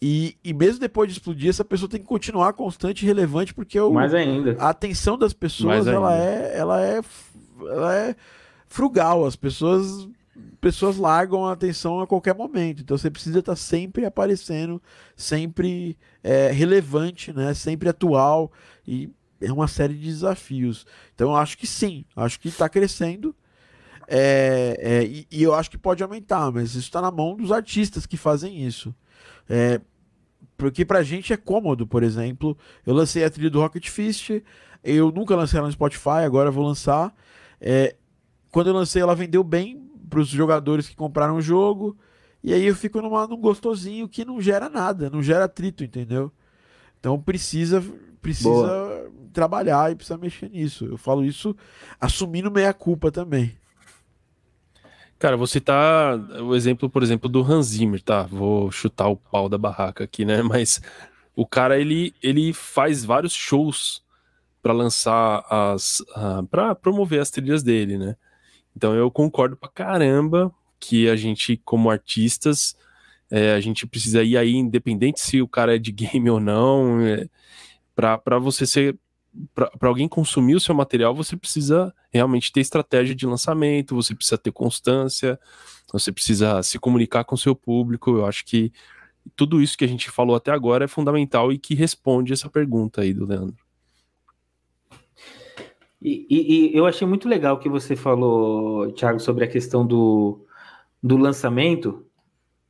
e, 0.00 0.36
e 0.44 0.52
mesmo 0.52 0.80
depois 0.80 1.08
de 1.08 1.18
explodir, 1.18 1.48
essa 1.48 1.64
pessoa 1.64 1.88
tem 1.88 2.00
que 2.00 2.06
continuar 2.06 2.52
constante 2.52 3.02
e 3.02 3.06
relevante, 3.06 3.54
porque 3.54 3.80
o, 3.80 3.92
Mais 3.92 4.12
ainda. 4.12 4.56
a 4.58 4.68
atenção 4.68 5.16
das 5.16 5.32
pessoas 5.32 5.86
ela 5.86 6.14
é, 6.14 6.52
ela, 6.56 6.84
é, 6.84 7.00
ela 7.60 7.94
é 7.94 8.16
frugal. 8.66 9.24
As 9.24 9.36
pessoas, 9.36 10.06
pessoas 10.60 10.98
largam 10.98 11.46
a 11.46 11.52
atenção 11.52 12.00
a 12.00 12.06
qualquer 12.06 12.34
momento. 12.34 12.82
Então 12.82 12.98
você 12.98 13.10
precisa 13.10 13.38
estar 13.38 13.56
sempre 13.56 14.04
aparecendo, 14.04 14.82
sempre 15.16 15.96
é, 16.22 16.50
relevante, 16.50 17.32
né? 17.32 17.54
sempre 17.54 17.88
atual. 17.88 18.52
E 18.86 19.08
é 19.40 19.50
uma 19.50 19.66
série 19.66 19.94
de 19.94 20.04
desafios. 20.04 20.86
Então 21.14 21.30
eu 21.30 21.36
acho 21.36 21.56
que 21.56 21.66
sim, 21.66 22.04
acho 22.14 22.38
que 22.38 22.48
está 22.48 22.68
crescendo. 22.68 23.34
É, 24.08 24.76
é, 24.78 25.04
e, 25.04 25.26
e, 25.30 25.42
eu 25.42 25.52
acho 25.52 25.68
que 25.68 25.78
pode 25.78 26.00
aumentar, 26.00 26.52
mas 26.52 26.70
isso 26.70 26.78
está 26.78 27.00
na 27.00 27.10
mão 27.10 27.34
dos 27.34 27.50
artistas 27.50 28.06
que 28.06 28.16
fazem 28.16 28.64
isso. 28.64 28.94
É, 29.48 29.80
porque 30.56 30.84
pra 30.84 31.02
gente 31.02 31.32
é 31.32 31.36
cômodo, 31.36 31.86
por 31.86 32.02
exemplo. 32.02 32.56
Eu 32.84 32.94
lancei 32.94 33.24
a 33.24 33.30
trilha 33.30 33.50
do 33.50 33.60
Rocket 33.60 33.88
Fist, 33.88 34.42
eu 34.82 35.10
nunca 35.10 35.36
lancei 35.36 35.58
ela 35.58 35.66
no 35.66 35.72
Spotify, 35.72 36.24
agora 36.24 36.50
vou 36.50 36.64
lançar. 36.66 37.14
É, 37.60 37.96
quando 38.50 38.68
eu 38.68 38.74
lancei, 38.74 39.02
ela 39.02 39.14
vendeu 39.14 39.44
bem 39.44 39.90
para 40.08 40.20
os 40.20 40.28
jogadores 40.28 40.88
que 40.88 40.96
compraram 40.96 41.36
o 41.36 41.42
jogo. 41.42 41.96
E 42.42 42.54
aí 42.54 42.64
eu 42.64 42.76
fico 42.76 43.02
numa, 43.02 43.26
num 43.26 43.40
gostosinho 43.40 44.08
que 44.08 44.24
não 44.24 44.40
gera 44.40 44.68
nada, 44.68 45.10
não 45.10 45.22
gera 45.22 45.44
atrito, 45.44 45.82
entendeu? 45.82 46.32
Então 46.98 47.20
precisa 47.20 47.82
precisa 48.22 48.48
Boa. 48.48 49.12
trabalhar 49.32 49.92
e 49.92 49.94
precisa 49.94 50.18
mexer 50.18 50.50
nisso. 50.50 50.84
Eu 50.84 50.96
falo 50.96 51.24
isso 51.24 51.56
assumindo 52.00 52.50
meia 52.50 52.72
culpa 52.74 53.10
também. 53.10 53.56
Cara, 55.18 55.36
vou 55.36 55.46
citar 55.46 56.18
o 56.42 56.54
exemplo, 56.54 56.90
por 56.90 57.02
exemplo, 57.02 57.28
do 57.28 57.40
Hans 57.40 57.68
Zimmer, 57.68 58.02
tá? 58.02 58.24
Vou 58.24 58.70
chutar 58.70 59.08
o 59.08 59.16
pau 59.16 59.48
da 59.48 59.56
barraca 59.56 60.04
aqui, 60.04 60.24
né? 60.24 60.42
Mas 60.44 60.80
o 61.34 61.46
cara, 61.46 61.78
ele, 61.78 62.14
ele 62.22 62.52
faz 62.52 63.04
vários 63.04 63.32
shows 63.32 64.02
para 64.62 64.72
lançar 64.72 65.44
as... 65.48 66.00
Uh, 66.00 66.46
para 66.50 66.74
promover 66.74 67.20
as 67.20 67.30
trilhas 67.30 67.62
dele, 67.62 67.96
né? 67.96 68.16
Então 68.76 68.94
eu 68.94 69.10
concordo 69.10 69.56
pra 69.56 69.70
caramba 69.70 70.52
que 70.78 71.08
a 71.08 71.16
gente, 71.16 71.56
como 71.64 71.90
artistas, 71.90 72.76
é, 73.30 73.54
a 73.54 73.60
gente 73.60 73.86
precisa 73.86 74.22
ir 74.22 74.36
aí, 74.36 74.54
independente 74.54 75.20
se 75.20 75.40
o 75.40 75.48
cara 75.48 75.76
é 75.76 75.78
de 75.78 75.92
game 75.92 76.28
ou 76.28 76.38
não, 76.38 77.00
é, 77.00 77.26
para 77.94 78.38
você 78.38 78.66
ser 78.66 78.98
para 79.54 79.88
alguém 79.88 80.08
consumir 80.08 80.54
o 80.54 80.60
seu 80.60 80.74
material, 80.74 81.14
você 81.14 81.36
precisa 81.36 81.94
realmente 82.10 82.52
ter 82.52 82.60
estratégia 82.60 83.14
de 83.14 83.26
lançamento, 83.26 83.94
você 83.94 84.14
precisa 84.14 84.38
ter 84.38 84.52
constância, 84.52 85.38
você 85.92 86.12
precisa 86.12 86.62
se 86.62 86.78
comunicar 86.78 87.24
com 87.24 87.34
o 87.34 87.38
seu 87.38 87.54
público. 87.54 88.10
Eu 88.10 88.26
acho 88.26 88.44
que 88.44 88.72
tudo 89.34 89.60
isso 89.60 89.76
que 89.76 89.84
a 89.84 89.88
gente 89.88 90.10
falou 90.10 90.36
até 90.36 90.50
agora 90.50 90.84
é 90.84 90.88
fundamental 90.88 91.52
e 91.52 91.58
que 91.58 91.74
responde 91.74 92.32
essa 92.32 92.48
pergunta 92.48 93.00
aí 93.00 93.12
do 93.12 93.26
Leandro. 93.26 93.66
E, 96.00 96.26
e, 96.30 96.74
e 96.74 96.76
eu 96.76 96.86
achei 96.86 97.06
muito 97.06 97.28
legal 97.28 97.58
que 97.58 97.68
você 97.68 97.96
falou, 97.96 98.92
Thiago, 98.92 99.18
sobre 99.18 99.44
a 99.44 99.48
questão 99.48 99.86
do, 99.86 100.46
do 101.02 101.16
lançamento, 101.16 102.06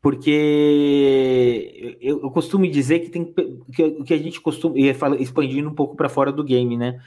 porque 0.07 1.97
eu, 2.01 2.23
eu 2.23 2.31
costumo 2.31 2.65
dizer 2.71 3.01
que 3.01 3.11
tem 3.11 3.25
que, 3.25 3.91
que 4.05 4.15
a 4.15 4.17
gente 4.17 4.41
costuma 4.41 4.79
e 4.79 4.89
expandindo 5.19 5.69
um 5.69 5.75
pouco 5.75 5.97
para 5.97 6.09
fora 6.09 6.31
do 6.31 6.45
game, 6.45 6.77
né? 6.77 7.01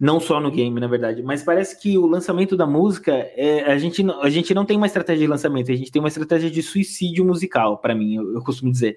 Não 0.00 0.18
só 0.18 0.40
no 0.40 0.50
game, 0.50 0.80
na 0.80 0.88
verdade, 0.88 1.22
mas 1.22 1.44
parece 1.44 1.80
que 1.80 1.96
o 1.96 2.06
lançamento 2.06 2.56
da 2.56 2.66
música, 2.66 3.12
é, 3.12 3.70
a, 3.70 3.78
gente, 3.78 4.04
a 4.20 4.28
gente 4.28 4.52
não 4.52 4.64
tem 4.64 4.76
uma 4.76 4.88
estratégia 4.88 5.26
de 5.26 5.30
lançamento, 5.30 5.70
a 5.70 5.76
gente 5.76 5.92
tem 5.92 6.02
uma 6.02 6.08
estratégia 6.08 6.50
de 6.50 6.60
suicídio 6.60 7.24
musical, 7.24 7.78
para 7.78 7.94
mim, 7.94 8.16
eu, 8.16 8.34
eu, 8.34 8.42
costumo 8.42 8.72
dizer. 8.72 8.96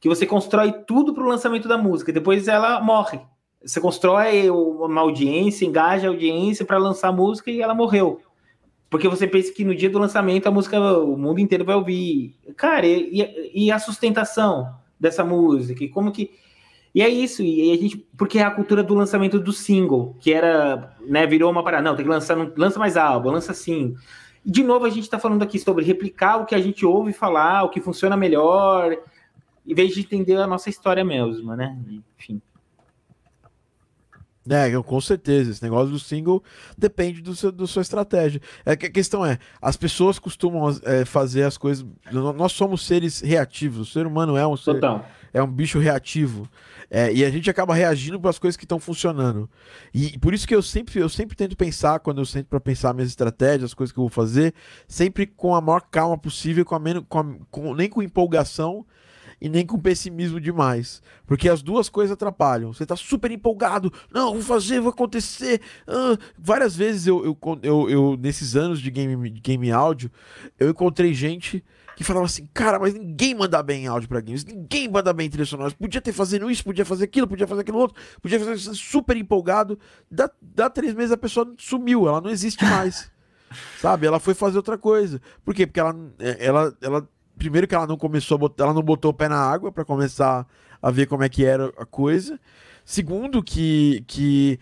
Que 0.00 0.08
você 0.08 0.24
constrói 0.24 0.72
tudo 0.72 1.12
para 1.12 1.24
o 1.24 1.28
lançamento 1.28 1.68
da 1.68 1.76
música, 1.76 2.10
depois 2.10 2.48
ela 2.48 2.80
morre. 2.80 3.20
Você 3.62 3.82
constrói 3.82 4.48
uma 4.48 5.02
audiência, 5.02 5.66
engaja 5.66 6.06
a 6.06 6.10
audiência 6.10 6.64
para 6.64 6.78
lançar 6.78 7.08
a 7.08 7.12
música 7.12 7.50
e 7.50 7.60
ela 7.60 7.74
morreu. 7.74 8.22
Porque 8.88 9.08
você 9.08 9.26
pensa 9.26 9.52
que 9.52 9.64
no 9.64 9.74
dia 9.74 9.90
do 9.90 9.98
lançamento 9.98 10.46
a 10.46 10.50
música, 10.50 10.80
o 10.98 11.16
mundo 11.16 11.40
inteiro 11.40 11.64
vai 11.64 11.74
ouvir. 11.74 12.34
Cara, 12.56 12.86
e, 12.86 13.52
e 13.54 13.70
a 13.70 13.78
sustentação 13.78 14.74
dessa 14.98 15.24
música? 15.24 15.82
E 15.84 15.88
como 15.88 16.12
que. 16.12 16.30
E 16.94 17.02
é 17.02 17.08
isso, 17.10 17.42
e 17.42 17.72
a 17.72 17.76
gente, 17.76 17.98
porque 18.16 18.38
é 18.38 18.42
a 18.42 18.50
cultura 18.50 18.82
do 18.82 18.94
lançamento 18.94 19.38
do 19.38 19.52
single, 19.52 20.16
que 20.18 20.32
era, 20.32 20.96
né, 21.06 21.26
virou 21.26 21.50
uma 21.50 21.62
parada, 21.62 21.82
não, 21.82 21.94
tem 21.94 22.06
que 22.06 22.10
lançar, 22.10 22.34
não, 22.34 22.50
lança 22.56 22.78
mais 22.78 22.96
álbum, 22.96 23.30
lança 23.30 23.52
sim. 23.52 23.94
De 24.42 24.62
novo 24.62 24.86
a 24.86 24.88
gente 24.88 25.02
está 25.02 25.18
falando 25.18 25.42
aqui 25.42 25.58
sobre 25.58 25.84
replicar 25.84 26.38
o 26.38 26.46
que 26.46 26.54
a 26.54 26.58
gente 26.58 26.86
ouve 26.86 27.12
falar, 27.12 27.64
o 27.64 27.68
que 27.68 27.82
funciona 27.82 28.16
melhor, 28.16 28.96
em 29.66 29.74
vez 29.74 29.92
de 29.92 30.00
entender 30.00 30.36
a 30.36 30.46
nossa 30.46 30.70
história 30.70 31.04
mesmo, 31.04 31.54
né? 31.54 31.76
Enfim. 32.16 32.40
É, 34.48 34.70
com 34.82 35.00
certeza. 35.00 35.50
Esse 35.50 35.62
negócio 35.62 35.90
do 35.90 35.98
single 35.98 36.42
depende 36.76 37.20
do 37.20 37.34
seu, 37.34 37.50
da 37.50 37.66
sua 37.66 37.82
estratégia. 37.82 38.40
É 38.64 38.76
que 38.76 38.86
a 38.86 38.90
questão 38.90 39.24
é, 39.24 39.38
as 39.60 39.76
pessoas 39.76 40.18
costumam 40.18 40.74
é, 40.84 41.04
fazer 41.04 41.42
as 41.42 41.58
coisas. 41.58 41.84
Nós 42.12 42.52
somos 42.52 42.86
seres 42.86 43.20
reativos. 43.20 43.88
O 43.88 43.92
ser 43.92 44.06
humano 44.06 44.36
é 44.36 44.46
um 44.46 44.56
ser, 44.56 44.80
é 45.32 45.42
um 45.42 45.50
bicho 45.50 45.78
reativo. 45.78 46.48
É, 46.88 47.12
e 47.12 47.24
a 47.24 47.30
gente 47.30 47.50
acaba 47.50 47.74
reagindo 47.74 48.20
para 48.20 48.30
as 48.30 48.38
coisas 48.38 48.56
que 48.56 48.64
estão 48.64 48.78
funcionando. 48.78 49.50
E 49.92 50.16
por 50.18 50.32
isso 50.32 50.46
que 50.46 50.54
eu 50.54 50.62
sempre, 50.62 51.00
eu 51.00 51.08
sempre 51.08 51.36
tento 51.36 51.56
pensar, 51.56 51.98
quando 51.98 52.20
eu 52.20 52.26
sento 52.26 52.46
para 52.46 52.60
pensar 52.60 52.94
minhas 52.94 53.08
estratégias, 53.08 53.64
as 53.64 53.74
coisas 53.74 53.92
que 53.92 53.98
eu 53.98 54.04
vou 54.04 54.10
fazer, 54.10 54.54
sempre 54.86 55.26
com 55.26 55.54
a 55.54 55.60
maior 55.60 55.80
calma 55.80 56.16
possível, 56.16 56.64
com 56.64 56.74
a 56.76 56.78
menos, 56.78 57.04
com 57.08 57.18
a, 57.18 57.24
com, 57.50 57.74
nem 57.74 57.88
com 57.88 58.02
empolgação 58.02 58.86
e 59.40 59.48
nem 59.48 59.66
com 59.66 59.78
pessimismo 59.78 60.40
demais. 60.40 61.02
Porque 61.26 61.48
as 61.48 61.62
duas 61.62 61.88
coisas 61.88 62.12
atrapalham. 62.12 62.72
Você 62.72 62.86
tá 62.86 62.96
super 62.96 63.30
empolgado, 63.30 63.92
não, 64.12 64.32
vou 64.32 64.42
fazer, 64.42 64.80
vai 64.80 64.90
acontecer. 64.90 65.60
Ah, 65.86 66.16
várias 66.38 66.74
vezes 66.74 67.06
eu, 67.06 67.24
eu, 67.24 67.38
eu, 67.62 67.90
eu, 67.90 68.16
nesses 68.20 68.56
anos 68.56 68.80
de 68.80 68.90
game, 68.90 69.30
game 69.30 69.70
áudio, 69.70 70.10
eu 70.58 70.70
encontrei 70.70 71.12
gente 71.14 71.64
que 71.96 72.04
falava 72.04 72.26
assim, 72.26 72.46
cara, 72.52 72.78
mas 72.78 72.92
ninguém 72.92 73.34
manda 73.34 73.62
bem 73.62 73.86
áudio 73.86 74.06
para 74.06 74.20
games, 74.20 74.44
ninguém 74.44 74.86
manda 74.86 75.14
bem 75.14 75.30
trilha 75.30 75.46
sonora, 75.46 75.72
podia 75.72 76.00
ter 76.00 76.12
fazendo 76.12 76.50
isso, 76.50 76.62
podia 76.62 76.84
fazer 76.84 77.04
aquilo, 77.04 77.26
podia 77.26 77.46
fazer 77.46 77.62
aquilo 77.62 77.78
outro, 77.78 77.96
podia 78.20 78.38
fazer 78.38 78.52
isso, 78.52 78.74
super 78.74 79.16
empolgado, 79.16 79.78
dá, 80.10 80.30
dá 80.42 80.68
três 80.68 80.92
meses 80.92 81.10
a 81.10 81.16
pessoa 81.16 81.50
sumiu, 81.56 82.06
ela 82.06 82.20
não 82.20 82.28
existe 82.28 82.62
mais, 82.62 83.10
sabe, 83.80 84.06
ela 84.06 84.20
foi 84.20 84.34
fazer 84.34 84.58
outra 84.58 84.76
coisa, 84.76 85.22
por 85.42 85.54
quê? 85.54 85.66
Porque 85.66 85.80
ela, 85.80 85.96
é, 86.18 86.44
ela, 86.44 86.76
ela 86.82 87.08
primeiro 87.38 87.66
que 87.66 87.74
ela 87.74 87.86
não 87.86 87.96
começou, 87.96 88.38
ela 88.58 88.74
não 88.74 88.82
botou 88.82 89.10
o 89.10 89.14
pé 89.14 89.28
na 89.28 89.38
água 89.38 89.70
para 89.70 89.84
começar 89.84 90.46
a 90.80 90.90
ver 90.90 91.06
como 91.06 91.24
é 91.24 91.28
que 91.28 91.44
era 91.44 91.72
a 91.78 91.84
coisa. 91.84 92.38
Segundo, 92.84 93.42
que, 93.42 94.04
que 94.06 94.60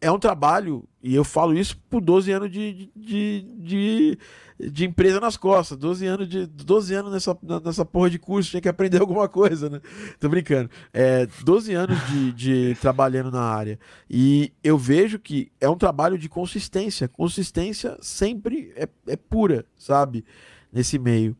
é 0.00 0.10
um 0.10 0.18
trabalho, 0.18 0.84
e 1.02 1.14
eu 1.14 1.24
falo 1.24 1.56
isso 1.56 1.78
por 1.88 2.00
12 2.00 2.32
anos 2.32 2.50
de, 2.50 2.90
de, 2.94 3.46
de, 3.56 4.18
de, 4.58 4.84
empresa 4.84 5.20
nas 5.20 5.36
costas, 5.36 5.78
12 5.78 6.06
anos, 6.06 6.28
de, 6.28 6.46
12 6.46 6.94
anos 6.94 7.12
nessa, 7.12 7.38
nessa 7.64 7.84
porra 7.84 8.10
de 8.10 8.18
curso, 8.18 8.50
tinha 8.50 8.60
que 8.60 8.68
aprender 8.68 8.98
alguma 9.00 9.28
coisa, 9.28 9.70
né? 9.70 9.80
Tô 10.20 10.28
brincando. 10.28 10.68
É, 10.92 11.26
12 11.44 11.72
anos 11.74 11.98
de, 12.08 12.32
de 12.32 12.76
trabalhando 12.80 13.30
na 13.30 13.42
área. 13.42 13.78
E 14.10 14.52
eu 14.62 14.76
vejo 14.76 15.18
que 15.18 15.50
é 15.60 15.68
um 15.68 15.78
trabalho 15.78 16.18
de 16.18 16.28
consistência. 16.28 17.08
Consistência 17.08 17.96
sempre 18.00 18.72
é, 18.76 18.88
é 19.06 19.16
pura, 19.16 19.64
sabe? 19.78 20.24
Nesse 20.72 20.98
meio. 20.98 21.36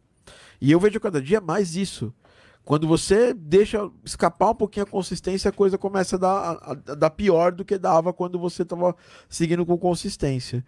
E 0.61 0.71
eu 0.71 0.81
vejo 0.81 1.01
cada 1.01 1.21
dia 1.21 1.41
mais 1.41 1.77
isso. 1.77 2.13
Quando 2.69 2.87
você 2.87 3.33
deixa 3.33 3.91
escapar 4.05 4.51
um 4.51 4.55
pouquinho 4.55 4.85
a 4.85 4.87
consistência, 4.87 5.49
a 5.49 5.53
coisa 5.53 5.79
começa 5.79 6.17
a 6.17 6.19
dar, 6.19 6.29
a, 6.37 6.73
a 6.73 6.95
dar 6.97 7.09
pior 7.09 7.51
do 7.51 7.65
que 7.65 7.79
dava 7.79 8.13
quando 8.13 8.39
você 8.39 8.61
estava 8.61 8.95
seguindo 9.27 9.65
com 9.65 9.79
consistência. 9.79 10.63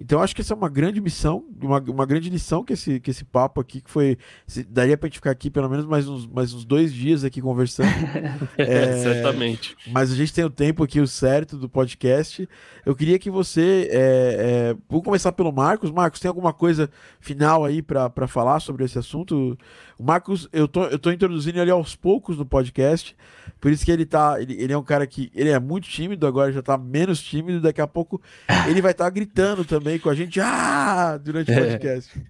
Então, 0.00 0.20
acho 0.20 0.34
que 0.34 0.40
essa 0.40 0.52
é 0.52 0.56
uma 0.56 0.68
grande 0.68 1.00
missão, 1.00 1.44
uma, 1.62 1.78
uma 1.78 2.04
grande 2.06 2.28
lição 2.28 2.64
que 2.64 2.72
esse, 2.72 2.98
que 2.98 3.08
esse 3.08 3.24
papo 3.24 3.60
aqui, 3.60 3.80
que 3.80 3.88
foi. 3.88 4.18
Se, 4.48 4.64
daria 4.64 4.98
para 4.98 5.06
gente 5.06 5.18
ficar 5.18 5.30
aqui 5.30 5.48
pelo 5.48 5.68
menos 5.68 5.86
mais 5.86 6.08
uns, 6.08 6.26
mais 6.26 6.52
uns 6.52 6.64
dois 6.64 6.92
dias 6.92 7.22
aqui 7.22 7.40
conversando. 7.40 7.86
é, 8.58 9.00
Certamente. 9.00 9.76
Mas 9.92 10.10
a 10.10 10.16
gente 10.16 10.34
tem 10.34 10.44
o 10.44 10.50
tempo 10.50 10.82
aqui, 10.82 10.98
o 10.98 11.06
certo 11.06 11.56
do 11.56 11.68
podcast. 11.68 12.48
Eu 12.84 12.96
queria 12.96 13.16
que 13.16 13.30
você. 13.30 13.88
É, 13.92 14.72
é, 14.72 14.76
vou 14.88 15.04
começar 15.04 15.30
pelo 15.30 15.52
Marcos. 15.52 15.92
Marcos, 15.92 16.18
tem 16.18 16.28
alguma 16.28 16.52
coisa 16.52 16.90
final 17.20 17.64
aí 17.64 17.80
para 17.80 18.26
falar 18.26 18.58
sobre 18.58 18.84
esse 18.84 18.98
assunto? 18.98 19.56
O 19.98 20.02
Marcos, 20.02 20.48
eu 20.52 20.66
tô, 20.66 20.84
eu 20.86 20.98
tô 20.98 21.10
introduzindo 21.12 21.58
ele 21.58 21.70
aos 21.70 21.94
poucos 21.94 22.36
no 22.36 22.44
podcast, 22.44 23.16
por 23.60 23.70
isso 23.70 23.84
que 23.84 23.90
ele 23.90 24.04
tá. 24.04 24.40
Ele, 24.40 24.54
ele 24.54 24.72
é 24.72 24.78
um 24.78 24.82
cara 24.82 25.06
que. 25.06 25.30
Ele 25.34 25.50
é 25.50 25.58
muito 25.58 25.88
tímido, 25.88 26.26
agora 26.26 26.52
já 26.52 26.62
tá 26.62 26.76
menos 26.76 27.22
tímido, 27.22 27.60
daqui 27.60 27.80
a 27.80 27.86
pouco 27.86 28.20
ele 28.68 28.82
vai 28.82 28.90
estar 28.92 29.04
tá 29.04 29.10
gritando 29.10 29.64
também 29.64 29.98
com 29.98 30.10
a 30.10 30.14
gente 30.14 30.40
ah! 30.40 31.16
durante 31.16 31.50
o 31.50 31.54
é. 31.54 31.70
podcast. 31.70 32.24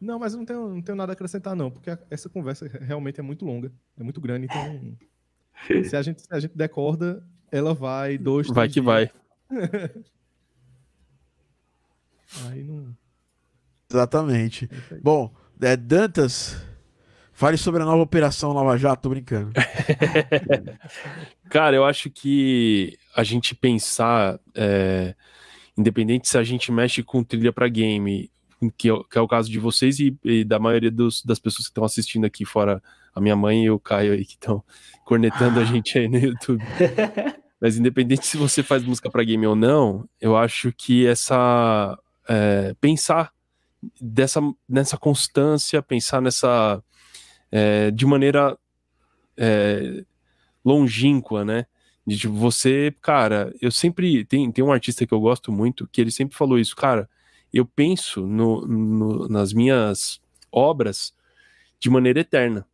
Não, 0.00 0.18
mas 0.18 0.34
não 0.34 0.44
tenho, 0.44 0.68
não 0.68 0.82
tenho 0.82 0.96
nada 0.96 1.12
a 1.12 1.14
acrescentar, 1.14 1.56
não, 1.56 1.70
porque 1.70 1.96
essa 2.10 2.28
conversa 2.28 2.68
realmente 2.80 3.18
é 3.18 3.22
muito 3.22 3.44
longa, 3.44 3.72
é 3.98 4.02
muito 4.02 4.20
grande, 4.20 4.46
então. 4.46 4.96
se, 5.84 5.96
a 5.96 6.02
gente, 6.02 6.22
se 6.22 6.28
a 6.30 6.38
gente 6.38 6.56
der 6.56 6.68
corda, 6.68 7.24
ela 7.50 7.72
vai 7.72 8.18
dois. 8.18 8.48
Vai 8.48 8.68
que 8.68 8.74
dias. 8.74 8.84
vai. 8.84 9.10
Aí 12.50 12.62
não. 12.62 12.94
Exatamente. 13.90 14.68
É 14.90 14.94
Bom, 14.96 15.32
é, 15.60 15.76
Dantas, 15.76 16.56
fale 17.32 17.56
sobre 17.56 17.82
a 17.82 17.86
nova 17.86 18.02
operação 18.02 18.52
Lava 18.52 18.76
Jato, 18.76 19.02
tô 19.02 19.08
brincando. 19.10 19.52
Cara, 21.48 21.76
eu 21.76 21.84
acho 21.84 22.10
que 22.10 22.98
a 23.14 23.22
gente 23.22 23.54
pensar, 23.54 24.38
é, 24.54 25.14
independente 25.76 26.28
se 26.28 26.36
a 26.36 26.42
gente 26.42 26.72
mexe 26.72 27.02
com 27.02 27.22
trilha 27.22 27.52
para 27.52 27.68
game, 27.68 28.30
que 28.76 28.90
é, 28.90 28.94
que 29.10 29.18
é, 29.18 29.20
o 29.20 29.28
caso 29.28 29.50
de 29.50 29.58
vocês 29.58 30.00
e, 30.00 30.16
e 30.24 30.44
da 30.44 30.58
maioria 30.58 30.90
dos, 30.90 31.22
das 31.24 31.38
pessoas 31.38 31.66
que 31.66 31.70
estão 31.70 31.84
assistindo 31.84 32.24
aqui, 32.24 32.44
fora 32.44 32.82
a 33.14 33.20
minha 33.20 33.36
mãe 33.36 33.64
e 33.64 33.70
o 33.70 33.78
Caio 33.78 34.12
aí 34.12 34.24
que 34.24 34.34
estão 34.34 34.62
cornetando 35.04 35.60
a 35.60 35.64
gente 35.64 35.98
aí 35.98 36.08
no 36.08 36.18
YouTube. 36.18 36.62
Mas 37.60 37.78
independente 37.78 38.26
se 38.26 38.36
você 38.36 38.62
faz 38.62 38.84
música 38.84 39.10
para 39.10 39.24
game 39.24 39.46
ou 39.46 39.56
não, 39.56 40.06
eu 40.20 40.36
acho 40.36 40.72
que 40.72 41.06
essa 41.06 41.98
é, 42.28 42.74
pensar 42.80 43.32
dessa 44.00 44.40
nessa 44.68 44.96
constância, 44.96 45.82
pensar 45.82 46.20
nessa 46.20 46.82
é, 47.50 47.90
de 47.90 48.06
maneira 48.06 48.58
é, 49.36 50.04
longínqua, 50.64 51.44
né? 51.44 51.66
De 52.06 52.16
tipo, 52.16 52.34
você, 52.34 52.94
cara, 53.00 53.52
eu 53.60 53.70
sempre 53.70 54.24
tem, 54.24 54.50
tem 54.52 54.64
um 54.64 54.72
artista 54.72 55.06
que 55.06 55.12
eu 55.12 55.20
gosto 55.20 55.50
muito 55.50 55.88
que 55.88 56.00
ele 56.00 56.10
sempre 56.10 56.36
falou 56.36 56.58
isso, 56.58 56.76
cara. 56.76 57.08
Eu 57.52 57.64
penso 57.64 58.26
no, 58.26 58.66
no, 58.66 59.28
nas 59.28 59.52
minhas 59.52 60.20
obras 60.52 61.14
de 61.78 61.90
maneira 61.90 62.20
eterna. 62.20 62.66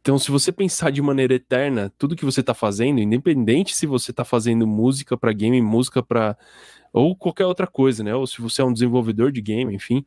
Então, 0.00 0.18
se 0.18 0.30
você 0.30 0.50
pensar 0.50 0.90
de 0.90 1.00
maneira 1.00 1.34
eterna, 1.34 1.92
tudo 1.96 2.16
que 2.16 2.24
você 2.24 2.40
está 2.40 2.52
fazendo, 2.52 3.00
independente 3.00 3.74
se 3.74 3.86
você 3.86 4.10
está 4.10 4.24
fazendo 4.24 4.66
música 4.66 5.16
para 5.16 5.32
game, 5.32 5.60
música 5.62 6.02
para 6.02 6.36
ou 6.92 7.14
qualquer 7.16 7.46
outra 7.46 7.66
coisa, 7.66 8.02
né? 8.02 8.14
Ou 8.14 8.26
se 8.26 8.40
você 8.40 8.60
é 8.62 8.64
um 8.64 8.72
desenvolvedor 8.72 9.30
de 9.30 9.40
game, 9.40 9.74
enfim. 9.74 10.04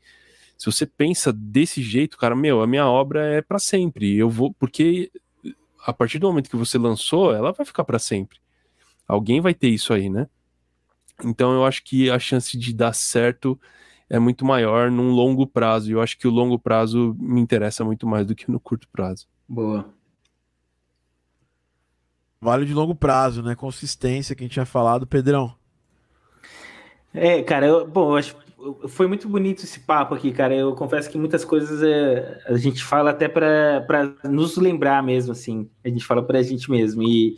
Se 0.58 0.66
você 0.66 0.86
pensa 0.86 1.32
desse 1.32 1.82
jeito, 1.82 2.18
cara, 2.18 2.36
meu, 2.36 2.62
a 2.62 2.68
minha 2.68 2.88
obra 2.88 3.26
é 3.28 3.42
para 3.42 3.60
sempre. 3.60 4.16
Eu 4.18 4.30
vou 4.30 4.54
porque 4.54 5.12
a 5.86 5.94
partir 5.94 6.20
do 6.20 6.28
momento 6.28 6.50
que 6.50 6.56
você 6.58 6.78
lançou, 6.78 7.34
ela 7.34 7.54
vai 7.54 7.66
ficar 7.66 7.86
para 7.86 8.00
sempre. 8.00 8.40
Alguém 9.08 9.40
vai 9.40 9.54
ter 9.54 9.70
isso 9.70 9.94
aí, 9.94 10.10
né? 10.10 10.28
Então 11.24 11.54
eu 11.54 11.66
acho 11.66 11.84
que 11.84 12.10
a 12.10 12.20
chance 12.20 12.58
de 12.58 12.74
dar 12.74 12.94
certo 12.94 13.60
é 14.10 14.20
muito 14.20 14.46
maior 14.46 14.92
num 14.92 15.12
longo 15.12 15.48
prazo. 15.48 15.90
E 15.90 15.94
eu 15.94 16.02
acho 16.02 16.18
que 16.18 16.28
o 16.28 16.32
longo 16.32 16.60
prazo 16.60 17.16
me 17.20 17.40
interessa 17.40 17.86
muito 17.86 18.06
mais 18.08 18.26
do 18.26 18.36
que 18.36 18.52
no 18.52 18.60
curto 18.60 18.88
prazo. 18.90 19.28
Boa. 19.48 19.86
Vale 22.40 22.66
de 22.66 22.74
longo 22.74 22.94
prazo, 22.94 23.42
né? 23.42 23.56
Consistência 23.56 24.36
que 24.36 24.44
a 24.44 24.46
gente 24.46 24.54
tinha 24.54 24.66
falado, 24.66 25.08
Pedrão. 25.08 25.56
É, 27.14 27.42
cara, 27.42 27.66
eu, 27.66 27.88
bom, 27.88 28.12
eu 28.12 28.18
acho 28.18 28.36
foi 28.88 29.08
muito 29.08 29.30
bonito 29.30 29.64
esse 29.64 29.80
papo 29.80 30.16
aqui, 30.16 30.32
cara. 30.32 30.54
Eu 30.56 30.74
confesso 30.76 31.10
que 31.10 31.18
muitas 31.18 31.46
coisas 31.46 31.82
é, 31.84 32.42
a 32.48 32.58
gente 32.58 32.84
fala 32.84 33.12
até 33.12 33.28
para 33.28 34.16
nos 34.24 34.58
lembrar 34.58 35.02
mesmo, 35.04 35.32
assim. 35.32 35.70
A 35.84 35.90
gente 35.90 36.04
fala 36.04 36.24
para 36.24 36.40
a 36.40 36.44
gente 36.44 36.70
mesmo. 36.70 37.04
E, 37.04 37.38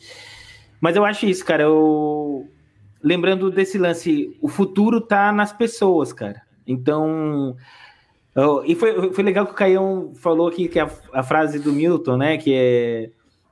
mas 0.80 0.96
eu 0.96 1.06
acho 1.06 1.26
isso, 1.26 1.46
cara. 1.46 1.64
Eu, 1.64 2.50
lembrando 3.04 3.52
desse 3.52 3.78
lance, 3.78 4.38
o 4.42 4.48
futuro 4.48 5.02
tá 5.02 5.32
nas 5.32 5.52
pessoas, 5.54 6.14
cara. 6.14 6.42
Então. 6.66 7.56
Eu, 8.40 8.64
e 8.66 8.76
foi, 8.76 9.12
foi 9.14 9.24
legal 9.24 9.46
que 9.46 9.52
o 9.52 9.56
Caião 9.56 10.14
falou 10.16 10.48
aqui 10.48 10.68
que 10.68 10.80
a, 10.80 10.90
a 11.14 11.24
frase 11.24 11.60
do 11.60 11.72
Milton, 11.72 12.18
né? 12.18 12.38
Que 12.38 12.54
é 12.54 13.10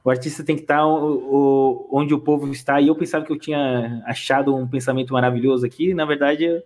o 0.08 0.10
artista 0.10 0.42
tem 0.42 0.56
que 0.56 0.62
estar 0.62 0.86
o, 0.86 1.18
o, 1.18 1.90
onde 1.92 2.14
o 2.14 2.20
povo 2.20 2.50
está. 2.50 2.80
E 2.80 2.88
eu 2.88 2.96
pensava 2.96 3.26
que 3.26 3.32
eu 3.32 3.38
tinha 3.38 4.02
achado 4.06 4.56
um 4.56 4.66
pensamento 4.66 5.12
maravilhoso 5.12 5.66
aqui. 5.66 5.94
Na 5.94 6.06
verdade, 6.06 6.46
eu 6.46 6.64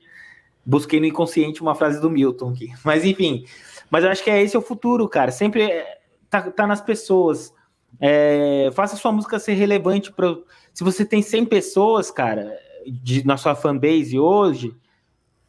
busquei 0.64 1.00
no 1.00 1.08
inconsciente 1.08 1.60
uma 1.60 1.74
frase 1.74 2.00
do 2.00 2.10
Milton 2.10 2.52
aqui. 2.52 2.72
Mas 2.86 3.04
enfim, 3.04 3.46
mas 3.90 4.06
eu 4.06 4.12
acho 4.12 4.24
que 4.24 4.30
é 4.30 4.42
esse 4.42 4.56
é 4.56 4.60
o 4.60 4.62
futuro, 4.62 5.10
cara. 5.10 5.32
Sempre 5.32 5.64
é, 5.64 5.98
tá, 6.30 6.50
tá 6.52 6.66
nas 6.66 6.80
pessoas. 6.80 7.54
É, 8.00 8.70
faça 8.74 8.96
sua 8.96 9.12
música 9.12 9.38
ser 9.38 9.54
relevante 9.54 10.12
para. 10.14 10.38
Se 10.74 10.84
você 10.84 11.04
tem 11.04 11.22
100 11.22 11.46
pessoas, 11.46 12.10
cara, 12.10 12.56
de, 12.88 13.26
na 13.26 13.36
sua 13.36 13.54
fanbase 13.54 14.18
hoje, 14.18 14.74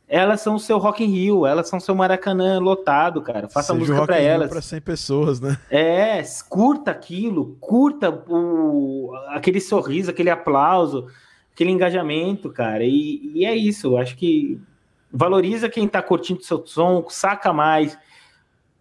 elas 0.09 0.41
são 0.41 0.57
o 0.57 0.61
seu 0.61 0.79
Rock 0.79 1.03
in 1.03 1.09
Rio, 1.09 1.47
elas 1.47 1.69
são 1.69 1.79
o 1.79 1.83
seu 1.83 1.95
Maracanã 1.95 2.59
lotado, 2.59 3.23
cara. 3.23 3.49
Faça 3.49 3.73
Seja 3.73 3.79
música 3.79 4.07
para 4.07 4.19
elas. 4.19 4.51
Para 4.51 4.61
100 4.61 4.81
pessoas, 4.81 5.41
né? 5.41 5.59
É, 5.71 6.23
curta 6.49 6.91
aquilo, 6.91 7.57
curta 7.61 8.11
o, 8.29 9.15
aquele 9.29 9.61
sorriso, 9.61 10.11
aquele 10.11 10.29
aplauso, 10.29 11.07
aquele 11.55 11.71
engajamento, 11.71 12.51
cara. 12.51 12.85
E, 12.85 13.33
e 13.35 13.47
é 13.47 13.55
isso, 13.55 13.89
eu 13.89 13.99
acho 13.99 14.17
que 14.17 14.61
valoriza 15.11 15.69
quem 15.69 15.87
tá 15.87 16.03
curtindo 16.03 16.43
seu 16.43 16.67
som, 16.67 17.05
saca 17.09 17.53
mais, 17.53 17.99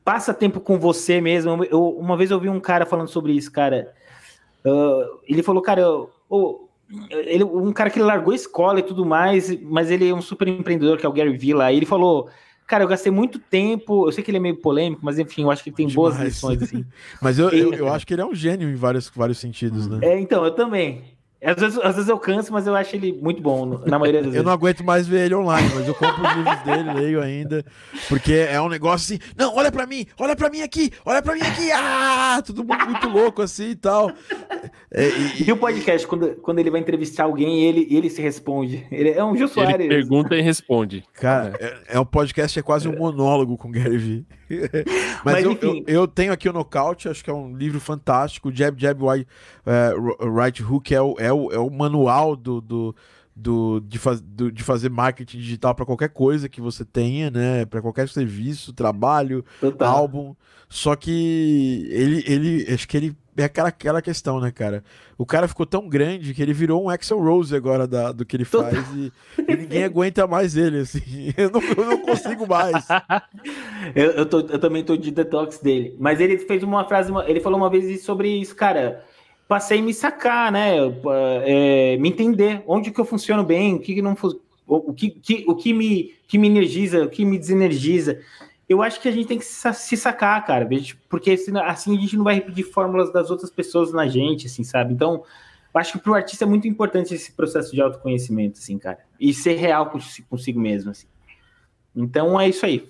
passa 0.04 0.34
tempo 0.34 0.60
com 0.60 0.80
você 0.80 1.22
mesmo. 1.22 1.64
Eu, 1.66 1.90
uma 1.90 2.18
vez 2.18 2.32
eu 2.32 2.40
vi 2.40 2.50
um 2.50 2.60
cara 2.60 2.86
falando 2.86 3.08
sobre 3.08 3.34
isso, 3.34 3.52
cara. 3.52 3.94
Uh, 4.66 5.20
ele 5.28 5.44
falou, 5.44 5.62
cara, 5.62 5.82
eu, 5.82 6.12
eu 6.30 6.70
ele, 7.10 7.44
um 7.44 7.72
cara 7.72 7.90
que 7.90 8.00
largou 8.00 8.34
a 8.34 8.36
escola 8.36 8.80
e 8.80 8.84
tudo 8.84 9.06
mais, 9.06 9.60
mas 9.62 9.90
ele 9.90 10.10
é 10.10 10.14
um 10.14 10.22
super 10.22 10.48
empreendedor, 10.48 10.98
que 10.98 11.06
é 11.06 11.10
o 11.10 11.14
Gary 11.14 11.38
e 11.42 11.76
ele 11.76 11.86
falou, 11.86 12.30
cara, 12.68 12.84
eu 12.84 12.88
gastei 12.88 13.12
muito 13.12 13.38
tempo, 13.38 14.08
eu 14.08 14.12
sei 14.12 14.24
que 14.24 14.32
ele 14.32 14.38
é 14.38 14.42
meio 14.42 14.56
polêmico, 14.56 15.02
mas 15.04 15.20
enfim, 15.20 15.44
eu 15.44 15.52
acho 15.52 15.64
que 15.64 15.70
ele 15.70 15.76
tem 15.76 15.88
Demais. 15.88 16.16
boas 16.16 16.26
lições, 16.26 16.62
assim. 16.62 16.86
mas 17.22 17.38
eu, 17.38 17.50
eu, 17.50 17.74
eu, 17.76 17.94
acho 17.94 18.08
que 18.08 18.14
ele 18.14 18.22
é 18.22 18.26
um 18.26 18.34
gênio 18.34 18.70
em 18.70 18.76
vários, 18.76 19.10
vários 19.14 19.40
sentidos, 19.40 19.88
né? 19.88 20.00
É, 20.02 20.20
então, 20.20 20.46
eu 20.46 20.52
também. 20.52 21.04
Às 21.44 21.56
vezes, 21.56 21.80
às 21.80 21.96
vezes 21.96 22.08
eu 22.10 22.20
canso, 22.20 22.54
mas 22.54 22.68
eu 22.68 22.76
acho 22.76 22.96
ele 22.96 23.18
muito 23.20 23.42
bom, 23.42 23.66
na 23.88 23.98
maioria 23.98 24.22
das 24.22 24.32
vezes. 24.32 24.38
Eu 24.38 24.44
não 24.44 24.52
aguento 24.52 24.84
mais 24.84 25.08
ver 25.08 25.26
ele 25.26 25.34
online, 25.34 25.70
mas 25.74 25.88
eu 25.88 25.96
compro 25.96 26.22
os 26.22 26.36
livros 26.36 26.60
dele, 26.62 26.94
leio 27.02 27.20
ainda, 27.20 27.66
porque 28.08 28.34
é 28.34 28.62
um 28.62 28.70
negócio 28.70 29.16
assim, 29.16 29.32
não, 29.36 29.56
olha 29.56 29.72
pra 29.72 29.88
mim, 29.88 30.06
olha 30.20 30.36
pra 30.36 30.52
mim 30.52 30.62
aqui, 30.62 30.92
olha 31.04 31.20
pra 31.20 31.34
mim 31.34 31.42
aqui, 31.42 31.72
ah, 31.72 32.40
tudo 32.46 32.64
muito, 32.64 32.86
muito 32.86 33.10
louco 33.10 33.42
assim 33.42 33.72
e 33.72 33.76
tal. 33.76 34.12
É, 34.92 35.08
e, 35.08 35.48
e, 35.48 35.52
o 35.52 35.58
podcast, 35.58 36.06
quando, 36.06 36.36
quando 36.36 36.60
ele 36.60 36.70
vai 36.70 36.80
entrevistar 36.80 37.24
alguém, 37.24 37.64
ele, 37.64 37.88
ele 37.90 38.10
se 38.10 38.22
responde. 38.22 38.86
Ele 38.92 39.10
é 39.10 39.24
um 39.24 39.36
Jô 39.36 39.48
Soares. 39.48 39.80
Ele 39.80 39.88
pergunta 39.88 40.36
e 40.36 40.42
responde. 40.42 41.04
Cara, 41.14 41.54
é, 41.60 41.96
é 41.96 42.00
um 42.00 42.06
podcast, 42.06 42.60
é 42.60 42.62
quase 42.62 42.88
um 42.88 42.96
monólogo 42.96 43.58
com 43.58 43.72
Gary 43.72 43.98
Vee. 43.98 44.26
Mas, 45.24 45.36
Mas 45.36 45.46
eu, 45.46 45.58
eu, 45.62 45.84
eu, 45.88 46.08
tenho 46.08 46.34
aqui 46.34 46.50
o 46.50 46.54
Nocaute, 46.54 47.08
acho 47.08 47.24
que 47.24 47.30
é 47.30 47.34
um 47.34 47.56
livro 47.56 47.80
fantástico. 47.80 48.52
Jab, 48.54 48.80
Jab, 48.80 49.02
Right, 49.04 49.28
uh, 49.66 50.30
right 50.30 50.64
Hook 50.64 50.94
é 50.94 51.02
o, 51.02 51.16
é 51.18 51.32
o, 51.32 51.52
é 51.52 51.60
o 51.60 51.70
manual 51.70 52.36
do, 52.36 52.60
do, 52.62 52.96
do, 53.36 53.80
de, 53.82 53.98
faz, 53.98 54.22
do, 54.22 54.52
de 54.52 54.64
fazer 54.64 54.90
marketing 54.90 55.38
digital 55.38 55.74
para 55.76 55.86
qualquer 55.86 56.10
coisa 56.10 56.50
que 56.50 56.62
você 56.62 56.84
tenha, 56.84 57.30
né? 57.30 57.66
Para 57.66 57.82
qualquer 57.82 58.10
serviço, 58.10 58.74
trabalho, 58.74 59.44
Total. 59.60 59.96
álbum. 59.96 60.36
Só 60.70 60.96
que 60.96 61.88
ele, 61.92 62.24
ele, 62.26 62.74
acho 62.74 62.88
que 62.88 62.98
ele 62.98 63.16
é 63.38 63.44
aquela, 63.44 63.70
aquela 63.70 64.02
questão, 64.02 64.40
né, 64.40 64.52
cara? 64.52 64.84
O 65.18 65.26
cara 65.26 65.48
ficou 65.48 65.66
tão 65.66 65.88
grande 65.88 66.34
que 66.34 66.42
ele 66.42 66.54
virou 66.54 66.84
um 66.84 66.90
Axel 66.90 67.20
Rose 67.20 67.56
agora 67.56 67.88
da, 67.88 68.12
do 68.12 68.26
que 68.26 68.36
ele 68.36 68.46
faz 68.46 68.78
e, 68.96 69.12
e, 69.48 69.56
ninguém 69.56 69.84
aguenta 69.84 70.28
mais 70.28 70.58
ele, 70.58 70.80
assim. 70.80 71.34
Eu 71.38 71.50
não, 71.50 71.62
eu 71.62 71.86
não 71.86 71.98
consigo 72.00 72.48
mais. 72.48 72.88
eu, 73.96 74.12
eu, 74.12 74.26
tô, 74.26 74.40
eu, 74.40 74.60
também 74.60 74.84
tô 74.84 74.98
de 74.98 75.12
detox 75.12 75.60
dele. 75.60 75.96
Mas 76.00 76.20
ele 76.20 76.38
fez 76.38 76.64
uma 76.64 76.84
frase, 76.84 77.12
ele 77.28 77.40
falou 77.40 77.58
uma 77.58 77.70
vez 77.70 78.04
sobre 78.04 78.30
isso, 78.30 78.56
cara. 78.56 79.04
Passei 79.48 79.80
a 79.80 79.82
me 79.82 79.94
sacar, 79.94 80.52
né? 80.52 80.78
É, 81.46 81.98
me 81.98 82.10
entender 82.10 82.64
onde 82.68 82.92
que 82.92 83.00
eu 83.00 83.06
funciono 83.06 83.44
bem, 83.44 83.76
o 83.76 83.80
que, 83.80 83.96
que 83.96 84.02
não 84.02 84.16
o 84.68 84.94
que, 84.94 85.10
que, 85.10 85.44
o 85.48 85.56
que 85.56 85.74
me, 85.74 86.14
que 86.28 86.38
me 86.38 86.48
energiza, 86.48 87.04
o 87.04 87.10
que 87.10 87.26
me 87.26 87.38
desenergiza 87.38 88.20
eu 88.72 88.82
acho 88.82 89.02
que 89.02 89.08
a 89.08 89.12
gente 89.12 89.28
tem 89.28 89.38
que 89.38 89.44
se 89.46 89.98
sacar, 89.98 90.46
cara, 90.46 90.68
porque 91.10 91.32
assim 91.32 91.98
a 91.98 92.00
gente 92.00 92.16
não 92.16 92.24
vai 92.24 92.36
repetir 92.36 92.64
fórmulas 92.64 93.12
das 93.12 93.30
outras 93.30 93.50
pessoas 93.50 93.92
na 93.92 94.08
gente, 94.08 94.48
assim, 94.48 94.64
sabe? 94.64 94.94
Então, 94.94 95.24
eu 95.74 95.80
acho 95.80 95.94
que 95.94 96.00
para 96.00 96.12
o 96.12 96.16
artista 96.16 96.46
é 96.46 96.48
muito 96.48 96.68
importante 96.68 97.14
esse 97.14 97.34
processo 97.34 97.74
de 97.74 97.82
autoconhecimento, 97.82 98.60
assim, 98.60 98.78
cara, 98.78 99.00
e 99.20 99.34
ser 99.34 99.56
real 99.56 99.92
consigo 100.30 100.60
mesmo, 100.60 100.92
assim. 100.92 101.08
Então 101.94 102.40
é 102.40 102.48
isso 102.48 102.66
aí. 102.66 102.88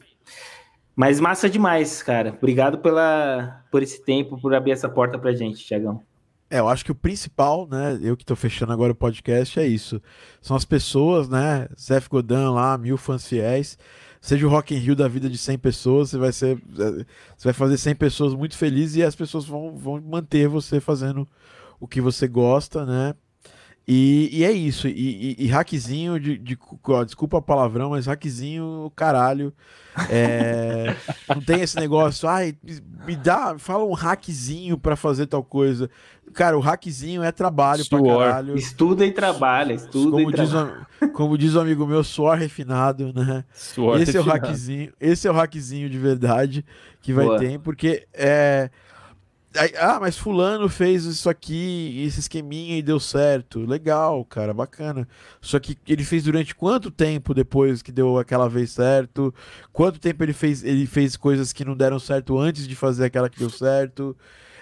Mas 0.96 1.20
massa 1.20 1.50
demais, 1.50 2.04
cara. 2.04 2.36
Obrigado 2.38 2.78
pela, 2.78 3.64
por 3.72 3.82
esse 3.82 4.04
tempo, 4.04 4.40
por 4.40 4.54
abrir 4.54 4.72
essa 4.72 4.88
porta 4.88 5.18
pra 5.18 5.34
gente, 5.34 5.66
Tiagão. 5.66 6.04
É, 6.48 6.60
eu 6.60 6.68
acho 6.68 6.84
que 6.84 6.92
o 6.92 6.96
principal, 6.96 7.68
né? 7.68 7.98
Eu 8.04 8.16
que 8.16 8.26
tô 8.26 8.36
fechando 8.36 8.74
agora 8.74 8.92
o 8.92 8.96
podcast, 8.96 9.60
é 9.60 9.66
isso. 9.66 10.02
São 10.42 10.56
as 10.56 10.66
pessoas, 10.66 11.30
né? 11.30 11.68
Zé 11.80 12.00
Godin 12.08 12.54
lá, 12.54 12.78
mil 12.78 12.98
fãs 12.98 13.26
fiéis 13.26 13.78
seja 14.22 14.46
o 14.46 14.50
Rock 14.50 14.74
in 14.74 14.78
Rio 14.78 14.96
da 14.96 15.08
vida 15.08 15.28
de 15.30 15.38
100 15.38 15.58
pessoas, 15.58 16.12
você 16.12 16.18
vai 16.18 16.32
ser 16.32 16.58
é, 16.58 17.06
você 17.36 17.46
vai 17.46 17.54
fazer 17.54 17.78
100 17.78 17.96
pessoas 17.96 18.34
muito 18.36 18.56
felizes 18.56 18.98
e 18.98 19.04
as 19.04 19.16
pessoas 19.16 19.46
vão, 19.46 19.76
vão 19.76 20.00
manter 20.00 20.48
você 20.48 20.80
fazendo 20.80 21.28
o 21.80 21.88
que 21.88 22.00
você 22.00 22.28
gosta, 22.28 22.86
né? 22.86 23.16
E, 23.94 24.30
e 24.32 24.46
é 24.46 24.52
isso. 24.54 24.88
E, 24.88 25.36
e, 25.38 25.46
e 25.46 25.48
hackzinho 25.48 26.18
de, 26.18 26.38
de, 26.38 26.58
ó, 26.88 27.04
Desculpa 27.04 27.40
a 27.40 27.42
palavrão, 27.42 27.90
mas 27.90 28.06
hackzinho, 28.06 28.90
caralho. 28.96 29.54
É, 30.10 30.96
não 31.28 31.42
tem 31.42 31.60
esse 31.60 31.76
negócio, 31.76 32.26
ai, 32.30 32.56
me 33.06 33.18
dá, 33.18 33.56
fala 33.58 33.84
um 33.84 33.92
hackzinho 33.92 34.78
para 34.78 34.96
fazer 34.96 35.28
tal 35.28 35.44
coisa. 35.44 35.90
Cara, 36.34 36.58
o 36.58 36.62
hackzinho 36.62 37.22
é 37.22 37.34
trabalho 37.34 37.84
suor. 37.84 38.02
pra 38.02 38.14
caralho. 38.14 38.58
Estuda 38.58 39.06
e 39.06 39.12
trabalha, 39.12 39.74
estuda 39.74 40.12
como 40.12 40.30
e 40.30 40.34
diz 40.34 40.50
trabalha. 40.50 40.88
Um, 41.02 41.08
como 41.12 41.38
diz 41.38 41.56
um 41.56 41.60
amigo 41.60 41.86
meu, 41.86 42.02
suor 42.02 42.38
refinado, 42.38 43.12
né? 43.14 43.44
Suor 43.54 44.00
esse 44.00 44.14
refinado. 44.14 44.30
é 44.30 44.32
o 44.32 44.34
hackzinho, 44.34 44.94
esse 45.02 45.28
é 45.28 45.32
o 45.32 45.34
hackzinho 45.34 45.90
de 45.90 45.98
verdade 45.98 46.64
que 47.02 47.12
vai 47.12 47.26
Boa. 47.26 47.40
ter, 47.40 47.60
porque 47.60 48.08
é 48.14 48.70
ah, 49.78 50.00
mas 50.00 50.18
fulano 50.18 50.70
fez 50.70 51.04
isso 51.04 51.30
aqui, 51.30 52.04
esse 52.06 52.22
esqueminha 52.22 52.78
e 52.78 52.82
deu 52.82 53.00
certo. 53.00 53.60
Legal, 53.66 54.24
cara, 54.26 54.54
bacana. 54.54 55.08
Só 55.42 55.60
que 55.60 55.78
ele 55.88 56.04
fez 56.04 56.24
durante 56.24 56.56
quanto 56.56 56.90
tempo 56.90 57.34
depois 57.34 57.82
que 57.82 57.92
deu 57.92 58.18
aquela 58.18 58.48
vez 58.48 58.72
certo? 58.72 59.34
Quanto 59.74 60.00
tempo 60.00 60.24
ele 60.24 60.34
fez, 60.34 60.64
ele 60.64 60.86
fez 60.86 61.18
coisas 61.18 61.52
que 61.52 61.66
não 61.66 61.76
deram 61.76 62.00
certo 62.00 62.38
antes 62.38 62.68
de 62.68 62.76
fazer 62.76 63.06
aquela 63.06 63.30
que 63.30 63.40
deu 63.40 63.50
certo? 63.50 64.16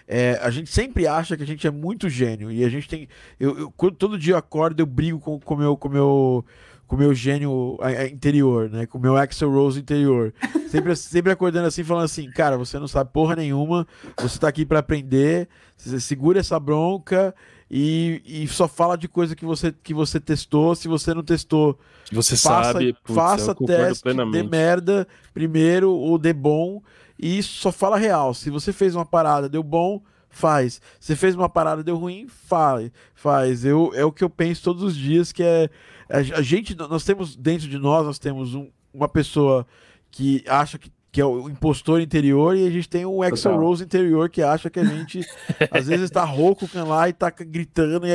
É, 0.07 0.39
a 0.41 0.49
gente 0.49 0.71
sempre 0.71 1.05
acha 1.05 1.37
que 1.37 1.43
a 1.43 1.45
gente 1.45 1.67
é 1.67 1.69
muito 1.69 2.09
gênio 2.09 2.51
e 2.51 2.65
a 2.65 2.69
gente 2.69 2.89
tem. 2.89 3.07
Eu, 3.39 3.71
eu 3.79 3.91
todo 3.91 4.17
dia 4.17 4.33
eu 4.33 4.37
acordo, 4.37 4.79
eu 4.81 4.87
brigo 4.87 5.19
com 5.19 5.39
o 5.53 5.57
meu, 5.57 5.77
com 5.77 5.87
meu 5.87 6.43
com 6.89 6.95
o 6.95 6.99
meu 6.99 7.13
gênio 7.13 7.77
interior, 8.11 8.67
né? 8.67 8.87
Com 8.87 8.97
o 8.97 9.01
meu 9.01 9.15
Axel 9.15 9.51
Rose 9.51 9.79
interior. 9.79 10.33
Sempre, 10.69 10.95
sempre 10.95 11.31
acordando 11.31 11.67
assim, 11.67 11.83
falando 11.83 12.05
assim, 12.05 12.29
cara, 12.29 12.55
você 12.55 12.77
não 12.77 12.87
sabe 12.87 13.11
porra 13.11 13.35
nenhuma, 13.35 13.87
você 14.21 14.37
tá 14.37 14.47
aqui 14.47 14.63
para 14.63 14.77
aprender, 14.77 15.49
você 15.75 15.99
segura 15.99 16.39
essa 16.39 16.59
bronca 16.59 17.33
e, 17.71 18.21
e 18.23 18.47
só 18.47 18.67
fala 18.67 18.95
de 18.95 19.07
coisa 19.07 19.35
que 19.35 19.43
você, 19.43 19.71
que 19.71 19.95
você 19.95 20.19
testou, 20.19 20.75
se 20.75 20.87
você 20.87 21.11
não 21.11 21.23
testou. 21.23 21.79
Você 22.11 22.37
faça, 22.37 22.73
sabe, 22.73 22.93
putz, 23.03 23.15
faça 23.15 23.55
teste, 23.55 24.03
dê 24.31 24.43
merda 24.43 25.07
primeiro 25.33 25.91
ou 25.91 26.19
dê 26.19 26.33
bom, 26.33 26.83
e 27.17 27.39
isso 27.39 27.59
só 27.61 27.71
fala 27.71 27.97
real. 27.97 28.35
Se 28.35 28.51
você 28.51 28.71
fez 28.71 28.93
uma 28.93 29.07
parada, 29.07 29.49
deu 29.49 29.63
bom, 29.63 30.03
faz. 30.29 30.79
Você 30.99 31.15
fez 31.15 31.33
uma 31.33 31.49
parada, 31.49 31.83
deu 31.83 31.97
ruim, 31.97 32.27
faz. 32.27 32.91
Faz. 33.15 33.65
Eu, 33.65 33.91
é 33.95 34.05
o 34.05 34.11
que 34.11 34.23
eu 34.23 34.29
penso 34.29 34.63
todos 34.63 34.83
os 34.83 34.95
dias, 34.95 35.31
que 35.31 35.41
é 35.41 35.67
a, 36.09 36.41
gente, 36.41 36.75
nós 36.75 37.03
temos 37.03 37.35
dentro 37.35 37.67
de 37.67 37.77
nós, 37.77 38.05
nós 38.05 38.19
temos 38.19 38.55
um, 38.55 38.67
uma 38.93 39.07
pessoa 39.07 39.65
que 40.09 40.43
acha 40.47 40.79
que, 40.79 40.91
que 41.11 41.21
é 41.21 41.25
o 41.25 41.47
impostor 41.47 42.01
interior 42.01 42.55
e 42.55 42.65
a 42.65 42.69
gente 42.71 42.89
tem 42.89 43.05
um 43.05 43.21
Axel 43.21 43.55
Rose 43.55 43.83
interior 43.83 44.27
que 44.29 44.41
acha 44.41 44.69
que 44.69 44.79
a 44.79 44.83
gente 44.83 45.21
às 45.69 45.87
vezes 45.87 46.05
está 46.05 46.23
rouco 46.23 46.67
lá 46.73 47.07
e 47.07 47.11
está 47.11 47.29
gritando 47.29 48.07
e, 48.07 48.09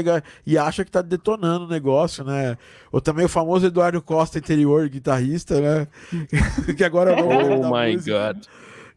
e, 0.44 0.58
acha 0.58 0.84
que 0.84 0.88
está 0.88 1.02
detonando 1.02 1.66
o 1.66 1.68
negócio, 1.68 2.24
né? 2.24 2.58
Ou 2.90 3.00
também 3.00 3.24
o 3.24 3.28
famoso 3.28 3.66
Eduardo 3.66 4.02
Costa 4.02 4.38
interior, 4.38 4.88
guitarrista, 4.88 5.60
né? 5.60 5.88
que 6.76 6.82
agora 6.82 7.12
é 7.12 7.22
Oh 7.22 7.70
my 7.70 7.94
música. 7.94 8.32
God. 8.32 8.44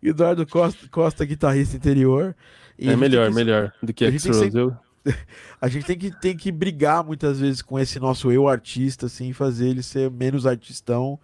Eduardo 0.02 0.45
Costa, 0.48 0.88
Costa 0.90 1.26
guitarrista 1.26 1.76
interior. 1.76 2.36
é 2.80 2.95
melhor, 2.95 3.32
melhor 3.32 3.74
do 3.82 3.94
que 3.94 4.06
Axel 4.06 4.34
Rose. 4.34 4.57
Eu... 4.57 4.86
a 5.61 5.67
gente 5.67 5.85
tem 5.85 5.97
que, 5.97 6.11
tem 6.19 6.35
que 6.35 6.51
brigar 6.51 7.03
muitas 7.03 7.39
vezes 7.39 7.61
com 7.61 7.79
esse 7.79 7.99
nosso 7.99 8.31
eu 8.31 8.47
artista, 8.47 9.05
assim, 9.05 9.34
fazer 9.34 9.69
ele 9.69 9.84
ser 9.84 10.09
menos 10.11 10.45
artistão 10.45 11.19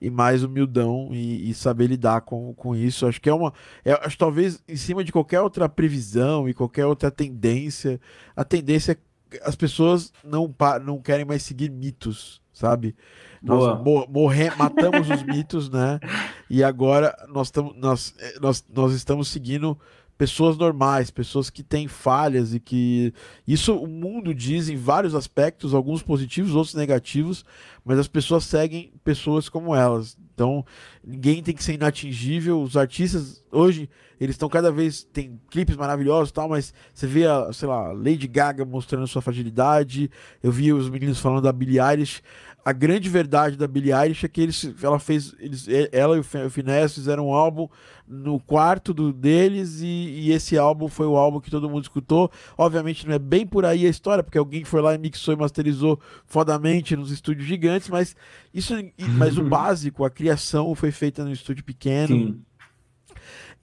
e 0.00 0.10
mais 0.10 0.42
humildão 0.42 1.08
e, 1.12 1.50
e, 1.50 1.54
saber 1.54 1.86
lidar 1.86 2.20
com, 2.20 2.52
com 2.54 2.76
isso. 2.76 3.06
Acho 3.06 3.20
que 3.20 3.30
é 3.30 3.34
uma. 3.34 3.52
É, 3.84 3.92
acho 3.92 4.18
talvez 4.18 4.62
em 4.68 4.76
cima 4.76 5.02
de 5.02 5.10
qualquer 5.10 5.40
outra 5.40 5.68
previsão 5.68 6.48
e 6.48 6.54
qualquer 6.54 6.86
outra 6.86 7.10
tendência, 7.10 8.00
a 8.34 8.44
tendência 8.44 8.92
é 8.92 8.96
as 9.42 9.56
pessoas 9.56 10.12
não, 10.24 10.52
não 10.84 11.00
querem 11.00 11.24
mais 11.24 11.42
seguir 11.42 11.70
mitos, 11.70 12.40
sabe? 12.52 12.94
Nós 13.42 13.80
morre, 14.08 14.50
matamos 14.56 15.08
os 15.10 15.22
mitos, 15.22 15.68
né? 15.68 16.00
E 16.48 16.64
agora 16.64 17.14
nós, 17.28 17.50
tamo, 17.50 17.74
nós, 17.76 18.14
eh, 18.18 18.38
nós, 18.40 18.64
nós 18.72 18.92
estamos 18.92 19.28
seguindo 19.28 19.78
pessoas 20.16 20.56
normais, 20.56 21.10
pessoas 21.10 21.50
que 21.50 21.62
têm 21.62 21.88
falhas 21.88 22.54
e 22.54 22.60
que. 22.60 23.12
Isso 23.46 23.76
o 23.76 23.86
mundo 23.86 24.34
diz 24.34 24.68
em 24.68 24.76
vários 24.76 25.14
aspectos, 25.14 25.74
alguns 25.74 26.02
positivos, 26.02 26.54
outros 26.54 26.74
negativos, 26.74 27.44
mas 27.84 27.98
as 27.98 28.08
pessoas 28.08 28.44
seguem 28.44 28.92
pessoas 29.04 29.48
como 29.48 29.74
elas. 29.74 30.16
Então, 30.34 30.64
ninguém 31.04 31.42
tem 31.42 31.54
que 31.54 31.64
ser 31.64 31.74
inatingível. 31.74 32.60
Os 32.60 32.76
artistas, 32.76 33.42
hoje, 33.50 33.88
eles 34.20 34.34
estão 34.34 34.48
cada 34.48 34.70
vez. 34.70 35.04
Tem 35.04 35.40
clipes 35.50 35.76
maravilhosos 35.76 36.32
tal, 36.32 36.48
mas 36.48 36.74
você 36.92 37.06
vê, 37.06 37.26
a, 37.26 37.52
sei 37.52 37.68
lá, 37.68 37.92
Lady 37.92 38.26
Gaga 38.26 38.64
mostrando 38.64 39.06
sua 39.06 39.22
fragilidade. 39.22 40.10
Eu 40.42 40.52
vi 40.52 40.72
os 40.72 40.88
meninos 40.88 41.20
falando 41.20 41.42
da 41.42 41.52
Billie 41.52 41.80
Eilish 41.80 42.22
a 42.66 42.72
grande 42.72 43.08
verdade 43.08 43.56
da 43.56 43.68
Billie 43.68 43.92
Eilish 43.92 44.26
é 44.26 44.28
que 44.28 44.40
eles, 44.40 44.74
ela 44.82 44.98
fez, 44.98 45.32
eles, 45.38 45.68
ela 45.92 46.16
e 46.16 46.18
o 46.18 46.50
Finesse 46.50 46.96
fizeram 46.96 47.28
um 47.28 47.32
álbum 47.32 47.68
no 48.08 48.40
quarto 48.40 48.92
do, 48.92 49.12
deles 49.12 49.80
e, 49.82 49.86
e, 49.86 50.32
esse 50.32 50.58
álbum 50.58 50.88
foi 50.88 51.06
o 51.06 51.16
álbum 51.16 51.38
que 51.38 51.48
todo 51.48 51.70
mundo 51.70 51.84
escutou. 51.84 52.28
Obviamente 52.58 53.06
não 53.06 53.14
é 53.14 53.20
bem 53.20 53.46
por 53.46 53.64
aí 53.64 53.86
a 53.86 53.88
história, 53.88 54.24
porque 54.24 54.36
alguém 54.36 54.64
foi 54.64 54.80
lá 54.82 54.96
e 54.96 54.98
mixou 54.98 55.32
e 55.32 55.36
masterizou 55.36 56.00
fodamente 56.24 56.96
nos 56.96 57.12
estúdios 57.12 57.46
gigantes, 57.46 57.88
mas 57.88 58.16
isso, 58.52 58.74
mas 59.16 59.38
o 59.38 59.44
básico, 59.46 60.04
a 60.04 60.10
criação 60.10 60.74
foi 60.74 60.90
feita 60.90 61.24
no 61.24 61.30
estúdio 61.30 61.62
pequeno. 61.62 62.16
Sim. 62.16 62.42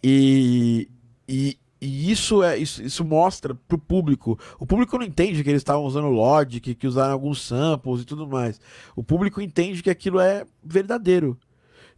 E, 0.01 0.87
e, 1.27 1.57
e 1.83 2.09
isso 2.09 2.41
é 2.41 2.57
isso, 2.57 2.81
isso 2.81 3.03
mostra 3.03 3.53
pro 3.53 3.77
público. 3.77 4.39
O 4.57 4.65
público 4.65 4.97
não 4.97 5.05
entende 5.05 5.43
que 5.43 5.49
eles 5.49 5.59
estavam 5.59 5.83
usando 5.83 6.07
Logic, 6.07 6.73
que 6.75 6.87
usaram 6.87 7.11
alguns 7.11 7.41
samples 7.41 8.01
e 8.01 8.05
tudo 8.05 8.25
mais. 8.25 8.59
O 8.95 9.03
público 9.03 9.41
entende 9.41 9.83
que 9.83 9.89
aquilo 9.89 10.19
é 10.21 10.45
verdadeiro. 10.63 11.37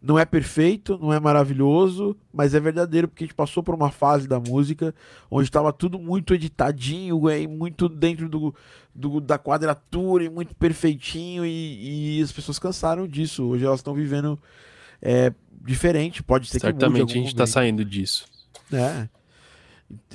Não 0.01 0.17
é 0.17 0.25
perfeito, 0.25 0.97
não 0.97 1.13
é 1.13 1.19
maravilhoso, 1.19 2.15
mas 2.33 2.55
é 2.55 2.59
verdadeiro 2.59 3.07
porque 3.07 3.23
a 3.23 3.27
gente 3.27 3.35
passou 3.35 3.61
por 3.61 3.75
uma 3.75 3.91
fase 3.91 4.27
da 4.27 4.39
música 4.39 4.93
onde 5.29 5.47
estava 5.47 5.71
tudo 5.71 5.99
muito 5.99 6.33
editadinho 6.33 7.29
e 7.29 7.47
muito 7.47 7.87
dentro 7.87 8.27
do, 8.27 8.55
do, 8.93 9.21
da 9.21 9.37
quadratura 9.37 10.23
e 10.23 10.29
muito 10.29 10.55
perfeitinho 10.55 11.45
e, 11.45 12.17
e 12.17 12.21
as 12.23 12.31
pessoas 12.31 12.57
cansaram 12.57 13.07
disso. 13.07 13.43
Hoje 13.43 13.65
elas 13.65 13.81
estão 13.81 13.93
vivendo 13.93 14.39
é, 14.99 15.31
diferente. 15.63 16.23
Pode 16.23 16.47
ser 16.49 16.59
Certamente 16.59 17.13
que 17.13 17.19
a 17.19 17.21
gente 17.21 17.27
está 17.27 17.45
saindo 17.45 17.85
disso. 17.85 18.25
É. 18.73 19.07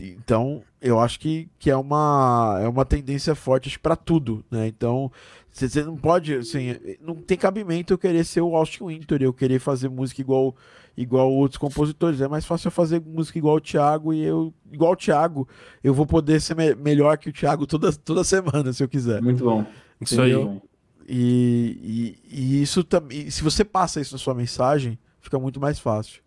Então, 0.00 0.62
eu 0.80 0.98
acho 0.98 1.20
que, 1.20 1.48
que 1.58 1.70
é, 1.70 1.76
uma, 1.76 2.58
é 2.60 2.68
uma 2.68 2.84
tendência 2.84 3.34
forte 3.34 3.78
para 3.78 3.94
tudo, 3.94 4.44
né? 4.50 4.66
Então, 4.66 5.12
você 5.50 5.84
não 5.84 5.96
pode, 5.96 6.34
assim, 6.34 6.76
não 7.00 7.14
tem 7.14 7.38
cabimento 7.38 7.92
eu 7.92 7.98
querer 7.98 8.24
ser 8.24 8.40
o 8.40 8.56
Austin 8.56 8.86
Winter, 8.86 9.22
eu 9.22 9.32
querer 9.32 9.58
fazer 9.58 9.88
música 9.88 10.20
igual 10.20 10.54
igual 10.96 11.32
outros 11.32 11.56
compositores. 11.56 12.20
É 12.20 12.28
mais 12.28 12.44
fácil 12.44 12.66
eu 12.66 12.72
fazer 12.72 13.00
música 13.00 13.38
igual 13.38 13.56
o 13.56 13.60
Thiago 13.60 14.12
e 14.12 14.22
eu, 14.22 14.52
igual 14.72 14.92
o 14.92 14.96
Thiago, 14.96 15.48
eu 15.82 15.94
vou 15.94 16.04
poder 16.04 16.40
ser 16.40 16.56
me 16.56 16.74
melhor 16.74 17.16
que 17.16 17.30
o 17.30 17.32
Thiago 17.32 17.66
toda, 17.66 17.92
toda 17.92 18.24
semana, 18.24 18.72
se 18.72 18.82
eu 18.82 18.88
quiser. 18.88 19.22
Muito 19.22 19.44
bom. 19.44 19.64
Isso 20.00 20.20
aí. 20.20 20.32
E, 21.08 22.16
e, 22.28 22.58
e 22.58 22.62
isso 22.62 22.84
também, 22.84 23.30
se 23.30 23.42
você 23.42 23.64
passa 23.64 24.00
isso 24.00 24.14
na 24.14 24.18
sua 24.18 24.34
mensagem, 24.34 24.98
fica 25.20 25.38
muito 25.38 25.60
mais 25.60 25.78
fácil 25.78 26.22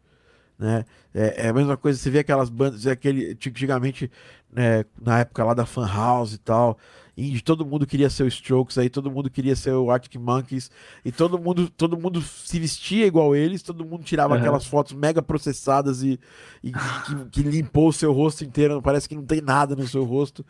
né? 0.57 0.85
É, 1.13 1.45
é, 1.45 1.49
a 1.49 1.53
mesma 1.53 1.77
coisa, 1.77 1.99
você 1.99 2.09
vê 2.09 2.19
aquelas 2.19 2.49
bandas, 2.49 2.87
aquele, 2.87 3.31
antigamente, 3.31 4.09
né, 4.51 4.85
na 5.01 5.19
época 5.19 5.43
lá 5.43 5.53
da 5.53 5.65
Fan 5.65 5.87
House 5.87 6.33
e 6.33 6.37
tal, 6.37 6.77
indie, 7.15 7.41
todo 7.41 7.65
mundo 7.65 7.85
queria 7.85 8.09
ser 8.09 8.23
o 8.23 8.27
Strokes, 8.27 8.77
aí 8.77 8.89
todo 8.89 9.11
mundo 9.11 9.29
queria 9.29 9.55
ser 9.55 9.71
o 9.73 9.91
Arctic 9.91 10.19
Monkeys, 10.19 10.71
e 11.05 11.11
todo 11.11 11.37
mundo, 11.37 11.69
todo 11.69 11.97
mundo 11.97 12.21
se 12.21 12.59
vestia 12.59 13.05
igual 13.05 13.35
eles, 13.35 13.61
todo 13.61 13.85
mundo 13.85 14.03
tirava 14.03 14.33
uhum. 14.33 14.39
aquelas 14.39 14.65
fotos 14.65 14.93
mega 14.93 15.21
processadas 15.21 16.01
e, 16.01 16.19
e 16.63 16.71
que, 16.71 17.25
que, 17.31 17.43
limpou 17.43 17.89
o 17.89 17.93
seu 17.93 18.11
rosto 18.11 18.43
inteiro, 18.43 18.81
parece 18.81 19.07
que 19.07 19.15
não 19.15 19.25
tem 19.25 19.41
nada 19.41 19.75
no 19.75 19.87
seu 19.87 20.03
rosto. 20.03 20.43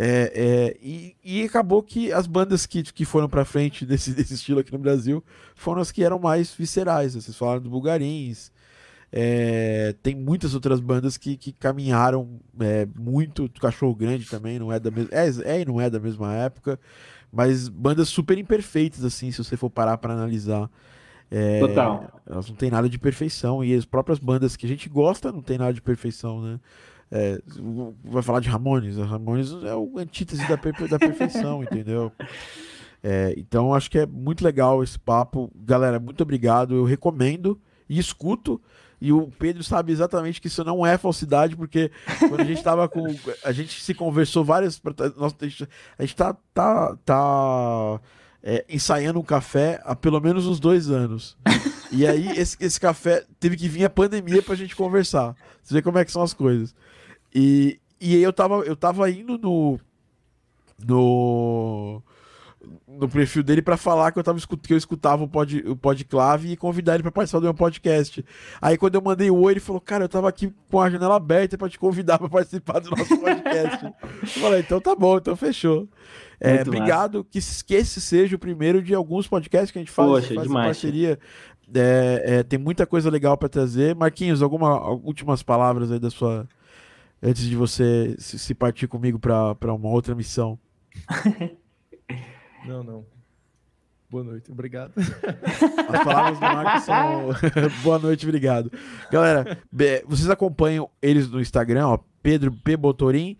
É, 0.00 0.32
é, 0.32 0.76
e, 0.80 1.16
e, 1.24 1.42
acabou 1.42 1.82
que 1.82 2.12
as 2.12 2.28
bandas 2.28 2.66
que, 2.66 2.84
que 2.84 3.04
foram 3.04 3.28
para 3.28 3.44
frente 3.44 3.84
desse, 3.86 4.12
desse 4.12 4.34
estilo 4.34 4.60
aqui 4.60 4.72
no 4.72 4.78
Brasil 4.78 5.24
foram 5.56 5.82
as 5.82 5.90
que 5.90 6.04
eram 6.04 6.20
mais 6.20 6.54
viscerais. 6.54 7.14
Vocês 7.14 7.36
falaram 7.36 7.60
do 7.60 7.68
Bulgarins, 7.68 8.52
é, 9.10 9.94
tem 10.02 10.14
muitas 10.14 10.54
outras 10.54 10.80
bandas 10.80 11.16
que, 11.16 11.36
que 11.36 11.52
caminharam 11.52 12.40
é, 12.60 12.86
muito. 12.96 13.48
Cachorro 13.60 13.94
Grande 13.94 14.26
também 14.28 14.58
não 14.58 14.72
é 14.72 14.78
da 14.78 14.90
mesma. 14.90 15.10
É, 15.12 15.56
é 15.56 15.60
e 15.60 15.64
não 15.64 15.80
é 15.80 15.88
da 15.88 15.98
mesma 15.98 16.34
época. 16.34 16.78
Mas 17.32 17.68
bandas 17.68 18.08
super 18.08 18.38
imperfeitas, 18.38 19.04
assim, 19.04 19.30
se 19.30 19.42
você 19.42 19.56
for 19.56 19.70
parar 19.70 19.98
para 19.98 20.12
analisar. 20.12 20.70
É, 21.30 21.60
Total. 21.60 22.20
Elas 22.26 22.48
não 22.48 22.56
têm 22.56 22.70
nada 22.70 22.88
de 22.88 22.98
perfeição. 22.98 23.64
E 23.64 23.74
as 23.74 23.84
próprias 23.84 24.18
bandas 24.18 24.56
que 24.56 24.66
a 24.66 24.68
gente 24.68 24.88
gosta 24.88 25.32
não 25.32 25.42
tem 25.42 25.58
nada 25.58 25.72
de 25.72 25.82
perfeição, 25.82 26.42
né? 26.42 26.60
É, 27.10 27.40
vai 28.04 28.22
falar 28.22 28.40
de 28.40 28.50
Ramones. 28.50 28.98
A 28.98 29.04
Ramones 29.04 29.52
é 29.64 29.74
o 29.74 29.98
antítese 29.98 30.46
da, 30.46 30.58
per 30.58 30.74
da 30.86 30.98
perfeição, 30.98 31.62
entendeu? 31.64 32.12
É, 33.02 33.34
então 33.38 33.72
acho 33.72 33.90
que 33.90 33.98
é 33.98 34.06
muito 34.06 34.44
legal 34.44 34.82
esse 34.82 34.98
papo. 34.98 35.50
Galera, 35.54 35.98
muito 35.98 36.22
obrigado. 36.22 36.74
Eu 36.74 36.84
recomendo 36.84 37.58
e 37.88 37.98
escuto. 37.98 38.60
E 39.00 39.12
o 39.12 39.28
Pedro 39.38 39.62
sabe 39.62 39.92
exatamente 39.92 40.40
que 40.40 40.48
isso 40.48 40.64
não 40.64 40.84
é 40.84 40.98
falsidade, 40.98 41.56
porque 41.56 41.90
quando 42.18 42.40
a 42.40 42.44
gente 42.44 42.62
tava 42.62 42.88
com. 42.88 43.06
A 43.44 43.52
gente 43.52 43.80
se 43.82 43.94
conversou 43.94 44.44
várias. 44.44 44.80
Nossa, 45.16 45.36
a 45.40 46.02
gente 46.02 46.16
tá, 46.16 46.36
tá, 46.52 46.96
tá 47.04 48.00
é, 48.42 48.64
ensaiando 48.68 49.20
um 49.20 49.24
café 49.24 49.80
há 49.84 49.94
pelo 49.94 50.20
menos 50.20 50.46
uns 50.46 50.58
dois 50.58 50.90
anos. 50.90 51.36
E 51.90 52.06
aí, 52.06 52.28
esse, 52.36 52.56
esse 52.60 52.78
café 52.78 53.24
teve 53.40 53.56
que 53.56 53.68
vir 53.68 53.84
a 53.84 53.90
pandemia 53.90 54.42
pra 54.42 54.54
gente 54.54 54.76
conversar. 54.76 55.34
Você 55.62 55.74
vê 55.74 55.82
como 55.82 55.98
é 55.98 56.04
que 56.04 56.12
são 56.12 56.22
as 56.22 56.34
coisas. 56.34 56.74
E, 57.34 57.80
e 58.00 58.14
aí 58.14 58.22
eu 58.22 58.32
tava, 58.32 58.56
eu 58.62 58.76
tava 58.76 59.08
indo 59.10 59.38
no. 59.38 59.78
No 60.84 62.02
no 62.86 63.08
perfil 63.08 63.42
dele 63.42 63.62
para 63.62 63.76
falar 63.76 64.10
que 64.10 64.18
eu, 64.18 64.24
tava, 64.24 64.38
que 64.38 64.72
eu 64.72 64.76
escutava 64.76 65.22
o, 65.22 65.28
pod, 65.28 65.62
o 65.66 65.76
Podclave 65.76 66.52
e 66.52 66.56
convidar 66.56 66.94
ele 66.94 67.02
para 67.02 67.12
participar 67.12 67.40
do 67.40 67.44
meu 67.44 67.54
podcast. 67.54 68.24
Aí 68.60 68.76
quando 68.76 68.94
eu 68.96 69.02
mandei 69.02 69.30
o 69.30 69.40
oi, 69.40 69.52
ele 69.52 69.60
falou: 69.60 69.80
Cara, 69.80 70.04
eu 70.04 70.08
tava 70.08 70.28
aqui 70.28 70.52
com 70.70 70.80
a 70.80 70.90
janela 70.90 71.16
aberta 71.16 71.56
para 71.56 71.68
te 71.68 71.78
convidar 71.78 72.18
para 72.20 72.28
participar 72.28 72.80
do 72.80 72.90
nosso 72.90 73.16
podcast. 73.18 73.84
eu 73.84 74.28
falei: 74.28 74.60
Então 74.60 74.80
tá 74.80 74.94
bom, 74.94 75.18
então 75.18 75.36
fechou. 75.36 75.88
É, 76.40 76.62
obrigado, 76.62 77.24
que, 77.24 77.40
que 77.66 77.74
esse 77.74 78.00
seja 78.00 78.36
o 78.36 78.38
primeiro 78.38 78.80
de 78.80 78.94
alguns 78.94 79.26
podcasts 79.26 79.70
que 79.70 79.78
a 79.78 79.82
gente 79.82 79.90
faz, 79.90 80.08
Poxa, 80.08 80.34
faz 80.34 80.46
demais, 80.46 80.66
parceria. 80.66 81.18
É, 81.74 82.22
é, 82.24 82.42
tem 82.42 82.58
muita 82.58 82.86
coisa 82.86 83.10
legal 83.10 83.36
para 83.36 83.48
trazer. 83.48 83.94
Marquinhos, 83.94 84.42
algumas 84.42 84.80
últimas 85.04 85.42
palavras 85.42 85.92
aí 85.92 85.98
da 85.98 86.10
sua. 86.10 86.48
Antes 87.20 87.44
de 87.44 87.56
você 87.56 88.14
se, 88.18 88.38
se 88.38 88.54
partir 88.54 88.86
comigo 88.86 89.18
para 89.18 89.74
uma 89.74 89.88
outra 89.88 90.14
missão. 90.14 90.58
Não, 92.68 92.82
não. 92.82 93.06
Boa 94.10 94.22
noite, 94.22 94.52
obrigado. 94.52 94.92
As 95.88 96.04
palavras 96.04 96.38
do 96.38 96.40
Marcos 96.40 96.82
são. 96.84 97.28
Boa 97.82 97.98
noite, 97.98 98.26
obrigado. 98.26 98.70
Galera, 99.10 99.58
vocês 100.06 100.28
acompanham 100.28 100.90
eles 101.00 101.30
no 101.30 101.40
Instagram, 101.40 101.88
ó, 101.88 101.98
Pedro 102.22 102.52
P. 102.52 102.76
Botorim, 102.76 103.38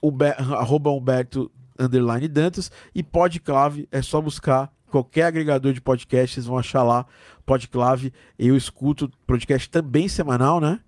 Humber, 0.00 0.34
arroba 0.38 0.90
Humberto 0.90 1.50
underline 1.78 2.28
Dantas 2.28 2.70
e 2.94 3.02
Podclave, 3.02 3.88
é 3.90 4.02
só 4.02 4.20
buscar 4.20 4.72
qualquer 4.88 5.24
agregador 5.24 5.72
de 5.72 5.80
podcast, 5.80 6.34
vocês 6.34 6.46
vão 6.46 6.58
achar 6.58 6.82
lá 6.82 7.06
Podclave. 7.44 8.12
Eu 8.38 8.56
escuto 8.56 9.10
podcast 9.26 9.68
também 9.68 10.08
semanal, 10.08 10.60
né? 10.60 10.80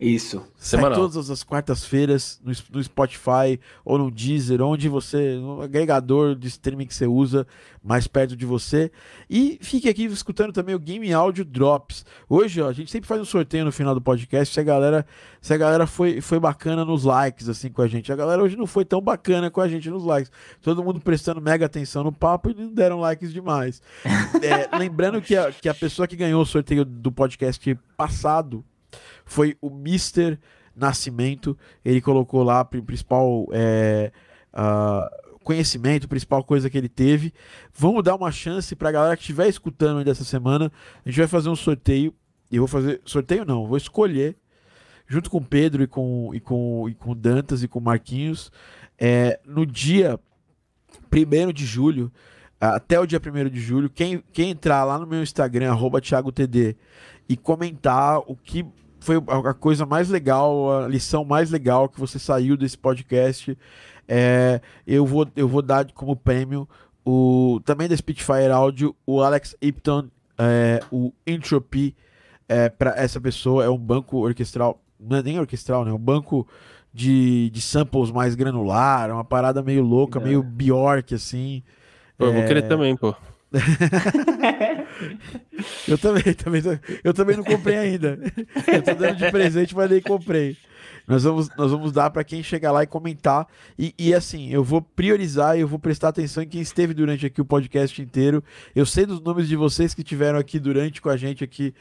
Isso. 0.00 0.42
Sai 0.56 0.80
todas 0.94 1.28
as 1.28 1.42
quartas-feiras 1.42 2.40
no, 2.42 2.52
no, 2.72 2.82
Spotify 2.82 3.60
ou 3.84 3.98
no 3.98 4.10
Deezer, 4.10 4.62
onde 4.62 4.88
você, 4.88 5.36
no 5.36 5.60
agregador 5.60 6.34
de 6.34 6.48
streaming 6.48 6.86
que 6.86 6.94
você 6.94 7.06
usa, 7.06 7.46
mais 7.84 8.06
perto 8.06 8.34
de 8.34 8.46
você. 8.46 8.90
E 9.28 9.58
fique 9.60 9.90
aqui 9.90 10.06
escutando 10.06 10.54
também 10.54 10.74
o 10.74 10.78
Game 10.78 11.12
Audio 11.12 11.44
Drops. 11.44 12.06
Hoje, 12.30 12.62
ó, 12.62 12.68
a 12.68 12.72
gente 12.72 12.90
sempre 12.90 13.06
faz 13.06 13.20
um 13.20 13.26
sorteio 13.26 13.66
no 13.66 13.70
final 13.70 13.94
do 13.94 14.00
podcast. 14.00 14.54
Se 14.54 14.58
a 14.58 14.62
galera, 14.62 15.04
se 15.38 15.52
a 15.52 15.58
galera 15.58 15.86
foi, 15.86 16.22
foi 16.22 16.40
bacana 16.40 16.82
nos 16.82 17.04
likes, 17.04 17.46
assim, 17.50 17.68
com 17.68 17.82
a 17.82 17.86
gente. 17.86 18.10
A 18.10 18.16
galera 18.16 18.42
hoje 18.42 18.56
não 18.56 18.66
foi 18.66 18.86
tão 18.86 19.02
bacana 19.02 19.50
com 19.50 19.60
a 19.60 19.68
gente 19.68 19.90
nos 19.90 20.04
likes. 20.04 20.32
Todo 20.62 20.82
mundo 20.82 20.98
prestando 20.98 21.42
mega 21.42 21.66
atenção 21.66 22.02
no 22.02 22.12
papo 22.12 22.50
e 22.50 22.54
não 22.54 22.72
deram 22.72 23.00
likes 23.00 23.34
demais. 23.34 23.82
é, 24.42 24.78
lembrando 24.78 25.20
que 25.20 25.36
a, 25.36 25.52
que 25.52 25.68
a 25.68 25.74
pessoa 25.74 26.08
que 26.08 26.16
ganhou 26.16 26.40
o 26.40 26.46
sorteio 26.46 26.86
do 26.86 27.12
podcast 27.12 27.78
passado 27.98 28.64
foi 29.24 29.56
o 29.60 29.70
Mister 29.70 30.38
Nascimento. 30.74 31.56
Ele 31.84 32.00
colocou 32.00 32.42
lá, 32.42 32.64
principal 32.64 33.46
é, 33.52 34.12
uh, 34.54 35.38
conhecimento, 35.42 36.08
principal 36.08 36.44
coisa 36.44 36.70
que 36.70 36.78
ele 36.78 36.88
teve. 36.88 37.32
Vamos 37.74 38.02
dar 38.02 38.14
uma 38.14 38.30
chance 38.30 38.74
para 38.76 38.88
a 38.88 38.92
galera 38.92 39.16
que 39.16 39.22
estiver 39.22 39.48
escutando 39.48 40.04
dessa 40.04 40.24
semana. 40.24 40.70
A 41.04 41.08
gente 41.08 41.18
vai 41.18 41.28
fazer 41.28 41.48
um 41.48 41.56
sorteio. 41.56 42.14
E 42.50 42.56
eu 42.56 42.62
vou 42.62 42.68
fazer. 42.68 43.00
Sorteio 43.04 43.44
não, 43.44 43.66
vou 43.66 43.76
escolher, 43.76 44.36
junto 45.06 45.30
com 45.30 45.38
o 45.38 45.44
Pedro 45.44 45.82
e 45.82 45.86
com, 45.86 46.30
e 46.34 46.40
com, 46.40 46.88
e 46.88 46.94
com 46.94 47.14
Dantas 47.14 47.62
e 47.62 47.68
com 47.68 47.80
Marquinhos, 47.80 48.50
é, 48.98 49.40
no 49.44 49.64
dia 49.64 50.18
1 51.12 51.52
de 51.52 51.64
julho, 51.64 52.12
até 52.60 53.00
o 53.00 53.06
dia 53.06 53.20
1 53.20 53.48
de 53.48 53.60
julho, 53.60 53.88
quem, 53.88 54.22
quem 54.32 54.50
entrar 54.50 54.84
lá 54.84 54.98
no 54.98 55.06
meu 55.06 55.22
Instagram, 55.22 55.74
ThiagoTD, 56.02 56.76
e 57.30 57.36
comentar 57.36 58.18
o 58.26 58.34
que 58.34 58.66
foi 58.98 59.14
a 59.46 59.54
coisa 59.54 59.86
mais 59.86 60.08
legal, 60.08 60.82
a 60.82 60.88
lição 60.88 61.24
mais 61.24 61.48
legal 61.48 61.88
que 61.88 62.00
você 62.00 62.18
saiu 62.18 62.56
desse 62.56 62.76
podcast. 62.76 63.56
É, 64.08 64.60
eu, 64.84 65.06
vou, 65.06 65.28
eu 65.36 65.46
vou 65.46 65.62
dar 65.62 65.86
como 65.92 66.16
prêmio 66.16 66.68
o 67.06 67.60
também 67.64 67.88
da 67.88 67.96
Spitfire 67.96 68.50
Audio, 68.50 68.96
o 69.06 69.22
Alex 69.22 69.56
Ipton, 69.62 70.08
é, 70.36 70.80
o 70.90 71.12
Entropy, 71.24 71.94
é, 72.48 72.68
para 72.68 72.96
essa 72.96 73.20
pessoa. 73.20 73.64
É 73.64 73.70
um 73.70 73.78
banco 73.78 74.18
orquestral, 74.18 74.82
não 74.98 75.18
é 75.18 75.22
nem 75.22 75.38
orquestral, 75.38 75.84
né? 75.84 75.92
É 75.92 75.94
um 75.94 75.98
banco 75.98 76.48
de, 76.92 77.48
de 77.50 77.60
samples 77.60 78.10
mais 78.10 78.34
granular, 78.34 79.08
uma 79.12 79.24
parada 79.24 79.62
meio 79.62 79.84
louca, 79.84 80.18
é. 80.18 80.24
meio 80.24 80.42
Bjork, 80.42 81.14
assim. 81.14 81.62
Pô, 82.18 82.26
eu 82.26 82.32
vou 82.32 82.44
querer 82.44 82.64
é. 82.64 82.66
também, 82.66 82.96
pô. 82.96 83.14
eu 85.88 85.98
também, 85.98 86.34
também, 86.34 86.62
eu 87.02 87.12
também 87.12 87.36
não 87.36 87.44
comprei 87.44 87.76
ainda. 87.76 88.18
Eu 88.66 88.82
tô 88.82 88.94
dando 88.94 89.16
de 89.16 89.30
presente, 89.30 89.74
mas 89.74 89.90
nem 89.90 90.00
comprei. 90.00 90.56
Nós 91.06 91.24
vamos, 91.24 91.48
nós 91.56 91.72
vamos 91.72 91.90
dar 91.90 92.10
para 92.10 92.22
quem 92.22 92.42
chegar 92.42 92.70
lá 92.70 92.84
e 92.84 92.86
comentar. 92.86 93.48
E, 93.76 93.92
e, 93.98 94.14
assim, 94.14 94.50
eu 94.50 94.62
vou 94.62 94.80
priorizar 94.80 95.56
e 95.56 95.60
eu 95.60 95.66
vou 95.66 95.78
prestar 95.78 96.08
atenção 96.08 96.42
em 96.42 96.48
quem 96.48 96.60
esteve 96.60 96.94
durante 96.94 97.26
aqui 97.26 97.40
o 97.40 97.44
podcast 97.44 98.00
inteiro. 98.00 98.44
Eu 98.76 98.86
sei 98.86 99.04
dos 99.04 99.20
nomes 99.20 99.48
de 99.48 99.56
vocês 99.56 99.92
que 99.92 100.02
estiveram 100.02 100.38
aqui 100.38 100.60
durante 100.60 101.02
com 101.02 101.08
a 101.08 101.16
gente 101.16 101.42
aqui 101.42 101.74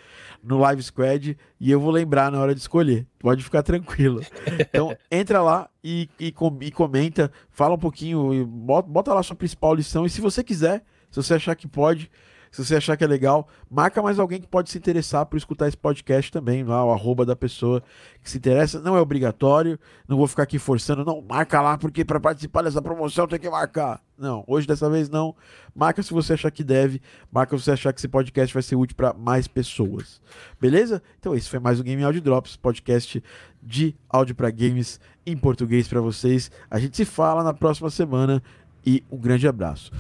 no 0.44 0.58
Live 0.58 0.82
Squad 0.82 1.38
e 1.60 1.72
eu 1.72 1.80
vou 1.80 1.91
lembrar 1.91 2.32
na 2.32 2.40
hora 2.40 2.56
de 2.56 2.62
escolher. 2.62 3.06
Pode 3.20 3.44
ficar 3.44 3.62
tranquilo. 3.62 4.22
Então, 4.60 4.98
entra 5.12 5.44
lá 5.44 5.70
e, 5.84 6.10
e, 6.20 6.34
e 6.62 6.72
comenta, 6.72 7.32
fala 7.52 7.76
um 7.76 7.80
pouquinho, 7.80 8.46
bota, 8.48 8.90
bota 8.90 9.14
lá 9.14 9.22
sua 9.22 9.36
principal 9.36 9.76
lição. 9.76 10.08
E 10.08 10.10
se 10.10 10.22
você 10.22 10.44
quiser 10.44 10.84
se 11.10 11.22
você 11.22 11.34
achar 11.36 11.56
que 11.56 11.68
pode, 11.68 12.10
se 12.52 12.64
você 12.64 12.76
achar 12.76 12.98
que 12.98 13.03
é 13.03 13.07
legal, 13.07 13.48
marca 13.69 14.02
mais 14.02 14.18
alguém 14.18 14.41
que 14.41 14.48
pode 14.48 14.69
se 14.72 14.77
interessar 14.77 15.26
por 15.26 15.38
escutar 15.38 15.68
esse 15.68 15.77
podcast 15.77 16.31
também, 16.31 16.64
lá, 16.64 16.84
o 16.84 16.91
arroba 16.91 17.26
da 17.26 17.36
pessoa 17.36 17.84
que 18.23 18.30
se 18.30 18.38
interessa. 18.38 18.80
Não 18.80 18.98
é 18.98 19.02
obrigatório, 19.02 19.80
não 20.07 20.18
vou 20.18 20.27
ficar 20.27 20.44
aqui 20.44 20.57
forçando, 20.57 21.06
não, 21.06 21.22
marca 21.22 21.61
lá, 21.61 21.77
porque 21.77 22.03
para 22.03 22.19
participar 22.19 22.64
dessa 22.64 22.81
promoção 22.81 23.27
tem 23.27 23.40
que 23.40 23.49
marcar. 23.49 24.02
Não, 24.18 24.44
hoje 24.48 24.68
dessa 24.68 24.90
vez 24.90 25.10
não. 25.10 25.36
Marca 25.76 26.02
se 26.02 26.11
você 26.11 26.34
achar 26.34 26.52
que 26.52 26.64
deve, 26.64 27.02
marca 27.31 27.56
se 27.56 27.64
você 27.64 27.72
achar 27.72 27.94
que 27.94 27.99
esse 27.99 28.07
podcast 28.07 28.53
vai 28.53 28.64
ser 28.64 28.76
útil 28.76 28.95
para 28.95 29.14
mais 29.14 29.48
pessoas. 29.48 30.19
Beleza? 30.60 31.02
Então 31.19 31.36
esse 31.36 31.49
foi 31.49 31.60
mais 31.60 31.80
um 31.80 31.84
Game 31.84 32.03
Audio 32.03 32.22
Drops, 32.22 32.57
podcast 32.57 33.23
de 33.61 33.95
áudio 34.10 34.36
para 34.36 34.49
games 34.49 34.99
em 35.26 35.38
português 35.38 35.88
para 35.88 36.02
vocês. 36.02 36.52
A 36.69 36.80
gente 36.80 36.98
se 36.98 37.06
fala 37.06 37.44
na 37.44 37.53
próxima 37.53 37.90
semana 37.90 38.41
e 38.90 39.03
um 39.11 39.18
grande 39.18 39.48
abraço. 39.48 39.91